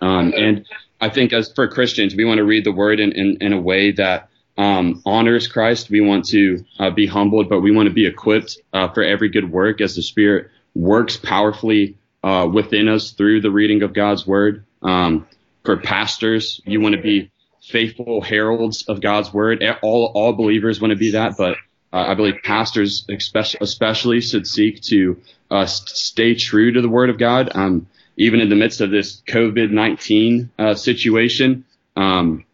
Um, 0.00 0.32
and 0.36 0.66
I 1.00 1.08
think 1.08 1.32
as 1.32 1.52
for 1.52 1.68
Christians, 1.68 2.14
we 2.14 2.24
want 2.24 2.38
to 2.38 2.44
read 2.44 2.64
the 2.64 2.72
word 2.72 3.00
in, 3.00 3.12
in, 3.12 3.38
in 3.40 3.52
a 3.52 3.60
way 3.60 3.92
that 3.92 4.28
um, 4.56 5.02
honors 5.04 5.48
Christ. 5.48 5.90
We 5.90 6.00
want 6.00 6.26
to 6.26 6.64
uh, 6.78 6.90
be 6.90 7.06
humbled, 7.06 7.48
but 7.48 7.60
we 7.60 7.70
want 7.70 7.88
to 7.88 7.94
be 7.94 8.06
equipped 8.06 8.58
uh, 8.72 8.88
for 8.88 9.02
every 9.02 9.28
good 9.28 9.50
work 9.50 9.80
as 9.80 9.96
the 9.96 10.02
Spirit 10.02 10.50
works 10.74 11.16
powerfully 11.16 11.98
uh, 12.22 12.48
within 12.52 12.88
us 12.88 13.10
through 13.12 13.40
the 13.40 13.50
reading 13.50 13.82
of 13.82 13.92
God's 13.92 14.26
word. 14.26 14.64
Um, 14.82 15.26
for 15.64 15.76
pastors, 15.76 16.60
you 16.64 16.80
want 16.80 16.94
to 16.94 17.00
be 17.00 17.30
faithful 17.62 18.20
heralds 18.20 18.84
of 18.88 19.00
God's 19.00 19.32
word. 19.32 19.62
All 19.82 20.12
all 20.14 20.32
believers 20.32 20.80
want 20.80 20.92
to 20.92 20.96
be 20.96 21.10
that, 21.12 21.36
but 21.36 21.56
uh, 21.92 22.06
I 22.08 22.14
believe 22.14 22.36
pastors 22.42 23.06
especially, 23.08 24.20
should 24.20 24.46
seek 24.46 24.80
to 24.82 25.20
uh, 25.50 25.66
stay 25.66 26.34
true 26.34 26.72
to 26.72 26.80
the 26.80 26.88
word 26.88 27.10
of 27.10 27.18
God. 27.18 27.50
Um, 27.54 27.86
even 28.16 28.40
in 28.40 28.48
the 28.48 28.56
midst 28.56 28.80
of 28.80 28.90
this 28.90 29.22
COVID 29.28 29.70
nineteen 29.70 30.50
uh, 30.58 30.74
situation, 30.74 31.64
um, 31.96 32.44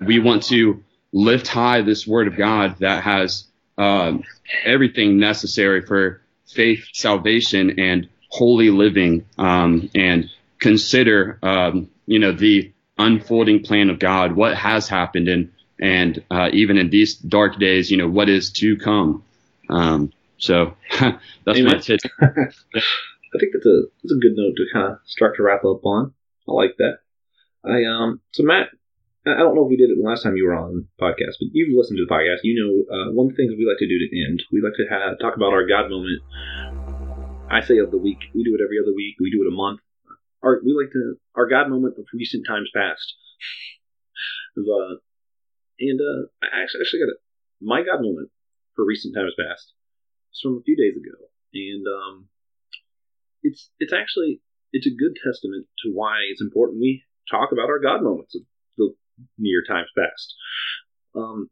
we 0.00 0.18
want 0.18 0.44
to 0.44 0.82
lift 1.12 1.46
high 1.46 1.82
this 1.82 2.06
word 2.06 2.26
of 2.28 2.36
God 2.36 2.76
that 2.78 3.02
has 3.02 3.44
um, 3.78 4.24
everything 4.64 5.18
necessary 5.18 5.82
for 5.82 6.20
faith, 6.46 6.86
salvation, 6.92 7.78
and 7.78 8.08
holy 8.28 8.70
living, 8.70 9.26
um, 9.38 9.90
and 9.94 10.28
consider 10.60 11.38
um, 11.42 11.90
you 12.06 12.18
know 12.18 12.32
the 12.32 12.72
unfolding 12.98 13.62
plan 13.62 13.90
of 13.90 13.98
God, 13.98 14.32
what 14.32 14.56
has 14.56 14.88
happened, 14.88 15.28
and 15.28 15.52
and 15.80 16.22
uh, 16.30 16.48
even 16.52 16.78
in 16.78 16.90
these 16.90 17.14
dark 17.14 17.58
days, 17.58 17.90
you 17.90 17.96
know 17.96 18.08
what 18.08 18.28
is 18.28 18.50
to 18.52 18.76
come. 18.76 19.24
Um, 19.68 20.12
so 20.38 20.76
that's 21.00 21.58
Amen. 21.58 21.64
my 21.64 21.78
tip. 21.78 22.00
I 23.34 23.38
think 23.38 23.52
that's 23.52 23.66
a 23.66 23.88
that's 24.02 24.12
a 24.12 24.22
good 24.22 24.36
note 24.36 24.54
to 24.56 24.66
kind 24.72 24.92
of 24.92 24.98
start 25.06 25.36
to 25.36 25.42
wrap 25.42 25.64
up 25.64 25.84
on. 25.84 26.14
I 26.48 26.52
like 26.52 26.76
that. 26.78 26.98
I 27.64 27.84
um 27.84 28.20
so 28.32 28.42
Matt, 28.42 28.68
I 29.26 29.38
don't 29.38 29.54
know 29.54 29.64
if 29.64 29.70
we 29.70 29.76
did 29.76 29.90
it 29.90 30.02
last 30.02 30.22
time 30.22 30.36
you 30.36 30.46
were 30.46 30.54
on 30.54 30.88
podcast, 31.00 31.40
but 31.40 31.52
you've 31.52 31.76
listened 31.76 31.98
to 31.98 32.06
the 32.06 32.12
podcast. 32.12 32.40
You 32.42 32.58
know, 32.58 32.72
uh, 32.90 33.12
one 33.12 33.26
of 33.26 33.32
the 33.32 33.36
things 33.36 33.54
we 33.56 33.66
like 33.66 33.78
to 33.78 33.88
do 33.88 33.98
to 33.98 34.08
end, 34.26 34.42
we 34.52 34.60
like 34.60 34.76
to 34.76 34.86
have, 34.90 35.18
talk 35.18 35.36
about 35.36 35.54
our 35.54 35.66
God 35.66 35.88
moment. 35.88 36.20
I 37.50 37.60
say 37.60 37.78
of 37.78 37.90
the 37.90 37.98
week. 37.98 38.18
We 38.34 38.42
do 38.44 38.56
it 38.56 38.64
every 38.64 38.78
other 38.82 38.94
week. 38.94 39.16
We 39.20 39.30
do 39.30 39.44
it 39.44 39.52
a 39.52 39.54
month 39.54 39.80
our 40.42 40.60
we 40.64 40.74
like 40.74 40.92
to 40.92 41.16
our 41.34 41.48
God 41.48 41.70
moment 41.70 41.94
of 41.98 42.04
recent 42.12 42.46
times 42.46 42.70
past. 42.74 43.14
uh, 44.58 44.96
and 45.80 46.00
uh, 46.00 46.28
I 46.42 46.62
actually, 46.62 46.82
actually 46.82 47.00
got 47.00 47.14
a 47.14 47.18
my 47.62 47.82
God 47.82 48.02
moment 48.02 48.30
for 48.74 48.84
recent 48.84 49.14
times 49.14 49.32
past 49.38 49.72
It's 50.30 50.40
from 50.42 50.58
a 50.58 50.64
few 50.64 50.76
days 50.76 50.96
ago, 50.98 51.30
and 51.54 51.86
um, 51.86 52.28
it's 53.42 53.70
it's 53.78 53.92
actually 53.92 54.40
it's 54.72 54.86
a 54.86 54.94
good 54.94 55.16
testament 55.22 55.66
to 55.84 55.90
why 55.92 56.20
it's 56.30 56.40
important 56.40 56.80
we 56.80 57.04
talk 57.30 57.52
about 57.52 57.68
our 57.68 57.78
God 57.78 58.02
moments 58.02 58.34
of 58.34 58.42
the 58.76 58.94
near 59.38 59.62
times 59.66 59.88
past. 59.96 60.34
Um, 61.14 61.50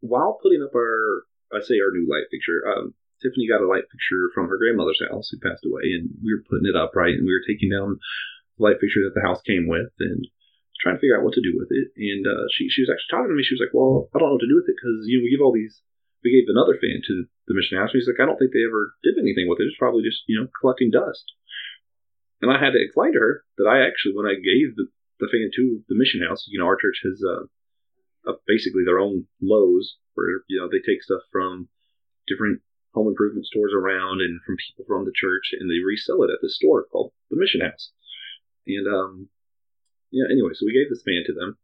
while 0.00 0.38
putting 0.42 0.62
up 0.62 0.74
our, 0.74 1.24
I 1.52 1.60
say 1.60 1.80
our 1.80 1.92
new 1.92 2.08
light 2.08 2.28
fixture, 2.30 2.60
um, 2.68 2.94
Tiffany 3.20 3.48
got 3.48 3.64
a 3.64 3.68
light 3.68 3.84
fixture 3.88 4.32
from 4.32 4.48
her 4.48 4.56
grandmother's 4.56 5.00
house 5.10 5.28
who 5.28 5.40
passed 5.40 5.64
away, 5.64 5.92
and 5.92 6.08
we 6.24 6.32
were 6.32 6.44
putting 6.48 6.68
it 6.68 6.76
up 6.76 6.96
right, 6.96 7.12
and 7.12 7.24
we 7.24 7.36
were 7.36 7.44
taking 7.44 7.68
down 7.68 8.00
the 8.56 8.64
light 8.64 8.80
fixture 8.80 9.04
that 9.04 9.12
the 9.12 9.26
house 9.26 9.44
came 9.44 9.68
with, 9.68 9.92
and 10.00 10.24
trying 10.80 10.96
to 10.96 11.00
figure 11.00 11.16
out 11.16 11.24
what 11.24 11.36
to 11.36 11.44
do 11.44 11.52
with 11.52 11.68
it. 11.68 11.92
And 12.00 12.24
uh, 12.24 12.48
she 12.56 12.72
she 12.72 12.80
was 12.80 12.88
actually 12.88 13.12
talking 13.12 13.28
to 13.28 13.36
me. 13.36 13.44
She 13.44 13.56
was 13.56 13.64
like, 13.64 13.76
"Well, 13.76 14.08
I 14.12 14.18
don't 14.18 14.32
know 14.32 14.40
what 14.40 14.44
to 14.44 14.52
do 14.52 14.56
with 14.56 14.72
it 14.72 14.76
because 14.80 15.04
you 15.04 15.20
know 15.20 15.24
we 15.24 15.32
give 15.32 15.44
all 15.44 15.52
these." 15.52 15.84
We 16.22 16.32
gave 16.32 16.48
another 16.48 16.76
fan 16.76 17.00
to 17.06 17.24
the 17.48 17.54
mission 17.54 17.78
house. 17.78 17.90
He's 17.92 18.06
like, 18.06 18.20
"I 18.20 18.26
don't 18.26 18.36
think 18.36 18.52
they 18.52 18.66
ever 18.66 18.94
did 19.02 19.16
anything 19.16 19.48
with 19.48 19.60
it. 19.60 19.68
It's 19.68 19.80
probably 19.80 20.04
just 20.04 20.22
you 20.26 20.38
know 20.38 20.48
collecting 20.60 20.90
dust." 20.90 21.32
And 22.40 22.50
I 22.50 22.58
had 22.58 22.72
to 22.72 22.82
explain 22.82 23.12
to 23.12 23.20
her 23.20 23.44
that 23.58 23.68
I 23.68 23.84
actually, 23.84 24.16
when 24.16 24.24
I 24.24 24.32
gave 24.32 24.72
the, 24.76 24.88
the 25.20 25.28
fan 25.28 25.52
to 25.52 25.84
the 25.88 25.96
mission 25.96 26.24
house, 26.24 26.48
you 26.48 26.58
know, 26.58 26.64
our 26.64 26.80
church 26.80 27.04
has 27.04 27.20
uh, 27.20 27.44
uh, 28.24 28.40
basically 28.46 28.84
their 28.84 28.98
own 28.98 29.28
Lowe's 29.40 29.96
where 30.14 30.44
you 30.48 30.58
know 30.60 30.68
they 30.68 30.80
take 30.80 31.02
stuff 31.02 31.22
from 31.32 31.68
different 32.26 32.60
home 32.92 33.08
improvement 33.08 33.46
stores 33.46 33.72
around 33.72 34.20
and 34.20 34.40
from 34.44 34.56
people 34.56 34.84
from 34.88 35.04
the 35.04 35.14
church, 35.14 35.52
and 35.52 35.70
they 35.70 35.84
resell 35.84 36.22
it 36.24 36.32
at 36.32 36.40
this 36.42 36.56
store 36.56 36.84
called 36.84 37.12
the 37.30 37.36
Mission 37.36 37.60
House. 37.60 37.92
And 38.66 38.86
um, 38.88 39.28
yeah, 40.10 40.26
anyway, 40.30 40.52
so 40.54 40.66
we 40.66 40.74
gave 40.74 40.90
this 40.90 41.04
fan 41.04 41.22
to 41.26 41.34
them. 41.34 41.56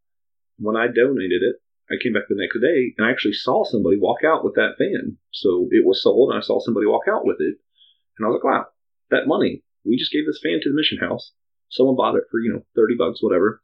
When 0.59 0.77
I 0.77 0.87
donated 0.87 1.43
it, 1.43 1.57
I 1.91 2.03
came 2.03 2.13
back 2.13 2.27
the 2.29 2.35
next 2.35 2.59
day 2.59 2.95
and 2.97 3.07
I 3.07 3.11
actually 3.11 3.35
saw 3.35 3.65
somebody 3.65 3.99
walk 3.99 4.25
out 4.25 4.45
with 4.45 4.55
that 4.55 4.75
fan. 4.79 5.19
So 5.31 5.69
it 5.71 5.87
was 5.87 6.03
sold, 6.03 6.31
and 6.31 6.39
I 6.39 6.43
saw 6.43 6.59
somebody 6.59 6.87
walk 6.87 7.07
out 7.09 7.25
with 7.25 7.39
it, 7.41 7.59
and 8.19 8.25
I 8.25 8.29
was 8.29 8.41
like, 8.43 8.45
wow, 8.45 8.67
that 9.11 9.27
money. 9.27 9.63
We 9.85 9.97
just 9.97 10.11
gave 10.11 10.27
this 10.27 10.41
fan 10.43 10.59
to 10.63 10.69
the 10.69 10.75
mission 10.75 10.99
house. 10.99 11.33
Someone 11.71 11.95
bought 11.95 12.17
it 12.17 12.27
for 12.31 12.41
you 12.41 12.53
know 12.53 12.67
thirty 12.75 12.95
bucks, 12.99 13.23
whatever, 13.23 13.63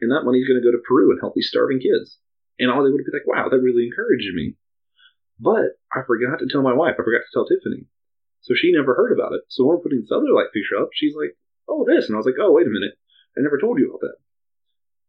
and 0.00 0.10
that 0.10 0.22
money's 0.22 0.46
going 0.46 0.60
to 0.60 0.66
go 0.66 0.70
to 0.70 0.82
Peru 0.86 1.10
and 1.10 1.20
help 1.20 1.34
these 1.34 1.48
starving 1.48 1.80
kids. 1.80 2.18
And 2.58 2.70
I 2.70 2.78
was 2.78 2.86
able 2.86 2.98
to 2.98 3.04
be 3.04 3.10
like, 3.10 3.26
wow, 3.26 3.48
that 3.50 3.58
really 3.58 3.86
encouraged 3.86 4.30
me. 4.34 4.54
But 5.40 5.74
I 5.90 6.06
forgot 6.06 6.38
to 6.38 6.46
tell 6.46 6.62
my 6.62 6.72
wife. 6.72 6.94
I 6.94 7.02
forgot 7.02 7.26
to 7.26 7.32
tell 7.34 7.46
Tiffany. 7.46 7.90
So 8.42 8.54
she 8.54 8.70
never 8.70 8.94
heard 8.94 9.10
about 9.10 9.32
it. 9.32 9.42
So 9.48 9.64
when 9.64 9.76
we're 9.76 9.82
putting 9.82 10.00
this 10.02 10.14
other 10.14 10.30
light 10.30 10.54
picture 10.54 10.78
up, 10.78 10.90
she's 10.94 11.16
like, 11.16 11.34
oh, 11.66 11.84
this. 11.88 12.06
And 12.06 12.14
I 12.14 12.18
was 12.18 12.26
like, 12.26 12.38
oh, 12.38 12.52
wait 12.52 12.66
a 12.66 12.70
minute. 12.70 12.94
I 13.36 13.42
never 13.42 13.58
told 13.58 13.78
you 13.80 13.88
about 13.88 14.06
that. 14.06 14.16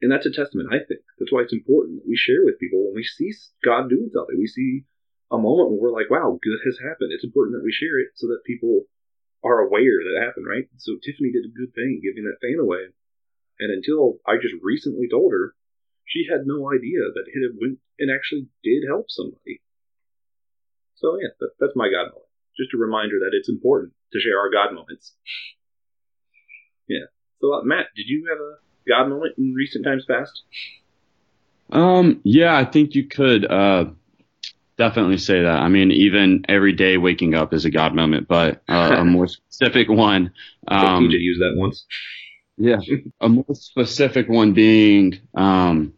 And 0.06 0.14
that's 0.14 0.30
a 0.30 0.38
testament, 0.38 0.69
I 0.69 0.86
think. 0.86 1.02
That's 1.18 1.34
why 1.34 1.41
it's 1.41 1.57
important 1.57 1.98
that 1.98 2.06
we 2.06 2.14
share 2.14 2.45
with 2.45 2.61
people 2.61 2.77
when 2.86 2.94
we 2.94 3.02
see 3.02 3.34
God 3.65 3.90
doing 3.90 4.14
something. 4.14 4.38
We 4.38 4.45
see 4.45 4.86
a 5.34 5.41
moment 5.41 5.73
when 5.73 5.82
we're 5.82 5.98
like, 5.98 6.14
wow, 6.14 6.38
good 6.38 6.61
has 6.61 6.77
happened. 6.77 7.10
It's 7.10 7.26
important 7.26 7.57
that 7.57 7.65
we 7.65 7.73
share 7.73 7.98
it 7.98 8.14
so 8.14 8.30
that 8.30 8.45
people 8.45 8.86
are 9.41 9.65
aware 9.65 9.98
that 10.06 10.14
it 10.14 10.22
happened, 10.22 10.45
right? 10.45 10.69
So 10.77 11.02
Tiffany 11.02 11.34
did 11.34 11.49
a 11.49 11.57
good 11.57 11.73
thing 11.73 12.06
giving 12.06 12.30
that 12.30 12.38
fan 12.38 12.61
away. 12.61 12.94
And 13.57 13.73
until 13.73 14.22
I 14.30 14.38
just 14.38 14.53
recently 14.61 15.10
told 15.10 15.34
her, 15.34 15.57
she 16.06 16.30
had 16.30 16.45
no 16.45 16.69
idea 16.69 17.02
that 17.10 17.26
it 17.26 17.57
went 17.57 17.82
and 17.98 18.14
actually 18.14 18.45
did 18.61 18.86
help 18.86 19.10
somebody. 19.10 19.65
So 21.02 21.18
yeah, 21.18 21.34
that, 21.41 21.57
that's 21.57 21.73
my 21.73 21.90
God 21.90 22.14
moment. 22.14 22.30
Just 22.53 22.77
a 22.77 22.77
reminder 22.77 23.26
that 23.26 23.34
it's 23.34 23.49
important 23.49 23.98
to 24.14 24.22
share 24.22 24.38
our 24.38 24.53
God 24.53 24.77
moments. 24.77 25.18
Yeah. 26.86 27.10
So 27.41 27.52
uh, 27.52 27.64
Matt, 27.64 27.90
did 27.98 28.06
you 28.06 28.30
have 28.30 28.38
a 28.38 28.61
God 28.88 29.10
moment 29.10 29.36
in 29.38 29.53
recent 29.53 29.86
times 29.86 30.06
past? 30.06 30.44
Um, 31.72 32.22
yeah, 32.24 32.56
I 32.56 32.66
think 32.66 32.95
you 32.95 33.07
could 33.07 33.45
uh, 33.49 33.86
definitely 34.78 35.18
say 35.18 35.41
that. 35.41 35.60
I 35.60 35.68
mean, 35.68 35.91
even 35.91 36.45
every 36.48 36.74
day 36.74 36.98
waking 36.98 37.34
up 37.34 37.53
is 37.53 37.66
a 37.66 37.72
God 37.72 37.95
moment, 37.95 38.28
but 38.28 38.62
uh, 38.70 38.95
a 38.98 39.06
more 39.06 39.28
specific 39.28 39.90
one. 39.90 40.32
Um, 40.68 41.10
you 41.10 41.18
use 41.18 41.40
that 41.40 41.53
once. 41.56 41.86
Yeah, 42.57 42.78
a 43.20 43.28
more 43.28 43.53
specific 43.53 44.30
one 44.30 44.53
being, 44.53 45.20
um, 45.34 45.94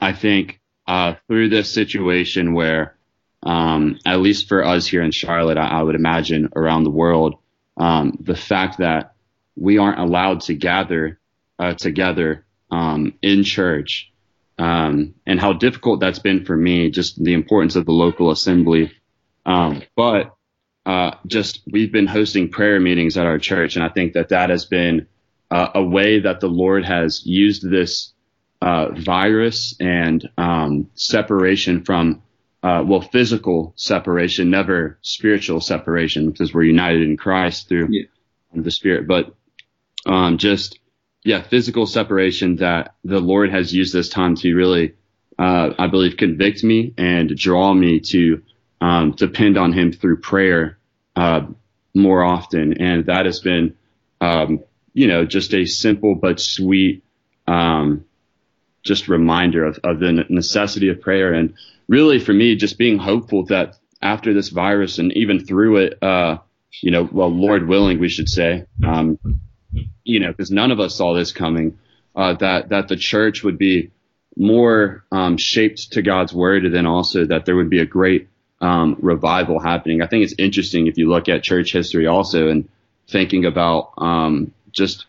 I 0.00 0.12
think, 0.12 0.60
uh, 0.86 1.14
through 1.26 1.48
this 1.48 1.72
situation 1.72 2.52
where 2.52 2.96
um, 3.42 3.98
at 4.04 4.20
least 4.20 4.48
for 4.48 4.64
us 4.64 4.86
here 4.86 5.02
in 5.02 5.12
Charlotte, 5.12 5.56
I, 5.56 5.68
I 5.68 5.82
would 5.82 5.94
imagine 5.94 6.50
around 6.54 6.84
the 6.84 6.90
world, 6.90 7.36
um, 7.76 8.18
the 8.20 8.36
fact 8.36 8.78
that 8.78 9.14
we 9.56 9.78
aren't 9.78 10.00
allowed 10.00 10.40
to 10.42 10.54
gather 10.54 11.19
uh, 11.60 11.74
together 11.74 12.46
um, 12.70 13.14
in 13.22 13.44
church, 13.44 14.10
um, 14.58 15.14
and 15.26 15.38
how 15.38 15.52
difficult 15.52 16.00
that's 16.00 16.18
been 16.18 16.44
for 16.44 16.56
me, 16.56 16.90
just 16.90 17.22
the 17.22 17.34
importance 17.34 17.76
of 17.76 17.84
the 17.84 17.92
local 17.92 18.30
assembly. 18.30 18.90
Um, 19.44 19.82
but 19.94 20.34
uh, 20.86 21.12
just 21.26 21.60
we've 21.70 21.92
been 21.92 22.06
hosting 22.06 22.48
prayer 22.48 22.80
meetings 22.80 23.16
at 23.16 23.26
our 23.26 23.38
church, 23.38 23.76
and 23.76 23.84
I 23.84 23.90
think 23.90 24.14
that 24.14 24.30
that 24.30 24.50
has 24.50 24.64
been 24.64 25.06
uh, 25.50 25.68
a 25.74 25.82
way 25.82 26.20
that 26.20 26.40
the 26.40 26.48
Lord 26.48 26.84
has 26.84 27.26
used 27.26 27.68
this 27.68 28.14
uh, 28.62 28.90
virus 28.92 29.76
and 29.80 30.28
um, 30.38 30.90
separation 30.94 31.84
from 31.84 32.22
uh, 32.62 32.82
well, 32.86 33.00
physical 33.00 33.72
separation, 33.76 34.50
never 34.50 34.98
spiritual 35.02 35.60
separation, 35.60 36.30
because 36.30 36.52
we're 36.52 36.62
united 36.62 37.02
in 37.02 37.16
Christ 37.16 37.68
through 37.68 37.88
yeah. 37.90 38.04
the 38.54 38.70
Spirit. 38.70 39.06
But 39.06 39.34
um, 40.06 40.36
just 40.38 40.79
yeah, 41.24 41.42
physical 41.42 41.86
separation 41.86 42.56
that 42.56 42.94
the 43.04 43.20
Lord 43.20 43.50
has 43.50 43.74
used 43.74 43.92
this 43.92 44.08
time 44.08 44.36
to 44.36 44.54
really, 44.54 44.94
uh, 45.38 45.70
I 45.78 45.86
believe, 45.86 46.16
convict 46.16 46.64
me 46.64 46.94
and 46.96 47.36
draw 47.36 47.74
me 47.74 48.00
to 48.00 48.42
um, 48.80 49.12
depend 49.12 49.58
on 49.58 49.72
Him 49.72 49.92
through 49.92 50.20
prayer 50.20 50.78
uh, 51.16 51.46
more 51.94 52.22
often, 52.22 52.80
and 52.80 53.06
that 53.06 53.26
has 53.26 53.40
been, 53.40 53.76
um, 54.20 54.60
you 54.94 55.08
know, 55.08 55.26
just 55.26 55.52
a 55.52 55.66
simple 55.66 56.14
but 56.14 56.40
sweet, 56.40 57.04
um, 57.46 58.04
just 58.82 59.08
reminder 59.08 59.64
of, 59.64 59.78
of 59.84 60.00
the 60.00 60.24
necessity 60.30 60.88
of 60.88 61.02
prayer. 61.02 61.34
And 61.34 61.54
really 61.86 62.18
for 62.18 62.32
me, 62.32 62.56
just 62.56 62.78
being 62.78 62.98
hopeful 62.98 63.44
that 63.46 63.76
after 64.00 64.32
this 64.32 64.48
virus 64.48 64.98
and 64.98 65.12
even 65.12 65.44
through 65.44 65.76
it, 65.78 66.02
uh, 66.02 66.38
you 66.82 66.90
know, 66.90 67.06
well, 67.12 67.28
Lord 67.28 67.68
willing, 67.68 67.98
we 67.98 68.08
should 68.08 68.28
say, 68.28 68.64
um, 68.86 69.18
you 70.04 70.20
know, 70.20 70.28
because 70.28 70.50
none 70.50 70.70
of 70.70 70.80
us 70.80 70.96
saw 70.96 71.14
this 71.14 71.32
coming, 71.32 71.78
uh, 72.16 72.34
that 72.34 72.70
that 72.70 72.88
the 72.88 72.96
church 72.96 73.42
would 73.42 73.58
be 73.58 73.90
more 74.36 75.04
um, 75.12 75.36
shaped 75.36 75.92
to 75.92 76.02
God's 76.02 76.32
word, 76.32 76.64
and 76.64 76.74
then 76.74 76.86
also 76.86 77.24
that 77.26 77.46
there 77.46 77.56
would 77.56 77.70
be 77.70 77.80
a 77.80 77.86
great 77.86 78.28
um, 78.60 78.96
revival 79.00 79.60
happening. 79.60 80.02
I 80.02 80.06
think 80.06 80.24
it's 80.24 80.34
interesting 80.38 80.86
if 80.86 80.98
you 80.98 81.08
look 81.08 81.28
at 81.28 81.42
church 81.42 81.72
history 81.72 82.06
also 82.06 82.48
and 82.48 82.68
thinking 83.08 83.44
about 83.44 83.92
um, 83.98 84.52
just 84.72 85.06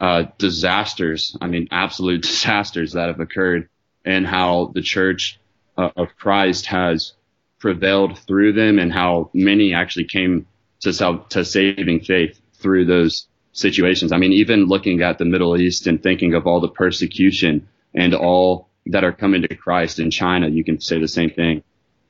uh, 0.00 0.24
disasters. 0.38 1.36
I 1.40 1.46
mean, 1.46 1.68
absolute 1.70 2.22
disasters 2.30 2.92
that 2.92 3.08
have 3.08 3.20
occurred, 3.20 3.68
and 4.04 4.26
how 4.26 4.72
the 4.74 4.82
church 4.82 5.38
uh, 5.76 5.90
of 5.96 6.16
Christ 6.16 6.66
has 6.66 7.12
prevailed 7.58 8.18
through 8.18 8.54
them 8.54 8.78
and 8.78 8.92
how 8.92 9.30
many 9.34 9.74
actually 9.74 10.06
came 10.06 10.46
to, 10.80 10.92
sal- 10.92 11.24
to 11.28 11.44
saving 11.44 12.00
faith 12.00 12.40
through 12.54 12.86
those 12.86 13.26
situations. 13.52 14.12
I 14.12 14.18
mean, 14.18 14.32
even 14.32 14.66
looking 14.66 15.02
at 15.02 15.18
the 15.18 15.24
Middle 15.24 15.56
East 15.60 15.86
and 15.86 16.02
thinking 16.02 16.34
of 16.34 16.46
all 16.46 16.60
the 16.60 16.68
persecution 16.68 17.68
and 17.94 18.14
all 18.14 18.68
that 18.86 19.04
are 19.04 19.12
coming 19.12 19.42
to 19.42 19.56
Christ 19.56 19.98
in 19.98 20.10
China, 20.10 20.48
you 20.48 20.64
can 20.64 20.80
say 20.80 20.98
the 20.98 21.08
same 21.08 21.30
thing, 21.30 21.62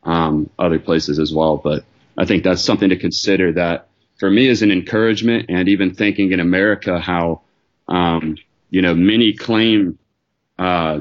um, 0.05 0.51
other 0.59 0.79
places 0.79 1.19
as 1.19 1.33
well. 1.33 1.57
But 1.57 1.85
I 2.17 2.25
think 2.25 2.45
that's 2.45 2.63
something 2.63 2.91
to 2.91 2.97
consider 2.97 3.53
that 3.53 3.89
for 4.19 4.31
me 4.31 4.49
is 4.49 4.63
an 4.63 4.71
encouragement 4.71 5.47
and 5.49 5.69
even 5.69 5.95
thinking 5.95 6.33
in 6.33 6.41
America 6.41 7.01
how, 7.01 7.41
um, 7.89 8.37
you 8.69 8.83
know, 8.83 8.95
many 8.95 9.33
claim, 9.33 9.99
uh, 10.59 11.01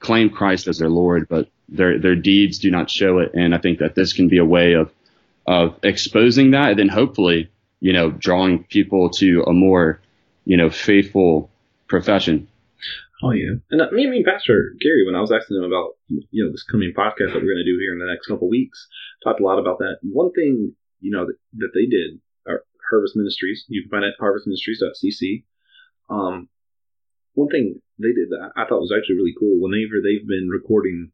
claim 0.00 0.30
Christ 0.30 0.66
as 0.66 0.78
their 0.78 0.88
Lord, 0.88 1.28
but 1.28 1.48
their 1.68 1.98
their 1.98 2.16
deeds 2.16 2.58
do 2.58 2.70
not 2.70 2.90
show 2.90 3.18
it. 3.18 3.32
And 3.34 3.54
I 3.54 3.58
think 3.58 3.78
that 3.78 3.94
this 3.94 4.12
can 4.12 4.28
be 4.28 4.38
a 4.38 4.44
way 4.44 4.74
of 4.74 4.90
of 5.46 5.78
exposing 5.82 6.52
that, 6.52 6.70
and 6.70 6.78
then 6.78 6.88
hopefully, 6.88 7.50
you 7.84 7.92
know, 7.92 8.10
drawing 8.10 8.64
people 8.64 9.10
to 9.10 9.44
a 9.46 9.52
more, 9.52 10.00
you 10.46 10.56
know, 10.56 10.70
faithful 10.70 11.50
profession. 11.86 12.48
Oh 13.22 13.32
yeah, 13.32 13.60
and 13.70 13.82
uh, 13.82 13.90
me, 13.92 14.08
me, 14.08 14.24
Pastor 14.24 14.72
Gary, 14.80 15.04
when 15.04 15.14
I 15.14 15.20
was 15.20 15.30
asking 15.30 15.58
him 15.58 15.64
about 15.64 16.00
you 16.08 16.44
know 16.44 16.50
this 16.50 16.64
coming 16.64 16.94
podcast 16.96 17.36
that 17.36 17.44
we're 17.44 17.52
going 17.52 17.60
to 17.60 17.72
do 17.72 17.76
here 17.78 17.92
in 17.92 18.00
the 18.00 18.08
next 18.08 18.26
couple 18.26 18.48
weeks, 18.48 18.88
talked 19.22 19.40
a 19.40 19.44
lot 19.44 19.58
about 19.58 19.80
that. 19.80 20.00
And 20.02 20.14
one 20.14 20.32
thing 20.32 20.72
you 21.00 21.12
know 21.12 21.26
that, 21.26 21.36
that 21.60 21.72
they 21.74 21.84
did, 21.84 22.20
Harvest 22.88 23.16
Ministries. 23.16 23.66
You 23.68 23.82
can 23.82 23.90
find 23.90 24.04
it 24.04 24.14
at 24.16 24.22
harvestministries.cc. 24.24 25.44
Um, 26.08 26.48
one 27.34 27.48
thing 27.48 27.82
they 27.98 28.16
did 28.16 28.30
that 28.30 28.52
I 28.56 28.64
thought 28.64 28.80
was 28.80 28.94
actually 28.96 29.16
really 29.16 29.36
cool. 29.38 29.60
Whenever 29.60 30.00
they've 30.00 30.26
been 30.26 30.48
recording 30.48 31.12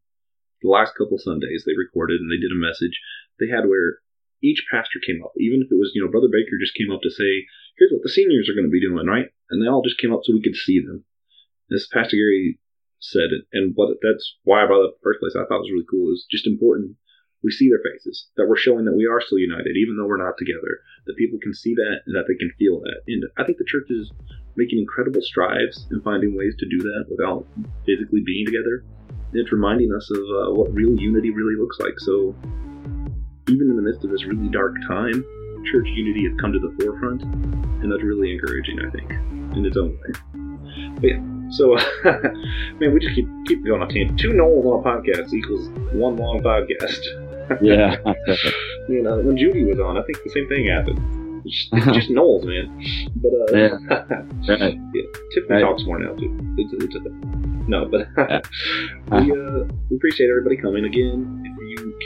the 0.62 0.70
last 0.70 0.94
couple 0.94 1.18
Sundays 1.18 1.64
they 1.66 1.74
recorded 1.76 2.20
and 2.20 2.30
they 2.30 2.38
did 2.38 2.54
a 2.54 2.66
message. 2.66 3.00
They 3.40 3.48
had 3.48 3.66
where 3.66 3.98
each 4.42 4.64
pastor 4.70 4.98
came 5.04 5.22
up, 5.22 5.32
even 5.38 5.62
if 5.62 5.70
it 5.70 5.78
was, 5.78 5.92
you 5.94 6.02
know, 6.02 6.10
Brother 6.10 6.32
Baker 6.32 6.56
just 6.60 6.74
came 6.74 6.90
up 6.90 7.02
to 7.02 7.10
say, 7.10 7.46
here's 7.76 7.92
what 7.92 8.02
the 8.02 8.12
seniors 8.12 8.48
are 8.48 8.56
going 8.56 8.68
to 8.68 8.72
be 8.72 8.80
doing, 8.80 9.06
right? 9.06 9.28
And 9.50 9.60
they 9.60 9.68
all 9.68 9.84
just 9.84 10.00
came 10.00 10.12
up 10.12 10.24
so 10.24 10.32
we 10.32 10.42
could 10.42 10.56
see 10.56 10.80
them. 10.80 11.04
This 11.68 11.86
Pastor 11.86 12.16
Gary 12.16 12.58
said 12.98 13.30
it, 13.32 13.46
and 13.52 13.72
what 13.74 13.96
that's 14.02 14.36
why 14.44 14.62
I 14.62 14.66
brought 14.66 14.84
up 14.84 14.96
the 14.98 15.04
first 15.04 15.20
place. 15.20 15.32
I 15.36 15.46
thought 15.46 15.64
was 15.64 15.72
really 15.72 15.88
cool. 15.88 16.10
Was 16.10 16.26
just 16.28 16.46
important 16.46 16.96
we 17.42 17.50
see 17.50 17.68
their 17.68 17.80
faces, 17.80 18.28
that 18.36 18.46
we're 18.48 18.56
showing 18.56 18.84
that 18.84 18.96
we 18.96 19.06
are 19.06 19.20
still 19.20 19.38
united, 19.38 19.76
even 19.76 19.96
though 19.96 20.06
we're 20.06 20.22
not 20.22 20.36
together, 20.38 20.84
that 21.06 21.16
people 21.16 21.38
can 21.40 21.54
see 21.54 21.74
that 21.74 22.04
and 22.06 22.14
that 22.14 22.24
they 22.28 22.36
can 22.36 22.52
feel 22.58 22.80
that. 22.80 23.00
And 23.08 23.24
I 23.38 23.44
think 23.44 23.58
the 23.58 23.64
church 23.64 23.88
is 23.88 24.12
making 24.56 24.78
incredible 24.78 25.22
strides 25.22 25.86
in 25.90 26.02
finding 26.02 26.36
ways 26.36 26.54
to 26.58 26.68
do 26.68 26.78
that 26.78 27.06
without 27.08 27.46
physically 27.86 28.22
being 28.24 28.44
together. 28.44 28.84
It's 29.32 29.52
reminding 29.52 29.92
us 29.94 30.10
of 30.10 30.20
uh, 30.20 30.52
what 30.52 30.74
real 30.74 30.98
unity 31.00 31.30
really 31.30 31.56
looks 31.56 31.78
like. 31.78 31.94
So, 31.98 32.34
even 33.48 33.70
in 33.70 33.76
the 33.76 33.82
midst 33.82 34.04
of 34.04 34.10
this 34.10 34.24
really 34.24 34.48
dark 34.48 34.74
time, 34.88 35.24
church 35.70 35.88
unity 35.88 36.24
has 36.28 36.38
come 36.40 36.52
to 36.52 36.58
the 36.58 36.74
forefront, 36.82 37.22
and 37.22 37.90
that's 37.92 38.02
really 38.02 38.32
encouraging, 38.32 38.80
I 38.80 38.90
think, 38.90 39.10
in 39.56 39.64
its 39.66 39.76
own 39.76 39.98
way. 40.00 40.12
But 41.00 41.04
yeah, 41.04 41.20
so 41.50 41.76
man, 42.80 42.94
we 42.94 43.00
just 43.00 43.14
keep 43.14 43.26
keep 43.46 43.64
going 43.64 43.82
on 43.82 43.88
tangent. 43.88 44.18
Two 44.20 44.32
Noels 44.32 44.64
on 44.66 44.80
a 44.80 44.82
podcast 44.82 45.32
equals 45.32 45.68
one 45.92 46.16
long 46.16 46.40
podcast. 46.40 47.00
Yeah. 47.60 47.96
you 48.88 49.02
know, 49.02 49.18
when 49.18 49.36
Judy 49.36 49.64
was 49.64 49.80
on, 49.80 49.98
I 49.98 50.02
think 50.02 50.22
the 50.22 50.30
same 50.30 50.48
thing 50.48 50.68
happened. 50.68 51.42
It's 51.44 51.52
just, 51.68 51.68
it's 51.88 51.96
just 51.96 52.10
Noels, 52.14 52.44
man. 52.46 52.70
But 53.16 53.32
uh, 53.32 53.56
Yeah. 53.56 54.54
right. 54.54 54.78
yeah, 54.94 55.02
Tiffany 55.34 55.48
Right. 55.54 55.60
talks 55.62 55.82
more 55.84 55.98
now 55.98 56.14
too. 56.14 56.30
It's, 56.58 56.72
it's 56.84 56.94
a 56.94 57.00
thing. 57.00 57.64
No, 57.66 57.86
but 57.90 58.06
we, 59.10 59.32
uh, 59.32 59.64
we 59.90 59.96
appreciate 59.96 60.30
everybody 60.30 60.58
coming. 60.58 60.84
Again, 60.84 61.42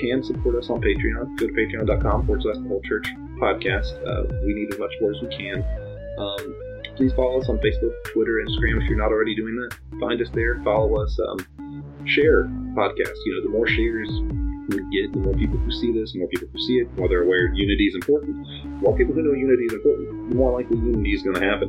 can 0.00 0.22
support 0.22 0.56
us 0.56 0.70
on 0.70 0.80
Patreon, 0.80 1.38
go 1.38 1.46
to 1.46 1.52
patreon.com 1.52 2.26
forward 2.26 2.42
slash 2.42 2.56
the 2.56 2.68
whole 2.68 2.82
church 2.82 3.06
podcast. 3.40 3.92
Uh, 4.06 4.24
we 4.44 4.54
need 4.54 4.72
as 4.72 4.78
much 4.78 4.92
support 4.94 5.16
as 5.16 5.22
we 5.22 5.28
can. 5.36 5.64
Um, 6.18 6.94
please 6.96 7.12
follow 7.14 7.40
us 7.40 7.48
on 7.48 7.58
Facebook, 7.58 7.92
Twitter, 8.12 8.42
Instagram 8.46 8.82
if 8.82 8.88
you're 8.88 8.98
not 8.98 9.10
already 9.10 9.34
doing 9.34 9.54
that. 9.56 10.00
Find 10.00 10.20
us 10.20 10.28
there, 10.32 10.62
follow 10.62 11.02
us, 11.02 11.18
um, 11.28 11.84
share 12.06 12.44
podcast. 12.74 13.16
You 13.26 13.34
know, 13.34 13.42
the 13.42 13.50
more 13.50 13.66
shares 13.66 14.08
we 14.68 14.78
get, 14.90 15.12
the 15.12 15.20
more 15.20 15.34
people 15.34 15.58
who 15.58 15.70
see 15.70 15.92
this, 15.92 16.12
the 16.12 16.20
more 16.20 16.28
people 16.28 16.48
who 16.52 16.58
see 16.58 16.78
it, 16.78 16.94
the 16.94 17.00
more 17.00 17.08
they're 17.08 17.22
aware 17.22 17.52
unity 17.52 17.86
is 17.86 17.94
important. 17.94 18.46
The 18.46 18.68
more 18.80 18.96
people 18.96 19.14
who 19.14 19.22
know 19.22 19.34
unity 19.34 19.64
is 19.64 19.74
important, 19.74 20.30
the 20.30 20.36
more 20.36 20.60
likely 20.60 20.78
unity 20.78 21.12
is 21.12 21.22
going 21.22 21.36
to 21.36 21.44
happen. 21.44 21.68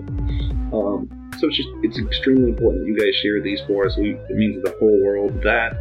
Um, 0.74 1.10
so 1.40 1.48
it's 1.48 1.58
just 1.58 1.70
it's 1.84 2.00
extremely 2.00 2.50
important 2.50 2.84
that 2.84 2.88
you 2.88 2.98
guys 2.98 3.16
share 3.22 3.42
these 3.42 3.62
for 3.68 3.86
us. 3.86 3.98
We, 3.98 4.12
it 4.12 4.36
means 4.36 4.64
the 4.64 4.76
whole 4.80 5.04
world 5.04 5.42
that. 5.44 5.76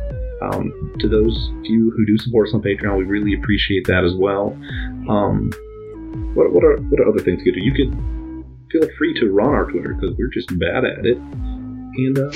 Um, 0.45 0.95
to 0.99 1.09
those 1.09 1.51
few 1.65 1.91
who 1.91 2.07
do 2.07 2.19
support 2.19 2.49
us 2.49 2.55
on 2.55 2.63
Patreon, 2.63 2.99
we 2.99 3.05
really 3.05 3.35
appreciate 3.35 3.87
that 3.87 4.05
as 4.05 4.15
well. 4.15 4.57
Um, 5.09 5.51
what 6.35 6.53
what 6.53 6.65
are 6.65 6.77
what 6.77 7.01
are 7.01 7.09
other 7.09 7.23
things 7.23 7.43
you 7.45 7.53
could 7.53 7.61
do? 7.61 7.65
You 7.65 7.73
could 7.73 7.93
feel 8.71 8.97
free 8.99 9.15
to 9.21 9.31
run 9.31 9.51
our 9.51 9.71
Twitter 9.71 9.95
because 9.95 10.17
we're 10.19 10.29
just 10.29 10.49
bad 10.59 10.85
at 10.85 11.07
it. 11.07 11.17
And 11.17 12.19
uh, 12.19 12.31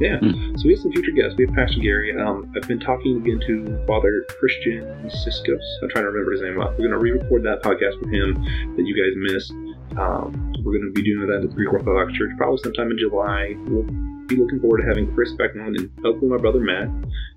yeah, 0.00 0.20
so 0.20 0.62
we 0.64 0.72
have 0.72 0.80
some 0.80 0.92
future 0.92 1.10
guests. 1.10 1.34
We 1.36 1.46
have 1.46 1.54
Pastor 1.54 1.80
Gary. 1.80 2.14
Um, 2.20 2.52
I've 2.54 2.68
been 2.68 2.78
talking 2.78 3.16
again 3.16 3.40
to 3.46 3.84
Father 3.86 4.24
Christian 4.38 4.84
Siskos. 5.10 5.64
I'm 5.82 5.88
trying 5.90 6.04
to 6.04 6.10
remember 6.10 6.32
his 6.32 6.42
name. 6.42 6.56
We're 6.56 6.76
going 6.76 6.90
to 6.90 6.98
re-record 6.98 7.42
that 7.44 7.62
podcast 7.62 7.98
with 8.00 8.12
him 8.12 8.34
that 8.76 8.86
you 8.86 8.94
guys 8.94 9.32
missed. 9.32 9.50
Um, 9.98 10.54
we're 10.62 10.78
going 10.78 10.86
to 10.86 10.92
be 10.94 11.02
doing 11.02 11.26
that 11.26 11.42
at 11.42 11.42
the 11.42 11.48
Greek 11.48 11.72
Orthodox 11.72 12.12
Church 12.12 12.30
probably 12.36 12.58
sometime 12.58 12.92
in 12.92 12.98
July. 12.98 13.54
We'll 13.66 13.86
be 14.28 14.36
looking 14.36 14.60
forward 14.60 14.82
to 14.82 14.86
having 14.86 15.12
Chris 15.14 15.32
back 15.32 15.56
on 15.56 15.74
and 15.76 15.90
hopefully 16.04 16.30
my 16.30 16.36
brother 16.36 16.60
Matt. 16.60 16.88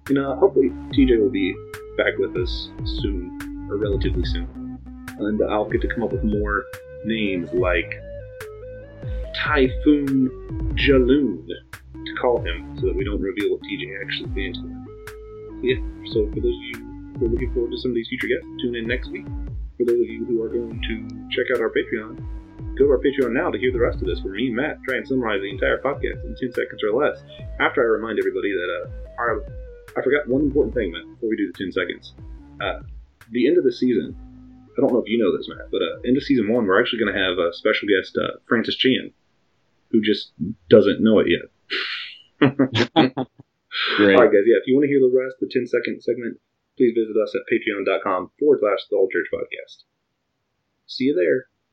And 0.09 0.17
uh, 0.17 0.35
hopefully 0.35 0.69
TJ 0.91 1.19
will 1.19 1.29
be 1.29 1.55
back 1.97 2.17
with 2.17 2.35
us 2.35 2.69
soon, 2.83 3.67
or 3.69 3.77
relatively 3.77 4.25
soon. 4.25 4.77
And 5.17 5.41
I'll 5.49 5.69
get 5.69 5.81
to 5.81 5.87
come 5.87 6.03
up 6.03 6.11
with 6.11 6.23
more 6.23 6.63
names 7.05 7.49
like 7.53 7.93
Typhoon 9.35 10.29
Jaloon 10.75 11.47
to 11.47 12.13
call 12.19 12.41
him 12.41 12.77
so 12.79 12.87
that 12.87 12.95
we 12.95 13.05
don't 13.05 13.21
reveal 13.21 13.51
what 13.51 13.61
TJ 13.61 14.01
actually 14.03 14.31
stands 14.31 14.59
for. 14.59 14.67
Yeah, 15.63 15.77
so 16.11 16.27
for 16.29 16.41
those 16.41 16.57
of 16.57 16.67
you 16.73 17.13
who 17.19 17.25
are 17.25 17.29
looking 17.29 17.53
forward 17.53 17.71
to 17.71 17.77
some 17.77 17.91
of 17.91 17.95
these 17.95 18.07
future 18.09 18.27
guests, 18.27 18.47
tune 18.61 18.75
in 18.75 18.87
next 18.87 19.09
week. 19.11 19.25
For 19.77 19.85
those 19.85 20.01
of 20.01 20.09
you 20.09 20.25
who 20.25 20.41
are 20.43 20.49
going 20.49 20.81
to 20.81 20.95
check 21.31 21.55
out 21.55 21.61
our 21.61 21.69
Patreon, 21.69 22.19
go 22.77 22.85
to 22.85 22.91
our 22.91 22.99
Patreon 22.99 23.33
now 23.33 23.49
to 23.49 23.59
hear 23.59 23.71
the 23.71 23.79
rest 23.79 24.01
of 24.01 24.07
this, 24.07 24.21
where 24.21 24.33
me 24.33 24.47
and 24.47 24.55
Matt 24.55 24.79
try 24.87 24.97
and 24.97 25.07
summarize 25.07 25.41
the 25.41 25.49
entire 25.49 25.77
podcast 25.77 26.23
in 26.25 26.35
10 26.35 26.53
seconds 26.53 26.81
or 26.83 26.93
less. 26.93 27.23
After 27.59 27.81
I 27.81 27.87
remind 27.87 28.19
everybody 28.19 28.51
that 28.53 28.69
uh, 28.69 28.89
our, 29.19 29.43
I 29.97 30.01
forgot 30.03 30.27
one 30.27 30.41
important 30.41 30.73
thing, 30.75 30.91
Matt, 30.91 31.07
before 31.15 31.29
we 31.29 31.37
do 31.37 31.51
the 31.51 31.57
10 31.57 31.71
seconds. 31.71 32.13
Uh, 32.61 32.81
the 33.31 33.47
end 33.47 33.57
of 33.57 33.63
the 33.63 33.71
season, 33.71 34.15
I 34.77 34.81
don't 34.81 34.93
know 34.93 34.99
if 34.99 35.09
you 35.09 35.19
know 35.19 35.35
this, 35.35 35.47
Matt, 35.49 35.71
but 35.71 35.81
uh, 35.81 35.99
end 36.07 36.17
of 36.17 36.23
season 36.23 36.47
one, 36.51 36.65
we're 36.65 36.79
actually 36.79 36.99
going 36.99 37.13
to 37.13 37.19
have 37.19 37.37
a 37.37 37.53
special 37.53 37.87
guest, 37.87 38.17
uh, 38.17 38.39
Francis 38.47 38.75
Chan, 38.75 39.11
who 39.91 40.01
just 40.01 40.31
doesn't 40.69 41.03
know 41.03 41.19
it 41.19 41.27
yet. 41.27 41.47
Great. 43.97 44.15
All 44.15 44.23
right, 44.23 44.31
guys. 44.31 44.47
Yeah, 44.47 44.59
if 44.59 44.67
you 44.67 44.75
want 44.75 44.83
to 44.87 44.91
hear 44.91 44.99
the 44.99 45.11
rest, 45.11 45.39
the 45.39 45.51
10 45.51 45.67
second 45.67 46.01
segment, 46.01 46.39
please 46.77 46.95
visit 46.95 47.15
us 47.19 47.35
at 47.35 47.47
patreon.com 47.51 48.31
forward 48.39 48.59
slash 48.59 48.87
the 48.89 48.97
whole 48.97 49.09
church 49.11 49.27
podcast. 49.31 49.83
See 50.87 51.05
you 51.05 51.15
there. 51.15 51.50